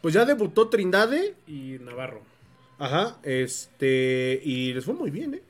Pues 0.00 0.14
ya 0.14 0.24
debutó 0.24 0.70
Trindade. 0.70 1.34
Y 1.46 1.76
Navarro. 1.82 2.22
Ajá. 2.78 3.18
Este. 3.22 4.40
Y 4.42 4.72
les 4.72 4.86
fue 4.86 4.94
muy 4.94 5.10
bien, 5.10 5.34
¿eh? 5.34 5.42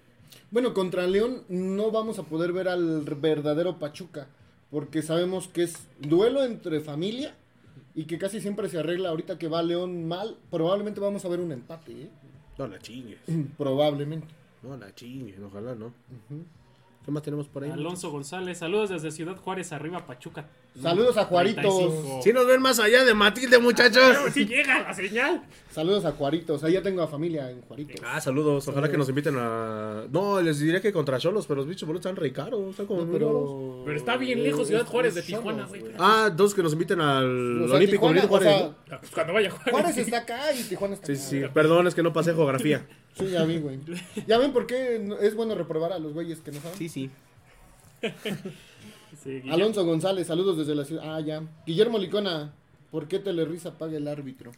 Bueno, 0.51 0.75
contra 0.75 1.07
León 1.07 1.45
no 1.49 1.93
vamos 1.93 2.19
a 2.19 2.25
poder 2.25 2.53
ver 2.53 2.67
al 2.67 3.03
verdadero 3.03 3.79
Pachuca, 3.79 4.27
porque 4.73 5.03
sabemos 5.03 5.47
que 5.47 5.63
es 5.63 5.87
duelo 6.01 6.43
entre 6.43 6.81
familia 6.81 7.37
y 7.95 8.05
que 8.05 8.19
casi 8.19 8.41
siempre 8.41 8.69
se 8.69 8.79
arregla 8.79 9.11
ahorita 9.11 9.39
que 9.39 9.49
va 9.49 9.63
León 9.63 10.07
mal. 10.09 10.37
Probablemente 10.51 11.01
vamos 11.01 11.25
a 11.25 11.29
ver 11.29 11.41
un 11.41 11.53
empate, 11.53 11.93
¿eh? 11.93 12.11
No 12.59 12.67
la 12.67 12.79
chingues. 12.79 13.21
Probablemente. 13.59 14.29
No 14.63 14.77
la 14.77 14.95
chingues. 14.95 15.39
Ojalá 15.41 15.75
no. 15.75 15.93
¿Qué 17.05 17.11
más 17.11 17.23
tenemos 17.23 17.49
por 17.49 17.65
ahí? 17.65 17.71
Alonso 17.71 18.11
González, 18.11 18.59
saludos 18.59 18.91
desde 18.91 19.11
Ciudad 19.11 19.37
Juárez, 19.37 19.73
arriba 19.73 20.07
Pachuca. 20.07 20.49
Saludos 20.81 21.17
a 21.17 21.25
Juaritos. 21.27 21.63
35. 21.63 22.21
Si 22.25 22.33
nos 22.33 22.47
ven 22.49 22.61
más 22.61 22.81
allá 22.81 23.05
de 23.05 23.15
Matilde, 23.15 23.59
muchachos. 23.59 24.17
Si 24.33 24.45
llega 24.45 24.83
la 24.83 24.93
señal. 24.93 25.43
Saludos 25.71 26.05
a 26.05 26.13
Juaritos. 26.13 26.65
Ahí 26.65 26.73
ya 26.73 26.83
tengo 26.83 27.01
a 27.03 27.07
familia 27.07 27.49
en 27.51 27.61
Juaritos. 27.63 28.01
Ah, 28.05 28.21
saludos. 28.21 28.67
Ojalá 28.67 28.91
que 28.91 28.97
nos 28.99 29.09
inviten 29.09 29.37
a. 29.39 30.05
No, 30.11 30.41
les 30.43 30.59
diría 30.59 30.81
que 30.81 30.93
contra 30.93 31.19
Cholos, 31.19 31.47
pero 31.47 31.59
los 31.61 31.69
bichos 31.69 31.87
boletos 31.87 32.11
están 32.11 32.17
re 32.21 32.33
caros. 32.33 32.71
Están 32.71 32.87
como 32.87 33.01
No, 33.03 33.07
muy 33.07 33.19
raros. 33.19 33.33
pero... 33.33 33.83
Pero 33.87 33.97
está 33.99 34.17
bien 34.17 34.43
lejos 34.43 34.67
Ciudad 34.67 34.85
Juárez 34.85 35.15
de 35.15 35.23
Tijuana, 35.23 35.67
güey. 35.67 35.83
Ah, 35.99 36.31
dos 36.35 36.55
que 36.55 36.63
nos 36.63 36.73
inviten 36.73 37.01
al 37.01 37.63
O 37.63 37.69
sea, 37.69 37.77
Olímpico 37.77 38.09
Tijuana, 38.09 38.15
Benito 38.15 38.29
Juárez. 38.29 38.49
o 38.49 38.59
sea, 38.59 38.67
¿no? 38.69 38.75
Ah, 38.91 38.99
pues 39.01 39.13
cuando 39.13 39.33
vaya 39.33 39.51
Juárez. 39.51 39.71
Juárez 39.73 39.97
está 39.99 40.19
acá 40.19 40.53
y 40.53 40.63
Tijuana 40.65 40.95
está 40.95 41.07
Sí, 41.07 41.13
acá. 41.39 41.47
sí. 41.49 41.53
Perdón, 41.55 41.87
es 41.87 41.95
que 41.95 42.03
no 42.03 42.13
pasé 42.13 42.35
geografía. 42.35 42.87
Sí, 43.17 43.31
ya 43.31 43.45
vi, 43.45 43.59
güey. 43.61 43.79
Ya 44.27 44.39
ven 44.39 44.53
por 44.53 44.67
qué 44.67 45.01
no- 45.01 45.17
es 45.19 45.37
bueno 45.37 45.55
reprobar 45.55 45.93
a 45.93 46.01
los 46.01 46.13
güeyes 46.15 46.41
que 46.41 46.51
no 46.51 46.61
saben. 46.61 46.77
Sí, 46.77 46.89
sí. 46.89 47.11
Sí. 49.23 49.43
Alonso 49.51 49.85
González, 49.85 50.27
saludos 50.27 50.57
desde 50.59 50.75
la 50.75 50.85
ciudad. 50.85 51.03
Ah, 51.17 51.21
ya. 51.21 51.43
Guillermo 51.67 51.99
Licona, 51.99 52.53
¿por 52.91 53.07
qué 53.09 53.19
Telerisa 53.19 53.77
paga 53.79 53.97
el 53.97 54.09
árbitro? 54.09 54.51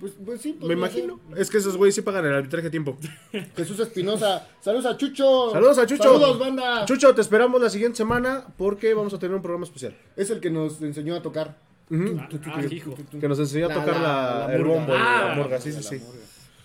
Pues, 0.00 0.12
pues 0.24 0.40
sí, 0.40 0.52
Me 0.52 0.60
podría 0.60 0.76
imagino. 0.78 1.20
Es 1.36 1.50
que 1.50 1.58
esos 1.58 1.76
güeyes 1.76 1.94
sí 1.96 2.02
pagan 2.02 2.24
el 2.24 2.32
arbitraje 2.32 2.68
a 2.68 2.70
tiempo. 2.70 2.96
Jesús 3.56 3.80
Espinosa, 3.80 4.46
saludos 4.60 4.86
a 4.86 4.96
Chucho. 4.96 5.50
Saludos 5.50 5.78
a 5.78 5.86
Chucho. 5.86 6.02
Saludos, 6.04 6.38
banda. 6.38 6.84
Chucho, 6.84 7.12
te 7.14 7.20
esperamos 7.20 7.60
la 7.60 7.68
siguiente 7.68 7.96
semana 7.96 8.44
porque 8.56 8.94
vamos 8.94 9.12
a 9.14 9.18
tener 9.18 9.34
un 9.34 9.42
programa 9.42 9.64
especial. 9.64 9.96
Es 10.16 10.30
el 10.30 10.38
que 10.40 10.50
nos 10.50 10.80
enseñó 10.82 11.16
a 11.16 11.22
tocar. 11.22 11.56
Ah, 11.90 12.28
ah, 12.46 12.62
hijo. 12.70 12.94
Que 13.20 13.26
nos 13.28 13.38
enseñó 13.40 13.66
a 13.66 13.68
La- 13.70 13.74
tocar 13.74 13.94
la- 13.96 14.02
la, 14.02 14.46
la 14.48 14.54
el 14.54 14.62
bombo, 14.64 14.92
y 14.92 14.96
Ah, 14.98 15.24
la 15.30 15.34
murga, 15.42 15.60
sí, 15.60 15.70
sí, 15.72 15.76
la 15.78 15.82
sí. 15.82 16.00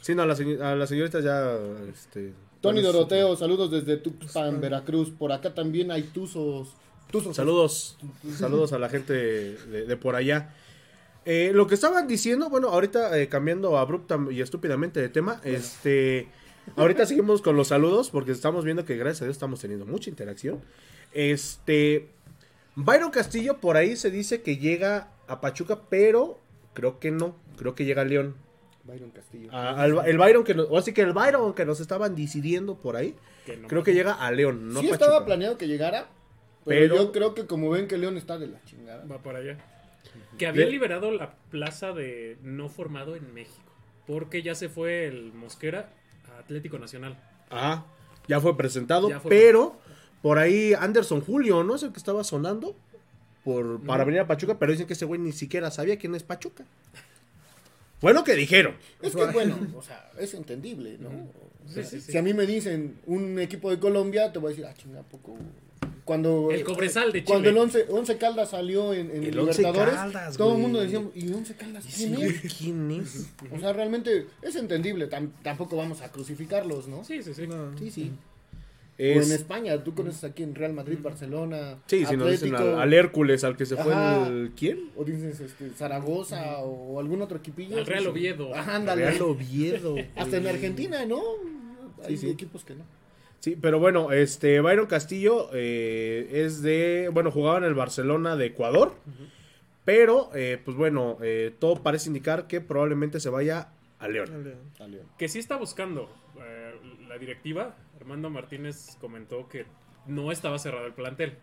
Sí, 0.02 0.14
no, 0.16 0.24
a, 0.24 0.26
la 0.28 0.34
a 0.72 0.76
las 0.76 0.90
señoritas 0.90 1.24
ya, 1.24 1.58
este... 1.92 2.34
Tony 2.62 2.82
Doroteo, 2.82 3.36
saludos 3.36 3.72
desde 3.72 3.98
Tuxpan, 3.98 4.62
Veracruz. 4.62 5.10
Por 5.10 5.32
acá 5.32 5.54
también 5.54 5.92
hay 5.92 6.04
tuzos. 6.04 6.74
Saludos, 7.34 7.98
saludos 8.38 8.74
a 8.74 8.80
la 8.80 8.90
gente 8.90 9.14
de, 9.14 9.86
de 9.86 9.98
por 9.98 10.16
allá. 10.16 10.54
Eh, 11.26 11.52
lo 11.54 11.68
que 11.68 11.76
estaban 11.76 12.08
diciendo, 12.08 12.50
bueno, 12.50 12.70
ahorita 12.70 13.18
eh, 13.20 13.30
cambiando 13.30 13.78
abrupta 13.78 14.20
y 14.32 14.42
estúpidamente 14.42 15.00
de 15.00 15.10
tema, 15.10 15.40
este, 15.44 16.28
ahorita 16.76 17.06
seguimos 17.06 17.42
con 17.42 17.56
los 17.56 17.70
saludos 17.70 18.10
porque 18.10 18.32
estamos 18.32 18.66
viendo 18.66 18.84
que 18.84 18.98
gracias 18.98 19.22
a 19.22 19.26
Dios 19.26 19.36
estamos 19.36 19.60
teniendo 19.62 19.86
mucha 19.86 20.10
interacción. 20.10 20.62
Este, 21.14 22.10
Byron 22.76 23.12
Castillo 23.12 23.60
por 23.60 23.78
ahí 23.78 23.96
se 23.96 24.10
dice 24.12 24.42
que 24.42 24.58
llega 24.58 25.12
a 25.28 25.40
Pachuca, 25.40 25.80
pero 25.90 26.40
creo 26.74 27.00
que 27.00 27.12
no, 27.12 27.36
creo 27.58 27.76
que 27.76 27.86
llega 27.86 28.02
a 28.02 28.06
León. 28.06 28.36
Byron 28.84 29.12
Castillo. 29.12 29.50
Al- 29.54 30.02
el 30.06 30.18
Byron 30.18 30.44
que 30.44 30.56
nos, 30.56 30.68
o 30.70 30.78
así 30.78 30.92
que 30.94 31.02
el 31.04 31.14
Byron 31.14 31.54
que 31.54 31.64
nos 31.66 31.80
estaban 31.80 32.16
decidiendo 32.16 32.76
por 32.76 32.98
ahí, 32.98 33.16
Que 33.46 33.56
no 33.56 33.68
creo 33.70 33.84
que 33.84 33.94
llega 33.94 34.14
a 34.14 34.30
León, 34.32 34.74
no 34.74 34.82
sí 34.82 34.90
estaba 34.90 35.24
planeado 35.26 35.58
que 35.58 35.68
llegara, 35.70 36.08
pero, 36.66 36.82
Pero- 36.82 36.96
yo 36.98 37.12
creo 37.12 37.34
que 37.36 37.46
como 37.46 37.70
ven 37.70 37.88
que 37.88 37.98
León 37.98 38.18
está 38.18 38.38
de 38.38 38.48
la 38.48 38.64
chingada. 38.66 39.06
Va 39.06 39.18
por 39.20 39.36
allá. 39.36 39.58
Que 40.38 40.48
habían 40.48 40.68
Le- 40.68 40.72
liberado 40.72 41.12
la 41.12 41.34
plaza 41.52 41.92
de 41.94 42.38
no 42.42 42.70
formado 42.70 43.16
en 43.16 43.34
México. 43.34 43.58
Porque 44.08 44.42
ya 44.42 44.56
se 44.56 44.70
fue 44.70 45.06
el 45.08 45.32
Mosquera 45.34 45.90
a 46.36 46.40
Atlético 46.40 46.78
Nacional. 46.80 47.18
Ah, 47.50 47.86
ya 48.28 48.40
fue 48.42 48.58
presentado, 48.58 49.10
Ya 49.10 49.20
fue 49.20 49.30
pero 49.30 49.78
por 50.22 50.40
ahí 50.40 50.74
Anderson 50.74 51.22
Julio, 51.22 51.64
¿no? 51.64 51.76
Es 51.76 51.84
el 51.84 51.92
que 51.92 51.98
estaba 52.00 52.24
sonando 52.24 52.76
por, 53.44 53.82
para 53.82 54.04
venir 54.06 54.22
a 54.22 54.28
Pachuca, 54.28 54.58
pero 54.58 54.72
dicen 54.72 54.88
que 54.88 54.94
ese 54.94 55.06
güey 55.06 55.20
ni 55.20 55.32
siquiera 55.34 55.70
sabía 55.72 55.98
quién 55.98 56.16
es 56.16 56.24
Pachuca. 56.24 56.64
Fue 58.00 58.14
lo 58.14 58.24
que 58.24 58.34
dijeron. 58.36 58.76
Es 59.02 59.16
que 59.16 59.26
bueno, 59.26 59.58
o 59.78 59.82
sea, 59.82 60.12
es 60.20 60.34
entendible, 60.34 60.98
¿no? 61.00 61.10
O 61.10 61.70
sea, 61.70 61.84
Sí, 61.84 61.90
sí, 61.92 62.02
sí. 62.02 62.12
Si 62.12 62.18
a 62.18 62.22
mí 62.22 62.34
me 62.34 62.46
dicen 62.46 62.98
un 63.06 63.40
equipo 63.40 63.70
de 63.70 63.80
Colombia, 63.80 64.34
te 64.34 64.40
voy 64.40 64.48
a 64.48 64.56
decir, 64.56 64.66
ah, 64.66 64.74
chinga, 64.74 65.00
¿a 65.00 65.04
poco. 65.04 65.38
Cuando, 66.06 66.50
El 66.52 66.64
Cobresal 66.64 67.12
de 67.14 67.20
Chile. 67.20 67.26
Cuando 67.26 67.50
el 67.50 67.58
Once, 67.58 67.86
Once 67.90 68.18
Caldas 68.18 68.50
salió 68.50 68.94
en, 68.94 69.10
en 69.10 69.24
El 69.24 69.40
Once 69.40 69.62
Libertadores, 69.62 69.96
Caldas, 69.96 70.36
todo 70.38 70.56
el 70.56 70.62
mundo 70.62 70.82
decía, 70.82 71.02
¿y 71.16 71.32
Once 71.32 71.56
Caldas 71.56 71.86
quién 71.96 72.16
es? 72.16 72.54
¿Quién 72.58 72.92
es? 72.92 73.28
O 73.52 73.60
sea, 73.60 73.72
realmente 73.72 74.28
es 74.42 74.56
entendible, 74.58 75.10
tam- 75.10 75.32
tampoco 75.44 75.78
vamos 75.78 76.02
a 76.02 76.12
crucificarlos, 76.12 76.88
¿no? 76.90 77.04
Sí, 77.06 77.24
sí, 77.24 77.34
sí. 77.34 77.48
No. 77.48 77.78
Sí, 77.78 77.90
sí. 77.90 78.12
O 79.00 79.04
en 79.04 79.32
España, 79.32 79.84
tú 79.84 79.96
conoces 79.96 80.24
aquí 80.24 80.44
en 80.44 80.54
Real 80.54 80.72
Madrid, 80.74 80.98
Barcelona, 81.02 81.80
sí, 81.88 82.06
si 82.06 82.16
nos 82.16 82.30
dicen 82.30 82.54
al, 82.54 82.80
al 82.80 82.94
Hércules, 82.94 83.44
al 83.44 83.58
que 83.58 83.66
se 83.66 83.76
fue 83.76 83.92
Ajá. 83.92 84.28
el... 84.28 84.52
¿Quién? 84.56 84.92
o 84.96 85.04
dices 85.04 85.40
este, 85.40 85.72
Zaragoza 85.72 86.60
o 86.60 87.00
algún 87.00 87.22
otro 87.22 87.38
equipillo. 87.38 87.78
Al 87.78 87.86
Real. 87.88 88.06
Oviedo. 88.08 88.54
Ajá, 88.54 88.76
ándale. 88.76 89.10
Real 89.10 89.22
Oviedo. 89.24 89.96
Hasta 90.16 90.38
en. 90.38 90.48
Argentina, 90.48 91.06
¿no? 91.06 91.22
Hay 92.06 92.18
sí. 92.18 92.30
equipos 92.30 92.64
que 92.64 92.76
no. 92.76 92.84
Sí, 93.44 93.58
pero 93.62 93.78
bueno, 93.78 94.14
este 94.14 94.62
Byron 94.62 94.86
Castillo 94.86 95.50
eh, 95.52 96.30
es 96.32 96.62
de, 96.62 97.10
bueno, 97.12 97.30
jugaba 97.30 97.58
en 97.58 97.66
el 97.66 97.74
Barcelona 97.74 98.38
de 98.38 98.46
Ecuador, 98.46 98.94
pero 99.84 100.30
eh, 100.34 100.62
pues 100.64 100.78
bueno, 100.78 101.18
eh, 101.22 101.54
todo 101.60 101.84
parece 101.84 102.08
indicar 102.08 102.48
que 102.48 102.62
probablemente 102.62 103.20
se 103.20 103.28
vaya 103.28 103.68
a 104.00 104.08
León. 104.08 104.56
A 104.80 104.88
León. 104.88 105.08
Que 105.18 105.28
sí 105.28 105.40
está 105.40 105.58
buscando 105.58 106.10
eh, 106.40 106.74
la 107.10 107.18
directiva. 107.18 107.76
Armando 108.00 108.30
Martínez 108.30 108.96
comentó 109.02 109.50
que 109.50 109.66
no 110.08 110.32
estaba 110.32 110.58
cerrado 110.58 110.86
el 110.86 110.94
plantel. 110.94 111.34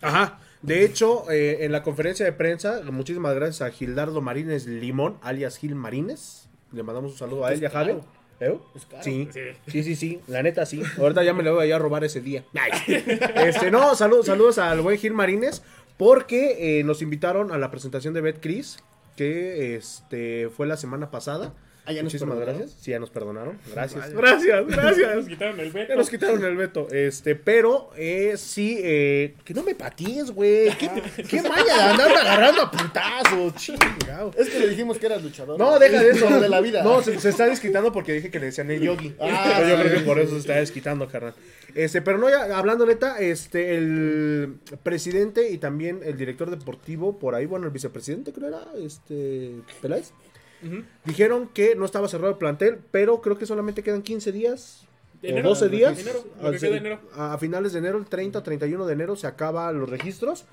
Ajá, 0.00 0.38
de 0.62 0.86
hecho, 0.86 1.30
eh, 1.30 1.66
en 1.66 1.72
la 1.72 1.82
conferencia 1.82 2.24
de 2.24 2.32
prensa, 2.32 2.80
muchísimas 2.90 3.34
gracias 3.34 3.60
a 3.60 3.70
Gildardo 3.70 4.22
Marínez 4.22 4.66
Limón, 4.66 5.18
alias 5.20 5.58
Gil 5.58 5.74
Marínez, 5.74 6.48
le 6.72 6.82
mandamos 6.82 7.12
un 7.12 7.18
saludo 7.18 7.44
a 7.44 7.52
él 7.52 7.60
y 7.60 7.66
a. 7.66 8.00
¿Eh? 8.40 8.58
Sí. 9.00 9.28
Sí. 9.32 9.40
Sí, 9.66 9.82
sí, 9.82 9.96
sí, 9.96 10.20
la 10.26 10.42
neta 10.42 10.66
sí. 10.66 10.82
Ahorita 10.98 11.24
ya 11.24 11.32
me 11.32 11.42
lo 11.42 11.54
voy 11.54 11.70
a 11.72 11.78
robar 11.78 12.04
ese 12.04 12.20
día. 12.20 12.44
Este, 12.86 13.70
no, 13.70 13.94
saludos, 13.94 14.26
saludos 14.26 14.58
al 14.58 14.80
buen 14.80 14.98
Gil 14.98 15.12
Marínez, 15.12 15.62
porque 15.96 16.78
eh, 16.78 16.84
nos 16.84 17.02
invitaron 17.02 17.52
a 17.52 17.58
la 17.58 17.70
presentación 17.70 18.12
de 18.14 18.20
Bet 18.20 18.40
Cris, 18.40 18.78
que 19.16 19.76
este 19.76 20.50
fue 20.54 20.66
la 20.66 20.76
semana 20.76 21.10
pasada. 21.10 21.54
Ah, 21.86 21.92
¿ya 21.92 22.02
nos 22.02 22.12
Muchísimas 22.12 22.38
gracias. 22.40 22.76
Sí, 22.80 22.90
ya 22.90 22.98
nos 22.98 23.10
perdonaron. 23.10 23.58
Gracias. 23.72 24.10
Gracias, 24.12 24.66
Nos 24.66 24.76
gracias. 24.76 25.26
quitaron 25.26 25.60
el 25.60 25.70
veto. 25.70 25.88
Ya 25.88 25.96
nos 25.96 26.10
quitaron 26.10 26.44
el 26.44 26.56
veto. 26.56 26.88
Este, 26.90 27.36
pero 27.36 27.90
eh, 27.96 28.34
sí, 28.36 28.78
eh, 28.82 29.36
que 29.44 29.54
no 29.54 29.62
me 29.62 29.76
patees, 29.76 30.32
güey. 30.32 30.76
¿Qué, 30.76 30.90
qué 31.28 31.42
malla 31.42 31.64
de 31.64 31.82
andar 31.82 32.10
agarrando 32.10 32.62
a 32.62 32.70
putazos, 32.72 33.54
chingado. 33.54 34.32
Es 34.36 34.50
que 34.50 34.58
le 34.58 34.68
dijimos 34.68 34.98
que 34.98 35.06
eras 35.06 35.22
luchador. 35.22 35.58
No, 35.58 35.78
deja 35.78 36.02
de 36.02 36.10
eso. 36.10 36.28
de 36.40 36.48
la 36.48 36.60
vida. 36.60 36.82
No, 36.82 37.02
se, 37.02 37.20
se 37.20 37.28
está 37.28 37.46
desquitando 37.46 37.92
porque 37.92 38.14
dije 38.14 38.30
que 38.32 38.40
le 38.40 38.46
decían 38.46 38.68
el 38.72 38.80
yogi. 38.80 39.14
Ah, 39.20 39.54
Pero 39.58 39.68
yo 39.76 39.82
creo 39.82 39.98
que 39.98 40.04
por 40.04 40.18
eso 40.18 40.32
se 40.32 40.38
está 40.38 40.54
desquitando, 40.56 41.06
carnal. 41.06 41.34
Este, 41.76 42.02
pero 42.02 42.18
no, 42.18 42.30
ya 42.30 42.56
hablando 42.56 42.86
neta, 42.86 43.18
este, 43.20 43.76
el 43.76 44.56
presidente 44.82 45.50
y 45.50 45.58
también 45.58 46.00
el 46.02 46.16
director 46.16 46.50
deportivo, 46.50 47.18
por 47.18 47.34
ahí, 47.34 47.46
bueno, 47.46 47.66
el 47.66 47.70
vicepresidente 47.72 48.32
creo 48.32 48.48
era, 48.48 48.64
este, 48.82 49.52
Peláez, 49.82 50.12
Dijeron 51.04 51.48
que 51.48 51.74
no 51.76 51.84
estaba 51.84 52.08
cerrado 52.08 52.30
el 52.32 52.38
plantel, 52.38 52.78
pero 52.90 53.20
creo 53.20 53.38
que 53.38 53.46
solamente 53.46 53.82
quedan 53.82 54.02
15 54.02 54.32
días. 54.32 54.82
De 55.22 55.28
o 55.28 55.30
enero, 55.32 55.48
12 55.48 55.68
días. 55.70 55.98
enero, 55.98 56.24
a, 56.42 56.50
que 56.50 56.58
queda 56.58 56.70
de 56.72 56.76
enero. 56.76 57.00
a- 57.14 57.32
a 57.34 57.38
finales 57.38 57.72
de 57.72 57.78
enero, 57.78 57.96
el 57.96 58.04
30 58.04 58.38
o 58.38 58.42
31 58.42 58.86
de 58.86 58.92
enero, 58.92 59.16
se 59.16 59.26
acaban 59.26 59.78
los 59.78 59.88
registros. 59.88 60.44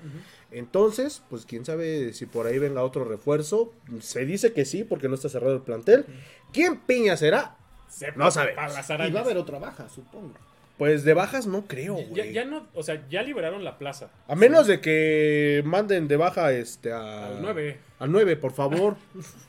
Entonces, 0.50 1.22
pues 1.28 1.44
quién 1.46 1.64
sabe 1.64 2.12
si 2.12 2.26
por 2.26 2.46
ahí 2.46 2.58
venga 2.58 2.82
otro 2.82 3.04
refuerzo. 3.04 3.72
Se 4.00 4.24
dice 4.24 4.52
que 4.52 4.64
sí, 4.64 4.84
porque 4.84 5.08
no 5.08 5.14
está 5.16 5.28
cerrado 5.28 5.54
el 5.54 5.60
plantel. 5.62 6.06
¿Quién 6.52 6.78
piña 6.78 7.16
será? 7.16 7.56
Sepa 7.88 8.14
No 8.16 8.30
sabemos. 8.30 8.56
para 8.56 8.72
las 8.72 9.08
Y 9.08 9.12
va 9.12 9.20
a 9.20 9.22
haber 9.22 9.36
otra 9.36 9.58
baja, 9.58 9.88
supongo. 9.88 10.32
Pues 10.78 11.04
de 11.04 11.14
bajas 11.14 11.46
no 11.46 11.66
creo, 11.66 11.94
güey. 11.94 12.32
ya 12.32 12.44
no, 12.44 12.66
o 12.74 12.82
sea, 12.82 13.06
ya 13.08 13.22
liberaron 13.22 13.62
la 13.62 13.78
plaza. 13.78 14.10
A 14.26 14.34
menos 14.34 14.66
de 14.66 14.80
que 14.80 15.62
manden 15.64 16.08
de 16.08 16.16
baja 16.16 16.52
este 16.52 16.90
a... 16.92 17.28
Al 17.28 17.42
9. 17.42 17.78
Al 18.00 18.10
9, 18.10 18.36
por 18.36 18.52
favor. 18.52 18.96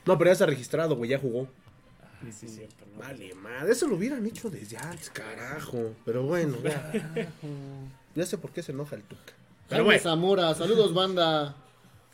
no, 0.06 0.18
pero 0.18 0.28
ya 0.28 0.32
está 0.32 0.46
registrado, 0.46 0.94
güey, 0.94 1.10
ya 1.10 1.18
jugó. 1.18 1.48
Ah, 2.02 2.30
sí, 2.30 2.46
cierto, 2.46 2.84
¿no? 2.94 3.00
Vale, 3.00 3.34
madre, 3.34 3.72
eso 3.72 3.88
lo 3.88 3.96
hubieran 3.96 4.24
hecho 4.24 4.48
desde 4.50 4.76
antes, 4.76 5.10
carajo. 5.10 5.94
Pero 6.04 6.22
bueno, 6.22 6.56
ya. 6.62 6.92
Ya 8.14 8.24
sé 8.24 8.38
por 8.38 8.50
qué 8.52 8.62
se 8.62 8.72
enoja 8.72 8.96
el 8.96 9.02
Tuca. 9.02 9.32
Pero 9.68 9.84
bueno, 9.84 10.00
Zamora, 10.00 10.54
saludos 10.54 10.94
banda. 10.94 11.56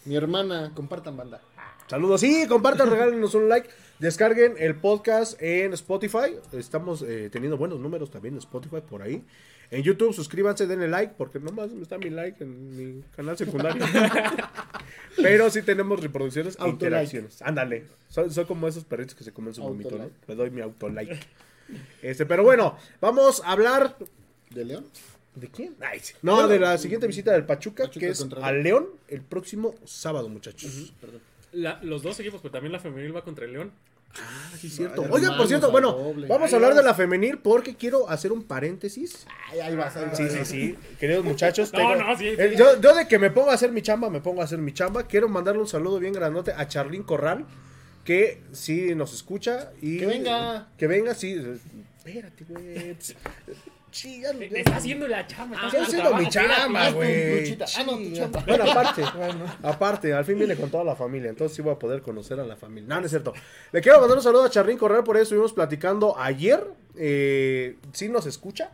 Mi 0.06 0.16
hermana, 0.16 0.72
compartan 0.74 1.16
banda. 1.16 1.40
saludos. 1.86 2.20
Sí, 2.22 2.46
compartan, 2.48 2.90
regálenos 2.90 3.34
un 3.34 3.48
like. 3.48 3.68
Descarguen 4.02 4.56
el 4.58 4.74
podcast 4.74 5.40
en 5.40 5.72
Spotify. 5.74 6.34
Estamos 6.52 7.02
eh, 7.02 7.28
teniendo 7.30 7.56
buenos 7.56 7.78
números 7.78 8.10
también 8.10 8.34
en 8.34 8.38
Spotify 8.38 8.80
por 8.80 9.00
ahí. 9.00 9.22
En 9.70 9.84
YouTube, 9.84 10.12
suscríbanse, 10.12 10.66
denle 10.66 10.88
like, 10.88 11.14
porque 11.16 11.38
nomás 11.38 11.70
está 11.70 11.98
mi 11.98 12.10
like 12.10 12.42
en 12.42 12.76
mi 12.96 13.02
canal 13.14 13.38
secundario. 13.38 13.80
Pero 15.16 15.48
sí 15.50 15.62
tenemos 15.62 16.00
reproducciones 16.00 16.58
e 16.58 16.68
interacciones. 16.68 17.40
Ándale. 17.42 17.84
Soy, 18.08 18.28
soy 18.30 18.44
como 18.44 18.66
esos 18.66 18.82
perritos 18.84 19.14
que 19.14 19.22
se 19.22 19.32
comen 19.32 19.54
su 19.54 19.62
vómito, 19.62 19.96
¿no? 19.96 20.10
Le 20.26 20.34
doy 20.34 20.50
mi 20.50 20.62
autolike. 20.62 21.20
Este, 22.02 22.26
pero 22.26 22.42
bueno, 22.42 22.76
vamos 23.00 23.40
a 23.44 23.52
hablar 23.52 23.96
¿De 24.50 24.64
León? 24.64 24.84
¿De 25.36 25.46
quién? 25.46 25.76
Ay, 25.80 26.00
sí. 26.00 26.14
No, 26.22 26.32
Bueno, 26.34 26.48
de 26.48 26.58
la 26.58 26.76
siguiente 26.76 27.06
visita 27.06 27.30
del 27.30 27.46
Pachuca, 27.46 27.84
Pachuca 27.84 28.00
que 28.00 28.08
es 28.10 28.26
al 28.42 28.64
León 28.64 28.88
el 29.06 29.22
próximo 29.22 29.76
sábado, 29.84 30.28
muchachos. 30.28 30.92
Perdón. 31.00 31.20
La- 31.52 31.80
los 31.84 32.02
dos 32.02 32.18
equipos, 32.18 32.40
pero 32.42 32.50
también 32.50 32.72
la 32.72 32.80
femenil 32.80 33.14
va 33.14 33.22
contra 33.22 33.44
el 33.44 33.52
León. 33.52 33.70
Ah, 34.18 34.50
sí, 34.60 34.68
cierto. 34.68 35.02
Vaya, 35.02 35.14
Oigan, 35.14 35.36
por 35.38 35.46
cierto, 35.48 35.70
bueno, 35.70 35.92
doble. 35.92 36.26
vamos 36.28 36.48
Ahí 36.48 36.52
a 36.52 36.56
hablar 36.56 36.74
de 36.74 36.82
la 36.82 36.92
femenil 36.94 37.38
porque 37.38 37.76
quiero 37.76 38.08
hacer 38.10 38.30
un 38.32 38.42
paréntesis. 38.44 39.26
Ay, 39.50 39.60
ahí 39.60 39.74
vas, 39.76 39.96
ahí 39.96 40.04
vas. 40.04 40.16
Sí, 40.18 40.28
sí, 40.28 40.44
sí. 40.44 40.78
Queridos 41.00 41.24
muchachos, 41.24 41.72
No, 41.72 41.78
tengo- 41.78 41.96
no, 41.96 42.16
sí, 42.18 42.30
sí. 42.36 42.56
yo, 42.56 42.80
yo 42.80 42.94
de 42.94 43.08
que 43.08 43.18
me 43.18 43.30
pongo 43.30 43.50
a 43.50 43.54
hacer 43.54 43.72
mi 43.72 43.80
chamba, 43.80 44.10
me 44.10 44.20
pongo 44.20 44.42
a 44.42 44.44
hacer 44.44 44.58
mi 44.58 44.72
chamba. 44.74 45.04
Quiero 45.06 45.28
mandarle 45.28 45.60
un 45.62 45.68
saludo 45.68 45.98
bien 45.98 46.12
grandote 46.12 46.52
a 46.52 46.68
Charlín 46.68 47.02
Corral, 47.04 47.46
que 48.04 48.42
sí 48.52 48.94
nos 48.94 49.14
escucha 49.14 49.72
y 49.80 49.98
Que 49.98 50.06
venga. 50.06 50.68
Que 50.76 50.86
venga, 50.86 51.14
sí. 51.14 51.34
Espérate, 52.04 52.44
güey. 52.44 52.96
Sí, 53.92 54.20
ya 54.22 54.32
lo- 54.32 54.40
ya- 54.40 54.58
Está 54.58 54.76
haciendo 54.76 55.06
la 55.06 55.26
chamba. 55.26 55.54
está 55.56 55.66
Estoy 55.68 55.80
haciendo 55.82 56.02
haciendo 56.16 56.24
mi 56.24 56.28
chamba, 56.30 56.90
güey. 56.90 57.52
Ah, 57.76 57.82
no, 57.84 57.92
tu 57.92 57.98
Chinga. 58.02 58.16
chamba. 58.16 58.44
Bueno, 58.46 58.64
aparte, 58.70 59.02
aparte, 59.62 60.12
al 60.14 60.24
fin 60.24 60.38
viene 60.38 60.56
con 60.56 60.70
toda 60.70 60.82
la 60.84 60.96
familia, 60.96 61.30
entonces 61.30 61.54
sí 61.54 61.62
voy 61.62 61.72
a 61.74 61.78
poder 61.78 62.02
conocer 62.02 62.40
a 62.40 62.44
la 62.44 62.56
familia. 62.56 62.88
No, 62.88 62.98
no 63.00 63.04
es 63.06 63.10
cierto. 63.10 63.32
Le 63.70 63.80
quiero 63.80 64.00
mandar 64.00 64.16
un 64.18 64.24
saludo 64.24 64.44
a 64.44 64.50
Charrín 64.50 64.78
Corral, 64.78 65.04
por 65.04 65.16
eso 65.16 65.22
estuvimos 65.24 65.52
platicando 65.52 66.18
ayer. 66.18 66.66
Eh, 66.96 67.76
sí 67.92 68.08
nos 68.08 68.26
escucha, 68.26 68.70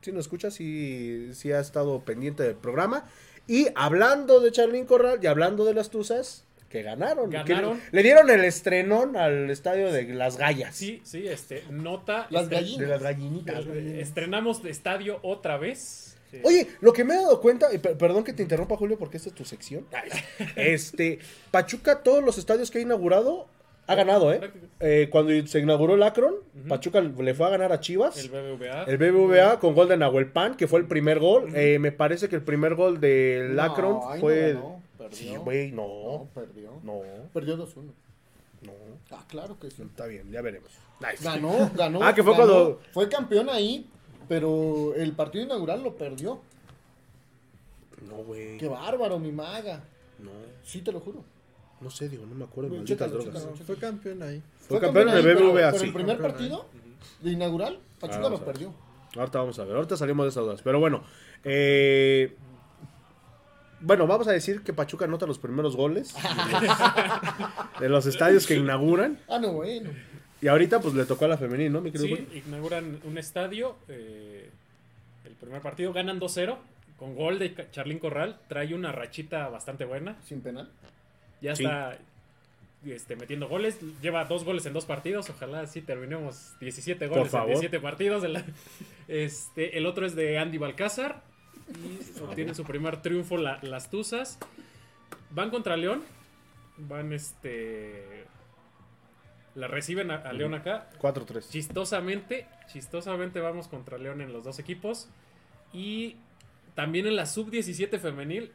sí 0.00 0.12
nos 0.12 0.20
escucha, 0.26 0.50
sí, 0.50 1.30
sí 1.34 1.52
ha 1.52 1.60
estado 1.60 2.00
pendiente 2.00 2.42
del 2.42 2.56
programa. 2.56 3.04
Y 3.46 3.68
hablando 3.74 4.40
de 4.40 4.50
Charlín 4.52 4.86
Corral 4.86 5.18
y 5.22 5.26
hablando 5.26 5.66
de 5.66 5.74
las 5.74 5.90
Tuzas, 5.90 6.44
que 6.74 6.82
ganaron. 6.82 7.30
Ganaron. 7.30 7.78
Que 7.78 7.86
le 7.92 8.02
dieron 8.02 8.28
el 8.30 8.44
estrenón 8.44 9.16
al 9.16 9.48
estadio 9.48 9.92
de 9.92 10.12
Las 10.12 10.36
Gallas. 10.36 10.74
Sí, 10.74 11.00
sí, 11.04 11.24
este, 11.28 11.62
nota. 11.70 12.26
Las 12.30 12.44
este, 12.44 12.54
gallinas. 12.56 12.78
De 12.80 12.86
las 12.88 13.02
gallinitas. 13.02 13.66
Estrenamos 13.66 14.60
de 14.64 14.70
estadio 14.70 15.20
otra 15.22 15.56
vez. 15.56 16.16
Oye, 16.42 16.66
lo 16.80 16.92
que 16.92 17.04
me 17.04 17.14
he 17.14 17.16
dado 17.16 17.40
cuenta, 17.40 17.72
y 17.72 17.78
perdón 17.78 18.24
que 18.24 18.32
te 18.32 18.42
interrumpa 18.42 18.76
Julio 18.76 18.98
porque 18.98 19.18
esta 19.18 19.28
es 19.28 19.36
tu 19.36 19.44
sección. 19.44 19.86
Este, 20.56 21.20
Pachuca, 21.52 22.02
todos 22.02 22.24
los 22.24 22.38
estadios 22.38 22.72
que 22.72 22.78
ha 22.78 22.82
inaugurado, 22.82 23.46
ha 23.86 23.94
ganado, 23.94 24.32
¿eh? 24.32 24.50
Eh, 24.80 25.08
cuando 25.12 25.46
se 25.46 25.60
inauguró 25.60 25.94
el 25.94 26.02
Akron, 26.02 26.34
Pachuca 26.68 27.00
le 27.00 27.34
fue 27.34 27.46
a 27.46 27.50
ganar 27.50 27.72
a 27.72 27.78
Chivas. 27.78 28.18
el 28.18 28.30
BBVA. 28.30 28.82
El 28.88 28.98
BBVA 28.98 29.60
con 29.60 29.76
gol 29.76 29.88
de 29.88 29.96
Nahuel 29.96 30.26
Pan, 30.26 30.56
que 30.56 30.66
fue 30.66 30.80
el 30.80 30.86
primer 30.86 31.20
gol. 31.20 31.54
Eh, 31.54 31.78
me 31.78 31.92
parece 31.92 32.28
que 32.28 32.34
el 32.34 32.42
primer 32.42 32.74
gol 32.74 32.98
del 32.98 33.54
No, 33.54 33.62
Akron 33.62 33.92
no 33.92 34.16
fue. 34.18 34.56
Perdió. 35.08 35.18
sí, 35.32 35.36
güey, 35.36 35.70
No, 35.72 35.86
no. 35.86 36.28
perdió. 36.34 36.70
No, 36.82 37.00
Perdió 37.32 37.56
2-1. 37.56 37.92
no. 38.62 38.72
Ah, 39.10 39.24
claro 39.28 39.58
que 39.58 39.70
sí. 39.70 39.82
Está 39.82 40.06
bien, 40.06 40.30
ya 40.30 40.40
veremos. 40.42 40.70
Nice. 41.00 41.22
Ganó, 41.24 41.70
ganó. 41.74 42.02
Ah, 42.02 42.14
que 42.14 42.22
fue 42.22 42.32
ganó. 42.32 42.44
cuando- 42.46 42.80
Fue 42.92 43.08
campeón 43.08 43.48
ahí, 43.50 43.86
pero 44.28 44.94
el 44.94 45.12
partido 45.12 45.44
inaugural 45.44 45.82
lo 45.82 45.94
perdió. 45.96 46.40
No, 48.08 48.16
güey. 48.24 48.58
Qué 48.58 48.68
bárbaro, 48.68 49.18
mi 49.18 49.32
maga. 49.32 49.82
No, 50.18 50.30
Sí, 50.62 50.80
te 50.82 50.92
lo 50.92 51.00
juro. 51.00 51.22
no 51.80 51.90
sé, 51.90 52.08
digo, 52.08 52.24
no 52.26 52.34
me 52.34 52.44
acuerdo. 52.44 52.70
Malditas 52.70 52.96
chécalo, 53.08 53.22
drogas. 53.22 53.42
chécalo. 53.42 53.64
Fue 53.66 53.76
campeón 53.76 54.22
ahí. 54.22 54.42
Fue 54.60 54.80
campeón 54.80 55.08
en 55.08 55.14
el 55.14 55.18
ahí, 55.18 55.34
pero- 55.34 55.52
BBVA, 55.52 55.66
pero 55.70 55.78
sí. 55.78 55.86
el 55.86 55.92
primer 55.92 56.16
Campeón 56.16 56.32
partido 56.32 56.66
de 57.22 57.30
inaugural, 57.30 57.78
Pachuca 58.00 58.26
Ah, 58.26 58.30
lo 58.30 58.44
perdió. 58.44 58.72
Ahorita 59.16 59.38
vamos 59.38 59.58
a 59.58 59.64
ver, 59.64 59.76
ahorita 59.76 59.96
salimos 59.96 60.24
de 60.24 60.30
esas 60.30 60.42
dudas. 60.44 60.62
Pero 60.62 60.80
bueno, 60.80 61.04
eh, 61.44 62.34
bueno, 63.84 64.06
vamos 64.06 64.26
a 64.28 64.32
decir 64.32 64.62
que 64.62 64.72
Pachuca 64.72 65.04
anota 65.04 65.26
los 65.26 65.38
primeros 65.38 65.76
goles 65.76 66.14
de 67.80 67.88
los 67.88 68.06
estadios 68.06 68.46
que 68.46 68.56
inauguran. 68.56 69.18
Ah, 69.28 69.38
no, 69.38 69.52
bueno. 69.52 69.90
Y 70.40 70.48
ahorita 70.48 70.80
pues 70.80 70.94
le 70.94 71.04
tocó 71.06 71.24
a 71.24 71.28
la 71.28 71.38
femenil, 71.38 71.72
¿no, 71.72 71.80
mi 71.80 71.90
querido 71.90 72.16
Sí, 72.16 72.42
inauguran 72.46 73.00
un 73.04 73.18
estadio. 73.18 73.76
eh, 73.88 74.50
el 75.24 75.32
primer 75.32 75.62
partido 75.62 75.92
ganan 75.92 76.20
2-0 76.20 76.56
con 76.98 77.14
gol 77.14 77.38
de 77.38 77.54
Charlín 77.70 77.98
Corral. 77.98 78.38
Trae 78.48 78.74
una 78.74 78.92
rachita 78.92 79.48
bastante 79.48 79.84
buena. 79.84 80.16
Sin 80.24 80.40
penal. 80.42 80.68
Ya 81.40 81.56
Sí. 81.56 81.64
está 81.64 81.98
este, 82.86 83.16
metiendo 83.16 83.48
goles. 83.48 83.78
Lleva 84.02 84.24
dos 84.26 84.44
goles 84.44 84.66
en 84.66 84.74
dos 84.74 84.84
partidos. 84.84 85.30
Ojalá 85.30 85.60
así 85.60 85.80
terminemos 85.80 86.52
17 86.60 87.08
Por 87.08 87.18
goles 87.18 87.26
en 87.26 87.30
favor. 87.32 87.48
17 87.48 87.80
partidos. 87.80 88.22
de 88.22 88.28
la- 88.28 88.44
este, 89.08 89.78
el 89.78 89.86
otro 89.86 90.04
es 90.06 90.14
de 90.14 90.38
Andy 90.38 90.58
Balcázar. 90.58 91.22
Y 91.74 92.20
obtienen 92.22 92.54
su 92.54 92.64
primer 92.64 93.02
triunfo 93.02 93.36
la- 93.36 93.58
las 93.62 93.90
Tuzas. 93.90 94.38
Van 95.30 95.50
contra 95.50 95.76
León. 95.76 96.02
Van 96.76 97.12
este. 97.12 98.24
La 99.54 99.68
reciben 99.68 100.10
a, 100.10 100.16
a 100.16 100.32
León 100.32 100.54
acá. 100.54 100.88
4-3. 101.00 101.48
Chistosamente, 101.48 102.46
chistosamente 102.72 103.40
vamos 103.40 103.68
contra 103.68 103.98
León 103.98 104.20
en 104.20 104.32
los 104.32 104.42
dos 104.44 104.58
equipos. 104.58 105.08
Y 105.72 106.16
también 106.74 107.06
en 107.06 107.14
la 107.16 107.26
sub-17 107.26 107.98
femenil 108.00 108.52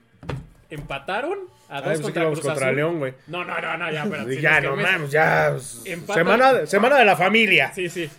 empataron 0.69 1.39
a 1.69 1.77
Ah, 1.77 1.81
dos 1.81 1.97
que 1.97 2.03
contra 2.03 2.25
Cruz 2.25 2.41
contra 2.41 2.65
Azul. 2.67 2.75
León, 2.75 2.99
güey. 2.99 3.13
No, 3.27 3.43
no, 3.45 3.59
no, 3.61 3.77
no, 3.77 3.91
ya, 3.91 4.03
espérate, 4.05 4.41
ya, 4.41 4.61
no 4.61 4.75
quemé- 4.75 4.81
mames, 4.83 5.11
ya. 5.11 5.57
Empatan. 5.85 6.15
Semana, 6.15 6.53
de- 6.53 6.67
semana 6.67 6.97
de 6.97 7.05
la 7.05 7.15
familia. 7.15 7.71
Sí, 7.73 7.89
sí. 7.89 8.09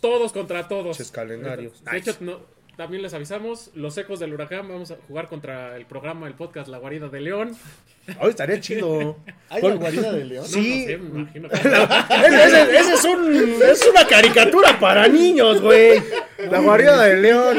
Todos 0.00 0.32
contra 0.32 0.68
todos. 0.68 0.96
Ches 0.96 1.10
calendarios. 1.10 1.82
De 1.84 1.96
hecho, 1.96 2.16
no- 2.20 2.40
también 2.76 3.02
les 3.02 3.14
avisamos, 3.14 3.70
los 3.74 3.96
ecos 3.96 4.20
del 4.20 4.34
huracán, 4.34 4.68
vamos 4.68 4.90
a 4.90 4.96
jugar 5.08 5.28
contra 5.28 5.76
el 5.76 5.86
programa, 5.86 6.26
el 6.26 6.34
podcast 6.34 6.68
La 6.68 6.78
Guarida 6.78 7.08
de 7.08 7.20
León. 7.20 7.56
Hoy 8.20 8.30
estaría 8.30 8.60
chido. 8.60 9.16
¿Hay 9.48 9.60
Con- 9.62 9.70
la 9.74 9.76
guarida 9.76 10.12
de 10.12 10.24
León? 10.24 10.44
Sí. 10.46 10.80
no 10.80 10.86
sé, 10.86 10.98
me 10.98 11.20
imagino. 11.20 11.48
ese, 11.52 12.44
ese- 12.44 12.76
ese 12.78 12.92
es, 12.94 13.04
un, 13.04 13.62
es 13.62 13.88
una 13.90 14.06
caricatura 14.06 14.78
para 14.78 15.08
niños, 15.08 15.60
güey. 15.62 16.02
La 16.50 16.60
guarida 16.60 17.02
de 17.04 17.16
León. 17.16 17.56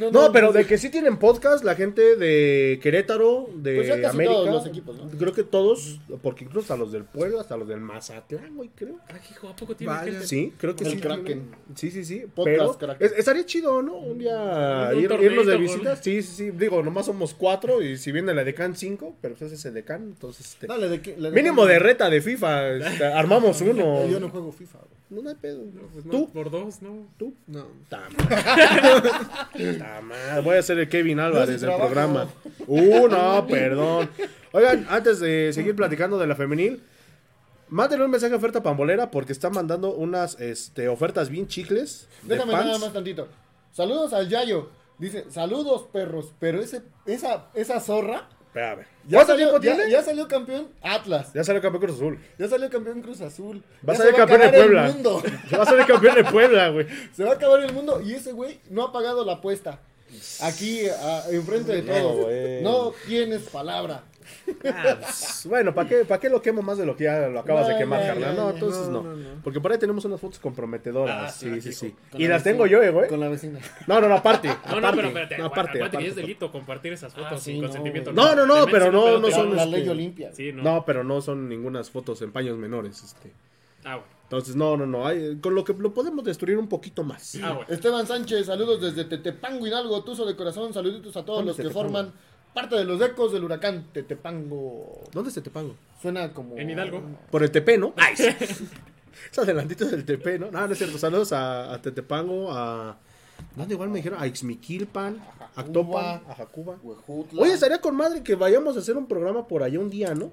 No, 0.00 0.10
No, 0.10 0.26
no, 0.28 0.32
pero 0.32 0.46
no. 0.48 0.52
de 0.54 0.66
que 0.66 0.78
sí 0.78 0.90
tienen 0.90 1.18
podcast 1.18 1.62
la 1.64 1.74
gente 1.74 2.16
de 2.16 2.80
Querétaro, 2.82 3.48
de 3.54 3.76
Pues 3.76 3.88
ya 3.88 3.94
casi 4.00 4.06
América. 4.16 4.34
todos 4.34 4.48
los 4.50 4.66
equipos, 4.66 4.96
¿no? 4.98 5.10
Creo 5.18 5.32
que 5.32 5.42
todos, 5.44 6.00
porque 6.22 6.44
incluso 6.44 6.60
hasta 6.72 6.76
los 6.76 6.90
del 6.92 7.04
Puebla, 7.04 7.40
hasta 7.42 7.56
los 7.56 7.68
del 7.68 7.80
Mazatlán, 7.80 8.56
güey, 8.56 8.70
creo. 8.74 8.96
Ay, 9.08 9.20
hijo, 9.30 9.48
¿a 9.48 9.56
poco 9.56 9.76
tiene 9.76 9.92
gente? 10.04 10.26
Sí, 10.26 10.52
creo 10.58 10.74
que 10.74 10.84
El 10.84 10.90
sí. 10.92 10.96
Kraken. 10.98 11.50
Sí, 11.74 11.90
sí, 11.90 12.04
sí. 12.04 12.24
Podcast 12.34 12.58
pero 12.58 12.78
Kraken. 12.78 13.06
es- 13.06 13.18
estaría 13.18 13.44
chido, 13.46 13.82
¿no? 13.82 13.96
Un 13.96 14.18
día 14.18 14.90
Un 14.92 14.98
ir- 15.00 15.08
torneito 15.08 15.24
irnos 15.34 15.46
de 15.46 15.56
visita. 15.58 15.96
Sí, 15.96 16.22
sí, 16.22 16.32
sí. 16.34 16.50
Digo, 16.50 16.82
nomás 16.82 17.06
somos 17.06 17.34
cuatro 17.34 17.82
y 17.82 17.96
si 17.96 18.10
viene 18.12 18.32
la 18.34 18.42
Decan 18.44 18.74
cinco, 18.76 19.14
pero 19.20 19.34
pues 19.34 19.52
ese 19.52 19.56
es 19.56 19.64
el 19.66 19.74
Decan, 19.74 20.02
entonces... 20.04 20.46
este, 20.46 20.66
Dale, 20.66 20.88
de 20.88 21.30
Mínimo 21.30 21.66
de 21.66 21.78
reta 21.78 22.08
de 22.08 22.20
FIFA, 22.20 22.70
este, 22.76 23.04
armamos 23.04 23.60
uno. 23.60 24.06
Yo 24.08 24.18
no 24.20 24.28
juego 24.30 24.50
FIFA. 24.52 24.78
güey. 24.78 24.89
No, 25.10 25.22
no 25.22 25.28
hay 25.28 25.34
pedo. 25.34 25.64
Pues 25.92 26.04
no, 26.04 26.12
¿Tú? 26.12 26.30
por 26.30 26.50
dos, 26.50 26.80
¿no? 26.82 27.08
¿Tú? 27.18 27.34
No. 27.48 27.66
Ta 27.88 28.08
madre. 28.16 29.74
Ta 29.78 30.00
madre. 30.00 30.40
Voy 30.42 30.56
a 30.56 30.62
ser 30.62 30.78
el 30.78 30.88
Kevin 30.88 31.18
Álvarez 31.18 31.60
del 31.60 31.74
programa. 31.74 32.28
Uh, 32.66 33.08
no, 33.08 33.46
perdón. 33.48 34.08
Oigan, 34.52 34.86
antes 34.88 35.18
de 35.18 35.50
seguir 35.52 35.74
platicando 35.74 36.16
de 36.18 36.26
la 36.28 36.36
femenil, 36.36 36.80
mándenle 37.68 38.04
un 38.04 38.10
mensaje 38.12 38.34
a 38.34 38.36
oferta 38.36 38.62
pambolera 38.62 39.10
porque 39.10 39.32
está 39.32 39.50
mandando 39.50 39.92
unas 39.94 40.40
este, 40.40 40.88
ofertas 40.88 41.28
bien 41.28 41.48
chicles. 41.48 42.08
de 42.22 42.34
Déjame 42.34 42.52
pants. 42.52 42.66
nada 42.66 42.78
más 42.78 42.92
tantito. 42.92 43.26
Saludos 43.72 44.12
al 44.12 44.28
Yayo. 44.28 44.70
Dice, 44.98 45.24
saludos 45.30 45.86
perros, 45.92 46.32
pero 46.38 46.60
ese, 46.60 46.82
esa, 47.06 47.46
esa 47.54 47.80
zorra 47.80 48.28
Espérame. 48.50 48.84
ya 49.06 49.18
¿Cuánto 49.18 49.32
salió, 49.32 49.48
tiempo 49.50 49.64
ya, 49.64 49.76
tiene? 49.76 49.90
ya 49.92 50.02
salió 50.02 50.26
campeón 50.28 50.68
Atlas. 50.82 51.32
Ya 51.32 51.44
salió 51.44 51.62
campeón 51.62 51.82
Cruz 51.84 51.96
Azul. 51.96 52.18
Ya 52.36 52.48
salió 52.48 52.68
campeón 52.68 53.00
Cruz 53.02 53.20
Azul. 53.20 53.62
Va 53.88 53.92
a 53.92 53.96
salir 53.96 54.14
campeón 54.14 54.40
de 54.40 54.46
acabar 54.46 54.64
el 54.64 54.70
Puebla. 54.72 54.92
mundo. 54.92 55.22
Va 55.56 55.62
a 55.62 55.66
salir 55.66 55.86
campeón 55.86 56.14
de 56.16 56.24
Puebla, 56.24 56.68
güey. 56.70 56.86
Se 57.14 57.22
va 57.24 57.30
a 57.30 57.34
acabar 57.34 57.60
el 57.60 57.72
mundo 57.72 58.00
y 58.00 58.14
ese 58.14 58.32
güey 58.32 58.58
no 58.70 58.82
ha 58.84 58.92
pagado 58.92 59.24
la 59.24 59.34
apuesta. 59.34 59.78
Aquí, 60.42 60.88
a- 60.88 61.24
enfrente 61.30 61.80
de 61.80 61.82
No, 61.82 61.94
todos. 61.94 62.26
No 62.62 62.92
tienes 63.06 63.42
palabra. 63.42 64.02
Bueno, 65.46 65.74
¿para 65.74 65.88
qué, 65.88 66.04
¿para 66.04 66.20
qué 66.20 66.28
lo 66.28 66.40
quemo 66.42 66.62
más 66.62 66.78
de 66.78 66.86
lo 66.86 66.96
que 66.96 67.04
ya 67.04 67.28
lo 67.28 67.40
acabas 67.40 67.68
de 67.68 67.76
quemar, 67.78 68.06
carnal? 68.06 68.36
No, 68.36 68.50
entonces 68.50 68.88
no, 68.88 69.02
No, 69.02 69.14
no, 69.14 69.16
no. 69.16 69.40
Porque 69.42 69.60
por 69.60 69.72
ahí 69.72 69.78
tenemos 69.78 70.04
unas 70.04 70.20
fotos 70.20 70.38
comprometedoras. 70.38 71.22
Ah, 71.24 71.30
sí, 71.30 71.60
sí, 71.60 71.72
sí, 71.72 71.94
Y 72.14 72.24
la 72.24 72.34
las 72.34 72.44
vecina. 72.44 72.52
tengo 72.52 72.66
yo, 72.66 72.82
eh, 72.82 72.90
güey. 72.90 73.08
Con 73.08 73.20
la 73.20 73.28
vecina. 73.28 73.58
No, 73.86 74.00
no, 74.00 74.08
no, 74.08 74.16
aparte. 74.16 74.48
No, 74.48 74.54
no, 74.80 74.88
aparte. 74.88 74.96
pero 74.96 75.08
espérate, 75.08 75.38
No, 75.38 75.46
aparte, 75.46 75.78
aparte, 75.78 75.98
que 75.98 76.06
es 76.08 76.16
delito 76.16 76.52
compartir 76.52 76.92
esas 76.92 77.12
fotos 77.14 77.32
Ah, 77.32 77.38
sí, 77.38 77.52
sin 77.52 77.62
consentimiento. 77.62 78.12
No, 78.12 78.34
no, 78.34 78.46
no, 78.46 78.66
pero 78.66 78.92
no, 78.92 79.18
no 79.18 79.30
son- 79.30 79.56
la 79.56 79.64
este- 79.64 79.78
ley 79.78 79.88
Olimpia. 79.88 80.32
Sí, 80.32 80.52
no. 80.52 80.62
No, 80.62 80.84
pero 80.84 81.04
no 81.04 81.20
son 81.20 81.48
ningunas 81.48 81.90
fotos 81.90 82.20
en 82.22 82.32
paños 82.32 82.56
menores. 82.58 83.02
Este. 83.02 83.32
Ah, 83.84 83.96
bueno. 83.96 84.20
Entonces, 84.24 84.54
no, 84.54 84.76
no, 84.76 84.86
no. 84.86 85.06
hay- 85.08 85.38
con 85.40 85.56
lo 85.56 85.64
que 85.64 85.72
lo 85.72 85.92
podemos 85.92 86.22
destruir 86.24 86.56
un 86.56 86.68
poquito 86.68 87.02
más. 87.02 87.34
Ah, 87.42 87.52
bueno. 87.52 87.66
Esteban 87.68 88.06
Sánchez, 88.06 88.46
saludos 88.46 88.80
desde 88.80 89.04
Tetepango 89.04 89.66
Hidalgo, 89.66 90.04
Tuzo 90.04 90.24
de 90.24 90.36
corazón, 90.36 90.72
saluditos 90.72 91.16
a 91.16 91.24
todos 91.24 91.38
¿Dónde 91.44 91.48
los 91.48 91.56
que 91.56 91.70
forman 91.72 92.12
parte 92.54 92.76
de 92.76 92.84
los 92.84 93.00
ecos 93.00 93.32
del 93.32 93.44
huracán 93.44 93.86
Tetepango. 93.92 95.04
¿Dónde 95.12 95.30
se 95.30 95.40
te 95.40 95.50
pago? 95.50 95.74
Suena 96.00 96.32
como... 96.32 96.56
En 96.56 96.70
Hidalgo. 96.70 97.02
Por 97.30 97.42
el 97.42 97.50
TP, 97.50 97.78
¿no? 97.78 97.92
Ay, 97.96 98.16
sí. 98.16 98.24
Es 99.30 99.38
adelantito 99.38 99.84
del 99.86 100.04
TP, 100.04 100.38
¿no? 100.38 100.50
No, 100.50 100.66
no 100.66 100.72
es 100.72 100.78
cierto. 100.78 100.98
Saludos 100.98 101.32
a, 101.32 101.72
a 101.74 101.80
Tetepango, 101.82 102.50
a... 102.52 102.96
¿Dónde 103.56 103.74
igual 103.74 103.88
me 103.88 103.96
dijeron? 103.98 104.20
A 104.20 104.26
Ixmiquilpan, 104.26 105.18
a. 105.56 105.60
Actopan, 105.62 106.22
a 106.28 106.34
Jacuba. 106.34 106.76
Huejutla. 106.82 107.42
Oye, 107.42 107.54
estaría 107.54 107.80
con 107.80 107.96
madre 107.96 108.22
que 108.22 108.34
vayamos 108.34 108.76
a 108.76 108.80
hacer 108.80 108.96
un 108.96 109.06
programa 109.06 109.48
por 109.48 109.62
allá 109.62 109.78
un 109.80 109.88
día, 109.88 110.14
¿no? 110.14 110.30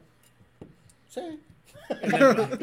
Sí. 1.09 1.21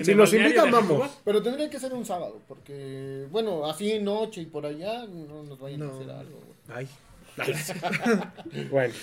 Si 0.02 0.14
nos 0.14 0.32
invitan, 0.34 0.70
vamos. 0.70 1.10
Pero 1.24 1.42
tendría 1.42 1.70
que 1.70 1.80
ser 1.80 1.94
un 1.94 2.04
sábado, 2.04 2.42
porque, 2.46 3.26
bueno, 3.30 3.64
así 3.64 3.98
noche 4.00 4.42
y 4.42 4.46
por 4.46 4.66
allá 4.66 5.06
no 5.06 5.42
nos 5.44 5.58
vayan 5.58 5.82
a 5.82 5.86
No. 5.86 5.94
hacer 5.94 6.10
algo. 6.10 6.40
güey. 6.68 6.76
Ay. 6.76 6.88
bueno. 8.70 8.94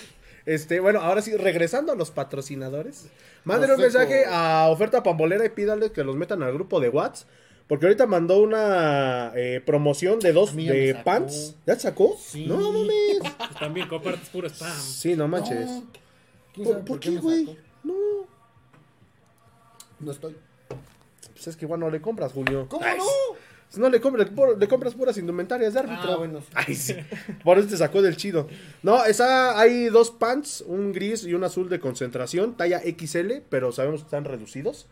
Este, 0.46 0.80
bueno, 0.80 1.02
ahora 1.02 1.22
sí, 1.22 1.36
regresando 1.36 1.92
a 1.92 1.96
los 1.96 2.12
patrocinadores. 2.12 3.08
Mándenle 3.44 3.76
un 3.76 3.82
mensaje 3.82 4.26
a 4.28 4.68
Oferta 4.70 5.04
Pambolera 5.04 5.46
y 5.46 5.50
pídale 5.50 5.92
que 5.92 6.04
los 6.04 6.16
metan 6.16 6.44
al 6.44 6.54
grupo 6.54 6.80
de 6.80 6.90
WhatsApp. 6.90 7.28
Porque 7.68 7.86
ahorita 7.86 8.06
mandó 8.06 8.42
una 8.42 9.32
eh, 9.34 9.62
promoción 9.66 10.20
de 10.20 10.34
dos 10.34 10.54
de 10.54 11.00
pants. 11.06 11.56
¿Ya 11.66 11.76
te 11.76 11.80
sacó? 11.80 12.18
Sí. 12.20 12.46
No 12.46 12.58
mames. 12.58 13.20
Pues 13.38 13.60
también 13.60 13.88
compartes 13.88 14.28
puro 14.30 14.50
spam. 14.50 14.78
Sí, 14.78 15.16
no 15.16 15.28
manches. 15.28 15.70
No. 15.70 15.84
¿Quién 16.54 16.84
¿Por, 16.84 17.00
qué, 17.00 17.12
güey? 17.12 17.58
No. 17.84 17.94
No 20.00 20.12
estoy. 20.12 20.36
Pues 21.34 21.48
es 21.48 21.56
que 21.56 21.66
igual 21.66 21.80
no 21.80 21.90
le 21.90 22.02
compras, 22.02 22.34
Julio. 22.34 22.68
¿Cómo 22.68 22.86
no? 22.86 23.04
Si 23.72 23.80
No 23.80 23.90
le 23.90 24.00
compras, 24.00 24.30
le 24.60 24.68
compras 24.68 24.94
puras 24.94 25.18
indumentarias 25.18 25.74
de 25.74 25.80
árbitro. 25.80 26.12
Ah, 26.14 26.18
bueno. 26.18 26.42
sí. 26.42 26.48
Ay, 26.54 26.76
sí. 26.76 26.96
Por 27.44 27.58
eso 27.58 27.68
te 27.70 27.78
sacó 27.78 28.02
del 28.04 28.18
chido. 28.18 28.48
No, 28.84 29.04
esa, 29.06 29.60
hay 29.60 29.86
dos 29.86 30.12
pants, 30.12 30.64
un 30.68 30.92
gris 30.94 31.24
y 31.24 31.34
un 31.34 31.44
azul 31.44 31.70
de 31.70 31.80
concentración, 31.80 32.56
talla 32.56 32.82
XL, 32.82 33.40
pero 33.50 33.72
sabemos 33.72 34.02
que 34.02 34.06
están 34.06 34.26
reducidos. 34.26 34.86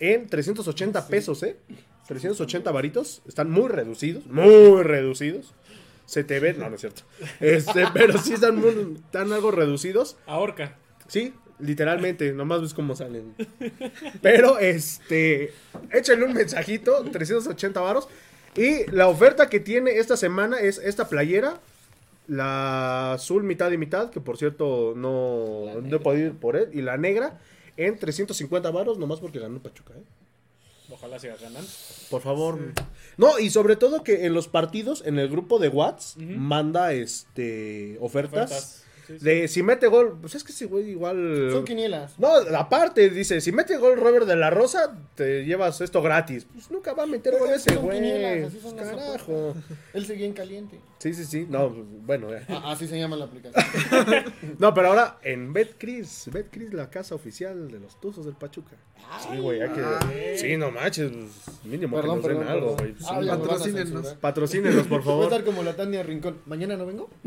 En 0.00 0.26
380 0.28 1.08
pesos, 1.08 1.42
¿eh? 1.42 1.56
380 2.08 2.70
varitos. 2.72 3.22
Están 3.26 3.50
muy 3.50 3.68
reducidos, 3.68 4.26
muy 4.26 4.82
reducidos. 4.82 5.54
se 6.06 6.24
te 6.24 6.40
ven, 6.40 6.58
no, 6.58 6.68
no 6.70 6.74
es 6.76 6.80
cierto. 6.80 7.02
Este, 7.40 7.84
pero 7.92 8.16
sí 8.18 8.32
están, 8.34 8.56
muy- 8.56 8.96
están 9.04 9.32
algo 9.32 9.50
reducidos. 9.50 10.16
Ahorca. 10.26 10.76
Sí, 11.06 11.34
literalmente, 11.60 12.32
nomás 12.32 12.62
ves 12.62 12.74
cómo 12.74 12.94
salen. 12.94 13.34
Pero, 14.22 14.58
este, 14.58 15.52
échenle 15.92 16.26
un 16.26 16.34
mensajito, 16.34 17.04
380 17.04 17.80
varos. 17.80 18.08
Y 18.56 18.90
la 18.90 19.08
oferta 19.08 19.48
que 19.48 19.60
tiene 19.60 19.98
esta 19.98 20.16
semana 20.16 20.58
es 20.60 20.78
esta 20.78 21.08
playera, 21.08 21.60
la 22.26 23.14
azul 23.14 23.42
mitad 23.42 23.70
y 23.70 23.78
mitad, 23.78 24.10
que 24.10 24.20
por 24.20 24.36
cierto 24.36 24.94
no, 24.96 25.80
no 25.80 25.96
he 25.96 26.00
podido 26.00 26.28
ir 26.28 26.34
por 26.34 26.56
él, 26.56 26.68
y 26.72 26.82
la 26.82 26.96
negra 26.96 27.38
en 27.76 27.98
350 27.98 28.70
varos, 28.70 28.98
nomás 28.98 29.20
porque 29.20 29.38
ganó 29.38 29.60
Pachuca, 29.60 29.94
¿eh? 29.94 30.02
Ojalá 30.90 31.18
siga 31.18 31.36
ganando. 31.36 31.68
Por 32.10 32.22
favor. 32.22 32.58
No, 33.18 33.38
y 33.38 33.50
sobre 33.50 33.76
todo 33.76 34.02
que 34.02 34.24
en 34.24 34.32
los 34.32 34.48
partidos, 34.48 35.02
en 35.04 35.18
el 35.18 35.28
grupo 35.28 35.58
de 35.58 35.68
Watts, 35.68 36.16
manda 36.16 36.92
este 36.92 37.98
ofertas. 38.00 38.50
Ofertas. 38.50 38.84
Sí, 39.08 39.18
sí. 39.18 39.24
De 39.24 39.48
si 39.48 39.62
mete 39.64 39.86
gol, 39.88 40.16
pues 40.20 40.34
es 40.36 40.44
que 40.44 40.52
ese 40.52 40.66
güey 40.66 40.90
igual. 40.90 41.48
Son 41.50 41.64
quinielas. 41.64 42.16
No, 42.18 42.28
aparte, 42.56 43.10
dice, 43.10 43.40
si 43.40 43.50
mete 43.50 43.76
gol 43.78 43.98
Robert 43.98 44.26
de 44.26 44.36
la 44.36 44.50
Rosa, 44.50 44.96
te 45.16 45.44
llevas 45.44 45.80
esto 45.80 46.00
gratis. 46.02 46.46
Pues 46.52 46.70
nunca 46.70 46.92
va 46.92 47.02
a 47.02 47.06
meter 47.06 47.36
gol 47.38 47.50
ese 47.50 47.74
Son 47.74 47.82
güey. 47.84 47.98
quinielas, 47.98 48.52
así 48.52 48.60
son 48.60 48.76
Carajo. 48.76 49.54
Él 49.94 50.06
seguía 50.06 50.26
en 50.26 50.32
caliente. 50.34 50.78
Sí, 50.98 51.14
sí, 51.14 51.24
sí. 51.24 51.46
No, 51.48 51.72
pues, 51.72 51.86
bueno. 52.06 52.32
eh. 52.34 52.44
Ah, 52.48 52.72
así 52.72 52.86
se 52.86 52.98
llama 52.98 53.16
la 53.16 53.24
aplicación. 53.24 53.64
No, 54.58 54.74
pero 54.74 54.88
ahora 54.88 55.18
en 55.22 55.52
BetCris. 55.52 56.28
BetCris, 56.32 56.72
la 56.74 56.90
casa 56.90 57.14
oficial 57.14 57.70
de 57.70 57.80
los 57.80 57.98
Tuzos 58.00 58.24
del 58.26 58.34
Pachuca. 58.34 58.76
Sí, 59.20 59.38
güey, 59.38 59.60
hay 59.62 59.70
que. 59.70 60.38
Sí, 60.38 60.56
no 60.56 60.70
manches. 60.70 61.10
pues, 61.10 61.64
Mínimo 61.64 61.96
Perdón, 61.96 62.20
que 62.22 62.28
nos 62.28 62.36
den 62.38 62.46
perdón, 62.46 62.52
algo, 62.62 62.76
güey. 62.76 62.94
Ah, 63.06 63.20
Patrocínenos. 63.38 64.06
Patrocínenos, 64.20 64.86
por 64.86 64.90
Voy 64.90 65.00
a 65.00 65.04
favor. 65.04 65.24
estar 65.24 65.44
como 65.44 65.62
la 65.62 65.74
Tania 65.76 66.02
Rincón. 66.02 66.38
¿Mañana 66.46 66.76
no 66.76 66.86
vengo? 66.86 67.08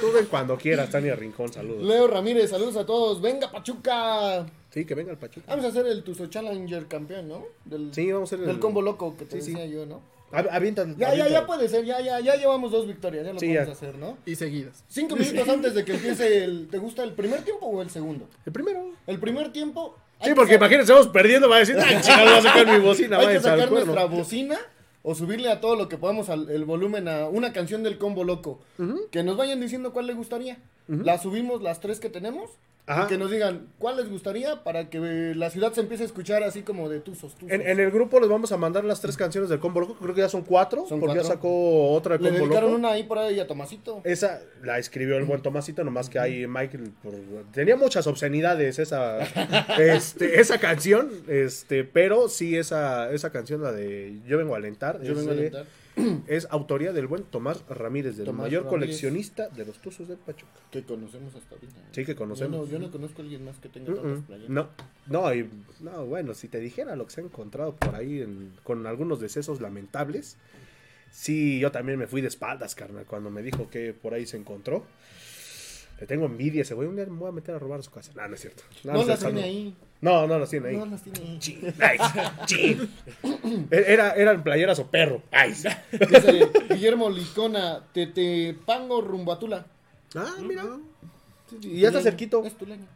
Tú 0.00 0.12
ven 0.12 0.26
cuando 0.26 0.56
quieras, 0.56 0.90
Tania 0.90 1.14
Rincón, 1.14 1.52
saludos. 1.52 1.82
Leo 1.82 2.06
Ramírez, 2.08 2.50
saludos 2.50 2.76
a 2.76 2.84
todos. 2.84 3.20
¡Venga, 3.22 3.50
Pachuca! 3.50 4.44
Sí, 4.70 4.84
que 4.84 4.94
venga 4.94 5.12
el 5.12 5.18
Pachuca. 5.18 5.46
Vamos 5.48 5.64
a 5.64 5.68
hacer 5.68 5.86
el 5.86 6.02
Tuzo 6.02 6.26
Challenger 6.26 6.86
campeón, 6.86 7.28
¿no? 7.28 7.44
Del, 7.64 7.94
Sí, 7.94 8.10
vamos 8.10 8.30
a 8.32 8.34
hacer 8.34 8.40
el. 8.46 8.52
del 8.52 8.60
combo 8.60 8.82
loco 8.82 9.16
que 9.16 9.24
te 9.24 9.40
Sí, 9.40 9.46
sí. 9.46 9.50
decía 9.52 9.66
yo, 9.66 9.86
¿no? 9.86 10.00
Av- 10.32 10.48
Avienta. 10.50 10.84
Ya, 10.96 11.14
ya, 11.14 11.28
ya 11.28 11.46
puede 11.46 11.68
ser, 11.68 11.84
ya, 11.84 12.00
ya, 12.00 12.18
ya 12.20 12.34
llevamos 12.36 12.72
dos 12.72 12.86
victorias, 12.86 13.24
ya 13.24 13.32
lo 13.32 13.38
Sí, 13.38 13.46
podemos 13.46 13.66
ya. 13.68 13.72
hacer, 13.72 13.94
¿no? 13.98 14.16
Y 14.26 14.34
seguidas. 14.34 14.82
Cinco 14.88 15.14
minutos 15.16 15.48
antes 15.48 15.74
de 15.74 15.84
que 15.84 15.92
empiece 15.92 16.42
el... 16.44 16.68
¿Te 16.68 16.78
gusta 16.78 17.04
el 17.04 17.12
primer 17.12 17.42
tiempo 17.42 17.66
o 17.66 17.82
el 17.82 17.90
segundo? 17.90 18.26
El 18.44 18.52
primero. 18.52 18.90
El 19.06 19.18
primer 19.20 19.52
tiempo... 19.52 19.96
Sí, 20.20 20.30
que 20.30 20.34
porque 20.34 20.54
imagínense, 20.54 20.92
vamos 20.92 21.08
perdiendo, 21.08 21.48
va 21.48 21.56
a 21.56 21.58
decir, 21.60 21.76
ay, 21.84 22.00
chingado, 22.00 22.30
voy 22.30 22.38
a 22.38 22.42
sacar 22.42 22.66
mi 22.66 22.84
bocina, 22.84 23.18
Hay 23.18 23.26
que 23.28 23.40
sacar 23.40 23.68
cuerno. 23.68 23.84
nuestra 23.94 24.04
bocina 24.06 24.58
o 25.02 25.14
subirle 25.14 25.50
a 25.50 25.60
todo 25.60 25.76
lo 25.76 25.88
que 25.88 25.98
podamos 25.98 26.30
al, 26.30 26.48
el 26.48 26.64
volumen 26.64 27.08
a 27.08 27.28
una 27.28 27.52
canción 27.52 27.82
del 27.82 27.98
combo 27.98 28.24
loco. 28.24 28.58
Que 29.10 29.22
nos 29.22 29.36
vayan 29.36 29.60
diciendo 29.60 29.92
cuál 29.92 30.06
les 30.06 30.16
gustaría. 30.16 30.56
La 30.88 31.18
subimos 31.18 31.62
las 31.62 31.80
tres 31.80 32.00
que 32.00 32.08
tenemos. 32.08 32.50
Ajá. 32.86 33.04
Y 33.04 33.06
que 33.06 33.16
nos 33.16 33.30
digan 33.30 33.68
cuál 33.78 33.96
les 33.96 34.10
gustaría 34.10 34.62
para 34.62 34.90
que 34.90 35.32
la 35.34 35.48
ciudad 35.48 35.72
se 35.72 35.80
empiece 35.80 36.02
a 36.02 36.06
escuchar 36.06 36.42
así 36.42 36.60
como 36.60 36.90
de 36.90 37.00
tuzos, 37.00 37.34
tuzos. 37.34 37.50
En, 37.50 37.62
en 37.66 37.80
el 37.80 37.90
grupo 37.90 38.20
les 38.20 38.28
vamos 38.28 38.52
a 38.52 38.58
mandar 38.58 38.84
las 38.84 39.00
tres 39.00 39.16
canciones 39.16 39.48
del 39.48 39.58
Combo 39.58 39.80
Loco, 39.80 39.94
creo 39.94 40.14
que 40.14 40.20
ya 40.20 40.28
son 40.28 40.42
cuatro, 40.42 40.84
Son 40.86 41.00
porque 41.00 41.16
ya 41.16 41.24
sacó 41.24 41.92
otra 41.92 42.16
Le 42.16 42.24
de 42.24 42.28
Combo 42.30 42.44
dedicaron 42.44 42.70
Loco. 42.72 42.78
una 42.80 42.90
ahí 42.90 43.04
por 43.04 43.18
ahí 43.18 43.40
a 43.40 43.46
Tomasito. 43.46 44.02
Esa 44.04 44.42
la 44.62 44.78
escribió 44.78 45.16
el 45.16 45.24
buen 45.24 45.40
Tomasito, 45.40 45.82
nomás 45.82 46.10
que 46.10 46.18
ahí 46.18 46.46
Michael 46.46 46.92
por- 47.02 47.14
tenía 47.52 47.76
muchas 47.76 48.06
obscenidades 48.06 48.78
esa 48.78 49.18
este, 49.78 50.40
esa 50.40 50.58
canción, 50.58 51.10
este, 51.28 51.84
pero 51.84 52.28
sí 52.28 52.56
esa 52.56 53.10
esa 53.12 53.30
canción 53.30 53.62
la 53.62 53.72
de 53.72 54.20
Yo 54.26 54.36
vengo 54.36 54.54
a 54.54 54.58
alentar, 54.58 55.00
Yo 55.02 55.14
vengo 55.14 55.30
a 55.30 55.32
alentar. 55.32 55.64
Es 56.26 56.46
autoría 56.50 56.92
del 56.92 57.06
buen 57.06 57.22
Tomás 57.24 57.64
Ramírez, 57.68 58.16
del 58.16 58.26
Tomás 58.26 58.46
mayor 58.46 58.64
Ramírez. 58.64 58.80
coleccionista 58.86 59.48
de 59.48 59.64
los 59.64 59.78
Tuzos 59.80 60.08
del 60.08 60.18
Pachuca. 60.18 60.52
Que 60.70 60.82
conocemos 60.82 61.34
hasta 61.34 61.54
ahorita. 61.54 61.78
¿eh? 61.80 61.84
Sí, 61.92 62.04
que 62.04 62.14
conocemos. 62.16 62.52
Yo 62.52 62.64
no, 62.64 62.70
yo 62.72 62.78
no 62.86 62.90
conozco 62.90 63.22
a 63.22 63.24
alguien 63.24 63.44
más 63.44 63.58
que 63.58 63.68
tenga 63.68 63.94
tantas 63.94 64.24
playeras. 64.24 64.50
No, 64.50 64.68
no, 65.06 65.34
y- 65.34 65.48
no, 65.80 66.04
bueno, 66.06 66.34
si 66.34 66.48
te 66.48 66.58
dijera 66.58 66.96
lo 66.96 67.04
que 67.06 67.12
se 67.12 67.20
ha 67.20 67.24
encontrado 67.24 67.74
por 67.76 67.94
ahí 67.94 68.20
en- 68.22 68.52
con 68.64 68.86
algunos 68.86 69.20
decesos 69.20 69.60
lamentables, 69.60 70.36
sí, 71.12 71.60
yo 71.60 71.70
también 71.70 71.98
me 71.98 72.06
fui 72.06 72.20
de 72.20 72.28
espaldas, 72.28 72.74
carnal, 72.74 73.04
cuando 73.06 73.30
me 73.30 73.42
dijo 73.42 73.68
que 73.70 73.92
por 73.94 74.14
ahí 74.14 74.26
se 74.26 74.36
encontró. 74.36 74.84
Le 76.00 76.06
tengo 76.06 76.26
envidia 76.26 76.62
ese 76.62 76.74
güey, 76.74 76.88
un 76.88 76.96
día 76.96 77.06
me 77.06 77.18
voy 77.18 77.28
a 77.28 77.32
meter 77.32 77.54
a 77.54 77.58
robar 77.58 77.80
a 77.80 77.82
su 77.82 77.90
casa. 77.90 78.12
No, 78.16 78.26
no 78.26 78.34
es 78.34 78.40
cierto. 78.40 78.62
No, 78.82 79.04
las 79.04 79.20
tiene 79.20 79.42
ahí. 79.42 79.76
No, 80.00 80.26
no 80.26 80.38
las 80.38 80.50
tiene 80.50 80.68
ahí. 80.70 80.76
No 80.76 80.86
las 80.86 81.02
tiene 81.02 81.20
ahí. 81.80 81.98
Chin. 82.46 82.90
Era, 83.70 84.10
eran 84.12 84.42
playeras 84.42 84.78
o 84.80 84.86
perro. 84.88 85.22
Ay. 85.30 85.50
Dice 85.92 86.50
Guillermo 86.68 87.08
Licona, 87.08 87.84
te, 87.92 88.08
te 88.08 88.56
pango 88.66 89.00
rumbo 89.00 89.32
a 89.32 89.38
Tula. 89.38 89.66
Ah, 90.16 90.34
mira. 90.42 90.64
Y 91.62 91.80
ya 91.80 91.88
está 91.88 92.02
cerquito. 92.02 92.44
Es 92.44 92.54
tuleño. 92.54 92.86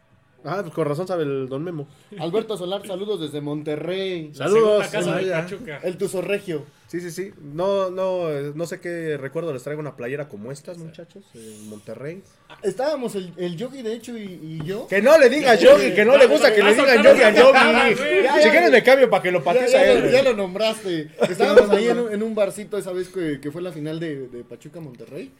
Ah, 0.44 0.58
pues 0.62 0.72
con 0.72 0.86
razón 0.86 1.06
sabe 1.08 1.24
el 1.24 1.48
don 1.48 1.64
Memo. 1.64 1.88
Alberto 2.18 2.56
Solar, 2.56 2.86
saludos 2.86 3.20
desde 3.20 3.40
Monterrey. 3.40 4.28
La 4.34 4.46
Saludos. 4.46 4.86
segunda 4.86 4.90
casa 4.90 5.16
de. 5.16 5.30
Pachuca. 5.32 5.80
El 5.82 5.98
Tuzo 5.98 6.22
Regio. 6.22 6.64
Sí, 6.86 7.00
sí, 7.00 7.10
sí. 7.10 7.32
No, 7.42 7.90
no, 7.90 8.30
eh, 8.30 8.52
no 8.54 8.64
sé 8.64 8.80
qué 8.80 9.16
recuerdo 9.18 9.52
les 9.52 9.62
traigo 9.64 9.80
una 9.80 9.96
playera 9.96 10.28
como 10.28 10.52
estas, 10.52 10.78
muchachos, 10.78 11.24
en 11.34 11.68
Monterrey. 11.68 12.22
Estábamos 12.62 13.14
el, 13.16 13.32
el 13.36 13.56
Yogi, 13.56 13.82
de 13.82 13.92
hecho, 13.94 14.16
y, 14.16 14.22
y 14.42 14.64
yo. 14.64 14.86
Que 14.86 15.02
no 15.02 15.18
le 15.18 15.28
diga 15.28 15.54
Yogi, 15.56 15.92
que 15.92 16.04
no 16.04 16.16
le 16.16 16.26
gusta 16.26 16.54
que 16.54 16.62
le 16.62 16.72
digan 16.74 17.02
Yogi 17.02 17.22
a 17.22 17.30
Yogi. 17.34 18.22
Ya, 18.22 18.40
Si 18.40 18.48
quieres 18.48 18.70
me 18.70 18.82
cambio 18.82 19.10
para 19.10 19.22
que 19.22 19.32
lo 19.32 19.40
Ya, 19.40 19.44
patees 19.44 19.72
ya 19.72 19.84
él. 19.92 20.10
ya 20.10 20.22
lo 20.22 20.34
nombraste. 20.34 21.10
Estábamos 21.28 21.68
ahí 21.70 21.88
en 21.88 21.98
un, 21.98 22.12
en 22.12 22.22
un 22.22 22.34
barcito 22.34 22.78
esa 22.78 22.92
vez 22.92 23.08
que, 23.08 23.40
que 23.40 23.50
fue 23.50 23.60
la 23.60 23.72
final 23.72 23.98
de, 24.00 24.28
de 24.28 24.44
Pachuca 24.44 24.80
Monterrey. 24.80 25.30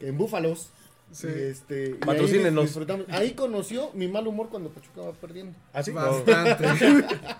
En 0.00 0.16
Búfalos. 0.16 0.70
Sí. 1.12 1.26
Y 1.26 1.42
este, 1.42 1.82
y 1.82 1.92
ahí 1.92 1.94
Patrocínenos. 1.94 2.64
disfrutamos. 2.64 3.06
Ahí 3.08 3.32
conoció 3.32 3.90
mi 3.94 4.06
mal 4.08 4.26
humor 4.26 4.48
cuando 4.48 4.70
Pachuca 4.70 5.02
va 5.02 5.12
perdiendo. 5.12 5.52
¿Así? 5.72 5.90
Bastante. 5.90 6.64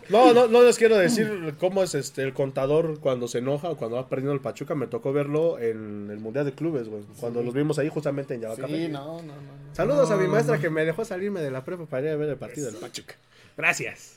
No, 0.08 0.34
no, 0.34 0.48
no 0.48 0.62
les 0.62 0.76
quiero 0.76 0.96
decir 0.96 1.54
cómo 1.58 1.82
es 1.82 1.94
este 1.94 2.22
el 2.22 2.34
contador 2.34 2.98
cuando 2.98 3.28
se 3.28 3.38
enoja 3.38 3.70
o 3.70 3.76
cuando 3.76 3.96
va 3.96 4.08
perdiendo 4.08 4.32
el 4.32 4.40
Pachuca. 4.40 4.74
Me 4.74 4.88
tocó 4.88 5.12
verlo 5.12 5.58
en 5.58 6.08
el 6.10 6.18
Mundial 6.18 6.44
de 6.44 6.52
Clubes, 6.52 6.88
güey. 6.88 7.04
Cuando 7.20 7.42
los 7.42 7.54
vimos 7.54 7.78
ahí 7.78 7.88
justamente 7.88 8.34
en 8.34 8.40
Yabacafé. 8.42 8.74
Sí, 8.74 8.88
no, 8.88 9.06
no, 9.06 9.22
no. 9.22 9.34
no. 9.34 9.74
Saludos 9.74 10.10
a 10.10 10.16
mi 10.16 10.26
maestra 10.26 10.56
no. 10.56 10.62
que 10.62 10.70
me 10.70 10.84
dejó 10.84 11.04
salirme 11.04 11.40
de 11.40 11.50
la 11.50 11.64
prepa 11.64 11.86
para 11.86 12.06
ir 12.06 12.12
a 12.12 12.16
ver 12.16 12.28
el 12.30 12.36
partido 12.36 12.70
del 12.70 12.76
Pachuca. 12.76 13.14
Gracias. 13.56 14.16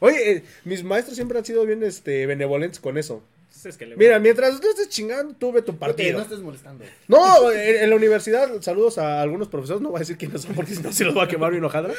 Oye, 0.00 0.32
eh, 0.32 0.44
mis 0.64 0.84
maestros 0.84 1.16
siempre 1.16 1.38
han 1.38 1.44
sido 1.44 1.64
bien 1.64 1.82
este, 1.82 2.26
benevolentes 2.26 2.78
con 2.78 2.98
eso. 2.98 3.22
Es 3.64 3.76
que 3.76 3.86
le 3.86 3.96
Mira, 3.96 4.18
mientras 4.18 4.60
tú 4.60 4.68
estés 4.68 4.88
chingando, 4.88 5.34
tú 5.34 5.52
ve 5.52 5.62
tu 5.62 5.76
partido. 5.76 6.18
No 6.18 6.22
estés 6.24 6.40
molestando. 6.40 6.84
No, 7.08 7.50
en, 7.50 7.76
en 7.84 7.90
la 7.90 7.96
universidad, 7.96 8.48
saludos 8.60 8.98
a 8.98 9.20
algunos 9.22 9.48
profesores, 9.48 9.80
no 9.82 9.90
voy 9.90 9.98
a 9.98 10.00
decir 10.00 10.16
quiénes 10.18 10.42
son 10.42 10.54
porque 10.54 10.74
si 10.74 10.82
no 10.82 10.92
se 10.92 11.04
los 11.04 11.16
va 11.16 11.24
a 11.24 11.28
quemar 11.28 11.50
mi 11.52 11.58
enojadra. 11.58 11.94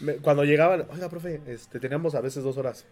Me- 0.00 0.14
Cuando 0.16 0.44
llegaban, 0.44 0.86
oiga, 0.92 1.08
profe, 1.08 1.40
este, 1.46 1.78
teníamos 1.80 2.14
a 2.14 2.20
veces 2.20 2.42
dos 2.44 2.56
horas. 2.56 2.84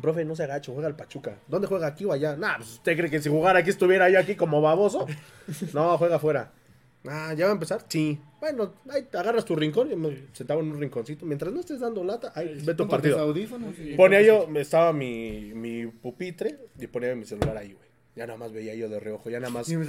Profe, 0.00 0.24
no 0.24 0.36
se 0.36 0.44
agacho, 0.44 0.72
juega 0.72 0.88
al 0.88 0.96
Pachuca. 0.96 1.36
¿Dónde 1.48 1.66
juega 1.66 1.86
aquí 1.88 2.04
o 2.04 2.12
allá? 2.12 2.36
Nah, 2.36 2.56
pues 2.58 2.70
usted 2.74 2.96
cree 2.96 3.10
que 3.10 3.20
si 3.20 3.28
jugara 3.28 3.58
aquí 3.58 3.70
estuviera 3.70 4.08
yo 4.08 4.18
aquí 4.18 4.34
como 4.36 4.60
baboso. 4.62 5.06
No, 5.74 5.98
juega 5.98 6.16
afuera. 6.16 6.52
Ah, 7.06 7.32
¿ya 7.34 7.46
va 7.46 7.52
a 7.52 7.54
empezar? 7.54 7.84
Sí. 7.88 8.18
Bueno, 8.40 8.74
ahí 8.90 9.02
te 9.10 9.16
agarras 9.18 9.44
tu 9.44 9.56
rincón, 9.56 9.88
yo 9.88 9.96
me 9.96 10.26
sentaba 10.32 10.60
en 10.60 10.70
un 10.70 10.80
rinconcito. 10.80 11.24
Mientras 11.26 11.52
no 11.52 11.60
estés 11.60 11.80
dando 11.80 12.04
lata, 12.04 12.32
ahí 12.34 12.60
ve 12.64 12.74
tu 12.74 12.86
partido. 12.88 13.18
audífonos 13.18 13.74
y- 13.78 13.94
Ponía 13.94 14.20
yo, 14.22 14.46
estaba 14.56 14.92
mi, 14.92 15.52
mi 15.54 15.86
pupitre 15.86 16.58
y 16.78 16.86
ponía 16.86 17.14
mi 17.14 17.24
celular 17.24 17.56
ahí, 17.56 17.72
güey. 17.72 17.88
Ya 18.16 18.26
nada 18.26 18.38
más 18.38 18.52
veía 18.52 18.74
yo 18.74 18.88
de 18.88 18.98
reojo, 18.98 19.30
ya 19.30 19.38
nada 19.40 19.52
más. 19.52 19.68
y 19.70 19.76
me 19.76 19.86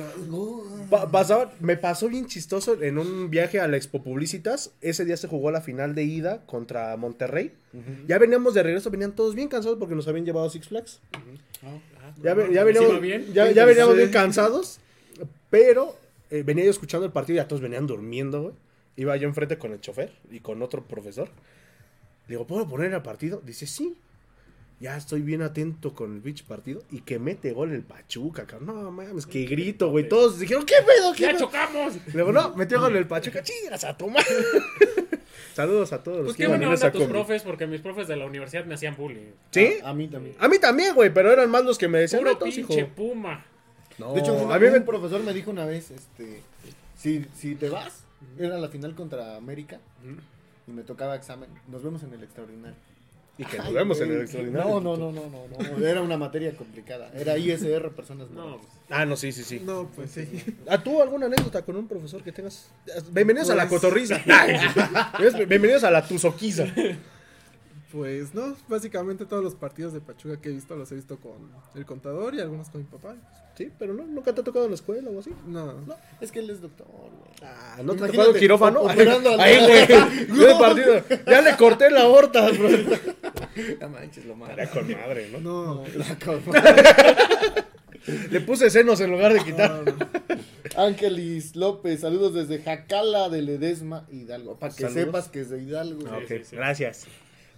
pasaba- 1.12 1.52
me 1.60 1.76
pasó 1.76 2.08
bien 2.08 2.28
chistoso 2.28 2.82
en 2.82 2.98
un 2.98 3.30
viaje 3.30 3.60
a 3.60 3.68
la 3.68 3.78
Expo 3.78 4.04
Publicitas. 4.04 4.72
Ese 4.80 5.06
día 5.06 5.18
se 5.18 5.28
jugó 5.28 5.50
la 5.52 5.60
final 5.62 5.96
de 5.96 6.04
ida 6.04 6.46
contra 6.46 6.96
Monterrey. 6.98 7.52
Ya 8.08 8.20
veníamos 8.20 8.54
de 8.54 8.64
regreso, 8.64 8.90
venían 8.92 9.16
todos 9.16 9.34
bien 9.36 9.48
cansados 9.50 9.78
porque 9.80 9.96
nos 9.96 10.08
habían 10.08 10.26
llevado 10.26 10.46
a 10.46 10.50
Six 10.50 10.68
Flags. 10.68 11.00
Ya, 12.22 12.34
ve- 12.36 12.50
ya 12.54 12.64
¿Les 12.64 12.74
veníamos, 12.76 13.02
bien? 13.02 13.34
ya, 13.34 13.52
ya 13.52 13.66
veníamos 13.66 13.94
Sí. 13.96 13.98
bien 14.00 14.12
cansados, 14.12 14.80
pero 15.50 15.96
eh, 16.32 16.44
venía 16.44 16.64
yo 16.66 16.72
escuchando 16.72 17.06
el 17.06 17.12
partido 17.12 17.36
y 17.36 17.42
ya 17.44 17.48
todos 17.48 17.62
venían 17.62 17.86
durmiendo, 17.86 18.42
güey. 18.42 18.54
Iba 18.98 19.16
yo 19.18 19.28
enfrente 19.28 19.58
con 19.58 19.72
el 19.72 19.80
chofer 19.80 20.12
y 20.32 20.40
con 20.40 20.62
otro 20.62 20.84
profesor. 20.86 21.30
Le 22.28 22.36
digo, 22.36 22.48
¿puedo 22.48 22.68
poner 22.68 22.94
el 22.94 23.02
partido? 23.02 23.42
Dice, 23.46 23.68
sí. 23.68 23.96
Ya 24.80 24.98
estoy 24.98 25.22
bien 25.22 25.44
atento 25.44 25.94
con 25.94 26.16
el 26.16 26.22
bitch 26.22 26.44
partido 26.44 26.82
y 26.90 27.02
que 27.02 27.20
mete 27.20 27.52
gol 27.52 27.72
el 27.72 27.84
Pachuca, 27.84 28.48
cabrón. 28.48 28.84
No 28.84 28.90
mames, 28.92 29.28
que 29.28 29.46
grito, 29.46 29.92
güey. 29.92 30.10
Todos 30.10 30.40
dijeron, 30.40 30.66
¿qué 30.66 30.74
pedo? 30.86 31.14
¿Qué 31.14 31.22
¡Ya 31.22 31.30
pedo?" 31.34 31.40
chocamos! 31.42 31.94
Le 32.08 32.12
digo, 32.14 32.32
no, 32.32 32.56
metió 32.56 32.82
gol 32.82 32.96
el 32.96 33.06
Pachuca. 33.06 33.44
Chingas 33.44 33.84
a 33.84 33.96
tomar. 33.96 34.26
Saludos 35.54 35.92
a 35.94 36.02
todos 36.02 36.18
los 36.20 36.26
Pues 36.28 36.38
qué 36.38 36.48
buena 36.48 36.64
en 36.66 36.72
onda 36.72 36.92
tus 36.92 37.02
combi. 37.02 37.14
profes, 37.14 37.44
porque 37.44 37.68
mis 37.68 37.82
profes 37.82 38.08
de 38.08 38.16
la 38.16 38.26
universidad 38.26 38.66
me 38.66 38.74
hacían 38.74 38.96
bullying. 38.96 39.32
¿Sí? 39.52 39.76
A, 39.84 39.90
a 39.90 39.94
mí 39.94 40.08
también. 40.08 40.36
A 40.40 40.48
mí 40.48 40.58
también, 40.60 40.96
güey, 40.96 41.14
pero 41.14 41.32
eran 41.32 41.50
más 41.52 41.64
los 41.64 41.78
que 41.78 41.88
me 41.88 42.00
decían, 42.00 42.24
Puro 42.24 42.40
pinche 42.40 42.86
puma. 42.86 43.46
No, 44.02 44.14
De 44.14 44.20
hecho, 44.20 44.34
un, 44.34 44.52
a 44.52 44.58
mí 44.60 44.66
un 44.66 44.74
me... 44.74 44.82
profesor 44.82 45.22
me 45.24 45.34
dijo 45.34 45.52
una 45.52 45.66
vez, 45.66 45.92
este, 45.92 46.42
si, 46.98 47.26
si 47.38 47.56
te 47.56 47.70
vas, 47.70 48.04
era 48.40 48.58
la 48.58 48.68
final 48.68 48.96
contra 48.96 49.36
América 49.38 49.80
y 50.68 50.72
me 50.72 50.82
tocaba 50.84 51.16
examen, 51.16 51.50
nos 51.68 51.84
vemos 51.84 52.02
en 52.04 52.14
el 52.14 52.24
extraordinario. 52.24 52.76
Y 53.38 53.46
que 53.46 53.58
nos 53.58 53.74
vemos 53.74 54.00
en 54.02 54.12
el 54.12 54.22
extraordinario. 54.22 54.70
No, 54.82 54.98
no, 54.98 54.98
no, 54.98 55.12
no, 55.12 55.48
no, 55.48 55.78
no. 55.78 55.86
Era 55.86 56.02
una 56.02 56.18
materia 56.18 56.54
complicada. 56.56 57.10
Era 57.16 57.38
ISR, 57.38 57.90
personas 57.92 58.30
No. 58.30 58.60
Ah, 58.90 59.06
no, 59.06 59.16
sí, 59.16 59.32
sí, 59.32 59.44
sí. 59.44 59.62
No, 59.66 59.90
pues 59.96 60.12
sí. 60.12 60.28
¿A 60.70 60.78
tú 60.84 61.02
alguna 61.02 61.28
anécdota 61.28 61.64
con 61.64 61.76
un 61.78 61.88
profesor 61.88 62.22
que 62.24 62.32
tengas? 62.32 62.70
Bienvenidos 63.12 63.50
a 63.50 63.56
la 63.56 63.68
Pues- 63.70 63.82
cotorriza. 63.82 64.20
Bienvenidos 65.48 65.84
a 65.84 65.92
la 65.92 66.06
tuzoquiza. 66.06 66.66
Pues 67.92 68.34
no, 68.34 68.56
básicamente 68.70 69.26
todos 69.26 69.44
los 69.44 69.56
partidos 69.56 69.92
de 69.92 70.00
Pachuca 70.00 70.40
que 70.40 70.50
he 70.50 70.52
visto 70.54 70.76
los 70.78 70.92
he 70.92 70.96
visto 70.96 71.18
con 71.18 71.52
el 71.76 71.86
contador 71.86 72.34
y 72.36 72.40
algunos 72.40 72.70
con 72.70 72.82
mi 72.82 72.88
papá. 72.88 73.16
Sí, 73.58 73.70
pero 73.78 73.94
no, 73.94 74.04
nunca 74.06 74.34
te 74.34 74.40
ha 74.40 74.44
tocado 74.46 74.64
en 74.66 74.72
la 74.72 74.76
escuela 74.76 75.10
o 75.10 75.20
así. 75.20 75.32
No, 75.46 75.74
Es 76.22 76.32
que 76.32 76.40
él 76.40 76.50
es 76.50 76.62
doctor, 76.62 76.88
güey. 76.88 77.12
Ah, 77.44 77.80
¿no 77.84 77.94
te 77.96 78.06
ha 78.06 78.08
tocado 78.08 78.32
el 78.34 78.40
quirófano? 78.40 78.88
Ahí, 79.40 79.58
güey. 79.60 80.60
Partido. 80.60 81.04
Ya 81.28 81.42
le 81.42 81.58
corté 81.58 81.90
la 81.92 82.04
aorta, 82.04 82.50
bro. 82.52 82.70
No 83.82 83.90
manches, 83.90 84.26
lo 84.26 84.36
malo. 84.36 84.54
Era 84.54 84.70
con 84.70 84.90
madre, 84.90 85.30
¿no? 85.34 85.40
no, 85.40 85.84
La 85.96 86.18
cosa. 86.18 87.18
Le 88.32 88.42
puse 88.42 88.70
senos 88.70 89.00
en 89.02 89.12
lugar 89.12 89.34
de 89.34 89.44
quitar. 89.44 89.70
no, 89.72 89.84
no. 89.92 90.10
Ángelis 90.78 91.56
López, 91.58 92.00
saludos 92.00 92.34
desde 92.34 92.64
Jacala 92.64 93.28
de 93.30 93.42
Ledesma, 93.42 94.08
Hidalgo. 94.10 94.58
Para 94.58 94.74
que 94.74 94.84
Saludos. 94.84 95.04
sepas 95.04 95.28
que 95.28 95.42
es 95.42 95.50
de 95.50 95.62
Hidalgo. 95.62 96.08
Ah, 96.10 96.18
ok, 96.18 96.28
sí, 96.28 96.36
sí. 96.46 96.56
gracias. 96.56 97.06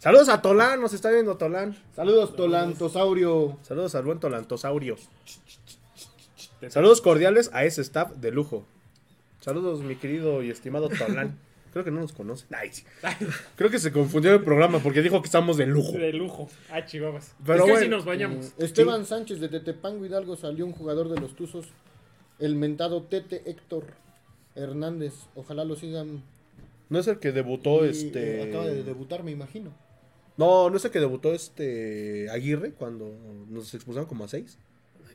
Saludos 0.03 0.27
a 0.27 0.41
Tolán, 0.41 0.81
nos 0.81 0.91
está 0.91 1.09
viendo 1.11 1.37
Tolán. 1.37 1.77
Saludos, 1.95 2.35
Tolantosaurio. 2.35 3.57
Saludos 3.61 3.95
al 3.95 4.03
buen 4.03 4.19
Tolantosaurio. 4.19 4.97
Saludos 6.67 6.99
cordiales 6.99 7.49
a 7.53 7.63
ese 7.63 7.79
staff 7.79 8.11
de 8.11 8.31
lujo. 8.31 8.65
Saludos, 9.39 9.79
mi 9.79 9.95
querido 9.95 10.43
y 10.43 10.49
estimado 10.49 10.89
Tolán. 10.89 11.39
Creo 11.71 11.85
que 11.85 11.91
no 11.91 12.01
nos 12.01 12.11
conoce. 12.11 12.45
Sí. 12.73 12.83
Creo 13.55 13.69
que 13.69 13.79
se 13.79 13.93
confundió 13.93 14.33
el 14.33 14.43
programa 14.43 14.79
porque 14.79 15.01
dijo 15.01 15.21
que 15.21 15.27
estamos 15.27 15.55
de 15.55 15.67
lujo. 15.67 15.93
De 15.93 16.11
lujo. 16.11 16.49
Ah, 16.69 16.83
chihuahuas. 16.85 17.33
Pero 17.45 17.59
es 17.59 17.63
que 17.63 17.71
bueno. 17.71 17.85
si 17.85 17.89
nos 17.89 18.03
bañamos. 18.03 18.45
Eh, 18.47 18.65
Esteban 18.65 19.05
Sánchez 19.05 19.39
de 19.39 19.47
Tetepango 19.47 20.05
Hidalgo 20.05 20.35
salió 20.35 20.65
un 20.65 20.73
jugador 20.73 21.07
de 21.07 21.21
los 21.21 21.33
Tuzos, 21.33 21.67
el 22.39 22.57
mentado 22.57 23.03
Tete 23.03 23.43
Héctor 23.49 23.85
Hernández. 24.53 25.13
Ojalá 25.33 25.63
lo 25.63 25.77
sigan. 25.77 26.23
No 26.89 26.99
es 26.99 27.07
el 27.07 27.19
que 27.19 27.31
debutó 27.31 27.85
Y, 27.85 27.89
este. 27.91 28.41
eh, 28.41 28.49
acaba 28.49 28.65
de 28.65 28.83
debutar, 28.83 29.23
me 29.23 29.31
imagino. 29.31 29.71
No, 30.37 30.69
no 30.69 30.77
es 30.77 30.85
el 30.85 30.91
que 30.91 30.99
debutó 30.99 31.33
este 31.33 32.29
Aguirre 32.31 32.71
cuando 32.73 33.11
nos 33.49 33.73
expulsaron 33.73 34.07
como 34.07 34.23
a 34.23 34.27
seis. 34.27 34.57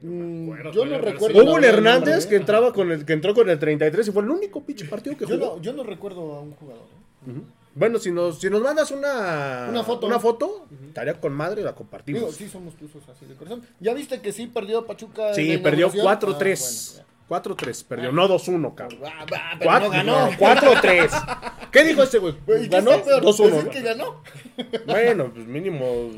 Mm, 0.01 0.53
yo 0.73 0.85
no 0.87 0.99
recuerdo. 0.99 1.43
Hubo 1.43 1.55
un 1.55 1.65
Hernández 1.65 2.15
nombre, 2.15 2.29
que 2.29 2.35
¿eh? 2.37 2.39
entraba 2.39 2.73
con 2.73 2.93
el 2.93 3.05
que 3.05 3.13
entró 3.15 3.35
con 3.35 3.51
el 3.51 3.59
33 3.59 4.09
y 4.09 4.13
fue 4.13 4.23
el 4.23 4.31
único 4.31 4.63
pinche 4.63 4.85
partido 4.85 5.17
que 5.17 5.27
Yo 5.27 5.37
jugó. 5.39 5.57
no, 5.57 5.63
yo 5.63 5.73
no 5.73 5.83
recuerdo 5.83 6.35
a 6.37 6.41
un 6.41 6.53
jugador. 6.53 6.85
¿eh? 7.27 7.33
Bueno, 7.75 7.99
si 7.99 8.11
nos, 8.13 8.41
si 8.41 8.49
nos 8.49 8.61
mandas 8.63 8.91
una, 8.93 9.67
Una 9.71 9.85
foto. 9.85 10.07
una 10.07 10.19
foto, 10.19 10.67
estaría 10.89 11.15
con 11.21 11.33
madre 11.33 11.61
y 11.61 11.65
la 11.65 11.71
Digo, 11.71 11.79
compartimos. 11.79 12.35
sí 12.35 12.49
somos 12.49 12.75
tuzos 12.77 13.03
así 13.09 13.25
de 13.27 13.35
corazón. 13.35 13.63
¿Ya 13.81 13.93
viste 13.95 14.21
que 14.21 14.33
sí 14.33 14.47
perdió 14.47 14.87
Pachuca? 14.87 15.35
Sí, 15.35 15.59
perdió 15.59 15.89
inauguración? 15.93 16.39
4-3. 16.39 17.01
Ah, 17.01 17.05
4-3, 17.29 17.85
perdió, 17.87 18.13
no 18.13 18.27
2-1, 18.29 18.75
cabrón. 18.75 19.01
Ah, 19.05 19.27
va, 19.31 19.51
pero 19.59 19.65
Cuatro- 19.71 19.89
no 19.89 19.91
ganó. 19.93 20.31
no, 20.31 20.33
4-3. 20.39 21.51
¿Qué 21.71 21.85
dijo 21.85 22.03
este 22.03 22.19
güey? 22.19 22.35
Güey, 22.47 22.65
¿y 22.65 22.69
qué 22.69 22.77
¿Ganó? 22.77 22.93
está 22.93 23.21
peor? 23.21 23.23
2-1. 23.25 23.45
Decir 23.51 23.65
¿no? 23.65 23.71
que 23.71 23.83
ganó? 23.83 24.23
Bueno, 24.87 25.31
pues 25.35 25.47
mínimo 25.47 26.11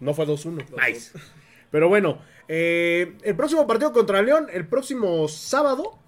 no 0.00 0.14
fue 0.14 0.26
2-1. 0.26 0.64
Nice. 0.88 1.12
Pero 1.70 1.88
bueno, 1.88 2.18
eh, 2.48 3.16
el 3.22 3.36
próximo 3.36 3.66
partido 3.66 3.92
contra 3.92 4.20
León, 4.22 4.48
el 4.52 4.66
próximo 4.66 5.28
sábado. 5.28 5.98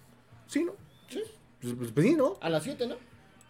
¿Sí, 0.47 0.65
no? 0.65 0.73
Sí. 1.09 1.23
Pues, 1.61 1.75
pues- 1.79 1.93
pues 1.93 2.07
sí, 2.07 2.15
¿no? 2.15 2.37
A 2.41 2.49
las 2.51 2.63
7, 2.65 2.87
¿no? 2.87 2.97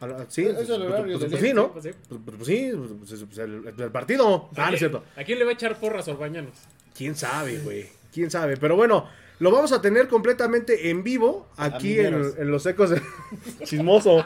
A 0.01 0.07
la- 0.07 0.27
Sí, 0.31 0.43
Es 0.43 0.55
pues, 0.55 0.69
el 0.71 0.77
pues, 0.79 0.91
horario 0.91 1.19
pues, 1.19 1.31
pues 1.31 1.43
sí, 1.43 1.53
¿no? 1.55 1.73
pues 1.73 1.85
sí. 1.85 1.91
Pues, 2.09 2.21
pues, 2.25 2.37
pues 2.37 2.47
sí, 2.49 2.73
pues, 2.99 3.25
pues, 3.25 3.39
el, 3.39 3.75
el 3.79 3.91
partido. 3.91 4.49
Ah, 4.57 4.67
no 4.69 4.73
es 4.75 4.79
cierto. 4.79 5.05
¿A 5.17 5.25
quién 5.25 5.39
le 5.39 5.45
va 5.45 5.51
a 5.51 5.55
echar 5.55 5.77
porras 5.79 6.09
Orbañanos? 6.09 6.55
¿Quién 6.95 7.15
sabe, 7.17 7.59
güey? 7.59 7.87
¿Quién 8.13 8.31
sabe? 8.31 8.57
Pero 8.57 8.77
bueno, 8.77 9.07
lo 9.41 9.51
vamos 9.51 9.73
a 9.73 9.83
tener 9.83 10.07
completamente 10.07 10.91
en 10.91 11.03
vivo 11.03 11.49
aquí 11.57 11.99
en, 11.99 12.51
los 12.51 12.67
ecos 12.67 12.91
de... 12.91 13.03
Chismoso. 13.65 14.25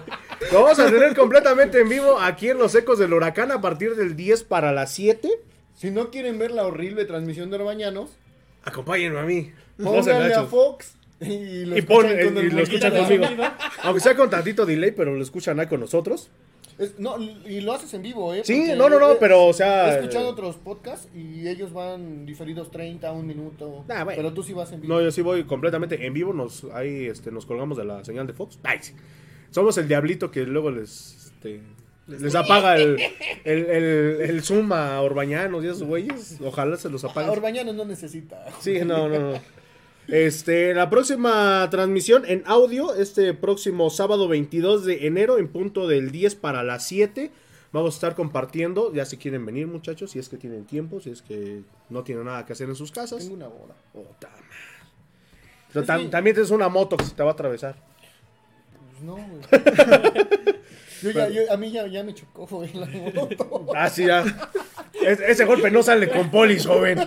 Lo 0.52 0.62
vamos 0.62 0.78
a 0.78 0.90
tener 0.90 1.14
completamente 1.14 1.80
en 1.80 1.88
vivo 1.88 2.20
aquí 2.20 2.50
en 2.50 2.58
los 2.58 2.74
ecos 2.74 2.98
del 2.98 3.14
huracán 3.14 3.50
a 3.52 3.60
partir 3.60 3.94
del 3.96 4.16
10 4.16 4.44
para 4.44 4.72
las 4.72 4.92
7. 4.92 5.30
Si 5.74 5.90
no 5.90 6.10
quieren 6.10 6.38
ver 6.38 6.50
la 6.50 6.66
horrible 6.66 7.04
transmisión 7.04 7.48
de 7.50 7.56
Orbañanos, 7.56 8.10
Acompáñenme 8.64 9.18
a 9.18 9.24
mí. 9.24 9.52
Pónganle 9.82 10.34
a. 10.34 10.44
Fox 10.44 10.94
y 11.20 11.66
lo 11.66 11.76
Y 11.76 11.82
pon- 11.82 12.06
escuchan 12.06 12.34
con 12.34 12.44
y 12.44 12.50
lo 12.50 12.62
escuchan 12.62 12.96
conmigo. 12.96 13.24
Aunque 13.82 14.00
sea 14.00 14.16
con 14.16 14.30
tantito 14.30 14.66
delay, 14.66 14.90
pero 14.92 15.14
lo 15.14 15.22
escuchan 15.22 15.60
ahí 15.60 15.66
con 15.66 15.80
nosotros. 15.80 16.30
Es- 16.78 16.98
no, 16.98 17.16
y 17.20 17.60
lo 17.60 17.72
haces 17.72 17.92
en 17.94 18.02
vivo, 18.02 18.34
¿eh? 18.34 18.42
Sí, 18.44 18.54
Porque 18.58 18.76
no, 18.76 18.88
no, 18.88 18.98
no, 18.98 19.12
he- 19.12 19.16
pero 19.16 19.46
o 19.46 19.52
sea... 19.52 19.92
He 19.94 19.98
escuchado 20.00 20.28
otros 20.28 20.56
podcasts 20.56 21.08
y 21.14 21.46
ellos 21.48 21.72
van 21.72 22.26
diferidos 22.26 22.70
30, 22.70 23.12
un 23.12 23.26
minuto. 23.26 23.84
Ah, 23.88 24.02
bueno. 24.04 24.16
Pero 24.16 24.32
tú 24.32 24.42
sí 24.42 24.52
vas 24.52 24.72
en 24.72 24.80
vivo. 24.80 24.94
No, 24.94 25.00
yo 25.00 25.10
sí 25.12 25.22
voy 25.22 25.44
completamente 25.44 26.04
en 26.04 26.12
vivo. 26.12 26.32
Nos, 26.32 26.64
ahí 26.74 27.06
este, 27.06 27.30
nos 27.30 27.46
colgamos 27.46 27.76
de 27.78 27.84
la 27.84 28.04
señal 28.04 28.26
de 28.26 28.32
Fox. 28.32 28.58
Sí. 28.80 28.92
Somos 29.50 29.78
el 29.78 29.86
diablito 29.86 30.30
que 30.32 30.42
luego 30.44 30.70
les, 30.72 31.26
este, 31.26 31.60
les 32.08 32.34
apaga 32.34 32.76
el, 32.76 32.98
el, 33.44 33.66
el, 33.66 34.20
el 34.22 34.42
Zoom 34.42 34.72
a 34.72 35.00
Orbañanos 35.00 35.62
y 35.62 35.68
esos 35.68 35.84
güeyes. 35.84 36.38
Ojalá 36.44 36.76
se 36.76 36.90
los 36.90 37.04
apague. 37.04 37.28
Orbañanos 37.30 37.74
no 37.76 37.84
necesita. 37.84 38.46
Sí, 38.60 38.80
no, 38.84 39.08
no, 39.08 39.32
no. 39.32 39.40
Este, 40.08 40.74
la 40.74 40.90
próxima 40.90 41.66
transmisión 41.70 42.24
en 42.26 42.42
audio, 42.46 42.94
este 42.94 43.32
próximo 43.34 43.88
sábado 43.90 44.28
22 44.28 44.84
de 44.84 45.06
enero, 45.06 45.38
en 45.38 45.48
punto 45.48 45.88
del 45.88 46.10
10 46.10 46.34
para 46.36 46.62
las 46.62 46.86
7. 46.86 47.30
Vamos 47.72 47.94
a 47.94 47.96
estar 47.96 48.14
compartiendo, 48.14 48.92
ya 48.92 49.04
si 49.04 49.16
quieren 49.16 49.44
venir 49.44 49.66
muchachos, 49.66 50.12
si 50.12 50.18
es 50.20 50.28
que 50.28 50.36
tienen 50.36 50.64
tiempo, 50.64 51.00
si 51.00 51.10
es 51.10 51.22
que 51.22 51.62
no 51.88 52.04
tienen 52.04 52.26
nada 52.26 52.44
que 52.46 52.52
hacer 52.52 52.68
en 52.68 52.76
sus 52.76 52.92
casas. 52.92 53.18
Tengo 53.20 53.34
una 53.34 53.48
boda. 53.48 53.74
Madre. 53.94 54.44
Pero 55.72 55.84
tam- 55.86 56.08
También 56.10 56.34
tienes 56.36 56.52
una 56.52 56.68
moto 56.68 56.96
que 56.96 57.04
se 57.04 57.14
te 57.14 57.22
va 57.24 57.30
a 57.30 57.32
atravesar. 57.32 57.74
Pues 58.92 59.02
no, 59.02 59.14
güey. 59.14 59.42
Yo 61.02 61.10
ya, 61.10 61.28
yo- 61.28 61.52
a 61.52 61.56
mí 61.58 61.70
ya, 61.70 61.86
ya 61.86 62.02
me 62.02 62.14
chocó, 62.14 62.46
güey, 62.46 62.72
la 62.72 62.86
moto. 62.86 63.66
Ah, 63.74 63.90
sí, 63.90 64.06
ya. 64.06 64.24
Es- 65.02 65.20
ese 65.20 65.44
golpe 65.44 65.70
no 65.70 65.82
sale 65.82 66.08
con 66.08 66.30
polis, 66.30 66.64
joven. 66.66 66.98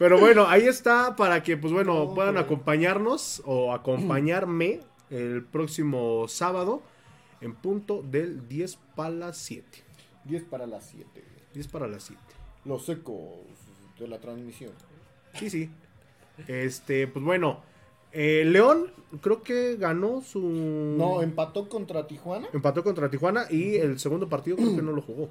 Pero 0.00 0.18
bueno, 0.18 0.46
ahí 0.48 0.66
está 0.66 1.14
para 1.14 1.42
que, 1.42 1.58
pues 1.58 1.74
bueno, 1.74 2.06
No, 2.06 2.14
puedan 2.14 2.38
acompañarnos 2.38 3.42
o 3.44 3.74
acompañarme 3.74 4.80
el 5.10 5.44
próximo 5.44 6.26
sábado 6.26 6.80
en 7.42 7.54
punto 7.54 8.00
del 8.02 8.48
10 8.48 8.78
para 8.96 9.10
las 9.10 9.36
7. 9.36 9.66
10 10.24 10.44
para 10.44 10.66
las 10.66 10.86
7. 10.86 11.06
10 11.52 11.68
para 11.68 11.86
las 11.86 12.04
7. 12.04 12.18
Los 12.64 12.88
ecos 12.88 13.18
de 13.98 14.08
la 14.08 14.18
transmisión. 14.18 14.72
Sí, 15.34 15.50
sí. 15.50 15.68
Este, 16.48 17.06
pues 17.06 17.22
bueno, 17.22 17.60
eh, 18.10 18.44
León 18.46 18.90
creo 19.20 19.42
que 19.42 19.76
ganó 19.76 20.22
su... 20.22 20.40
No, 20.40 21.20
empató 21.20 21.68
contra 21.68 22.06
Tijuana. 22.06 22.48
Empató 22.54 22.82
contra 22.82 23.10
Tijuana 23.10 23.44
y 23.50 23.76
el 23.76 23.98
segundo 23.98 24.30
partido 24.30 24.56
creo 24.56 24.76
que 24.76 24.82
no 24.82 24.92
lo 24.92 25.02
jugó. 25.02 25.28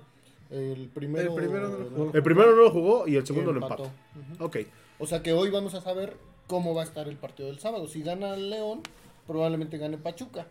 El 0.50 0.90
primero, 0.94 1.38
El 1.38 1.44
primero 1.44 1.70
no 1.70 1.78
lo 1.78 1.90
jugó. 1.90 2.12
El 2.14 2.24
primero 2.24 2.56
no 2.56 2.62
lo 2.64 2.72
jugó 2.72 3.08
y 3.08 3.16
el 3.16 3.24
y 3.24 3.28
segundo 3.28 3.52
lo 3.54 3.62
empató. 3.62 3.84
Ujú. 3.84 4.46
Ok. 4.46 4.58
O 4.98 5.08
sea 5.08 5.22
que 5.22 5.34
hoy 5.34 5.50
vamos 5.50 5.74
a 5.76 5.82
saber 5.82 6.18
cómo 6.48 6.74
va 6.74 6.82
a 6.82 6.86
estar 6.86 7.08
el 7.08 7.18
partido 7.18 7.50
del 7.50 7.60
sábado. 7.60 7.88
Si 7.88 8.02
gana 8.02 8.34
el 8.34 8.50
León, 8.50 8.82
probablemente 9.28 9.78
gane 9.78 9.98
Pachuca. 9.98 10.48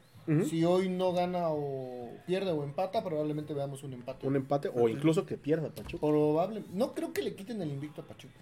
Si 0.47 0.63
hoy 0.63 0.91
no 0.91 1.15
gana 1.15 1.49
o 1.49 2.11
pierde 2.27 2.51
o 2.51 2.63
empata, 2.63 3.03
probablemente 3.03 3.55
veamos 3.55 3.83
un 3.83 3.95
empate. 3.95 4.27
Un 4.27 4.37
empate 4.37 4.71
o 4.75 4.87
incluso 4.87 5.25
que 5.25 5.39
pierda 5.39 5.71
Pachuca. 5.71 6.07
Probable. 6.07 6.65
No 6.71 6.93
creo 6.93 7.15
que 7.15 7.23
le 7.23 7.35
quiten 7.35 7.63
el 7.63 7.71
invicto 7.71 8.03
a 8.03 8.05
Pachuca. 8.05 8.39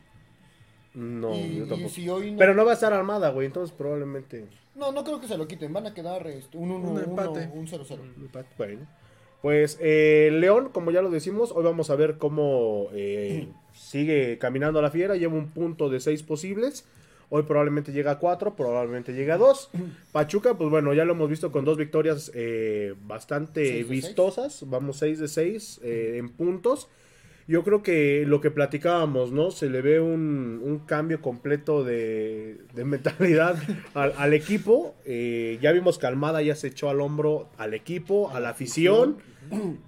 No, 0.95 1.33
y, 1.33 1.59
yo 1.59 1.67
tampoco. 1.69 1.91
si 1.91 2.09
hoy 2.09 2.33
no, 2.33 2.39
Pero 2.39 2.55
no 2.55 2.65
va 2.65 2.73
a 2.73 2.75
estar 2.75 2.93
armada, 2.93 3.31
güey, 3.31 3.47
entonces 3.47 3.73
probablemente 3.77 4.49
no, 4.77 4.93
no 4.93 5.05
creo 5.05 5.21
que 5.21 5.27
se 5.27 5.39
lo 5.39 5.49
quiten. 5.49 5.73
Van 5.73 5.87
a 5.87 5.95
quedar 5.95 6.27
este, 6.27 6.57
un 6.59 6.71
1 6.71 6.91
Un 6.91 6.99
empate. 7.03 7.51
un 7.53 7.67
0-0. 7.67 7.99
un 7.99 8.25
empate. 8.25 8.49
Bueno. 8.59 8.87
Pues 9.43 9.79
eh, 9.81 10.31
León, 10.33 10.71
como 10.73 10.91
ya 10.91 11.03
lo 11.03 11.11
decimos, 11.11 11.53
hoy 11.55 11.65
vamos 11.65 11.91
a 11.91 11.97
ver 11.97 12.19
cómo 12.19 12.89
eh, 12.93 13.49
sigue 13.75 14.39
caminando 14.39 14.83
la 14.83 14.91
fiera. 14.91 15.17
Lleva 15.17 15.35
un 15.35 15.51
punto 15.51 15.89
de 15.89 16.01
seis 16.01 16.23
posibles. 16.23 16.85
Hoy 17.29 17.43
probablemente 17.43 17.93
llega 17.93 18.13
a 18.13 18.19
cuatro, 18.19 18.55
probablemente 18.55 19.13
llega 19.13 19.35
a 19.35 19.39
dos. 19.39 19.71
Pachuca, 20.13 20.55
pues 20.55 20.71
bueno, 20.71 20.95
ya 20.95 21.05
lo 21.05 21.13
hemos 21.13 21.29
visto 21.29 21.53
con 21.53 21.65
dos 21.65 21.77
victorias 21.77 22.31
eh, 22.35 22.95
bastante 23.03 23.67
Seis 23.67 23.89
vistosas. 23.89 24.65
Vamos 24.69 24.99
6 24.99 25.19
de 25.19 25.29
6 25.29 25.81
en 25.83 26.29
puntos. 26.31 26.89
Yo 27.49 27.63
creo 27.63 27.81
que 27.83 28.25
lo 28.27 28.41
que 28.41 28.51
platicábamos, 28.51 29.31
¿no? 29.31 29.53
Se 29.53 29.71
le 29.71 29.81
ve 29.81 30.01
un, 30.01 30.61
un 30.65 30.81
cambio 30.81 31.21
completo 31.23 31.85
de, 31.85 32.59
de 32.75 32.85
mentalidad 32.85 33.57
al, 33.95 34.13
al 34.19 34.35
equipo. 34.35 34.97
Eh, 35.05 35.59
ya 35.63 35.71
vimos 35.73 35.99
que 35.99 36.07
Almada 36.07 36.43
ya 36.43 36.57
se 36.57 36.67
echó 36.69 36.91
al 36.91 37.01
hombro 37.01 37.49
al 37.57 37.73
equipo, 37.75 38.31
a 38.31 38.41
la 38.41 38.49
afición, 38.51 39.19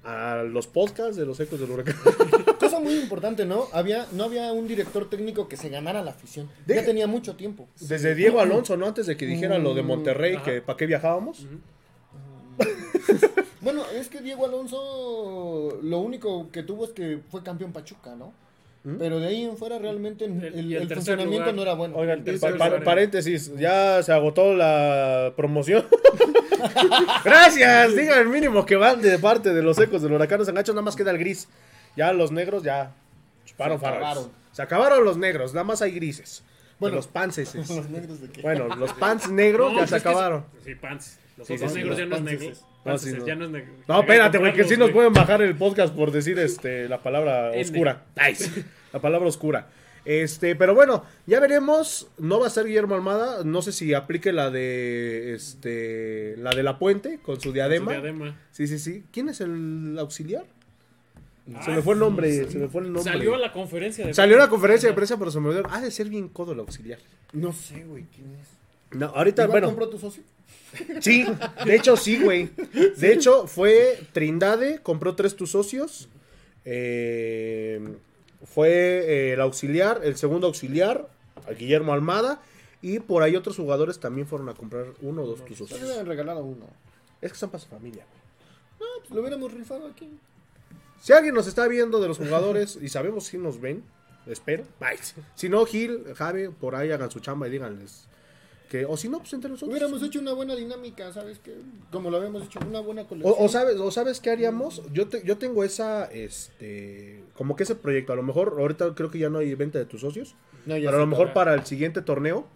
a 0.05 0.45
los 0.49 0.69
podcasts 0.69 1.17
de 1.17 1.27
los 1.27 1.41
ecos 1.41 1.59
del 1.59 1.71
huracán. 1.73 1.97
Cosa 2.61 2.79
muy 2.79 2.95
importante, 2.95 3.45
¿no? 3.45 3.65
Había, 3.73 4.07
no 4.13 4.23
había 4.25 4.53
un 4.53 4.69
director 4.69 5.11
técnico 5.11 5.49
que 5.49 5.57
se 5.57 5.69
ganara 5.69 6.01
la 6.03 6.13
afición. 6.13 6.49
De- 6.65 6.77
Ya 6.77 6.85
tenía 6.85 7.09
mucho 7.09 7.35
tiempo. 7.35 7.69
Desde 7.81 8.15
Diego 8.15 8.41
Alonso, 8.41 8.77
¿no? 8.77 8.87
Antes 8.87 9.07
de 9.07 9.17
que 9.17 9.27
dijera 9.27 9.59
lo 9.59 9.75
de 9.75 9.83
Mm, 9.83 9.87
Monterrey, 9.87 10.35
ajá. 10.37 10.45
que 10.45 10.63
para 10.63 10.77
qué 10.77 10.87
viajábamos. 10.87 11.45
Bueno, 13.69 13.85
es 13.95 14.09
que 14.09 14.21
Diego 14.21 14.47
Alonso 14.47 15.79
lo 15.83 15.99
único 15.99 16.51
que 16.51 16.63
tuvo 16.63 16.85
es 16.87 16.91
que 16.93 17.19
fue 17.31 17.43
campeón 17.43 17.73
Pachuca, 17.73 18.15
¿no? 18.17 18.33
Pero 18.99 19.21
de 19.21 19.27
ahí 19.27 19.43
en 19.45 19.57
fuera 19.59 19.79
realmente 19.79 20.25
el, 20.25 20.89
funcionamiento 20.95 21.41
lugar. 21.41 21.55
no 21.55 21.63
era 21.63 21.75
bueno. 21.75 21.97
Oigan, 21.97 22.25
pa- 22.41 22.57
pa- 22.57 22.81
paréntesis, 22.81 23.53
ya 23.59 24.03
se 24.03 24.13
agotó 24.13 24.55
la 24.55 25.35
promoción. 25.37 25.85
Gracias, 27.25 27.95
digan 27.95 28.21
el 28.21 28.29
mínimo 28.29 28.65
que 28.65 28.77
van 28.77 29.03
de 29.03 29.19
parte 29.19 29.53
de 29.53 29.63
los 29.63 29.79
ecos 29.79 30.01
del 30.01 30.13
huracán 30.13 30.45
Sangacho, 30.47 30.73
nada 30.73 30.83
más 30.83 30.97
queda 30.97 31.11
el 31.11 31.19
gris. 31.19 31.49
Ya 31.97 32.13
los 32.13 32.33
negros 32.33 32.63
ya 32.63 32.93
chuparon 33.45 33.79
Se 33.81 33.87
acabaron. 33.87 34.31
Se 34.53 34.63
acabaron 34.63 35.05
los 35.05 35.19
negros, 35.19 35.53
nada 35.53 35.65
más 35.65 35.83
hay 35.83 35.93
grises. 35.93 36.43
Bueno, 36.79 36.97
los 36.97 37.09
pances. 37.09 37.55
Los 37.69 37.91
negros 37.91 38.21
de 38.21 38.29
qué? 38.31 38.41
Bueno, 38.41 38.69
los 38.77 38.93
pants 38.95 39.29
negros 39.29 39.73
No, 39.73 39.81
ya 39.81 39.87
se 39.89 39.97
acabaron. 39.97 40.45
Sí, 40.65 40.75
pants. 40.77 41.19
Los 41.37 41.47
Sí, 41.49 41.55
otros 41.55 41.73
sí, 41.73 41.79
sí, 41.79 41.85
negros 41.85 41.99
los 41.99 41.99
ya 41.99 42.07
no 42.07 42.29
es 42.31 42.37
pances. 42.39 42.65
No, 42.85 42.93
Pances, 42.93 43.13
sí, 43.13 43.19
no. 43.19 43.27
ya 43.27 43.35
no 43.35 43.45
es 43.47 43.51
negro. 43.51 43.73
No, 43.87 44.01
espérate, 44.01 44.39
güey, 44.39 44.53
que 44.55 44.65
sí 44.65 44.77
nos 44.77 44.91
pueden 44.91 45.13
bajar 45.13 45.43
el 45.43 45.55
podcast 45.57 45.95
por 45.95 46.11
decir 46.13 46.39
este 46.39 46.89
la 46.89 47.03
palabra 47.03 47.51
oscura. 47.57 48.05
Nice. 48.17 48.65
La 48.93 49.01
palabra 49.01 49.29
oscura. 49.29 49.69
Este, 50.05 50.57
pero 50.57 50.75
bueno, 50.75 51.05
ya 51.27 51.39
veremos. 51.41 52.09
No 52.17 52.41
va 52.41 52.47
a 52.47 52.51
ser 52.51 52.65
Guillermo 52.67 52.95
Almada. 52.95 53.45
No 53.45 53.61
sé 53.61 53.73
si 53.73 53.93
aplique 53.93 54.33
la 54.33 54.51
de 54.51 55.35
este 55.35 56.37
la 56.39 56.51
de 56.51 56.63
la 56.63 56.79
puente 56.79 57.19
con 57.19 57.37
su 57.37 57.49
Su 57.49 57.53
diadema. 57.53 57.93
diadema. 57.93 58.39
Sí, 58.51 58.67
sí, 58.67 58.79
sí. 58.79 59.05
¿Quién 59.13 59.29
es 59.29 59.41
el 59.43 59.97
auxiliar? 59.99 60.47
se 61.65 61.71
Ah, 61.73 61.75
me 61.77 61.83
fue 61.83 61.95
el 61.95 62.01
nombre, 62.01 62.31
sí. 62.45 62.53
se 62.53 62.59
me 62.59 62.69
fue 62.69 62.83
el 62.83 62.93
nombre. 62.93 63.11
Salió 63.13 63.35
a 63.35 63.39
la 63.39 63.53
conferencia 63.53 64.07
de 64.07 64.15
Salió 64.15 64.37
a 64.37 64.41
la 64.41 64.49
conferencia 64.49 64.89
de 64.89 64.95
prensa, 64.95 65.19
pero 65.19 65.31
se 65.31 65.41
me 65.41 65.49
olvidó. 65.49 65.65
Ha 65.71 65.81
de 65.81 65.91
ser 65.91 66.09
bien 66.09 66.29
codo 66.29 66.53
el 66.53 66.61
auxiliar. 66.61 66.99
No 67.33 67.53
sé, 67.53 67.85
güey, 67.85 68.05
¿quién 68.15 68.35
es? 68.41 68.49
No, 68.99 69.07
ahorita, 69.07 69.43
¿Igual 69.45 69.61
bueno. 69.61 69.67
compró 69.69 69.89
tu 69.91 69.99
socio? 69.99 70.23
Sí, 71.01 71.27
de 71.65 71.75
hecho 71.75 71.97
sí, 71.97 72.23
güey. 72.23 72.51
De 72.97 73.13
hecho 73.13 73.47
fue 73.47 73.99
Trindade, 74.13 74.81
compró 74.83 75.15
tres 75.15 75.37
tus 75.37 75.51
socios. 75.51 76.09
eh, 76.65 77.81
fue 78.45 78.69
eh, 78.71 79.33
el 79.33 79.41
auxiliar, 79.41 80.01
el 80.05 80.17
segundo 80.17 80.47
auxiliar, 80.47 81.09
a 81.49 81.53
Guillermo 81.53 81.93
Almada. 81.93 82.41
Y 82.81 83.01
por 83.01 83.23
ahí 83.23 83.35
otros 83.35 83.57
jugadores 83.57 83.99
también 83.99 84.29
fueron 84.29 84.49
a 84.49 84.55
comprar 84.55 84.87
uno 85.03 85.23
o 85.23 85.27
dos 85.27 85.45
tus 85.45 85.59
socios. 85.59 85.83
hubieran 85.83 86.07
regalado 86.07 86.45
uno. 86.45 86.67
Es 87.21 87.33
que 87.33 87.39
son 87.39 87.51
para 87.51 87.63
su 87.63 87.69
familia. 87.69 88.05
güey. 88.09 88.89
Pues 89.01 89.11
lo 89.11 89.21
hubiéramos 89.21 89.53
rifado 89.53 89.87
aquí. 89.89 90.09
Si 91.01 91.13
alguien 91.13 91.35
nos 91.35 91.47
está 91.47 91.67
viendo 91.67 92.01
de 92.01 92.09
los 92.09 92.19
jugadores 92.19 92.79
y 92.81 92.89
sabemos 92.89 93.25
si 93.25 93.39
nos 93.39 93.61
ven, 93.61 93.83
espero. 94.27 94.65
Bye. 94.79 94.99
Si 95.35 95.49
no, 95.49 95.65
Gil, 95.65 96.05
Javi, 96.15 96.49
por 96.49 96.77
ahí 96.77 96.93
hagan 96.93 97.11
su 97.11 97.21
chamba 97.21 97.49
y 97.49 97.51
díganles 97.51 98.07
que. 98.69 98.85
O 98.85 98.97
si 98.97 99.09
no, 99.09 99.19
pues 99.19 99.33
entre 99.33 99.51
nosotros. 99.51 99.71
Hubiéramos 99.71 100.03
hecho 100.03 100.21
una 100.21 100.33
buena 100.33 100.55
dinámica, 100.55 101.13
¿sabes 101.13 101.39
qué? 101.39 101.55
Como 101.91 102.11
lo 102.11 102.19
habíamos 102.19 102.45
hecho, 102.45 102.59
una 102.69 102.81
buena 102.81 103.05
colección. 103.07 103.35
O, 103.39 103.45
o 103.45 103.49
sabes, 103.49 103.77
o 103.77 103.91
sabes 103.91 104.21
qué 104.21 104.31
haríamos, 104.31 104.83
yo 104.93 105.09
te- 105.09 105.23
yo 105.25 105.39
tengo 105.39 105.65
esa, 105.65 106.05
este, 106.07 107.23
como 107.35 107.57
que 107.57 107.63
ese 107.65 107.75
proyecto, 107.75 108.13
a 108.13 108.17
lo 108.17 108.23
mejor 108.23 108.57
ahorita 108.59 108.95
creo 108.95 109.11
que 109.11 109.19
ya 109.19 109.31
no 109.31 109.39
hay 109.39 109.55
venta 109.55 109.79
de 109.79 109.85
tus 109.87 110.01
socios, 110.03 110.35
No, 110.67 110.75
pero 110.75 110.97
a 110.97 111.01
lo 111.01 111.07
mejor 111.07 111.33
para- 111.33 111.55
el 111.55 111.65
siguiente 111.67 112.03
torneo, 112.03 112.47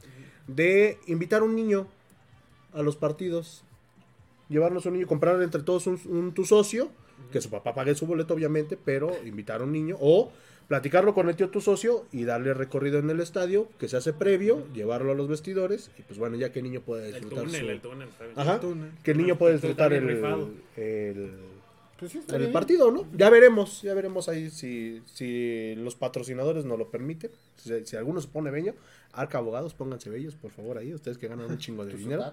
de 0.46 0.98
invitar 1.06 1.42
un 1.42 1.54
niño 1.56 1.86
a 2.72 2.82
los 2.82 2.96
partidos, 2.96 3.62
llevarnos 4.48 4.86
un 4.86 4.94
niño, 4.94 5.06
comprar 5.06 5.40
entre 5.42 5.62
todos 5.62 5.86
un, 5.86 6.00
un 6.06 6.32
tu 6.34 6.44
socio, 6.44 6.90
que 7.30 7.40
su 7.40 7.50
papá 7.50 7.74
pague 7.74 7.94
su 7.94 8.06
boleto 8.06 8.34
obviamente, 8.34 8.76
pero 8.82 9.12
invitar 9.24 9.60
a 9.60 9.64
un 9.64 9.72
niño, 9.72 9.96
o 10.00 10.32
platicarlo 10.68 11.12
con 11.12 11.28
el 11.28 11.36
tío 11.36 11.50
tu 11.50 11.60
socio 11.60 12.06
y 12.12 12.24
darle 12.24 12.54
recorrido 12.54 12.98
en 12.98 13.10
el 13.10 13.20
estadio, 13.20 13.68
que 13.78 13.88
se 13.88 13.96
hace 13.96 14.12
previo, 14.12 14.66
llevarlo 14.72 15.12
a 15.12 15.14
los 15.14 15.28
vestidores, 15.28 15.90
y 15.98 16.02
pues 16.02 16.18
bueno, 16.18 16.36
ya 16.36 16.50
que 16.52 16.60
el 16.60 16.64
niño 16.64 16.80
pueda 16.80 17.04
El 17.06 17.12
disfrutar 17.14 17.44
túnel, 17.44 17.60
su- 17.64 17.70
el 17.70 17.80
túnel. 17.80 18.08
Ajá, 18.36 18.60
túnel. 18.60 18.90
que 19.02 19.10
el 19.10 19.18
niño 19.18 19.36
pueda 19.36 19.54
Estoy 19.54 19.70
disfrutar 19.70 19.92
el, 19.92 20.08
el, 20.76 21.30
Pues 21.98 22.12
sí, 22.12 22.20
el 22.32 22.50
partido, 22.50 22.90
¿no? 22.90 23.06
Ya 23.16 23.28
veremos, 23.30 23.82
ya 23.82 23.92
veremos 23.94 24.28
ahí 24.28 24.50
si, 24.50 25.02
si 25.06 25.74
los 25.76 25.94
patrocinadores 25.94 26.64
nos 26.64 26.78
lo 26.78 26.90
permiten. 26.90 27.30
Si, 27.56 27.84
si 27.84 27.96
alguno 27.96 28.20
se 28.20 28.28
pone 28.28 28.50
bello, 28.50 28.74
Arca 29.12 29.38
Abogados, 29.38 29.74
pónganse 29.74 30.10
bellos, 30.10 30.34
por 30.34 30.50
favor, 30.50 30.78
ahí, 30.78 30.92
ustedes 30.94 31.18
que 31.18 31.28
ganan 31.28 31.50
un 31.50 31.58
chingo 31.58 31.84
de 31.84 31.94
dinero. 31.94 32.32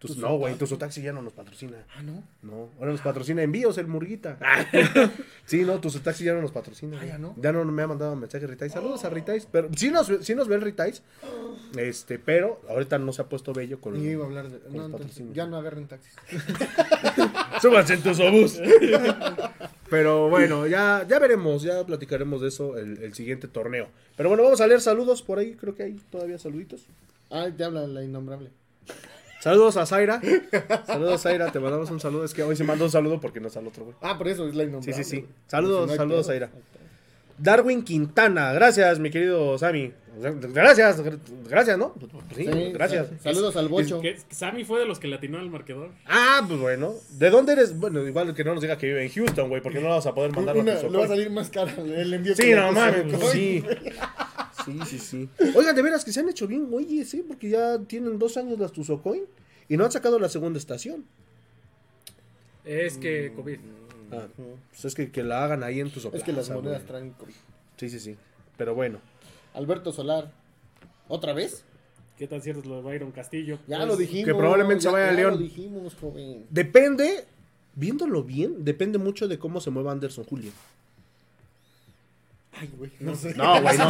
Tus- 0.00 0.14
tu 0.16 0.20
no, 0.22 0.36
güey, 0.38 0.54
tu 0.54 0.66
Sotaxi. 0.66 1.00
Sotaxi 1.00 1.02
ya 1.02 1.12
no 1.12 1.20
nos 1.22 1.34
patrocina. 1.34 1.76
Ah, 1.94 2.02
¿no? 2.02 2.24
No, 2.42 2.70
ahora 2.78 2.90
nos 2.92 3.02
patrocina 3.02 3.42
envíos 3.42 3.76
el 3.78 3.86
Murguita. 3.86 4.38
sí, 5.44 5.62
no, 5.62 5.78
tu 5.78 5.90
Sotaxi 5.90 6.24
ya 6.24 6.32
no 6.32 6.40
nos 6.40 6.52
patrocina. 6.52 6.98
Ah, 7.00 7.04
ya 7.04 7.18
no. 7.18 7.34
Ya 7.36 7.52
no 7.52 7.62
me 7.66 7.82
ha 7.82 7.86
mandado 7.86 8.16
mensaje 8.16 8.46
Ritais. 8.46 8.72
Saludos 8.72 9.04
a 9.04 9.10
Ritais. 9.10 9.46
Pero 9.52 9.68
sí 9.76 9.90
nos, 9.90 10.10
sí 10.22 10.34
nos 10.34 10.48
ve 10.48 10.54
el 10.56 10.62
Ritais. 10.62 11.02
Este, 11.76 12.18
pero 12.18 12.60
ahorita 12.68 12.98
no 12.98 13.12
se 13.12 13.22
ha 13.22 13.28
puesto 13.28 13.52
bello 13.52 13.80
con 13.80 13.94
yo 14.02 14.10
iba 14.10 14.24
a 14.24 14.26
hablar 14.26 14.48
de... 14.50 14.58
con 14.58 14.72
No, 14.72 14.78
los 14.78 14.86
entonces, 14.86 15.00
patrocinios. 15.08 15.36
ya 15.36 15.46
no 15.46 15.56
agarren 15.58 15.86
taxis. 15.86 16.14
Súbanse 17.60 17.94
en 17.94 18.02
tu 18.02 18.10
obús. 18.10 18.58
Pero 19.90 20.28
bueno, 20.30 20.66
ya, 20.66 21.04
ya 21.08 21.18
veremos, 21.18 21.62
ya 21.62 21.84
platicaremos 21.84 22.40
de 22.40 22.48
eso 22.48 22.78
el, 22.78 23.02
el 23.02 23.12
siguiente 23.14 23.48
torneo. 23.48 23.88
Pero 24.16 24.28
bueno, 24.30 24.44
vamos 24.44 24.60
a 24.60 24.66
leer 24.66 24.80
saludos 24.80 25.22
por 25.22 25.38
ahí, 25.38 25.54
creo 25.56 25.74
que 25.74 25.82
hay 25.82 25.92
todavía 26.10 26.38
saluditos. 26.38 26.86
Ah, 27.30 27.48
te 27.54 27.64
habla 27.64 27.86
la 27.86 28.02
innombrable. 28.02 28.50
Saludos 29.40 29.76
a 29.78 29.86
Zaira. 29.86 30.20
Saludos 30.86 31.22
Zaira, 31.22 31.50
te 31.50 31.58
mandamos 31.60 31.90
un 31.90 31.98
saludo. 31.98 32.24
Es 32.24 32.34
que 32.34 32.42
hoy 32.42 32.56
se 32.56 32.64
mandó 32.64 32.84
un 32.84 32.90
saludo 32.90 33.20
porque 33.20 33.40
no 33.40 33.48
está 33.48 33.60
el 33.60 33.66
otro, 33.68 33.84
güey. 33.84 33.96
Ah, 34.02 34.16
por 34.18 34.28
eso 34.28 34.46
es 34.46 34.54
la 34.54 34.64
Sí, 34.64 34.68
innombrable. 34.68 35.04
sí, 35.04 35.10
sí. 35.10 35.16
güey. 35.22 35.32
Saludos, 35.46 35.94
saludos 35.96 36.26
Zaira. 36.26 36.50
Darwin 37.40 37.82
Quintana, 37.82 38.52
gracias, 38.52 38.98
mi 38.98 39.10
querido 39.10 39.56
Sammy. 39.58 39.92
Gracias, 40.52 41.00
gracias, 41.48 41.78
¿no? 41.78 41.94
Pues 41.94 42.10
Sí, 42.36 42.44
Sí, 42.44 42.72
gracias. 42.72 43.08
sal- 43.08 43.20
Saludos 43.34 43.56
al 43.56 43.68
bocho. 43.68 44.00
Que 44.00 44.16
Sammy 44.30 44.64
fue 44.64 44.80
de 44.80 44.84
los 44.86 44.98
que 44.98 45.08
latinó 45.08 45.38
al 45.38 45.48
marcador. 45.48 45.90
Ah, 46.04 46.44
pues 46.46 46.60
bueno. 46.60 46.94
¿De 47.12 47.30
dónde 47.30 47.52
eres? 47.54 47.78
Bueno, 47.78 48.06
igual 48.06 48.34
que 48.34 48.44
no 48.44 48.52
nos 48.52 48.60
diga 48.60 48.76
que 48.76 48.86
vive 48.88 49.04
en 49.04 49.10
Houston, 49.10 49.48
güey, 49.48 49.62
porque 49.62 49.80
no 49.80 49.88
vamos 49.88 50.06
a 50.06 50.14
poder 50.14 50.32
mandar 50.32 50.56
Una- 50.56 50.74
los 50.82 50.92
le 50.92 50.98
va 50.98 51.04
a 51.04 51.08
salir 51.08 51.30
más 51.30 51.48
caro 51.48 51.70
el 51.82 52.12
envío. 52.12 52.34
Sí, 52.34 52.52
la 52.52 52.66
no 52.66 52.72
mames, 52.72 53.04
pues 53.16 53.30
sí. 53.30 53.64
Sí, 54.64 54.78
sí, 54.86 54.98
sí. 54.98 55.28
Oigan, 55.54 55.74
de 55.74 55.80
veras 55.82 56.04
que 56.04 56.12
se 56.12 56.20
han 56.20 56.28
hecho 56.28 56.46
bien, 56.46 56.70
güey, 56.70 57.02
sí, 57.04 57.24
porque 57.26 57.48
ya 57.48 57.78
tienen 57.78 58.18
dos 58.18 58.36
años 58.36 58.58
las 58.58 58.72
Tuzocoin 58.72 59.22
y 59.68 59.76
no 59.78 59.84
han 59.86 59.92
sacado 59.92 60.18
la 60.18 60.28
segunda 60.28 60.58
estación. 60.58 61.04
Es 62.64 62.98
que 62.98 63.32
COVID. 63.34 63.58
Ah, 64.12 64.26
pues 64.70 64.84
es 64.84 64.94
que, 64.94 65.10
que 65.10 65.22
la 65.22 65.44
hagan 65.44 65.62
ahí 65.62 65.80
en 65.80 65.90
Tuzoplaza. 65.90 66.16
Es 66.18 66.24
que 66.24 66.32
las 66.32 66.48
güey. 66.48 66.60
monedas 66.62 66.84
traen... 66.84 67.10
COVID. 67.12 67.32
Sí, 67.76 67.88
sí, 67.90 68.00
sí. 68.00 68.16
Pero 68.56 68.74
bueno. 68.74 68.98
Alberto 69.54 69.92
Solar. 69.92 70.30
¿Otra 71.08 71.32
vez? 71.32 71.64
¿Qué 72.18 72.26
tan 72.26 72.42
cierto 72.42 72.60
es 72.60 72.66
lo 72.66 72.76
de 72.76 72.82
Byron 72.82 73.12
Castillo? 73.12 73.58
Ya 73.66 73.78
Pues, 73.78 73.88
lo 73.88 73.96
dijimos. 73.96 74.26
que 74.26 74.34
probablemente 74.34 74.82
se 74.82 74.88
ya- 74.88 74.92
vaya 74.92 75.04
a 75.06 75.10
ya 75.10 75.16
León. 75.16 75.30
lo 75.32 75.38
dijimos, 75.38 75.94
joven. 76.00 76.46
Depende, 76.50 77.24
viéndolo 77.74 78.22
bien, 78.22 78.64
depende 78.64 78.98
mucho 78.98 79.26
de 79.26 79.38
cómo 79.38 79.60
se 79.60 79.70
mueva 79.70 79.92
Anderson 79.92 80.24
Julio. 80.24 80.52
Ay, 82.60 82.70
güey, 82.76 82.90
no 83.00 83.14
sé. 83.14 83.34
No, 83.34 83.62
güey, 83.62 83.78
no. 83.78 83.88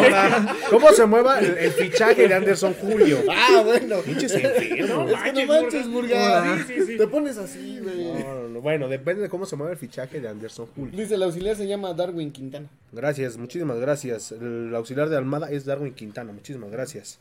¿Cómo 0.70 0.92
se 0.92 1.04
mueva 1.04 1.40
el, 1.40 1.58
el 1.58 1.72
fichaje 1.72 2.28
de 2.28 2.34
Anderson 2.34 2.72
Julio? 2.74 3.18
Ah, 3.28 3.62
bueno. 3.64 3.98
Pinches 3.98 4.32
enfermos. 4.32 5.10
Es 5.10 5.22
que 5.22 5.32
no 5.32 5.46
manches. 5.46 5.86
Sí, 5.86 6.74
sí, 6.74 6.86
sí. 6.86 6.96
Te 6.96 7.06
pones 7.08 7.36
así, 7.36 7.80
güey. 7.82 8.04
No, 8.14 8.34
no, 8.34 8.48
no. 8.48 8.60
Bueno, 8.60 8.88
depende 8.88 9.22
de 9.22 9.28
cómo 9.28 9.44
se 9.44 9.56
mueva 9.56 9.72
el 9.72 9.78
fichaje 9.78 10.20
de 10.20 10.28
Anderson 10.28 10.66
Julio. 10.74 10.96
Dice, 10.96 11.16
el 11.16 11.22
auxiliar 11.24 11.56
se 11.56 11.66
llama 11.66 11.92
Darwin 11.94 12.30
Quintana. 12.30 12.68
Gracias, 12.92 13.36
muchísimas 13.36 13.78
gracias. 13.78 14.32
El 14.32 14.72
auxiliar 14.74 15.08
de 15.08 15.16
Almada 15.16 15.50
es 15.50 15.64
Darwin 15.64 15.94
Quintana, 15.94 16.32
muchísimas 16.32 16.70
gracias. 16.70 17.18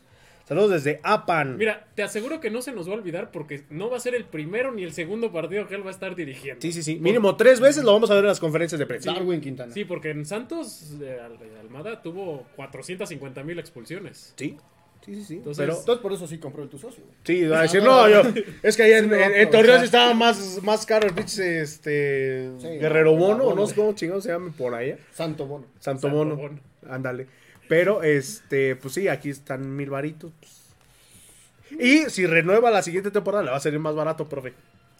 Saludos 0.50 0.70
desde 0.72 0.98
Apan. 1.04 1.56
Mira, 1.56 1.86
te 1.94 2.02
aseguro 2.02 2.40
que 2.40 2.50
no 2.50 2.60
se 2.60 2.72
nos 2.72 2.88
va 2.88 2.94
a 2.94 2.96
olvidar 2.96 3.30
porque 3.30 3.62
no 3.70 3.88
va 3.88 3.98
a 3.98 4.00
ser 4.00 4.16
el 4.16 4.24
primero 4.24 4.72
ni 4.72 4.82
el 4.82 4.92
segundo 4.92 5.30
partido 5.30 5.68
que 5.68 5.76
él 5.76 5.84
va 5.84 5.90
a 5.90 5.92
estar 5.92 6.16
dirigiendo. 6.16 6.60
Sí, 6.60 6.72
sí, 6.72 6.82
sí. 6.82 6.96
Mínimo 6.96 7.36
tres 7.36 7.60
veces 7.60 7.84
lo 7.84 7.92
vamos 7.92 8.10
a 8.10 8.14
ver 8.14 8.24
en 8.24 8.28
las 8.30 8.40
conferencias 8.40 8.76
de 8.80 8.84
prensa. 8.84 9.12
Darwin 9.12 9.40
Quintana. 9.40 9.72
Sí, 9.72 9.84
porque 9.84 10.10
en 10.10 10.26
Santos, 10.26 10.90
eh, 11.00 11.18
Al- 11.24 11.38
Almada 11.60 12.02
tuvo 12.02 12.48
450 12.56 13.44
mil 13.44 13.60
expulsiones. 13.60 14.34
Sí, 14.36 14.56
sí, 15.04 15.14
sí. 15.14 15.24
sí. 15.24 15.34
Entonces- 15.36 15.62
Pero, 15.64 15.78
Entonces 15.78 16.02
por 16.02 16.12
eso 16.14 16.26
sí 16.26 16.38
compró 16.38 16.64
el 16.64 16.68
tu 16.68 16.78
socio. 16.78 17.04
güey. 17.04 17.16
sí, 17.22 17.46
va 17.46 17.60
a 17.60 17.62
decir, 17.62 17.84
no, 17.84 18.08
yo, 18.08 18.22
es 18.64 18.76
que 18.76 18.82
allá 18.82 18.98
en, 18.98 19.04
Sí, 19.08 19.14
en- 19.14 19.20
en 19.20 19.24
aprovechar. 19.26 19.50
Torreón 19.52 19.78
sí 19.78 19.84
estaba 19.84 20.14
más, 20.14 20.62
más 20.64 20.84
caro 20.84 21.06
el 21.06 21.14
pinche, 21.14 21.60
este, 21.60 22.50
Sí, 22.58 22.66
Guerrero 22.66 23.12
no, 23.12 23.18
Bono, 23.18 23.54
no 23.54 23.66
sé 23.68 23.76
cómo 23.76 23.92
chingado 23.94 24.20
se 24.20 24.30
llama 24.30 24.52
por 24.58 24.74
allá. 24.74 24.98
Santo 25.12 25.46
Bono. 25.46 25.66
Santo, 25.78 26.00
Santo 26.02 26.16
Bono. 26.16 26.34
Bono. 26.34 26.58
Ándale. 26.88 27.28
Pero, 27.70 28.02
este, 28.02 28.74
pues 28.74 28.94
sí, 28.94 29.06
aquí 29.06 29.30
están 29.30 29.76
mil 29.76 29.88
varitos. 29.90 30.32
pues. 30.40 31.80
Y 31.80 32.10
si 32.10 32.26
renueva 32.26 32.68
la 32.72 32.82
siguiente 32.82 33.12
temporada, 33.12 33.44
le 33.44 33.50
va 33.52 33.58
a 33.58 33.60
salir 33.60 33.78
más 33.78 33.94
barato, 33.94 34.28
profe. 34.28 34.54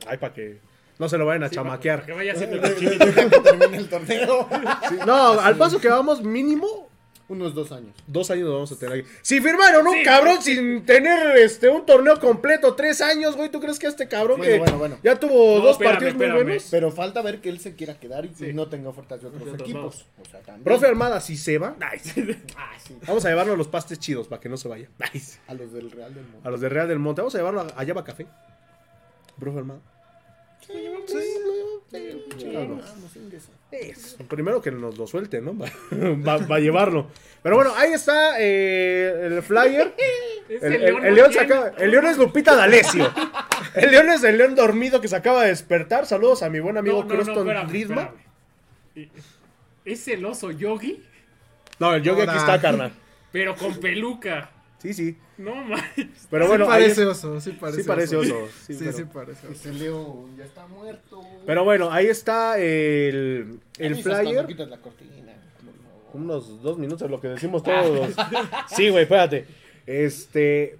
Ay, 0.06 0.18
para 0.18 0.32
que 0.32 0.58
no 1.00 1.08
se 1.08 1.18
lo 1.18 1.26
vayan 1.26 1.42
a 1.42 1.48
Sí, 1.48 1.56
chamaquear. 1.56 1.96
para 2.02 2.06
que 2.06 2.12
vaya 2.12 2.32
haciendo 2.32 2.56
el 2.56 2.62
Deja 2.62 2.76
chinito. 2.78 3.04
que 3.30 3.40
termine 3.40 3.76
el 3.76 3.88
torneo. 3.88 4.48
Sí, 4.88 4.94
no, 5.04 5.40
al 5.40 5.56
paso 5.56 5.80
que 5.80 5.88
vamos, 5.88 6.22
mínimo 6.22 6.88
Unos 7.30 7.54
dos 7.54 7.70
años. 7.72 7.94
dos 8.08 8.30
años 8.30 8.48
lo 8.48 8.54
vamos 8.54 8.72
a 8.72 8.76
tener 8.78 8.98
aquí. 9.00 9.08
Si 9.22 9.40
firmaron 9.40 9.86
un 9.86 9.94
Sí. 9.94 10.02
cabrón 10.02 10.42
sin 10.42 10.84
tener 10.84 11.36
este 11.38 11.68
un 11.68 11.86
torneo 11.86 12.18
completo, 12.18 12.74
tres 12.74 13.00
años, 13.00 13.36
güey, 13.36 13.48
¿tú 13.50 13.60
crees 13.60 13.78
que 13.78 13.86
este 13.86 14.08
cabrón 14.08 14.38
Bueno, 14.38 14.52
que 14.52 14.58
bueno, 14.58 14.78
bueno. 14.78 14.98
ya 15.04 15.18
tuvo 15.18 15.58
No, 15.58 15.62
dos 15.62 15.70
espérame, 15.72 15.92
partidos 15.94 16.14
muy 16.16 16.42
buenos? 16.44 16.68
Pero 16.72 16.90
falta 16.90 17.22
ver 17.22 17.40
que 17.40 17.48
él 17.48 17.60
se 17.60 17.76
quiera 17.76 17.98
quedar 17.98 18.26
y 18.26 18.34
Sí. 18.34 18.52
no 18.52 18.68
tenga 18.68 18.88
ofertas 18.90 19.22
de 19.22 19.28
otros 19.28 19.54
equipos. 19.60 20.06
O 20.20 20.24
sea, 20.28 20.40
también. 20.40 20.64
Profe 20.64 20.86
Armada, 20.88 21.20
si 21.20 21.36
se 21.36 21.56
va, 21.58 21.76
Ah, 21.80 21.92
sí. 22.02 22.96
vamos 23.06 23.24
a 23.24 23.28
llevarlo 23.28 23.52
a 23.52 23.56
los 23.56 23.68
pastes 23.68 23.98
chidos 24.00 24.26
para 24.26 24.40
que 24.40 24.48
no 24.48 24.56
se 24.56 24.66
vaya. 24.68 24.88
A 25.46 25.54
los 25.54 25.72
del 25.72 25.90
Real 25.92 26.12
del 26.12 26.24
Mundo. 26.24 26.40
A 26.42 26.50
los 26.50 26.60
de 26.60 26.68
Real 26.68 26.88
del 26.88 26.98
Monte, 26.98 27.20
vamos 27.20 27.34
a 27.36 27.38
llevarlo 27.38 27.60
a, 27.60 27.80
a 27.80 28.04
Café. 28.04 28.26
Profe 29.38 29.58
Armada. 29.58 29.80
Sí, 30.66 30.72
lo 30.74 31.59
no. 31.92 32.76
Vamos, 32.76 34.16
primero 34.28 34.60
que 34.62 34.70
nos 34.70 34.96
lo 34.98 35.06
suelte, 35.06 35.40
¿no? 35.40 35.56
Va, 36.26 36.36
va 36.38 36.56
a 36.56 36.60
llevarlo. 36.60 37.08
Pero 37.42 37.56
bueno, 37.56 37.72
ahí 37.76 37.92
está 37.92 38.34
eh, 38.38 39.26
el 39.26 39.42
flyer. 39.42 39.94
El, 40.50 40.64
el- 40.64 40.80
león 40.80 41.04
el 41.04 41.10
no 41.10 41.14
león 41.16 41.32
se 41.32 41.38
tiene- 41.38 41.54
acaba- 41.54 41.72
el 41.78 41.90
león 41.92 42.06
es 42.06 42.18
Lupita 42.18 42.56
D'Alessio. 42.56 43.08
El 43.76 43.92
león 43.92 44.10
es 44.10 44.24
el 44.24 44.36
león 44.36 44.56
dormido 44.56 45.00
que 45.00 45.06
se 45.06 45.14
acaba 45.14 45.42
de 45.42 45.48
despertar. 45.50 46.06
Saludos 46.06 46.42
a 46.42 46.50
mi 46.50 46.58
buen 46.58 46.76
amigo 46.76 47.04
No, 47.04 47.04
no, 47.04 47.08
no, 47.08 47.14
Croston 47.14 47.38
espérame, 47.46 47.68
Drisma. 47.68 48.10
espérame. 48.96 49.10
¿E- 49.84 49.92
¿Es 49.92 50.08
el 50.08 50.24
oso 50.24 50.50
yogi? 50.50 51.04
No, 51.78 51.94
el 51.94 52.02
yogi 52.02 52.22
aquí 52.22 52.36
está, 52.36 52.60
carnal. 52.60 52.90
Pero 53.30 53.54
con 53.54 53.78
peluca. 53.78 54.50
Sí, 54.80 54.94
sí. 54.94 55.16
No 55.38 55.54
manches. 55.54 56.26
Pero 56.30 56.44
sí 56.44 56.48
bueno, 56.48 56.64
ahí 56.70 56.82
parece 56.82 57.04
oso, 57.06 57.40
sí 57.40 57.52
parece 57.52 57.82
sí 57.82 57.86
parece 57.88 58.16
oso. 58.16 58.48
Sí, 58.66 58.74
Sí, 58.74 58.80
pero, 58.84 58.92
sí 58.96 59.04
parece 59.04 59.46
oso. 59.46 59.52
Ese 59.52 59.72
león 59.74 60.36
ya 60.36 60.44
está 60.44 60.66
muerto. 60.66 61.20
pero 61.46 61.64
bueno, 61.64 61.90
ahí 61.92 62.06
está 62.06 62.58
el, 62.58 63.60
el 63.78 63.96
flyer. 64.02 64.48
la 64.68 64.78
cortina. 64.78 65.10
Unos 66.12 66.60
dos 66.62 66.76
minutos, 66.78 67.08
lo 67.10 67.20
que 67.20 67.28
decimos 67.28 67.62
todos. 67.62 68.08
Sí, 68.74 68.88
güey, 68.88 69.02
espérate. 69.04 69.46
Este. 69.86 70.78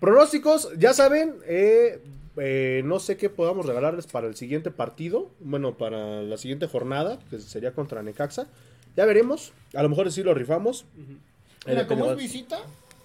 Pronósticos, 0.00 0.70
ya 0.78 0.92
saben. 0.92 1.36
eh, 1.46 2.00
eh, 2.36 2.82
no 2.84 3.00
sé 3.00 3.16
qué 3.16 3.28
podamos 3.28 3.66
regalarles 3.66 4.06
para 4.06 4.26
el 4.26 4.34
siguiente 4.36 4.70
partido. 4.70 5.28
Bueno, 5.40 5.74
para 5.76 6.22
la 6.22 6.36
siguiente 6.36 6.66
jornada, 6.66 7.18
que 7.28 7.38
sería 7.38 7.72
contra 7.72 8.02
Necaxa. 8.02 8.46
Ya 8.96 9.04
veremos. 9.04 9.52
A 9.74 9.82
lo 9.82 9.88
mejor 9.88 10.10
sí 10.12 10.22
lo 10.22 10.32
rifamos. 10.34 10.82
Eh, 10.96 11.16
Mira, 11.66 11.82
depende 11.82 11.86
como 12.02 12.12
es 12.12 12.18
visita, 12.18 12.58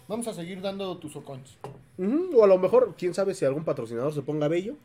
vamos 0.07 0.27
a 0.27 0.33
seguir 0.33 0.61
dando 0.61 0.97
tus 0.97 1.15
ocoins. 1.15 1.57
Ujú, 1.97 2.31
O 2.39 2.43
a 2.43 2.47
lo 2.47 2.57
mejor, 2.57 2.93
quién 2.97 3.13
sabe 3.13 3.33
si 3.33 3.45
algún 3.45 3.63
patrocinador 3.63 4.13
se 4.13 4.21
ponga 4.21 4.47
bello. 4.47 4.75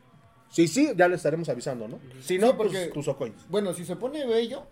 Sí, 0.49 0.67
sí, 0.67 0.91
ya 0.97 1.07
le 1.07 1.15
estaremos 1.15 1.47
avisando, 1.49 1.87
¿no? 1.87 1.99
Si 2.21 2.37
no, 2.37 2.47
Sí, 2.47 2.53
porque- 2.57 2.73
pues 2.77 2.93
tus 2.93 3.07
ocoins. 3.07 3.47
Bueno, 3.49 3.73
si 3.73 3.85
se 3.85 3.95
pone 3.95 4.25
bello, 4.25 4.63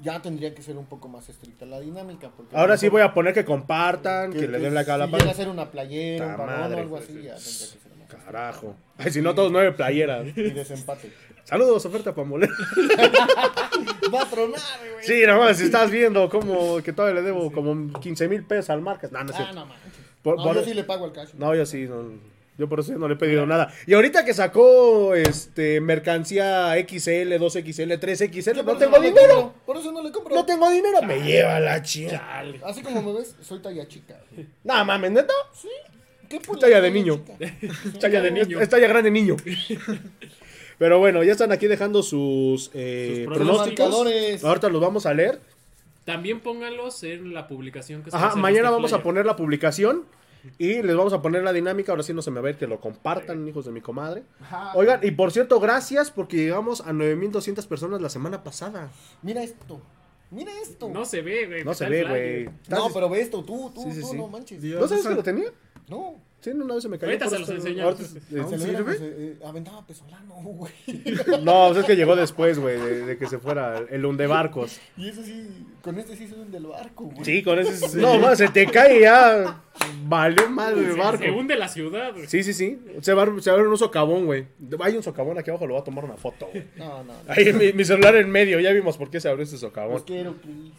ya 0.00 0.20
tendría 0.22 0.54
que 0.54 0.62
ser 0.62 0.76
un 0.76 0.86
poco 0.86 1.08
más 1.08 1.28
estricta 1.28 1.66
la 1.66 1.80
dinámica. 1.80 2.30
Porque 2.36 2.56
Ahora 2.56 2.76
sí 2.76 2.88
voy 2.88 3.02
a 3.02 3.12
poner 3.12 3.34
que 3.34 3.44
compartan, 3.44 4.32
que, 4.32 4.46
le 4.46 4.58
den 4.58 4.74
la 4.74 4.84
si 4.84 4.90
llega 4.90 5.30
a 5.30 5.34
ser 5.34 5.48
una 5.48 5.70
playera, 5.70 6.36
un 6.38 6.46
madre. 6.46 6.76
o 6.76 6.78
algo 6.80 6.96
así, 6.96 7.12
ya 7.14 7.34
tendría 7.34 7.36
que 7.36 7.40
ser 7.40 7.96
más. 7.98 8.24
Carajo. 8.24 8.76
Ay, 8.98 9.10
si 9.10 9.20
no, 9.20 9.34
todos 9.34 9.50
nueve 9.50 9.72
playeras. 9.72 10.26
Y 10.36 10.50
desempate. 10.50 11.12
Saludos, 11.44 11.84
oferta 11.84 12.14
para 12.14 12.26
moler. 12.28 12.50
Va 14.14 14.22
a 14.22 14.30
tronar, 14.30 14.60
güey. 14.92 15.04
Sí, 15.06 15.22
nomás, 15.26 15.58
si 15.58 15.64
estás 15.64 15.90
viendo 15.90 16.28
como 16.28 16.82
que 16.82 16.92
todavía 16.92 17.20
le 17.20 17.26
debo 17.26 17.50
como 17.52 17.92
15 18.00 18.28
mil 18.28 18.44
pesos 18.44 18.70
al 18.70 18.80
Marcas. 18.80 19.10
No, 19.12 19.22
no 19.24 19.32
Ah, 19.34 19.52
no. 19.54 19.66
Por- 20.22 20.36
No, 20.36 20.44
por- 20.44 20.54
yo 20.56 20.64
sí 20.64 20.74
le 20.74 20.84
pago 20.84 21.04
al 21.04 21.12
cash. 21.12 21.30
No, 21.34 21.54
yo 21.54 21.66
sí, 21.66 21.82
no, 21.86 22.12
yo 22.56 22.68
por 22.68 22.80
eso 22.80 22.92
no 22.96 23.08
le 23.08 23.14
he 23.14 23.16
pedido 23.18 23.44
nada. 23.46 23.70
Y 23.86 23.94
ahorita 23.94 24.24
que 24.24 24.32
sacó 24.32 25.14
este 25.14 25.80
mercancía 25.80 26.74
XL, 26.78 27.36
2XL, 27.38 27.98
3XL, 27.98 28.56
Yo 28.56 28.62
no 28.62 28.64
por 28.64 28.76
eso 28.76 28.90
tengo 28.90 29.00
dinero. 29.02 29.34
compro, 29.34 29.54
Por 29.66 29.76
eso 29.76 29.92
no 29.92 30.02
le 30.02 30.10
compro. 30.12 30.34
No 30.34 30.46
tengo 30.46 30.70
dinero, 30.70 31.02
me 31.02 31.20
lleva 31.22 31.60
la 31.60 31.82
chica. 31.82 32.12
Chale. 32.12 32.60
Así 32.64 32.80
como 32.82 33.02
me 33.02 33.12
ves, 33.18 33.36
soy 33.42 33.60
talla 33.60 33.86
chica. 33.88 34.18
No 34.62 34.84
mames, 34.84 35.10
neta. 35.10 35.34
Sí. 35.52 35.68
¿Qué 36.28 36.40
Talla 36.58 36.80
de 36.80 36.90
niño. 36.90 37.22
Talla 38.00 38.22
de 38.22 38.30
niño. 38.30 38.44
niño. 38.46 38.60
Es 38.60 38.68
talla 38.70 38.88
grande 38.88 39.10
niño. 39.10 39.36
Pero 40.78 40.98
bueno, 40.98 41.22
ya 41.22 41.32
están 41.32 41.52
aquí 41.52 41.66
dejando 41.66 42.02
sus, 42.02 42.70
eh, 42.74 43.24
Sus 43.26 43.34
pronósticos. 43.34 44.44
Ahorita 44.44 44.68
los 44.68 44.80
vamos 44.80 45.06
a 45.06 45.14
leer. 45.14 45.40
También 46.04 46.40
pónganlos 46.40 47.02
en 47.04 47.32
la 47.32 47.48
publicación 47.48 48.02
que 48.02 48.10
se 48.10 48.16
Ajá, 48.16 48.36
mañana 48.36 48.68
este 48.68 48.74
vamos 48.74 48.92
a 48.92 49.02
poner 49.02 49.24
la 49.24 49.36
publicación 49.36 50.04
y 50.58 50.82
les 50.82 50.94
vamos 50.94 51.12
a 51.14 51.22
poner 51.22 51.42
la 51.42 51.52
dinámica. 51.52 51.92
Ahora 51.92 52.02
sí 52.02 52.12
no 52.12 52.20
se 52.20 52.30
me 52.30 52.40
va 52.40 52.48
a 52.48 52.50
ir 52.50 52.56
que 52.56 52.66
lo 52.66 52.78
compartan, 52.80 53.48
hijos 53.48 53.64
de 53.64 53.72
mi 53.72 53.80
comadre. 53.80 54.22
Ajá. 54.42 54.72
Oigan, 54.74 55.00
y 55.02 55.12
por 55.12 55.32
cierto, 55.32 55.60
gracias 55.60 56.10
porque 56.10 56.36
llegamos 56.36 56.82
a 56.82 56.92
9200 56.92 57.66
personas 57.66 58.02
la 58.02 58.10
semana 58.10 58.44
pasada. 58.44 58.90
Mira 59.22 59.42
esto. 59.42 59.80
Mira 60.30 60.52
esto. 60.62 60.88
No 60.88 61.04
se 61.04 61.22
ve, 61.22 61.46
güey. 61.46 61.64
No 61.64 61.74
se 61.74 61.88
ve, 61.88 62.04
güey. 62.04 62.44
No, 62.68 62.90
pero 62.92 63.08
ve 63.08 63.20
esto, 63.20 63.42
tú, 63.42 63.70
tú, 63.74 63.82
Sí, 63.84 63.92
sí, 63.92 64.00
tú, 64.00 64.08
sí. 64.08 64.16
no 64.16 64.26
manches. 64.28 64.60
Dios, 64.60 64.80
¿No 64.80 64.88
sabes 64.88 65.06
que 65.06 65.14
lo 65.14 65.22
tenía? 65.22 65.50
No. 65.88 66.16
Sí, 66.44 66.50
una 66.50 66.74
vez 66.74 66.82
se 66.82 66.88
me 66.90 66.98
cayó. 66.98 67.10
Ahorita 67.10 67.30
se 67.30 67.38
los 67.38 67.48
enseñamos. 67.48 67.94
ahorita- 67.98 68.48
Se 68.50 68.58
sirve? 68.58 68.98
se- 68.98 69.06
eh, 69.16 69.38
aventaba 69.46 69.86
pesolano, 69.86 70.34
güey. 70.34 70.72
No, 71.42 71.68
pues 71.68 71.78
es 71.78 71.84
que 71.86 71.96
llegó 71.96 72.14
después, 72.16 72.58
güey, 72.58 72.78
de, 72.78 73.06
de 73.06 73.16
que 73.16 73.26
se 73.26 73.38
fuera 73.38 73.78
el 73.90 74.04
hundebarcos. 74.04 74.78
Y 74.98 75.08
eso 75.08 75.22
sí, 75.22 75.48
con 75.80 75.98
este 75.98 76.14
sí 76.16 76.28
suben 76.28 76.50
del 76.52 76.66
barco, 76.66 77.04
güey. 77.06 77.24
Sí, 77.24 77.42
con 77.42 77.58
ese. 77.58 77.96
No, 77.98 78.18
más, 78.18 78.36
se 78.36 78.48
te 78.48 78.66
cae 78.66 79.00
ya. 79.00 79.62
Valió 80.06 80.50
madre 80.50 80.80
el 80.84 80.92
Se- 80.92 80.98
barco. 80.98 81.22
Se 81.24 81.30
hunde 81.30 81.56
la 81.56 81.68
ciudad, 81.68 82.12
güey. 82.12 82.26
Sí, 82.26 82.42
sí, 82.42 82.52
sí. 82.52 82.78
Se 83.00 83.14
va, 83.14 83.24
se 83.40 83.50
va 83.50 83.56
a 83.56 83.60
ver 83.60 83.68
un 83.68 83.78
socavón, 83.78 84.26
güey. 84.26 84.46
Hay 84.80 84.96
un 84.96 85.02
socavón 85.02 85.38
aquí 85.38 85.48
abajo, 85.48 85.66
lo 85.66 85.72
voy 85.74 85.80
a 85.80 85.84
tomar 85.84 86.04
una 86.04 86.16
foto, 86.18 86.46
güey. 86.52 86.64
No, 86.76 87.02
no. 87.04 87.04
no. 87.04 87.14
Ahí 87.26 87.52
mi, 87.54 87.72
mi 87.72 87.84
celular 87.86 88.16
en 88.16 88.28
medio, 88.30 88.60
ya 88.60 88.70
vimos 88.72 88.98
por 88.98 89.08
qué 89.10 89.18
se 89.18 89.30
abrió 89.30 89.44
ese 89.44 89.52
Los 89.52 89.60
socavón. 89.62 90.02
quiero, 90.06 90.34
Cris. 90.42 90.74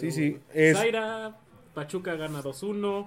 Sí, 0.00 0.10
sí. 0.10 0.38
Es, 0.54 0.78
Zaira, 0.78 1.36
Pachuca 1.74 2.14
gana 2.14 2.40
2-1. 2.42 3.06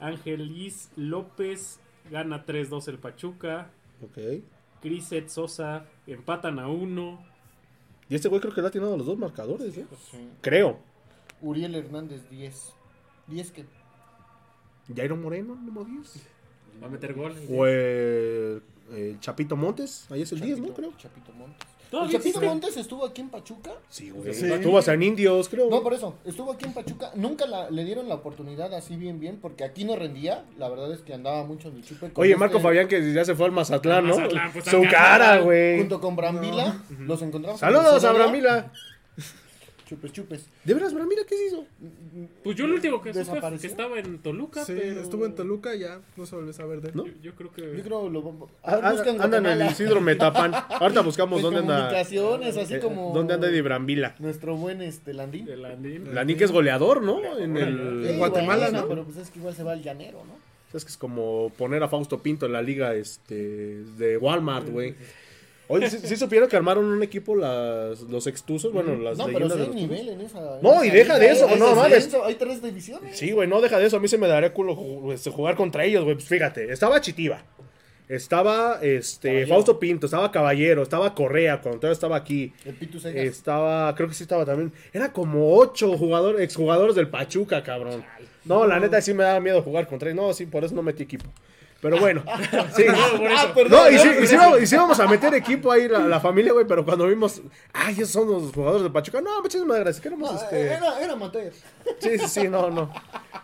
Ángelis 0.00 0.90
López 0.96 1.80
gana 2.10 2.44
3-2 2.44 2.88
el 2.88 2.98
Pachuca. 2.98 3.70
ok. 4.02 4.42
Criset 4.82 5.28
Sosa 5.28 5.86
empatan 6.06 6.58
a 6.58 6.68
1. 6.68 7.24
Y 8.10 8.14
este 8.14 8.28
güey 8.28 8.40
creo 8.42 8.52
que 8.52 8.60
le 8.60 8.66
ha 8.66 8.68
atinado 8.68 8.94
a 8.94 8.96
los 8.98 9.06
dos 9.06 9.16
marcadores, 9.16 9.76
¿eh? 9.78 9.86
Sí. 10.10 10.28
Creo. 10.42 10.78
Uriel 11.40 11.74
Hernández, 11.74 12.28
10. 12.28 12.74
10 13.28 13.50
que. 13.52 13.64
Jairo 14.94 15.16
Moreno, 15.16 15.54
número 15.54 15.86
10. 15.86 16.26
Va 16.82 16.88
a 16.88 16.90
meter 16.90 17.14
gol. 17.14 17.34
O 17.48 17.66
el, 17.66 18.62
el 18.92 19.18
Chapito 19.20 19.56
Montes. 19.56 20.06
Ahí 20.10 20.20
es 20.20 20.32
el 20.32 20.40
10, 20.40 20.58
¿no? 20.58 20.66
Chapito- 20.66 20.74
Creo. 20.76 20.92
Chapito 20.98 21.32
Montes. 21.32 21.66
¿El 22.02 22.10
Chapito. 22.10 22.40
Montes 22.42 22.76
estuvo 22.76 23.06
aquí 23.06 23.20
en 23.20 23.28
Pachuca? 23.28 23.70
Sí, 23.88 24.10
güey. 24.10 24.34
Sí. 24.34 24.50
Tú 24.62 24.72
vas 24.72 24.88
en 24.88 25.02
Indios, 25.02 25.48
creo. 25.48 25.70
No, 25.70 25.82
por 25.82 25.94
eso. 25.94 26.16
Estuvo 26.24 26.52
aquí 26.52 26.64
en 26.64 26.72
Pachuca. 26.74 27.12
Nunca 27.14 27.46
la- 27.46 27.70
le 27.70 27.84
dieron 27.84 28.08
la 28.08 28.16
oportunidad 28.16 28.74
así 28.74 28.96
bien, 28.96 29.20
bien, 29.20 29.38
porque 29.40 29.62
aquí 29.64 29.84
no 29.84 29.94
rendía. 29.94 30.44
La 30.58 30.68
verdad 30.68 30.92
es 30.92 31.00
que 31.00 31.14
andaba 31.14 31.44
mucho 31.44 31.68
en 31.68 31.76
el 31.76 31.84
chupe. 31.84 32.10
con 32.10 32.22
Oye, 32.22 32.34
Marco 32.36 32.56
este- 32.56 32.62
Fabián 32.68 32.88
que 32.88 33.12
ya 33.12 33.24
se 33.24 33.34
fue 33.34 33.46
al 33.46 33.52
Mazatlán, 33.52 34.06
¿no? 34.08 34.16
Mazatlán, 34.16 34.52
pues, 34.52 34.64
Su 34.64 34.82
cara, 34.90 35.38
güey. 35.38 35.78
Junto 35.78 36.00
con 36.00 36.16
Brambila, 36.16 36.82
los 36.98 37.22
encontramos. 37.22 37.60
Saludos 37.60 37.86
a 37.86 38.00
Sonora. 38.00 38.72
Chupes, 39.86 40.12
chupes. 40.12 40.46
¿De 40.64 40.72
veras, 40.72 40.94
Bramila 40.94 41.22
qué 41.28 41.36
se 41.36 41.46
hizo? 41.46 41.64
Pues 42.42 42.56
yo 42.56 42.64
el 42.64 42.72
último 42.72 43.02
que 43.02 43.12
supe 43.12 43.40
fue 43.40 43.58
que 43.58 43.66
estaba 43.66 43.98
en 43.98 44.18
Toluca. 44.18 44.64
Sí, 44.64 44.72
pero- 44.76 45.00
estuvo 45.00 45.26
en 45.26 45.34
Toluca 45.34 45.74
y 45.74 45.80
ya 45.80 46.00
no 46.16 46.24
se 46.24 46.34
volvió 46.36 46.50
a 46.50 46.54
saber 46.54 46.80
de 46.80 46.88
él. 46.88 46.96
¿No? 46.96 47.06
Yo, 47.06 47.12
yo 47.22 47.34
creo 47.34 47.52
que. 47.52 47.76
Yo 47.76 47.82
creo 47.82 48.08
lo 48.08 48.22
vamos. 48.22 48.50
Ah, 48.62 48.80
Ah, 48.82 48.92
busca 48.92 49.10
en 49.10 49.20
Anda 49.20 49.36
en 49.38 49.46
el 49.46 49.50
Guatemala. 49.58 49.70
Isidro 49.72 50.00
Metapan. 50.00 50.52
Ahorita 50.54 51.00
buscamos 51.02 51.38
De 51.38 51.42
dónde 51.42 51.60
anda. 51.60 51.76
comunicaciones, 51.80 52.56
así 52.56 52.74
eh, 52.74 52.80
como. 52.80 53.12
¿Dónde 53.12 53.34
anda 53.34 53.48
Eddie 53.50 53.62
Brambila? 53.62 54.14
Nuestro 54.20 54.56
buen 54.56 54.80
este 54.80 55.12
Landín. 55.12 55.44
de 55.44 55.56
Landín. 55.58 56.14
La 56.14 56.24
Nick 56.24 56.40
es 56.40 56.50
goleador, 56.50 57.02
¿no? 57.02 57.20
En 57.38 57.54
Sí, 57.56 57.62
el. 57.62 58.16
Guatemala, 58.18 58.64
bueno, 58.70 58.80
¿no? 58.82 58.88
Pero 58.88 59.04
pues 59.04 59.18
es 59.18 59.30
que 59.30 59.38
igual 59.38 59.54
se 59.54 59.62
va 59.64 59.72
al 59.72 59.82
llanero, 59.82 60.24
¿no? 60.24 60.34
Es 60.76 60.84
que 60.84 60.90
es 60.90 60.96
como 60.96 61.52
poner 61.56 61.82
a 61.84 61.88
Fausto 61.88 62.20
Pinto 62.20 62.46
en 62.46 62.52
la 62.52 62.60
liga 62.62 62.94
este 62.96 63.84
de 63.84 64.16
Walmart, 64.16 64.68
güey. 64.70 64.94
Oye, 65.68 65.88
¿sí, 65.88 65.98
sí 66.02 66.16
supieron 66.16 66.48
que 66.48 66.56
armaron 66.56 66.84
un 66.84 67.02
equipo 67.02 67.34
las, 67.34 68.02
los 68.02 68.26
extuzos? 68.26 68.72
Bueno, 68.72 68.96
las 68.96 69.16
no, 69.16 69.26
pero 69.26 69.48
sí 69.48 69.56
de 69.56 69.62
hay 69.62 69.66
los 69.68 69.76
nivel 69.76 70.08
en 70.10 70.20
esa. 70.20 70.58
No, 70.60 70.84
y 70.84 70.90
deja 70.90 71.18
de 71.18 71.30
eso, 71.30 71.48
hay 71.48 71.58
no 71.58 71.74
mames. 71.74 72.14
Hay 72.24 72.34
tres 72.34 72.62
divisiones. 72.62 73.16
Sí, 73.16 73.32
güey, 73.32 73.48
no 73.48 73.60
deja 73.60 73.78
de 73.78 73.86
eso. 73.86 73.96
A 73.96 74.00
mí 74.00 74.08
se 74.08 74.18
me 74.18 74.28
daría 74.28 74.52
culo 74.52 75.12
este, 75.12 75.30
jugar 75.30 75.56
contra 75.56 75.84
ellos, 75.84 76.04
güey. 76.04 76.16
Pues 76.16 76.28
fíjate, 76.28 76.70
estaba 76.70 77.00
Chitiva. 77.00 77.42
Estaba 78.06 78.80
este 78.82 79.28
Caballero. 79.28 79.48
Fausto 79.48 79.80
Pinto, 79.80 80.06
estaba 80.06 80.30
Caballero, 80.30 80.82
estaba 80.82 81.14
Correa 81.14 81.62
cuando 81.62 81.80
todavía 81.80 81.94
estaba 81.94 82.16
aquí. 82.16 82.52
El 82.66 82.74
Pitu 82.74 83.00
Segas. 83.00 83.24
Estaba, 83.24 83.94
creo 83.94 84.08
que 84.08 84.14
sí 84.14 84.24
estaba 84.24 84.44
también. 84.44 84.72
Era 84.92 85.10
como 85.10 85.56
ocho 85.56 85.96
jugadores, 85.96 86.42
exjugadores 86.42 86.94
del 86.94 87.08
Pachuca, 87.08 87.62
cabrón. 87.62 88.04
No, 88.44 88.66
la 88.66 88.78
neta 88.78 89.00
sí 89.00 89.14
me 89.14 89.24
daba 89.24 89.40
miedo 89.40 89.62
jugar 89.62 89.88
contra 89.88 90.10
ellos. 90.10 90.22
No, 90.22 90.34
sí, 90.34 90.44
por 90.44 90.64
eso 90.64 90.74
no 90.74 90.82
metí 90.82 91.02
equipo. 91.02 91.24
Pero 91.84 91.98
bueno, 92.00 92.22
sí. 92.74 92.84
Ah, 92.88 93.52
perdón. 93.54 93.72
No, 93.72 93.90
y 93.90 93.98
sí, 93.98 94.08
y 94.22 94.26
sí 94.26 94.36
vamos, 94.36 94.62
y 94.62 94.66
sí 94.66 94.74
vamos 94.74 94.98
a 94.98 95.06
meter 95.06 95.34
equipo 95.34 95.70
ahí 95.70 95.86
la, 95.86 95.98
la 95.98 96.18
familia, 96.18 96.54
güey, 96.54 96.66
pero 96.66 96.82
cuando 96.82 97.06
vimos, 97.06 97.42
ay, 97.74 97.92
esos 97.92 98.08
son 98.08 98.30
los 98.30 98.52
jugadores 98.54 98.84
de 98.84 98.88
Pachuca. 98.88 99.20
No, 99.20 99.42
muchísimas 99.42 99.78
gracias. 99.80 100.00
Queremos 100.02 100.32
No, 100.32 100.38
este. 100.40 100.62
Era, 100.62 100.98
era. 100.98 101.14
Sí, 101.98 102.18
sí, 102.18 102.26
sí, 102.26 102.48
no, 102.48 102.70
no. 102.70 102.90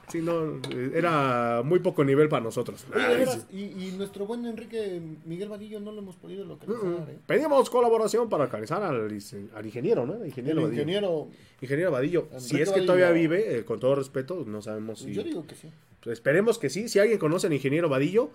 Sí, 0.08 0.22
no, 0.22 0.58
era 0.94 1.60
muy 1.62 1.80
poco 1.80 2.02
nivel 2.02 2.30
para 2.30 2.42
nosotros. 2.42 2.86
Oye, 2.94 2.98
de 3.02 3.06
Ay, 3.08 3.16
veras, 3.18 3.46
sí. 3.50 3.74
y, 3.78 3.88
y 3.88 3.92
nuestro 3.98 4.24
buen 4.24 4.46
Enrique 4.46 5.02
Miguel 5.26 5.50
Vadillo 5.50 5.78
no 5.78 5.92
lo 5.92 5.98
hemos 5.98 6.16
podido 6.16 6.42
localizar, 6.46 7.10
¿eh? 7.10 7.18
Pedimos 7.26 7.68
colaboración 7.68 8.30
para 8.30 8.44
localizar 8.44 8.82
al, 8.82 9.12
ingeniero, 9.66 10.06
¿no? 10.06 10.14
El 10.14 10.22
El 10.22 10.28
ingeniero 10.28 10.62
Vadillo. 10.62 10.80
ingeniero. 10.80 11.28
Ingeniero 11.60 11.90
Vadillo. 11.90 12.20
Enrique 12.32 12.40
Si 12.40 12.56
es 12.56 12.70
que 12.70 12.80
Vadillo. 12.80 12.86
todavía 12.86 13.10
vive, 13.10 13.58
eh, 13.58 13.64
con 13.66 13.78
todo 13.78 13.96
respeto, 13.96 14.44
no 14.46 14.62
sabemos 14.62 15.00
si. 15.00 15.12
Yo 15.12 15.22
digo 15.22 15.46
que 15.46 15.54
sí. 15.54 15.68
Pues 16.02 16.14
esperemos 16.18 16.58
que 16.58 16.70
sí. 16.70 16.88
Si 16.88 16.98
alguien 16.98 17.18
conoce 17.18 17.46
al 17.46 17.52
ingeniero 17.52 17.88
Vadillo, 17.88 18.30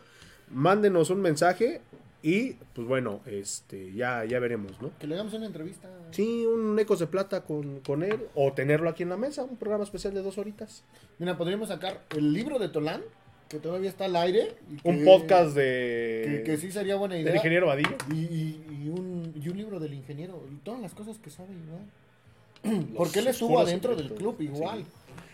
mándenos 0.51 1.09
un 1.09 1.21
mensaje 1.21 1.81
y, 2.21 2.53
pues 2.73 2.87
bueno, 2.87 3.21
este, 3.27 3.93
ya, 3.93 4.25
ya 4.25 4.39
veremos, 4.39 4.81
¿no? 4.81 4.91
Que 4.99 5.07
le 5.07 5.13
hagamos 5.15 5.33
una 5.33 5.45
entrevista. 5.45 5.87
Sí, 6.11 6.45
un 6.45 6.77
Ecos 6.79 6.99
de 6.99 7.07
Plata 7.07 7.41
con, 7.41 7.79
con 7.81 8.01
él, 8.03 8.19
o 8.33 8.51
tenerlo 8.53 8.89
aquí 8.89 9.03
en 9.03 9.09
la 9.09 9.17
mesa, 9.17 9.43
un 9.43 9.57
programa 9.57 9.83
especial 9.83 10.13
de 10.13 10.21
dos 10.23 10.37
horitas. 10.37 10.83
Mira, 11.19 11.37
podríamos 11.37 11.67
sacar 11.69 12.01
el 12.15 12.33
libro 12.33 12.57
de 12.59 12.69
Tolán 12.69 13.01
que 13.47 13.59
todavía 13.59 13.89
está 13.89 14.05
al 14.05 14.15
aire. 14.15 14.55
y 14.71 14.87
Un 14.89 15.05
podcast 15.05 15.55
de. 15.55 16.41
Que, 16.43 16.51
que 16.51 16.57
sí 16.57 16.71
sería 16.71 16.95
buena 16.95 17.15
idea. 17.15 17.25
del 17.27 17.35
ingeniero 17.35 17.67
Vadillo. 17.67 17.95
Y, 18.11 18.15
y- 18.15 18.65
y 18.85 18.89
un, 18.89 19.33
y 19.39 19.49
un 19.49 19.57
libro 19.57 19.79
del 19.79 19.93
ingeniero. 19.93 20.43
Y 20.51 20.55
todas 20.63 20.81
las 20.81 20.95
cosas 20.95 21.19
que 21.19 21.29
sabe 21.29 21.49
igual. 21.53 22.85
Porque 22.97 23.19
él 23.19 23.27
estuvo 23.27 23.59
adentro 23.59 23.95
del 23.95 24.13
club 24.13 24.35
igual. 24.41 24.83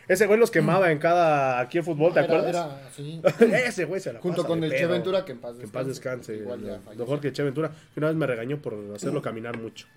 Ese 0.08 0.26
güey 0.28 0.40
los 0.40 0.52
quemaba 0.52 0.92
en 0.92 0.98
cada. 1.00 1.60
Aquí 1.60 1.78
en 1.78 1.84
fútbol, 1.86 2.14
¿te 2.14 2.20
Era- 2.20 2.28
acuerdas? 2.28 2.50
era- 2.56 2.90
sí. 2.96 3.22
Ese 3.68 3.86
güey 3.86 4.02
se 4.02 4.12
la 4.14 4.20
Junto 4.20 4.38
pasa 4.38 4.48
con 4.48 4.60
de 4.62 4.68
el 4.68 4.74
Che 4.74 4.80
pedo. 4.80 4.90
Ventura, 4.92 5.24
que 5.26 5.32
en 5.34 5.40
paz 5.40 5.56
Que 5.58 5.64
en 5.64 5.72
paz 5.72 5.88
descanse. 5.88 6.36
Igual 6.36 6.62
ya. 6.66 6.80
Mejor 6.96 7.20
que 7.22 7.32
Che 7.32 7.44
Ventura. 7.44 7.70
Que 7.94 8.00
una 8.00 8.08
vez 8.08 8.16
me 8.16 8.28
regañó 8.28 8.62
por 8.62 8.76
hacerlo 8.96 9.22
caminar 9.22 9.58
mucho. 9.58 9.88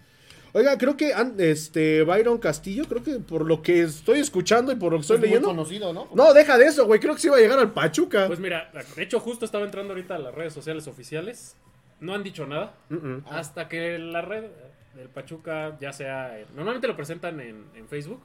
Oiga, 0.57 0.79
creo 0.79 0.97
que 0.97 1.13
este 1.39 2.05
Byron 2.05 2.39
Castillo, 2.39 2.85
creo 2.89 3.03
que 3.03 3.15
por 3.19 3.45
lo 3.45 3.61
que 3.61 3.83
estoy 3.83 4.21
escuchando 4.21 4.71
y 4.71 4.77
por 4.77 4.93
lo 4.93 4.99
que 4.99 5.03
estoy 5.03 5.17
Es 5.17 5.21
muy 5.21 5.29
leyendo. 5.31 5.49
conocido, 5.49 5.93
¿no? 5.93 6.09
No, 6.15 6.33
deja 6.33 6.57
de 6.59 6.67
eso, 6.67 6.87
güey. 6.87 7.01
Creo 7.01 7.15
que 7.15 7.21
se 7.21 7.27
iba 7.27 7.37
a 7.37 7.41
llegar 7.41 7.59
al 7.59 7.73
Pachuca. 7.73 8.29
Pues 8.29 8.39
mira, 8.39 8.71
de 8.95 9.03
hecho 9.03 9.19
justo 9.19 9.45
estaba 9.45 9.65
entrando 9.65 9.95
ahorita 9.95 10.15
a 10.15 10.19
las 10.21 10.33
redes 10.33 10.53
sociales 10.53 10.87
oficiales. 10.87 11.57
No 11.99 12.15
han 12.15 12.23
dicho 12.23 12.47
nada. 12.47 12.75
Mm, 12.89 12.95
mm. 12.95 13.25
Hasta 13.31 13.69
que 13.69 13.99
la 13.99 14.21
red 14.23 14.45
del 14.95 15.09
Pachuca 15.09 15.77
ya 15.81 15.93
sea... 15.93 16.39
Normalmente 16.55 16.87
lo 16.87 16.95
presentan 16.95 17.41
en, 17.41 17.65
en 17.75 17.89
Facebook. 17.89 18.21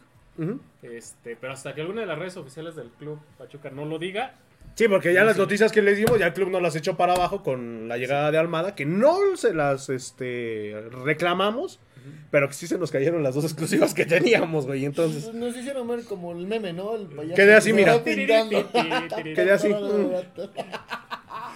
Este, 0.81 1.35
pero 1.35 1.53
hasta 1.53 1.73
que 1.73 1.81
alguna 1.81 2.01
de 2.01 2.07
las 2.07 2.17
redes 2.17 2.37
oficiales 2.37 2.75
del 2.75 2.89
club 2.89 3.19
Pachuca 3.37 3.69
no 3.69 3.85
lo 3.85 3.99
diga, 3.99 4.35
Sí, 4.75 4.87
porque 4.87 5.13
ya 5.13 5.25
las 5.25 5.37
noticias 5.37 5.71
que 5.73 5.81
les 5.81 5.97
dimos, 5.97 6.19
ya 6.19 6.27
el 6.27 6.33
club 6.33 6.49
no 6.49 6.61
las 6.61 6.73
echó 6.75 6.95
para 6.95 7.13
abajo 7.13 7.43
con 7.43 7.89
la 7.89 7.97
llegada 7.97 8.31
de 8.31 8.37
Almada, 8.37 8.75
que 8.75 8.85
no 8.85 9.35
se 9.35 9.53
las 9.53 9.89
este, 9.89 10.73
reclamamos, 11.03 11.81
pero 12.31 12.47
que 12.47 12.53
sí 12.53 12.65
se 12.65 12.77
nos 12.77 12.89
cayeron 12.89 13.21
las 13.21 13.35
dos 13.35 13.43
exclusivas 13.43 13.93
que 13.93 14.05
teníamos, 14.05 14.67
güey. 14.67 14.85
Entonces, 14.85 15.25
Pues 15.25 15.35
Nos 15.35 15.57
hicieron 15.57 15.85
ver 15.85 16.05
como 16.05 16.31
el 16.31 16.47
meme, 16.47 16.71
¿no? 16.71 16.95
El 16.95 17.07
payaso 17.07 17.35
Quedé 17.35 17.55
así, 17.55 17.73
mira. 17.73 18.01
Quedé 18.01 19.51
así. 19.51 19.75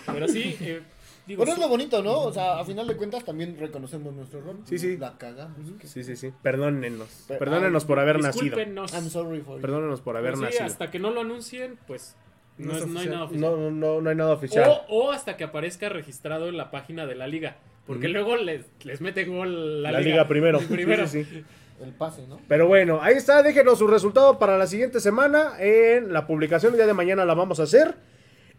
Pero 0.05 0.27
sí, 0.27 0.57
eh, 0.59 0.81
digo, 1.27 1.39
Bueno, 1.39 1.53
es 1.53 1.59
lo 1.59 1.67
bonito, 1.69 2.01
¿no? 2.03 2.19
O 2.21 2.33
sea, 2.33 2.59
a 2.59 2.65
final 2.65 2.87
de 2.87 2.95
cuentas 2.95 3.23
también 3.23 3.57
reconocemos 3.59 4.13
nuestro 4.13 4.39
error. 4.39 4.55
Sí, 4.65 4.77
sí. 4.77 4.97
La 4.97 5.17
cagamos. 5.17 5.57
sí, 5.83 6.03
sí, 6.03 6.15
sí. 6.15 6.31
Perdónennos. 6.41 7.07
Pe- 7.27 7.37
Perdónennos 7.37 7.85
por 7.85 7.99
haber 7.99 8.19
nacido. 8.21 8.57
I'm 8.59 9.09
sorry 9.09 9.41
for 9.41 9.55
you. 9.57 9.61
Perdónennos 9.61 10.01
por 10.01 10.17
haber 10.17 10.31
Pero 10.33 10.37
sí, 10.37 10.43
nacido. 10.45 10.65
hasta 10.65 10.91
que 10.91 10.99
no 10.99 11.11
lo 11.11 11.21
anuncien, 11.21 11.77
pues 11.87 12.15
no, 12.57 12.73
No 12.73 12.77
es 12.77 12.87
no 12.87 12.99
hay 12.99 13.07
nada 13.07 13.23
oficial. 13.25 13.41
No, 13.41 13.71
no, 13.71 14.01
no 14.01 14.09
hay 14.09 14.15
nada 14.15 14.33
oficial. 14.33 14.69
O, 14.89 15.07
o 15.07 15.11
hasta 15.11 15.37
que 15.37 15.43
aparezca 15.43 15.89
registrado 15.89 16.47
en 16.47 16.57
la 16.57 16.71
página 16.71 17.05
de 17.05 17.15
la 17.15 17.27
liga. 17.27 17.57
Porque 17.87 18.07
luego 18.07 18.37
les, 18.37 18.65
les 18.83 19.01
mete 19.01 19.25
gol 19.25 19.83
la, 19.83 19.91
La 19.91 19.99
liga 19.99 20.27
primero. 20.27 20.59
Primero. 20.59 21.05
Sí, 21.07 21.23
sí, 21.25 21.29
sí. 21.39 21.43
El 21.83 21.91
pase, 21.91 22.25
¿no? 22.27 22.39
Pero 22.47 22.67
bueno, 22.67 22.99
ahí 23.01 23.15
está, 23.15 23.43
déjenos 23.43 23.79
su 23.79 23.87
resultado 23.87 24.39
para 24.39 24.57
la 24.57 24.67
siguiente 24.67 25.01
semana 25.01 25.53
en 25.59 26.13
la 26.13 26.25
publicación. 26.27 26.71
El 26.73 26.77
día 26.77 26.85
de 26.87 26.93
mañana 26.93 27.25
la 27.25 27.33
vamos 27.33 27.59
a 27.59 27.63
hacer. 27.63 27.95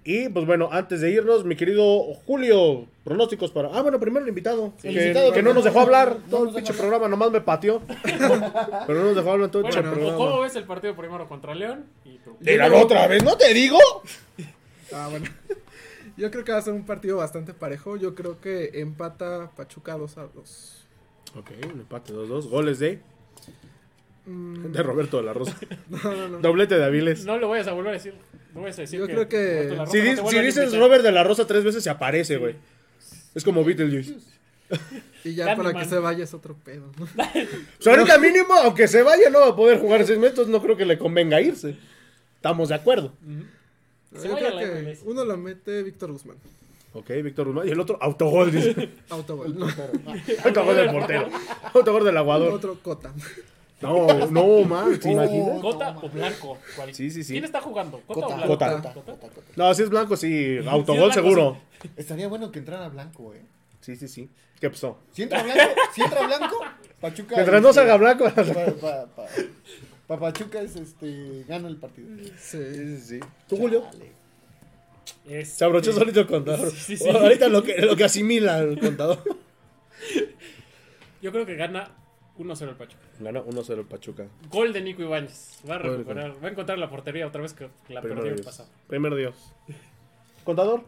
Y 0.07 0.29
pues 0.29 0.45
bueno, 0.45 0.69
antes 0.71 1.01
de 1.01 1.11
irnos, 1.11 1.45
mi 1.47 1.57
querido 1.57 2.03
Julio, 2.27 2.87
pronósticos 3.05 3.51
para. 3.53 3.69
Ah, 3.75 3.81
bueno, 3.81 3.99
primero 3.99 4.23
el 4.23 4.29
invitado. 4.29 4.75
El 4.83 4.95
que, 4.95 5.03
invitado, 5.03 5.33
que 5.33 5.43
no 5.43 5.55
nos 5.55 5.65
no- 5.65 5.71
dejó 5.71 5.81
hablar. 5.81 6.19
no 6.27 6.31
todo 6.31 6.49
el 6.49 6.55
pinche 6.55 6.75
programa 6.75 7.09
nomás 7.09 7.31
me 7.31 7.41
pateó. 7.41 7.81
pero 8.03 8.99
no 9.01 9.05
nos 9.07 9.17
dejó 9.17 9.31
hablar 9.33 9.47
en 9.47 9.51
todo 9.51 9.63
el 9.67 9.73
Bueno, 9.73 9.91
pinche 9.93 10.03
¿o 10.03 10.05
¿cómo 10.13 10.17
programa. 10.19 10.43
ves 10.43 10.57
el 10.57 10.65
partido 10.65 10.95
primero 10.95 11.27
contra 11.27 11.55
León? 11.55 11.87
Y 12.05 12.19
tú. 12.19 12.37
Otra 12.75 13.07
vez, 13.07 13.25
¿no 13.25 13.37
te 13.39 13.55
digo? 13.55 13.79
Ah, 14.93 15.09
bueno. 15.11 15.27
Yo 16.17 16.31
creo 16.31 16.45
que 16.45 16.53
va 16.53 16.59
a 16.59 16.63
ser 16.63 16.75
un 16.75 16.85
partido 16.85 17.17
bastante 17.17 17.55
parejo. 17.55 17.97
Yo 17.97 18.15
creo 18.15 18.41
que 18.41 18.71
empata 18.75 19.51
Pachuca 19.57 19.97
2 19.97 20.19
a 20.19 20.27
2. 20.27 20.87
Ok, 21.39 21.51
un 21.73 21.81
empate 21.81 22.13
2-2. 22.13 22.49
Goles 22.51 22.79
de, 22.79 23.01
de 24.27 24.83
Roberto 24.83 25.19
de 25.19 25.23
la 25.25 25.33
Rosa. 25.33 25.57
no, 25.89 25.99
no, 26.03 26.29
no. 26.29 26.39
Doblete 26.39 26.77
de 26.79 26.85
Aviles. 26.85 27.25
No 27.25 27.37
lo 27.39 27.49
vayas 27.49 27.67
a 27.69 27.73
volver 27.73 27.91
a 27.91 27.93
decir. 27.95 28.15
No 28.55 28.63
vayas 28.63 28.79
a 28.79 28.83
decir 28.83 29.01
Yo 29.01 29.07
creo 29.07 29.29
que- 29.29 29.75
La 29.77 29.87
Si, 29.87 30.01
di- 30.01 30.11
dices. 30.43 30.77
Robert 30.79 31.03
de 31.05 31.13
la 31.13 31.25
Rosa 31.25 31.47
tres 31.47 31.65
veces 31.65 31.83
se 31.85 31.91
aparece, 31.91 32.37
güey. 32.39 32.55
Es 33.35 33.45
como 33.45 33.65
Beetlejuice. 33.65 34.15
Y 35.25 35.35
ya 35.35 35.47
Candyman. 35.47 35.73
para 35.73 35.85
que 35.85 35.89
se 35.89 35.99
vaya 35.99 36.25
es 36.25 36.35
otro 36.35 36.55
pedo. 36.55 36.91
¿no? 36.99 37.07
Pues 37.17 37.87
ahorita 37.87 38.19
mínimo, 38.19 38.53
aunque 38.63 38.87
se 38.89 39.03
vaya, 39.03 39.31
no 39.31 39.41
va 39.41 39.49
a 39.49 39.57
poder 39.57 39.79
jugar 39.79 40.05
seis 40.07 40.19
metros, 40.19 40.49
no 40.49 40.61
creo 40.61 40.77
que 40.77 40.85
le 40.85 40.99
convenga 40.99 41.41
irse. 41.41 41.77
Estamos 42.37 42.69
de 42.69 42.75
acuerdo. 42.75 43.13
Se 44.15 44.29
Yo 44.29 44.35
vaya 44.35 44.49
creo 44.49 44.61
la 44.61 44.61
que 44.75 44.83
MLS. 44.83 45.01
uno 45.05 45.25
lo 45.25 45.37
mete 45.39 45.83
Víctor 45.83 46.13
Guzmán. 46.13 46.37
Ok, 46.93 47.09
Víctor 47.23 47.47
Guzmán. 47.47 47.67
Y 47.67 47.71
el 47.71 47.81
otro, 47.81 47.97
autogol. 48.03 48.53
dice. 48.53 48.91
Autogol. 49.09 49.59
No, 49.59 49.67
autogol 50.45 50.77
del 50.77 50.91
portero. 50.91 51.29
Autogol 51.73 52.05
del 52.05 52.17
aguador. 52.19 52.53
otro 52.53 52.79
Cota. 52.83 53.13
No, 53.85 54.27
no, 54.31 54.65
man. 54.65 54.99
¿Te 54.99 55.09
Oh. 55.09 55.13
imaginas? 55.13 55.61
¿Cota 55.61 55.97
o 56.03 56.09
Blanco? 56.09 56.59
¿Cuál? 56.77 56.95
Sí, 56.95 57.11
sí, 57.11 57.23
sí. 57.25 57.33
¿Quién 57.35 57.45
está 57.45 57.61
jugando? 57.61 58.01
¿Cota, 58.07 58.27
o 58.27 58.29
Blanco? 58.29 58.47
Cota. 58.49 58.73
Cota, 58.83 58.93
Cota, 58.95 59.13
Cota. 59.29 59.41
No, 59.57 59.73
si 59.75 59.83
es 59.83 59.91
blanco, 59.91 60.17
sí. 60.17 60.59
Autogol 60.67 61.13
seguro. 61.13 61.59
Estaría 61.97 62.29
bueno 62.29 62.51
que 62.51 62.59
entrara 62.61 62.89
blanco, 62.89 63.33
eh. 63.35 63.43
Sí, 63.81 63.97
sí, 63.97 64.09
sí. 64.09 64.29
¿Qué 64.61 64.71
pasó? 64.71 64.99
Si 65.13 65.23
entra 65.23 65.43
blanco, 65.43 65.63
si 65.95 66.01
entra 66.03 66.27
blanco, 66.27 66.59
Pachuca. 67.01 67.35
Mientras 67.37 67.61
no 67.63 67.69
este, 67.69 67.81
salga 67.81 67.97
blanco. 67.97 68.25
Pa, 68.25 68.35
pa- 68.35 69.07
pa- 69.17 69.27
pa 70.07 70.19
Pachuca 70.19 70.61
es 70.63 70.77
este 70.77 71.45
gana 71.47 71.69
el 71.69 71.77
partido. 71.77 72.09
Sí. 72.19 72.33
Sí, 72.39 72.59
sí, 72.75 72.99
sí. 73.01 73.21
¿Tú, 73.49 73.57
Julio? 73.59 73.85
Este, 75.27 75.45
Se 75.45 75.65
abrochó 75.65 75.93
solito 75.93 76.21
el 76.21 76.27
contador. 76.27 76.71
Sí, 76.71 76.97
sí, 76.97 76.97
sí. 76.97 77.09
Ahorita 77.11 77.49
lo 77.49 77.63
que, 77.63 77.77
lo 77.79 77.95
que 77.97 78.05
asimila 78.05 78.59
el 78.61 78.79
contador. 78.79 79.23
Yo 81.23 81.33
creo 81.33 81.47
que 81.47 81.57
gana 81.57 81.91
1-0 82.39 82.69
el 82.69 82.75
Pachuca. 82.77 83.03
Gana 83.21 83.43
1-0 83.45 83.79
el 83.79 83.85
Pachuca. 83.85 84.27
Gol 84.51 84.73
de 84.73 84.81
Nico 84.83 85.03
Ibáñez. 85.03 85.61
Va 85.69 85.77
a 85.77 85.79
recuperar. 85.79 86.43
Va 86.43 86.49
a 86.49 86.51
encontrar 86.51 86.79
la 86.79 86.91
portería 86.91 87.27
otra 87.27 87.43
vez 87.43 87.53
que 87.53 87.69
la 87.89 88.01
perdió 88.03 88.25
el 88.25 88.35
Dios. 88.37 88.47
pasado. 88.47 88.69
Primero 88.89 89.17
Dios. 89.17 89.35
¿Contador? 90.45 90.85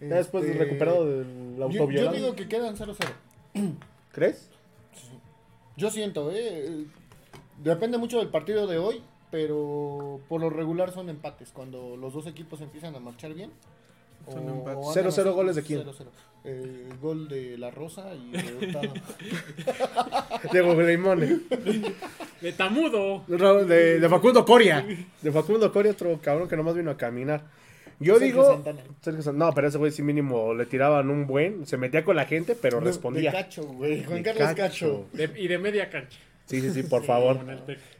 Ya 0.00 0.16
después 0.16 0.44
de 0.44 0.52
Este, 0.52 0.64
recuperado 0.64 1.06
del 1.06 1.56
Yo, 1.56 1.68
yo 1.70 1.80
autoviolado. 1.82 2.16
digo 2.16 2.34
que 2.36 2.48
quedan 2.48 2.76
0-0. 2.76 2.96
¿Crees? 4.12 4.50
Yo 5.76 5.90
siento, 5.90 6.30
eh. 6.32 6.84
Depende 7.62 7.96
mucho 7.96 8.18
del 8.18 8.28
partido 8.28 8.66
de 8.66 8.76
hoy, 8.78 9.02
pero 9.30 10.20
por 10.28 10.40
lo 10.40 10.50
regular 10.50 10.92
son 10.92 11.08
empates. 11.08 11.50
Cuando 11.52 11.96
los 11.96 12.12
dos 12.12 12.26
equipos 12.26 12.60
empiezan 12.60 12.94
a 12.94 13.00
marchar 13.00 13.32
bien. 13.34 13.50
Son 14.32 14.48
o- 14.48 14.54
empates. 14.54 14.84
o 14.86 14.92
0-0 14.92 14.98
andan 14.98 15.08
así, 15.08 15.30
goles 15.30 15.56
de 15.56 15.62
quién? 15.62 15.80
0-0. 15.84 16.06
Eh, 16.48 16.88
gol 17.02 17.28
de 17.28 17.58
La 17.58 17.70
Rosa 17.72 18.12
y 18.14 18.30
de 18.30 18.66
Hurtado. 18.66 18.94
Diego 20.52 20.74
Limone. 20.80 21.40
De 22.40 22.52
Tamudo. 22.52 23.24
De, 23.26 24.00
de 24.00 24.08
Facundo 24.08 24.44
Coria. 24.44 24.84
De 25.22 25.32
Facundo 25.32 25.72
Coria, 25.72 25.92
otro 25.92 26.18
cabrón 26.22 26.48
que 26.48 26.56
nomás 26.56 26.74
vino 26.76 26.90
a 26.90 26.96
caminar. 26.96 27.42
Yo 27.98 28.18
Sergio 28.18 28.26
digo. 28.42 28.52
Santana. 28.52 28.82
Sergio 29.00 29.22
San- 29.22 29.38
No, 29.38 29.52
pero 29.54 29.68
ese 29.68 29.78
güey 29.78 29.90
sí 29.90 30.02
mínimo 30.02 30.52
le 30.54 30.66
tiraban 30.66 31.08
un 31.10 31.26
buen. 31.26 31.66
Se 31.66 31.76
metía 31.78 32.04
con 32.04 32.14
la 32.16 32.26
gente, 32.26 32.54
pero 32.54 32.78
De- 32.80 32.86
respondía. 32.86 33.30
De 33.30 33.36
Cacho, 33.38 33.64
güey. 33.64 34.04
Juan 34.04 34.22
De 34.22 34.22
Carlos 34.34 34.54
Cacho. 34.54 35.06
De- 35.14 35.32
y 35.36 35.48
de 35.48 35.58
media 35.58 35.88
cancha. 35.90 36.18
Sí, 36.44 36.60
sí, 36.60 36.70
sí, 36.70 36.82
por 36.88 37.02
favor. 37.04 37.38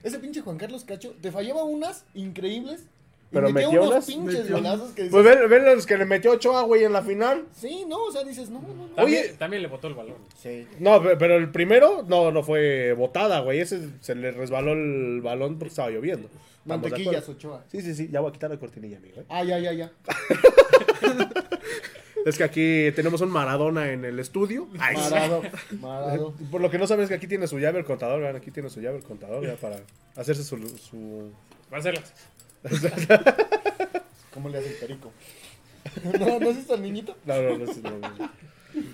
Ese 0.03 0.19
pinche 0.19 0.43
Juan 0.43 0.59
Carlos 0.59 0.85
Cacho 0.85 1.15
te 1.21 1.33
fallaba 1.33 1.65
unas 1.65 2.05
increíbles. 2.15 2.85
Pero 3.31 3.51
metía 3.51 3.67
metió 3.69 3.81
unos 3.83 3.93
unas. 3.93 4.07
pinches 4.07 4.39
Metió. 4.41 4.57
golazos 4.57 4.93
que 4.93 5.05
Pues 5.07 5.25
dices, 5.25 5.41
ven, 5.41 5.51
ven 5.51 5.75
los 5.77 5.87
que 5.87 5.99
le 5.99 6.05
metió 6.05 6.31
Ochoa, 6.33 6.63
güey, 6.63 6.85
en 6.85 6.93
la 6.93 7.03
final. 7.03 7.45
Sí, 7.55 7.85
no, 7.89 8.05
o 8.05 8.13
sea, 8.13 8.23
dices, 8.25 8.49
no, 8.51 8.61
no, 8.63 8.73
no. 8.75 8.85
También, 8.95 9.25
Oye. 9.25 9.33
también 9.39 9.63
le 9.63 9.69
botó 9.69 9.89
el 9.89 9.95
balón. 9.95 10.17
Sí. 10.41 10.67
No, 10.79 11.03
pe- 11.03 11.17
pero 11.17 11.37
el 11.37 11.51
primero 11.51 12.05
no, 12.07 12.31
no 12.31 12.43
fue 12.43 12.93
botada, 12.93 13.41
güey. 13.41 13.61
Ese 13.61 13.89
se 14.01 14.15
le 14.15 14.31
resbaló 14.31 14.73
el 14.73 15.21
balón 15.23 15.59
porque 15.59 15.71
estaba 15.71 15.91
lloviendo. 15.91 16.29
¿Estamos 16.29 16.83
de 16.83 16.91
Mantequillas? 16.91 17.29
Ochoa. 17.29 17.65
Sí, 17.71 17.81
sí, 17.81 17.95
sí. 17.95 18.09
Ya 18.11 18.21
voy 18.21 18.31
a 18.31 18.33
quitar 18.33 18.51
la 18.51 18.59
cortinilla, 18.59 18.97
amigo. 18.99 19.21
¿eh? 19.21 19.25
Ah, 19.29 19.45
ya, 19.45 19.59
ya, 19.59 19.73
ya. 19.73 19.93
Es 22.25 22.37
que 22.39 22.43
aquí 22.43 22.91
tenemos 22.97 23.21
un 23.21 23.31
Maradona 23.31 23.93
en 23.93 24.05
el 24.05 24.19
estudio. 24.19 24.67
Ay. 24.81 24.97
Marado, 24.97 25.43
marado. 25.81 26.35
Por 26.51 26.61
lo 26.61 26.71
que 26.73 26.79
no 26.79 26.89
sabes 26.89 27.05
es 27.05 27.09
que 27.11 27.15
aquí 27.15 27.29
tiene 27.29 27.47
su 27.47 27.61
llave 27.61 27.79
el 27.79 27.85
contador, 27.85 28.21
vean, 28.21 28.35
aquí 28.35 28.51
tiene 28.51 28.69
su 28.69 28.81
llave 28.81 28.97
el 28.99 29.05
contador 29.05 29.47
ya 29.47 29.55
para 29.55 29.77
hacerse 30.17 30.43
su... 30.43 30.57
su... 30.77 31.31
Va 31.73 31.79
a 31.79 31.83
ser 31.83 31.95
las. 31.95 32.13
¿Cómo 34.35 34.49
le 34.49 34.59
hace 34.59 34.69
el 34.69 34.75
perico? 34.77 35.13
¿No, 36.19 36.39
¿No 36.41 36.53
visto 36.53 36.75
al 36.75 36.83
niñito? 36.83 37.17
No, 37.25 37.35
no, 37.41 37.59
no, 37.59 37.65
ese 37.65 37.81
no, 37.83 37.99
no. 37.99 38.31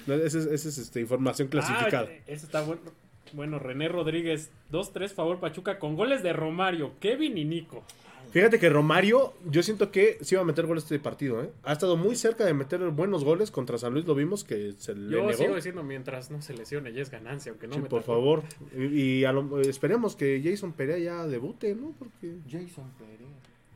No, 0.06 0.14
ese 0.14 0.38
es, 0.38 0.46
ese 0.46 0.68
es, 0.68 0.78
este, 0.78 1.00
información 1.00 1.48
clasificada. 1.48 2.08
Ah, 2.10 2.22
ese 2.26 2.46
está 2.46 2.62
bueno. 2.62 2.82
Bueno, 3.32 3.58
René 3.58 3.88
Rodríguez, 3.88 4.50
2-3 4.70 5.08
favor 5.08 5.40
Pachuca 5.40 5.78
con 5.78 5.96
goles 5.96 6.22
de 6.22 6.32
Romario, 6.34 6.92
Kevin 7.00 7.38
y 7.38 7.44
Nico. 7.44 7.82
Fíjate 8.30 8.58
que 8.58 8.68
Romario, 8.70 9.34
yo 9.50 9.62
siento 9.62 9.90
que 9.90 10.18
sí 10.22 10.34
va 10.36 10.42
a 10.42 10.44
meter 10.44 10.66
goles 10.66 10.84
este 10.84 10.98
partido, 10.98 11.42
¿eh? 11.42 11.50
Ha 11.64 11.72
estado 11.72 11.96
muy 11.96 12.14
cerca 12.14 12.44
de 12.44 12.54
meter 12.54 12.80
buenos 12.90 13.24
goles 13.24 13.50
contra 13.50 13.76
San 13.78 13.92
Luis, 13.94 14.06
lo 14.06 14.14
vimos 14.14 14.44
que 14.44 14.72
se 14.78 14.94
le 14.94 15.10
Yo 15.10 15.26
negó. 15.26 15.32
sigo 15.38 15.54
diciendo, 15.56 15.82
mientras 15.82 16.30
no 16.30 16.40
se 16.40 16.54
lesione, 16.54 16.92
ya 16.92 17.02
es 17.02 17.10
ganancia, 17.10 17.50
aunque 17.50 17.66
no 17.66 17.74
Sí, 17.74 17.80
me 17.80 17.88
por 17.88 18.02
favor. 18.02 18.42
Y, 18.76 18.84
y 19.20 19.24
a 19.24 19.32
lo- 19.32 19.60
esperemos 19.62 20.14
que 20.16 20.40
Jason 20.44 20.72
Perea 20.72 20.98
ya 20.98 21.26
debute, 21.26 21.74
¿no? 21.74 21.94
Porque... 21.98 22.36
Jason 22.48 22.90
Pérez. 22.98 23.20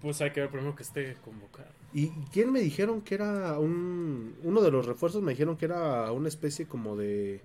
Pues 0.03 0.21
hay 0.21 0.31
que 0.31 0.41
ver 0.41 0.51
primero 0.51 0.75
que 0.77 0.83
esté 0.83 1.17
convocado. 1.25 1.69
¿Y 1.93 2.09
quién 2.33 2.53
me 2.53 2.61
dijeron 2.61 3.01
que 3.01 3.15
era 3.15 3.59
un... 3.59 4.35
Uno 4.45 4.61
de 4.61 4.71
los 4.71 4.85
refuerzos 4.87 5.23
me 5.23 5.33
dijeron 5.33 5.57
que 5.57 5.65
era 5.65 6.13
una 6.13 6.29
especie 6.29 6.67
como 6.67 6.97
de... 6.97 7.41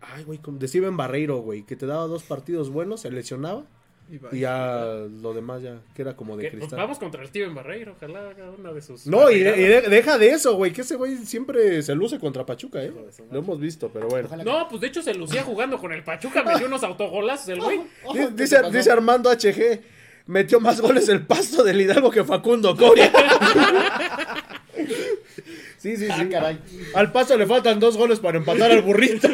Ay, 0.00 0.24
güey, 0.24 0.38
como 0.38 0.58
de 0.58 0.68
Steven 0.68 0.96
Barreiro, 0.96 1.38
güey, 1.38 1.62
que 1.62 1.76
te 1.76 1.86
daba 1.86 2.06
dos 2.06 2.22
partidos 2.24 2.70
buenos, 2.70 3.00
se 3.00 3.10
lesionaba 3.10 3.64
Y 4.32 4.40
ya 4.40 4.84
lo 5.20 5.32
demás 5.32 5.62
ya, 5.62 5.80
que 5.94 6.02
era 6.02 6.14
como 6.16 6.36
de 6.36 6.44
pues, 6.50 6.54
cristal. 6.60 6.78
vamos 6.78 6.98
contra 6.98 7.22
el 7.22 7.28
Steven 7.28 7.54
Barreiro, 7.54 7.92
ojalá 7.96 8.28
haga 8.30 8.50
una 8.50 8.72
de 8.72 8.82
sus. 8.82 9.06
No, 9.06 9.30
y, 9.30 9.40
de- 9.40 9.50
barrigadas. 9.50 9.58
y 9.58 9.88
de- 9.90 9.96
deja 9.96 10.18
de 10.18 10.28
eso, 10.30 10.54
güey, 10.54 10.72
que 10.72 10.82
ese 10.82 10.96
güey 10.96 11.16
siempre 11.24 11.82
se 11.82 11.94
luce 11.94 12.18
contra 12.20 12.44
Pachuca, 12.44 12.82
¿eh? 12.84 12.92
Lo 13.32 13.38
hemos 13.38 13.58
visto, 13.58 13.90
pero 13.92 14.06
bueno. 14.08 14.26
Ojalá 14.26 14.44
No, 14.44 14.68
pues 14.68 14.80
de 14.82 14.88
hecho 14.88 15.02
se 15.02 15.14
lucía 15.14 15.42
jugando 15.42 15.78
con 15.78 15.92
el 15.92 16.04
Pachuca, 16.04 16.42
metió 16.44 16.66
unos 16.66 16.84
autogolazos 16.84 17.48
el 17.48 17.60
güey. 17.60 17.80
Oh, 18.04 18.12
Di- 18.12 18.18
¿qué 18.20 18.30
Dice, 18.30 18.58
dice 18.70 18.92
Armando 18.92 19.30
HG, 19.30 19.80
metió 20.26 20.60
más 20.60 20.80
goles 20.80 21.08
el 21.08 21.24
pasto 21.26 21.62
del 21.64 21.80
Hidalgo 21.80 22.10
que 22.10 22.24
Facundo 22.24 22.76
Coria. 22.76 23.10
sí, 25.78 25.96
sí, 25.96 26.06
Ah, 26.10 26.18
sí. 26.20 26.28
caray. 26.28 26.58
Al 26.94 27.12
paso 27.12 27.36
le 27.36 27.46
faltan 27.46 27.78
dos 27.80 27.96
goles 27.96 28.20
para 28.20 28.38
empatar 28.38 28.70
al 28.70 28.82
burrito. 28.82 29.28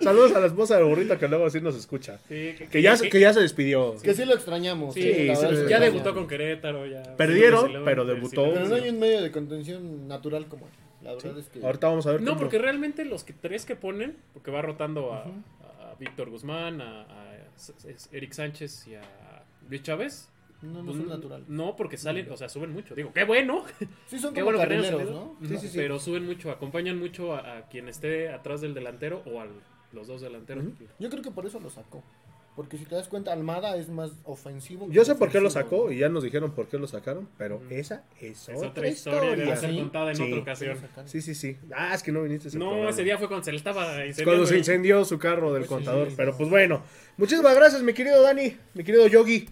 Saludos 0.00 0.32
a 0.34 0.40
la 0.40 0.46
esposa 0.46 0.76
del 0.76 0.84
burrito 0.84 1.18
que 1.18 1.26
luego 1.26 1.46
así 1.46 1.60
nos 1.60 1.74
escucha. 1.74 2.18
Sí, 2.28 2.54
Que 2.70 2.80
ya, 2.80 2.96
se- 2.96 3.08
que 3.08 3.18
ya 3.20 3.32
se 3.34 3.40
despidió. 3.40 3.96
Que 4.02 4.14
sí 4.14 4.24
lo 4.24 4.32
extrañamos. 4.34 4.94
Sí, 4.94 5.02
sí, 5.02 5.26
verdad 5.26 5.64
que 5.64 5.68
ya 5.68 5.80
debutó 5.80 6.14
con 6.14 6.28
Querétaro. 6.28 6.86
Ya, 6.86 7.02
Perdieron, 7.16 7.72
pero 7.84 8.04
debutó. 8.04 8.44
Pero 8.54 8.66
no 8.68 8.74
hay 8.76 8.88
un 8.90 9.00
medio 9.00 9.20
de 9.22 9.32
contención 9.32 10.06
natural 10.06 10.46
como 10.46 10.66
él. 10.66 10.72
La 11.02 11.14
verdad 11.14 11.38
es 11.38 11.46
que. 11.48 11.64
Ahorita 11.64 11.88
vamos 11.88 12.06
a 12.06 12.12
ver 12.12 12.22
No, 12.22 12.30
cómo- 12.30 12.40
porque 12.40 12.58
realmente 12.58 13.04
los 13.04 13.24
que, 13.24 13.32
tres 13.32 13.64
que 13.64 13.74
ponen, 13.76 14.16
porque 14.34 14.50
va 14.52 14.62
rotando 14.62 15.12
a, 15.12 15.24
a 15.24 15.94
Víctor 15.98 16.30
Guzmán, 16.30 16.80
a, 16.80 17.02
a 17.02 17.27
Eric 18.12 18.32
Sánchez 18.32 18.86
y 18.88 18.94
a 18.94 19.02
Luis 19.68 19.82
Chávez. 19.82 20.28
No, 20.60 20.80
no 20.80 20.86
pues, 20.86 20.96
son 20.96 21.08
natural. 21.08 21.44
No, 21.46 21.76
porque 21.76 21.96
salen, 21.96 22.30
o 22.30 22.36
sea, 22.36 22.48
suben 22.48 22.72
mucho. 22.72 22.94
Digo, 22.94 23.12
qué 23.12 23.24
bueno. 23.24 23.64
Sí, 24.06 24.18
son 24.18 24.34
Qué 24.34 24.40
como 24.40 24.56
bueno 24.56 24.58
carrileros. 24.58 25.10
¿no? 25.10 25.36
Sí, 25.46 25.56
sí, 25.58 25.68
sí. 25.68 25.76
Pero 25.78 26.00
suben 26.00 26.26
mucho, 26.26 26.50
acompañan 26.50 26.98
mucho 26.98 27.34
a, 27.34 27.58
a 27.58 27.68
quien 27.68 27.88
esté 27.88 28.30
atrás 28.30 28.60
del 28.60 28.74
delantero 28.74 29.22
o 29.26 29.40
a 29.40 29.46
los 29.92 30.06
dos 30.06 30.20
delanteros. 30.20 30.64
Yo 30.98 31.10
creo 31.10 31.22
que 31.22 31.30
por 31.30 31.46
eso 31.46 31.60
lo 31.60 31.70
sacó. 31.70 32.02
Porque 32.58 32.76
si 32.76 32.84
te 32.86 32.96
das 32.96 33.06
cuenta, 33.06 33.32
Almada 33.32 33.76
es 33.76 33.88
más 33.88 34.10
ofensivo. 34.24 34.88
Yo 34.90 35.04
sé 35.04 35.14
por 35.14 35.30
qué 35.30 35.40
lo 35.40 35.48
sacó 35.48 35.92
y 35.92 35.98
ya 35.98 36.08
nos 36.08 36.24
dijeron 36.24 36.50
por 36.50 36.66
qué 36.66 36.76
lo 36.76 36.88
sacaron, 36.88 37.28
pero 37.38 37.58
Ujú. 37.58 37.66
esa 37.70 38.02
es, 38.20 38.48
Es 38.48 38.60
otra, 38.60 38.88
historia. 38.88 39.32
y 39.32 39.36
debe 39.36 39.56
ser 39.56 39.70
Sí. 39.70 39.78
contada 39.78 40.10
en 40.10 40.16
Sí. 40.16 40.22
otra 40.24 40.42
ocasión. 40.42 40.76
Sí, 41.04 41.22
sí, 41.22 41.36
sí. 41.36 41.56
Ah, 41.72 41.94
es 41.94 42.02
que 42.02 42.10
no 42.10 42.24
viniste 42.24 42.48
ese 42.48 42.58
No, 42.58 42.64
programa. 42.70 42.90
ese 42.90 43.04
día 43.04 43.16
fue 43.16 43.28
cuando 43.28 43.44
se 43.44 43.52
le 43.52 43.58
estaba 43.58 43.84
Es 44.02 44.08
incendiando. 44.08 44.24
Cuando 44.24 44.46
se 44.46 44.58
incendió 44.58 45.04
su 45.04 45.20
carro 45.20 45.52
del 45.54 45.66
Pues 45.66 45.68
sí, 45.68 45.74
contador. 45.76 46.08
sí, 46.08 46.14
pero 46.16 46.32
no. 46.32 46.36
pues 46.36 46.50
bueno. 46.50 46.82
Muchísimas 47.16 47.54
gracias, 47.54 47.80
mi 47.82 47.92
querido 47.92 48.20
Dani, 48.22 48.56
mi 48.74 48.82
querido 48.82 49.06
Yogi. 49.06 49.48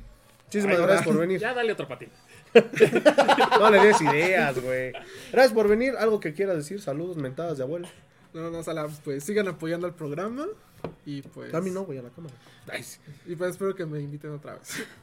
Muchísimas 0.47 0.77
Ay, 0.77 0.83
gracias 0.83 1.07
por 1.07 1.17
venir. 1.19 1.39
Ya 1.39 1.55
dale 1.55 1.73
otro 1.75 1.87
patín. 1.87 2.09
No 3.61 3.71
le 3.71 3.81
des 3.87 4.01
ideas, 4.01 4.59
güey. 4.61 4.93
Gracias 5.33 5.53
por 5.55 5.69
venir. 5.69 5.95
Algo 5.97 6.19
que 6.19 6.33
quieras 6.35 6.57
decir. 6.57 6.81
Saludos, 6.81 7.17
mentadas 7.17 7.57
de 7.59 7.63
abuelo. 7.63 7.87
No, 8.35 8.51
no, 8.51 8.63
Sala, 8.65 8.89
pues 9.05 9.23
sigan 9.25 9.47
apoyando 9.49 9.87
al 9.87 9.95
programa. 9.95 10.47
Y 11.05 11.22
pues. 11.22 11.53
Dami 11.53 11.70
no, 11.70 11.84
güey, 11.84 11.99
a 11.99 12.03
la 12.03 12.11
cámara. 12.11 12.34
Sí. 12.80 12.99
Y 13.26 13.37
pues 13.37 13.53
espero 13.53 13.74
que 13.74 13.87
me 13.87 14.01
inviten 14.01 14.30
otra 14.32 14.55
vez. 14.55 14.84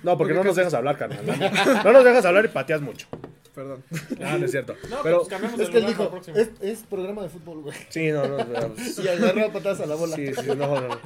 No, 0.00 0.16
porque 0.16 0.32
Porque 0.32 0.44
no 0.44 0.44
nos 0.44 0.54
dejas 0.54 0.74
hablar, 0.74 0.96
carnal. 0.96 1.26
No, 1.26 1.82
No 1.82 1.92
nos 1.92 2.04
dejas 2.04 2.24
hablar 2.24 2.44
y 2.44 2.48
pateas 2.48 2.80
mucho. 2.80 3.08
Perdón. 3.52 3.82
Ah, 4.22 4.36
no 4.38 4.44
es 4.44 4.52
cierto. 4.52 4.76
No, 4.88 4.98
Pero, 5.02 5.16
pues 5.18 5.28
cambiamos 5.28 5.58
Es 5.58 5.70
que 5.70 5.78
él 5.78 5.86
lugar 5.86 6.22
dijo, 6.22 6.38
es, 6.38 6.50
es 6.60 6.82
programa 6.84 7.22
de 7.24 7.28
fútbol, 7.30 7.62
güey. 7.62 7.76
sí, 7.88 8.12
no, 8.12 8.24
no. 8.28 8.36
no, 8.38 8.74
Y 9.02 9.08
agarró 9.08 9.46
a 9.46 9.52
patadas 9.52 9.80
a 9.80 9.86
la 9.86 9.96
bola. 9.96 10.14
Sí, 10.14 10.32
sí, 10.32 10.46
no, 10.46 10.54
no, 10.54 10.80
no. 10.80 11.00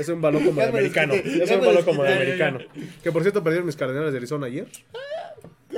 Es 0.00 0.08
un 0.08 0.20
balón 0.20 0.44
como 0.44 0.60
de 0.60 0.66
americano. 0.66 1.14
Es 1.14 1.48
un 1.52 1.60
balón 1.60 1.84
como 1.84 2.02
de 2.02 2.12
americano. 2.14 2.58
Que 3.04 3.12
por 3.12 3.22
cierto 3.22 3.44
perdieron 3.44 3.66
mis 3.66 3.76
cardenales 3.76 4.10
de 4.10 4.18
Arizona 4.18 4.46
ayer. 4.46 4.66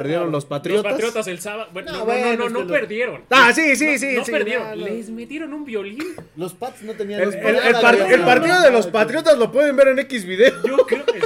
Perdieron 0.01 0.27
los 0.33 0.33
Los 0.33 0.45
patriotas. 0.47 0.93
Patriotas 0.93 1.27
el 1.27 1.41
sábado. 1.41 1.69
Bueno, 1.75 1.93
No, 1.93 1.99
no, 1.99 1.99
no, 2.01 2.05
bueno, 2.07 2.25
no, 2.25 2.37
no, 2.37 2.47
que 2.47 2.53
no 2.55 2.61
lo- 2.61 2.67
perdieron. 2.73 3.21
Ah, 3.29 3.53
sí, 3.55 3.77
sí, 3.77 3.99
sí. 3.99 4.15
no 4.17 4.25
sí. 4.25 4.33
perdieron. 4.33 4.83
Les 4.83 5.11
metieron 5.11 5.53
un 5.53 5.65
violín. 5.67 6.03
Los 6.37 6.55
Pats 6.55 6.81
no 6.83 6.95
tenían. 6.95 7.21
El, 7.21 7.27
los 7.27 7.35
el- 7.35 7.45
el 7.45 7.59
habían 7.85 8.25
partido 8.25 8.61
de 8.63 8.71
los 8.71 8.87
patriotas 8.87 9.37
lo 9.37 9.53
pueden 9.53 9.77
ver 9.77 9.89
en 9.89 9.99
X 9.99 10.25
video. 10.25 10.55
Yo 10.67 10.79
creo 10.87 11.05
que 11.05 11.21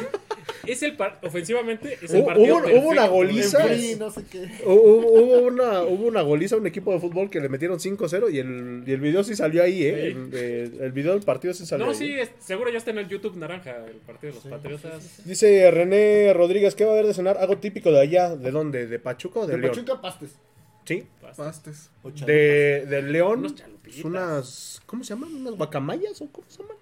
es, 0.74 0.82
el 0.82 0.96
par- 0.96 1.18
ofensivamente 1.22 1.98
es 2.02 2.12
el 2.12 2.20
Hubo- 2.20 2.26
partido 2.26 2.56
hubo- 2.58 2.78
hubo 2.78 2.88
una 2.90 3.06
goliza. 3.08 3.64
Free, 3.64 3.96
no 3.96 4.10
sé 4.10 4.24
qué. 4.30 4.48
Hubo, 4.64 5.06
hubo 5.06 5.38
una, 5.42 5.82
hubo 5.82 6.06
una 6.06 6.20
goliza 6.22 6.56
a 6.56 6.58
un 6.58 6.66
equipo 6.66 6.92
de 6.92 7.00
fútbol 7.00 7.30
que 7.30 7.40
le 7.40 7.48
metieron 7.48 7.78
5-0 7.80 8.28
y 8.30 8.38
el, 8.38 8.84
y 8.86 8.92
el 8.92 9.00
video 9.00 9.24
sí 9.24 9.34
salió 9.34 9.62
ahí, 9.62 9.82
¿eh? 9.84 9.94
Sí. 9.94 10.36
El, 10.36 10.44
el- 10.44 10.80
el 10.82 10.92
video 10.92 11.12
del 11.14 11.22
partido 11.22 11.54
sí 11.54 11.64
salió 11.66 11.86
No, 11.86 11.92
ahí. 11.92 11.98
sí, 11.98 12.12
es- 12.12 12.30
seguro 12.40 12.70
ya 12.70 12.78
está 12.78 12.90
en 12.90 12.98
el 12.98 13.08
YouTube 13.08 13.36
naranja 13.36 13.76
el 13.86 13.96
partido 13.96 14.32
de 14.34 14.38
los 14.40 14.44
Patriotas. 14.48 15.24
Dice 15.24 15.70
René 15.70 16.32
Rodríguez, 16.34 16.74
¿qué 16.74 16.84
va 16.84 16.90
a 16.90 16.94
haber 16.94 17.06
de 17.06 17.14
cenar? 17.14 17.38
Algo 17.38 17.56
típico 17.58 17.90
de 17.90 18.00
allá. 18.00 18.36
¿De 18.36 18.50
dónde? 18.50 18.86
¿De 18.86 18.98
Pachuca 18.98 19.40
o 19.40 19.46
de, 19.46 19.54
De 19.54 19.58
León? 19.58 19.72
Pachuca, 19.74 20.00
pastes. 20.00 20.30
Sí. 20.84 21.04
Pastes. 21.36 21.90
De, 22.26 22.84
de 22.86 23.02
León. 23.02 23.54
Unas, 24.04 24.82
¿cómo 24.86 25.02
se 25.04 25.14
llaman? 25.14 25.34
¿Unas 25.34 25.54
guacamayas 25.54 26.20
o 26.20 26.28
cómo 26.30 26.46
se 26.48 26.58
llaman? 26.62 26.76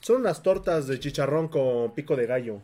Son 0.00 0.16
unas 0.20 0.42
tortas 0.42 0.86
de 0.86 0.98
chicharrón 1.00 1.48
con 1.48 1.94
pico 1.94 2.14
de 2.16 2.26
gallo. 2.26 2.60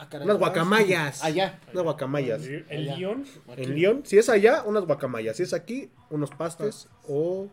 Ah, 0.00 0.08
caray. 0.08 0.24
Unas 0.24 0.38
guacamayas. 0.38 1.22
Allá. 1.24 1.58
Unas 1.72 1.84
guacamayas. 1.84 2.42
El 2.42 2.64
Allá. 2.70 2.96
León, 2.96 3.26
En 3.56 3.74
León, 3.74 4.02
si 4.04 4.16
es 4.16 4.30
allá, 4.30 4.62
unas 4.64 4.86
guacamayas. 4.86 5.36
Si 5.36 5.42
es 5.42 5.52
aquí, 5.52 5.90
unos 6.08 6.30
pastes 6.30 6.88
o... 7.06 7.48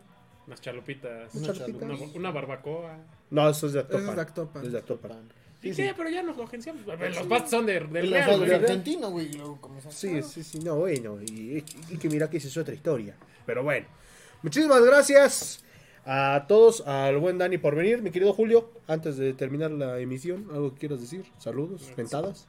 unas 0.46 0.60
chalupitas. 0.62 1.34
Unas 1.34 1.58
chalupitas. 1.58 2.00
Una, 2.00 2.12
una 2.14 2.30
barbacoa. 2.30 2.96
No, 3.28 3.50
eso 3.50 3.66
es 3.66 3.74
de 3.74 3.80
Actopan. 3.80 4.08
es 4.08 4.16
de 4.16 4.22
Actopan. 4.22 4.64
Es 4.64 4.72
de 4.72 4.78
Actopan. 4.78 5.28
¿Y 5.62 5.72
qué? 5.72 5.92
Pero 5.94 6.08
ya 6.08 6.22
nos 6.22 6.38
lo 6.38 6.44
agenciamos. 6.44 6.86
Los 6.86 7.26
pastos 7.26 7.50
son 7.50 7.66
de, 7.66 7.80
Real, 7.80 8.40
de 8.46 8.54
argentino, 8.54 9.10
güey. 9.10 9.30
Sí, 9.90 10.22
sí, 10.22 10.42
sí, 10.42 10.60
no, 10.60 10.76
bueno. 10.76 11.20
Y, 11.20 11.62
y 11.90 11.98
que 11.98 12.08
mira 12.08 12.30
que 12.30 12.38
esa 12.38 12.48
es 12.48 12.56
otra 12.56 12.72
historia. 12.72 13.14
Pero 13.44 13.62
bueno. 13.62 13.86
Muchísimas 14.40 14.80
gracias 14.82 15.62
a 16.10 16.46
todos, 16.48 16.80
al 16.86 17.18
buen 17.18 17.36
Dani 17.36 17.58
por 17.58 17.74
venir. 17.74 18.00
Mi 18.00 18.10
querido 18.10 18.32
Julio, 18.32 18.70
antes 18.86 19.18
de 19.18 19.34
terminar 19.34 19.70
la 19.70 20.00
emisión, 20.00 20.46
¿algo 20.50 20.72
que 20.72 20.80
quieras 20.80 21.02
decir? 21.02 21.26
Saludos, 21.36 21.92
mentadas. 21.98 22.46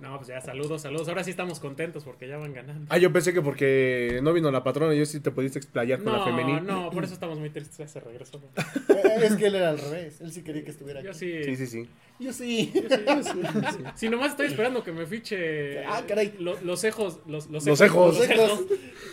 No, 0.00 0.16
pues 0.16 0.28
ya, 0.28 0.40
saludos, 0.40 0.82
saludos. 0.82 1.08
Ahora 1.08 1.24
sí 1.24 1.30
estamos 1.30 1.58
contentos 1.58 2.04
porque 2.04 2.28
ya 2.28 2.36
van 2.36 2.52
ganando. 2.52 2.86
Ah, 2.88 2.98
yo 2.98 3.12
pensé 3.12 3.32
que 3.34 3.42
porque 3.42 4.20
no 4.22 4.32
vino 4.32 4.50
la 4.50 4.62
patrona, 4.62 4.94
yo 4.94 5.04
sí 5.04 5.18
te 5.20 5.30
pudiste 5.32 5.58
explayar 5.58 6.02
con 6.02 6.12
la 6.12 6.18
No, 6.20 6.24
femenil. 6.24 6.64
no, 6.64 6.90
por 6.90 7.02
eso 7.04 7.14
estamos 7.14 7.38
muy 7.38 7.50
tristes. 7.50 7.78
Ya 7.78 7.88
se 7.88 7.98
regresó. 8.00 8.40
Eh, 8.88 9.02
Es 9.24 9.34
que 9.36 9.46
él 9.46 9.56
era 9.56 9.70
al 9.70 9.78
revés. 9.78 10.20
Él 10.20 10.32
sí 10.32 10.42
quería 10.42 10.62
que 10.64 10.70
estuviera 10.70 11.00
Yo 11.02 11.10
aquí. 11.10 11.18
sí. 11.18 11.44
Sí, 11.44 11.56
sí, 11.56 11.66
sí. 11.66 11.88
Yo 12.20 12.32
sí. 12.32 12.72
Si 13.96 14.08
nomás 14.08 14.30
estoy 14.30 14.46
esperando 14.46 14.82
que 14.84 14.92
me 14.92 15.06
fiche. 15.06 15.84
Ah, 15.84 16.02
caray. 16.06 16.34
lo- 16.38 16.58
los 16.62 16.84
ejos. 16.84 17.18
Los, 17.26 17.48
los 17.50 17.64
Los 17.66 17.80
ejos. 17.80 18.18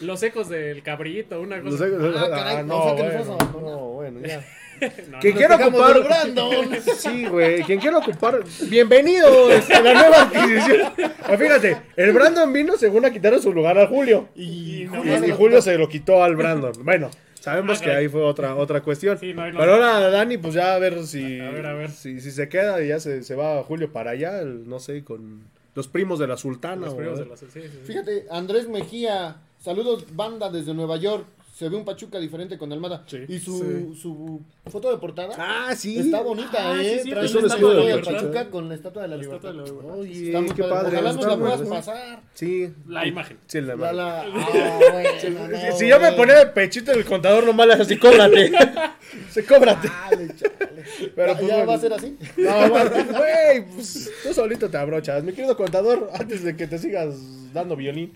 Los 0.02 0.24
ecos 0.24 0.50
del 0.50 0.84
cabrito, 0.84 1.40
una 1.42 1.58
Los- 1.58 1.76
cosa. 1.78 1.86
Ah, 2.16 2.30
caray, 2.30 2.66
no, 2.66 2.78
o 2.78 2.96
sea 2.98 3.10
que 3.12 3.18
nos 3.18 3.28
bueno, 3.28 3.70
no, 3.70 3.78
bueno, 3.94 4.20
ya. 4.28 4.44
No, 5.10 5.20
¿Quién 5.20 5.34
no, 5.34 5.40
quiere 5.40 5.58
dejamos 5.58 5.80
ocupar? 5.82 6.04
Brandon. 6.04 6.70
Sí, 6.98 7.26
güey. 7.26 7.64
Quien 7.64 7.80
quiera 7.80 7.98
ocupar. 7.98 8.44
Bienvenido 8.70 9.28
a 9.50 9.80
la 9.82 9.94
nueva 9.94 10.22
adquisición. 10.24 10.94
Ah, 11.28 11.38
fíjate, 11.38 11.78
el 11.96 12.14
Brandon 12.14 12.54
vino 12.54 12.78
según 12.78 13.04
a 13.06 13.10
quitar 13.12 13.40
su 13.42 13.52
lugar 13.52 13.78
al 13.80 13.88
Julio. 13.88 14.30
Y 14.36 14.84
Y 14.84 14.86
no, 14.86 14.98
Julio 15.00 15.16
Y, 15.16 15.20
se 15.20 15.26
y 15.26 15.30
lo 15.30 15.36
Julio 15.36 15.50
quitó. 15.58 15.62
se 15.64 15.78
lo 15.78 15.90
quitó 15.90 16.24
al 16.24 16.36
Brandon. 16.36 16.74
Bueno, 16.84 17.10
sabemos 17.40 17.80
Ah, 17.80 17.84
que 17.84 17.92
ahí 17.92 18.08
fue 18.08 18.22
otra, 18.22 18.56
otra 18.56 18.82
cuestión. 18.82 19.18
Sí, 19.18 19.34
no, 19.34 19.52
no. 19.52 19.58
Pero 19.60 19.74
ahora 19.74 20.10
Dani, 20.12 20.38
pues 20.38 20.54
ya 20.54 20.76
a 20.76 20.80
ver 20.80 21.04
si. 21.08 21.40
A 21.40 21.50
ver, 21.50 21.66
a 21.66 21.74
ver. 21.74 21.90
Si, 21.90 22.20
si 22.22 22.30
se 22.32 22.48
queda 22.48 22.80
y 22.84 22.90
ya 22.90 23.00
se, 23.00 23.24
se 23.24 23.34
va 23.34 23.64
Julio 23.64 23.92
para 23.92 24.12
allá, 24.12 24.40
el- 24.40 24.70
no 24.70 24.80
sé, 24.80 25.04
con 25.04 25.42
los 25.74 25.88
primos 25.88 26.20
de 26.20 26.28
la 26.28 26.38
sultana. 26.38 26.86
Los 26.86 26.94
primos 26.94 27.18
de 27.18 27.26
sí, 27.38 27.46
sí, 27.52 27.62
sí. 27.64 27.80
Fíjate, 27.86 28.26
Andrés 28.30 28.70
Mejía, 28.70 29.38
saludos 29.60 30.06
banda 30.16 30.52
desde 30.52 30.76
Nueva 30.76 30.98
York. 30.98 31.26
Se 31.56 31.70
ve 31.70 31.78
un 31.78 31.86
Pachuca 31.86 32.20
diferente 32.20 32.58
con 32.58 32.70
Almada. 32.74 33.06
Sí. 33.08 33.20
Y 33.30 33.40
su, 33.40 33.58
Sí. 33.94 34.02
su 34.02 34.42
foto 34.66 34.92
de 34.92 34.98
portada 34.98 35.34
Ah, 35.38 35.74
sí. 35.74 35.98
está 35.98 36.20
bonita, 36.22 36.52
Ah, 36.74 36.82
¿eh? 36.84 36.96
sí, 36.98 37.04
sí, 37.06 37.10
Trae 37.12 37.26
es 37.26 37.34
un 37.34 37.46
una 37.46 37.54
escudo 37.56 37.70
de 37.76 37.76
estatua 37.78 37.96
de 37.96 37.96
Pachuca. 38.04 38.20
Pachuca 38.34 38.52
con 38.52 38.68
la 38.68 38.76
estatua 38.76 39.02
de 39.04 39.08
la 39.08 39.16
La 39.16 39.22
libertad. 39.24 39.52
estatua 39.52 39.64
de 39.64 39.70
la 39.70 39.82
libertad. 39.82 40.00
Oye, 40.02 40.26
Está 40.28 40.42
muy 40.42 40.50
qué 40.50 40.64
padre. 40.64 40.76
padre. 40.76 40.98
Ojalá 40.98 41.14
nos 41.14 41.26
la 41.26 41.38
puedas 41.38 41.62
pasar. 41.62 42.20
Sí. 42.34 42.74
La 42.90 43.08
imagen. 43.08 43.38
Sí, 43.48 43.62
la 43.62 43.74
imagen. 43.76 43.96
la... 43.96 44.22
Ah, 44.26 44.80
bueno, 44.92 45.10
Si, 45.22 45.30
no, 45.30 45.78
si 45.78 45.88
yo 45.88 46.00
me 46.02 46.12
ponía 46.12 46.36
de 46.40 46.46
pechito 46.48 46.92
el 46.92 47.06
contador, 47.06 47.46
le 47.56 47.64
haces 47.74 47.80
así, 47.86 47.98
cóbrate. 48.00 48.52
Se 49.32 49.46
cóbrate. 49.46 49.88
Chale, 49.88 50.28
chale. 50.36 50.84
Pero, 51.16 51.32
¿Ya, 51.34 51.38
pues, 51.40 51.48
ya 51.48 51.56
bueno. 51.56 51.68
va 51.72 51.74
a 51.76 51.80
ser 51.80 51.94
así? 51.94 52.18
No, 52.36 52.70
güey, 52.70 53.66
pues 53.76 54.12
tú 54.24 54.34
solito 54.34 54.70
te 54.70 54.76
abrochas. 54.76 55.24
Mi 55.24 55.32
querido 55.32 55.56
contador, 55.56 56.10
antes 56.14 56.44
de 56.44 56.54
que 56.58 56.68
te 56.68 56.78
sigas 56.80 57.16
dando 57.54 57.78
violín. 57.78 58.12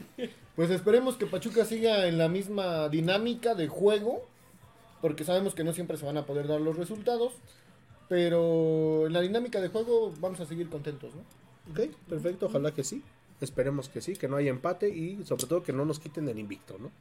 Pues 0.60 0.72
esperemos 0.72 1.15
que 1.15 1.26
Pachuca 1.26 1.64
siga 1.64 2.06
en 2.07 2.18
la 2.18 2.27
misma 2.27 2.90
dinámica 2.90 3.56
de 3.56 3.69
juego, 3.69 4.27
porque 5.02 5.23
sabemos 5.23 5.56
que 5.56 5.64
no 5.64 5.72
siempre 5.72 5.95
se 5.95 6.06
van 6.06 6.18
a 6.18 6.26
poder 6.26 6.49
dar 6.49 6.60
los 6.60 6.76
resultados, 6.76 7.31
pero 8.10 9.07
en 9.07 9.14
la 9.14 9.22
dinámica 9.22 9.61
de 9.61 9.69
juego 9.69 10.14
vamos 10.19 10.41
a 10.41 10.45
seguir 10.45 10.68
contentos, 10.68 11.14
¿no? 11.15 11.22
Ok, 11.72 11.95
perfecto, 12.10 12.48
ojalá 12.48 12.73
que 12.73 12.84
sí. 12.84 13.02
Esperemos 13.40 13.88
que 13.88 14.02
sí, 14.02 14.18
que 14.18 14.27
no 14.27 14.36
haya 14.36 14.49
empate 14.49 14.90
y 14.90 15.23
sobre 15.23 15.45
todo 15.45 15.64
que 15.64 15.72
no 15.72 15.86
nos 15.86 15.98
quiten 15.98 16.27
el 16.27 16.38
invicto, 16.38 16.76
¿no? 16.77 16.91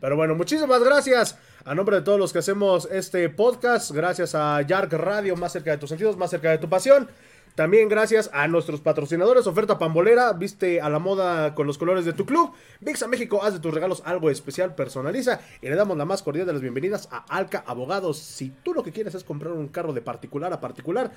Pero 0.00 0.16
bueno, 0.16 0.34
muchísimas 0.34 0.82
gracias 0.82 1.38
a 1.66 1.74
nombre 1.74 1.96
de 1.96 2.02
todos 2.02 2.18
los 2.18 2.32
que 2.32 2.38
hacemos 2.38 2.88
este 2.90 3.28
podcast. 3.28 3.90
Gracias 3.90 4.34
a 4.34 4.62
Yark 4.62 4.90
Radio, 4.94 5.36
más 5.36 5.52
cerca 5.52 5.70
de 5.70 5.76
tus 5.76 5.90
sentidos, 5.90 6.16
más 6.16 6.30
cerca 6.30 6.50
de 6.50 6.56
tu 6.56 6.70
pasión. 6.70 7.10
También 7.56 7.88
gracias 7.88 8.28
a 8.34 8.46
nuestros 8.48 8.82
patrocinadores, 8.82 9.46
oferta 9.46 9.78
pambolera, 9.78 10.34
viste 10.34 10.82
a 10.82 10.90
la 10.90 10.98
moda 10.98 11.54
con 11.54 11.66
los 11.66 11.78
colores 11.78 12.04
de 12.04 12.12
tu 12.12 12.26
club. 12.26 12.52
VIXA 12.82 13.08
México, 13.08 13.42
haz 13.42 13.54
de 13.54 13.60
tus 13.60 13.72
regalos 13.72 14.02
algo 14.04 14.28
especial, 14.28 14.74
personaliza 14.74 15.40
y 15.62 15.66
le 15.70 15.74
damos 15.74 15.96
la 15.96 16.04
más 16.04 16.22
cordial 16.22 16.46
de 16.46 16.52
las 16.52 16.60
bienvenidas 16.60 17.08
a 17.10 17.24
Alca 17.34 17.64
Abogados. 17.66 18.18
Si 18.18 18.50
tú 18.62 18.74
lo 18.74 18.82
que 18.82 18.92
quieres 18.92 19.14
es 19.14 19.24
comprar 19.24 19.54
un 19.54 19.68
carro 19.68 19.94
de 19.94 20.02
particular 20.02 20.52
a 20.52 20.60
particular, 20.60 21.10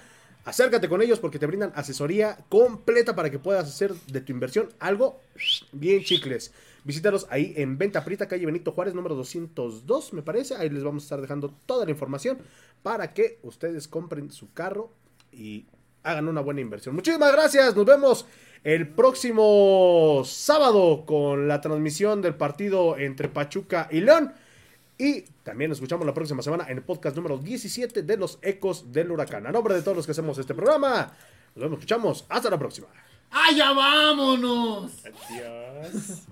acércate 0.46 0.88
con 0.88 1.02
ellos 1.02 1.20
porque 1.20 1.40
te 1.40 1.46
brindan 1.46 1.74
asesoría 1.76 2.38
completa 2.48 3.18
para 3.18 3.30
que 3.30 3.40
puedas 3.40 3.68
hacer 3.68 3.94
de 3.94 4.22
tu 4.22 4.32
inversión 4.32 4.70
algo 4.80 5.20
bien 5.74 6.06
chicles. 6.06 6.54
Visítalos 6.86 7.28
ahí 7.32 7.54
en 7.58 7.78
Venta 7.78 8.06
Prita, 8.06 8.30
calle 8.30 8.46
Benito 8.46 8.72
Juárez, 8.72 8.94
número 8.94 9.14
202, 9.16 10.14
me 10.14 10.22
parece. 10.22 10.56
Ahí 10.56 10.70
les 10.70 10.86
vamos 10.86 11.04
a 11.04 11.06
estar 11.06 11.20
dejando 11.20 11.54
toda 11.66 11.84
la 11.84 11.92
información 11.92 12.38
para 12.82 13.14
que 13.14 13.40
ustedes 13.44 13.90
compren 13.90 14.32
su 14.32 14.54
carro 14.54 14.90
y 15.34 15.66
hagan 16.04 16.28
una 16.28 16.42
buena 16.42 16.62
inversión. 16.62 16.96
Muchísimas 16.96 17.32
gracias, 17.32 17.76
nos 17.76 17.86
vemos 17.86 18.26
el 18.64 18.88
próximo 18.90 20.22
sábado 20.26 21.06
con 21.06 21.48
la 21.48 21.62
transmisión 21.62 22.22
del 22.22 22.36
partido 22.36 22.98
entre 22.98 23.30
Pachuca 23.30 23.88
y 23.92 24.02
León. 24.02 24.34
Y 24.98 25.22
también 25.44 25.70
nos 25.70 25.78
escuchamos 25.78 26.06
la 26.06 26.14
próxima 26.14 26.42
semana 26.42 26.66
en 26.68 26.78
el 26.78 26.84
podcast 26.84 27.16
número 27.16 27.38
17 27.38 28.04
de 28.04 28.18
los 28.18 28.38
Ecos 28.42 28.92
del 28.92 29.12
Huracán. 29.12 29.48
A 29.48 29.52
nombre 29.52 29.74
de 29.74 29.82
todos 29.82 29.96
los 29.96 30.06
que 30.06 30.12
hacemos 30.12 30.38
este 30.38 30.54
programa, 30.54 31.14
nos 31.56 31.64
vemos, 31.64 31.80
escuchamos. 31.80 32.26
Hasta 32.28 32.50
la 32.50 32.60
próxima. 32.60 32.88
¡Allá 33.32 33.72
vámonos! 33.72 34.92
Adiós. 35.06 36.24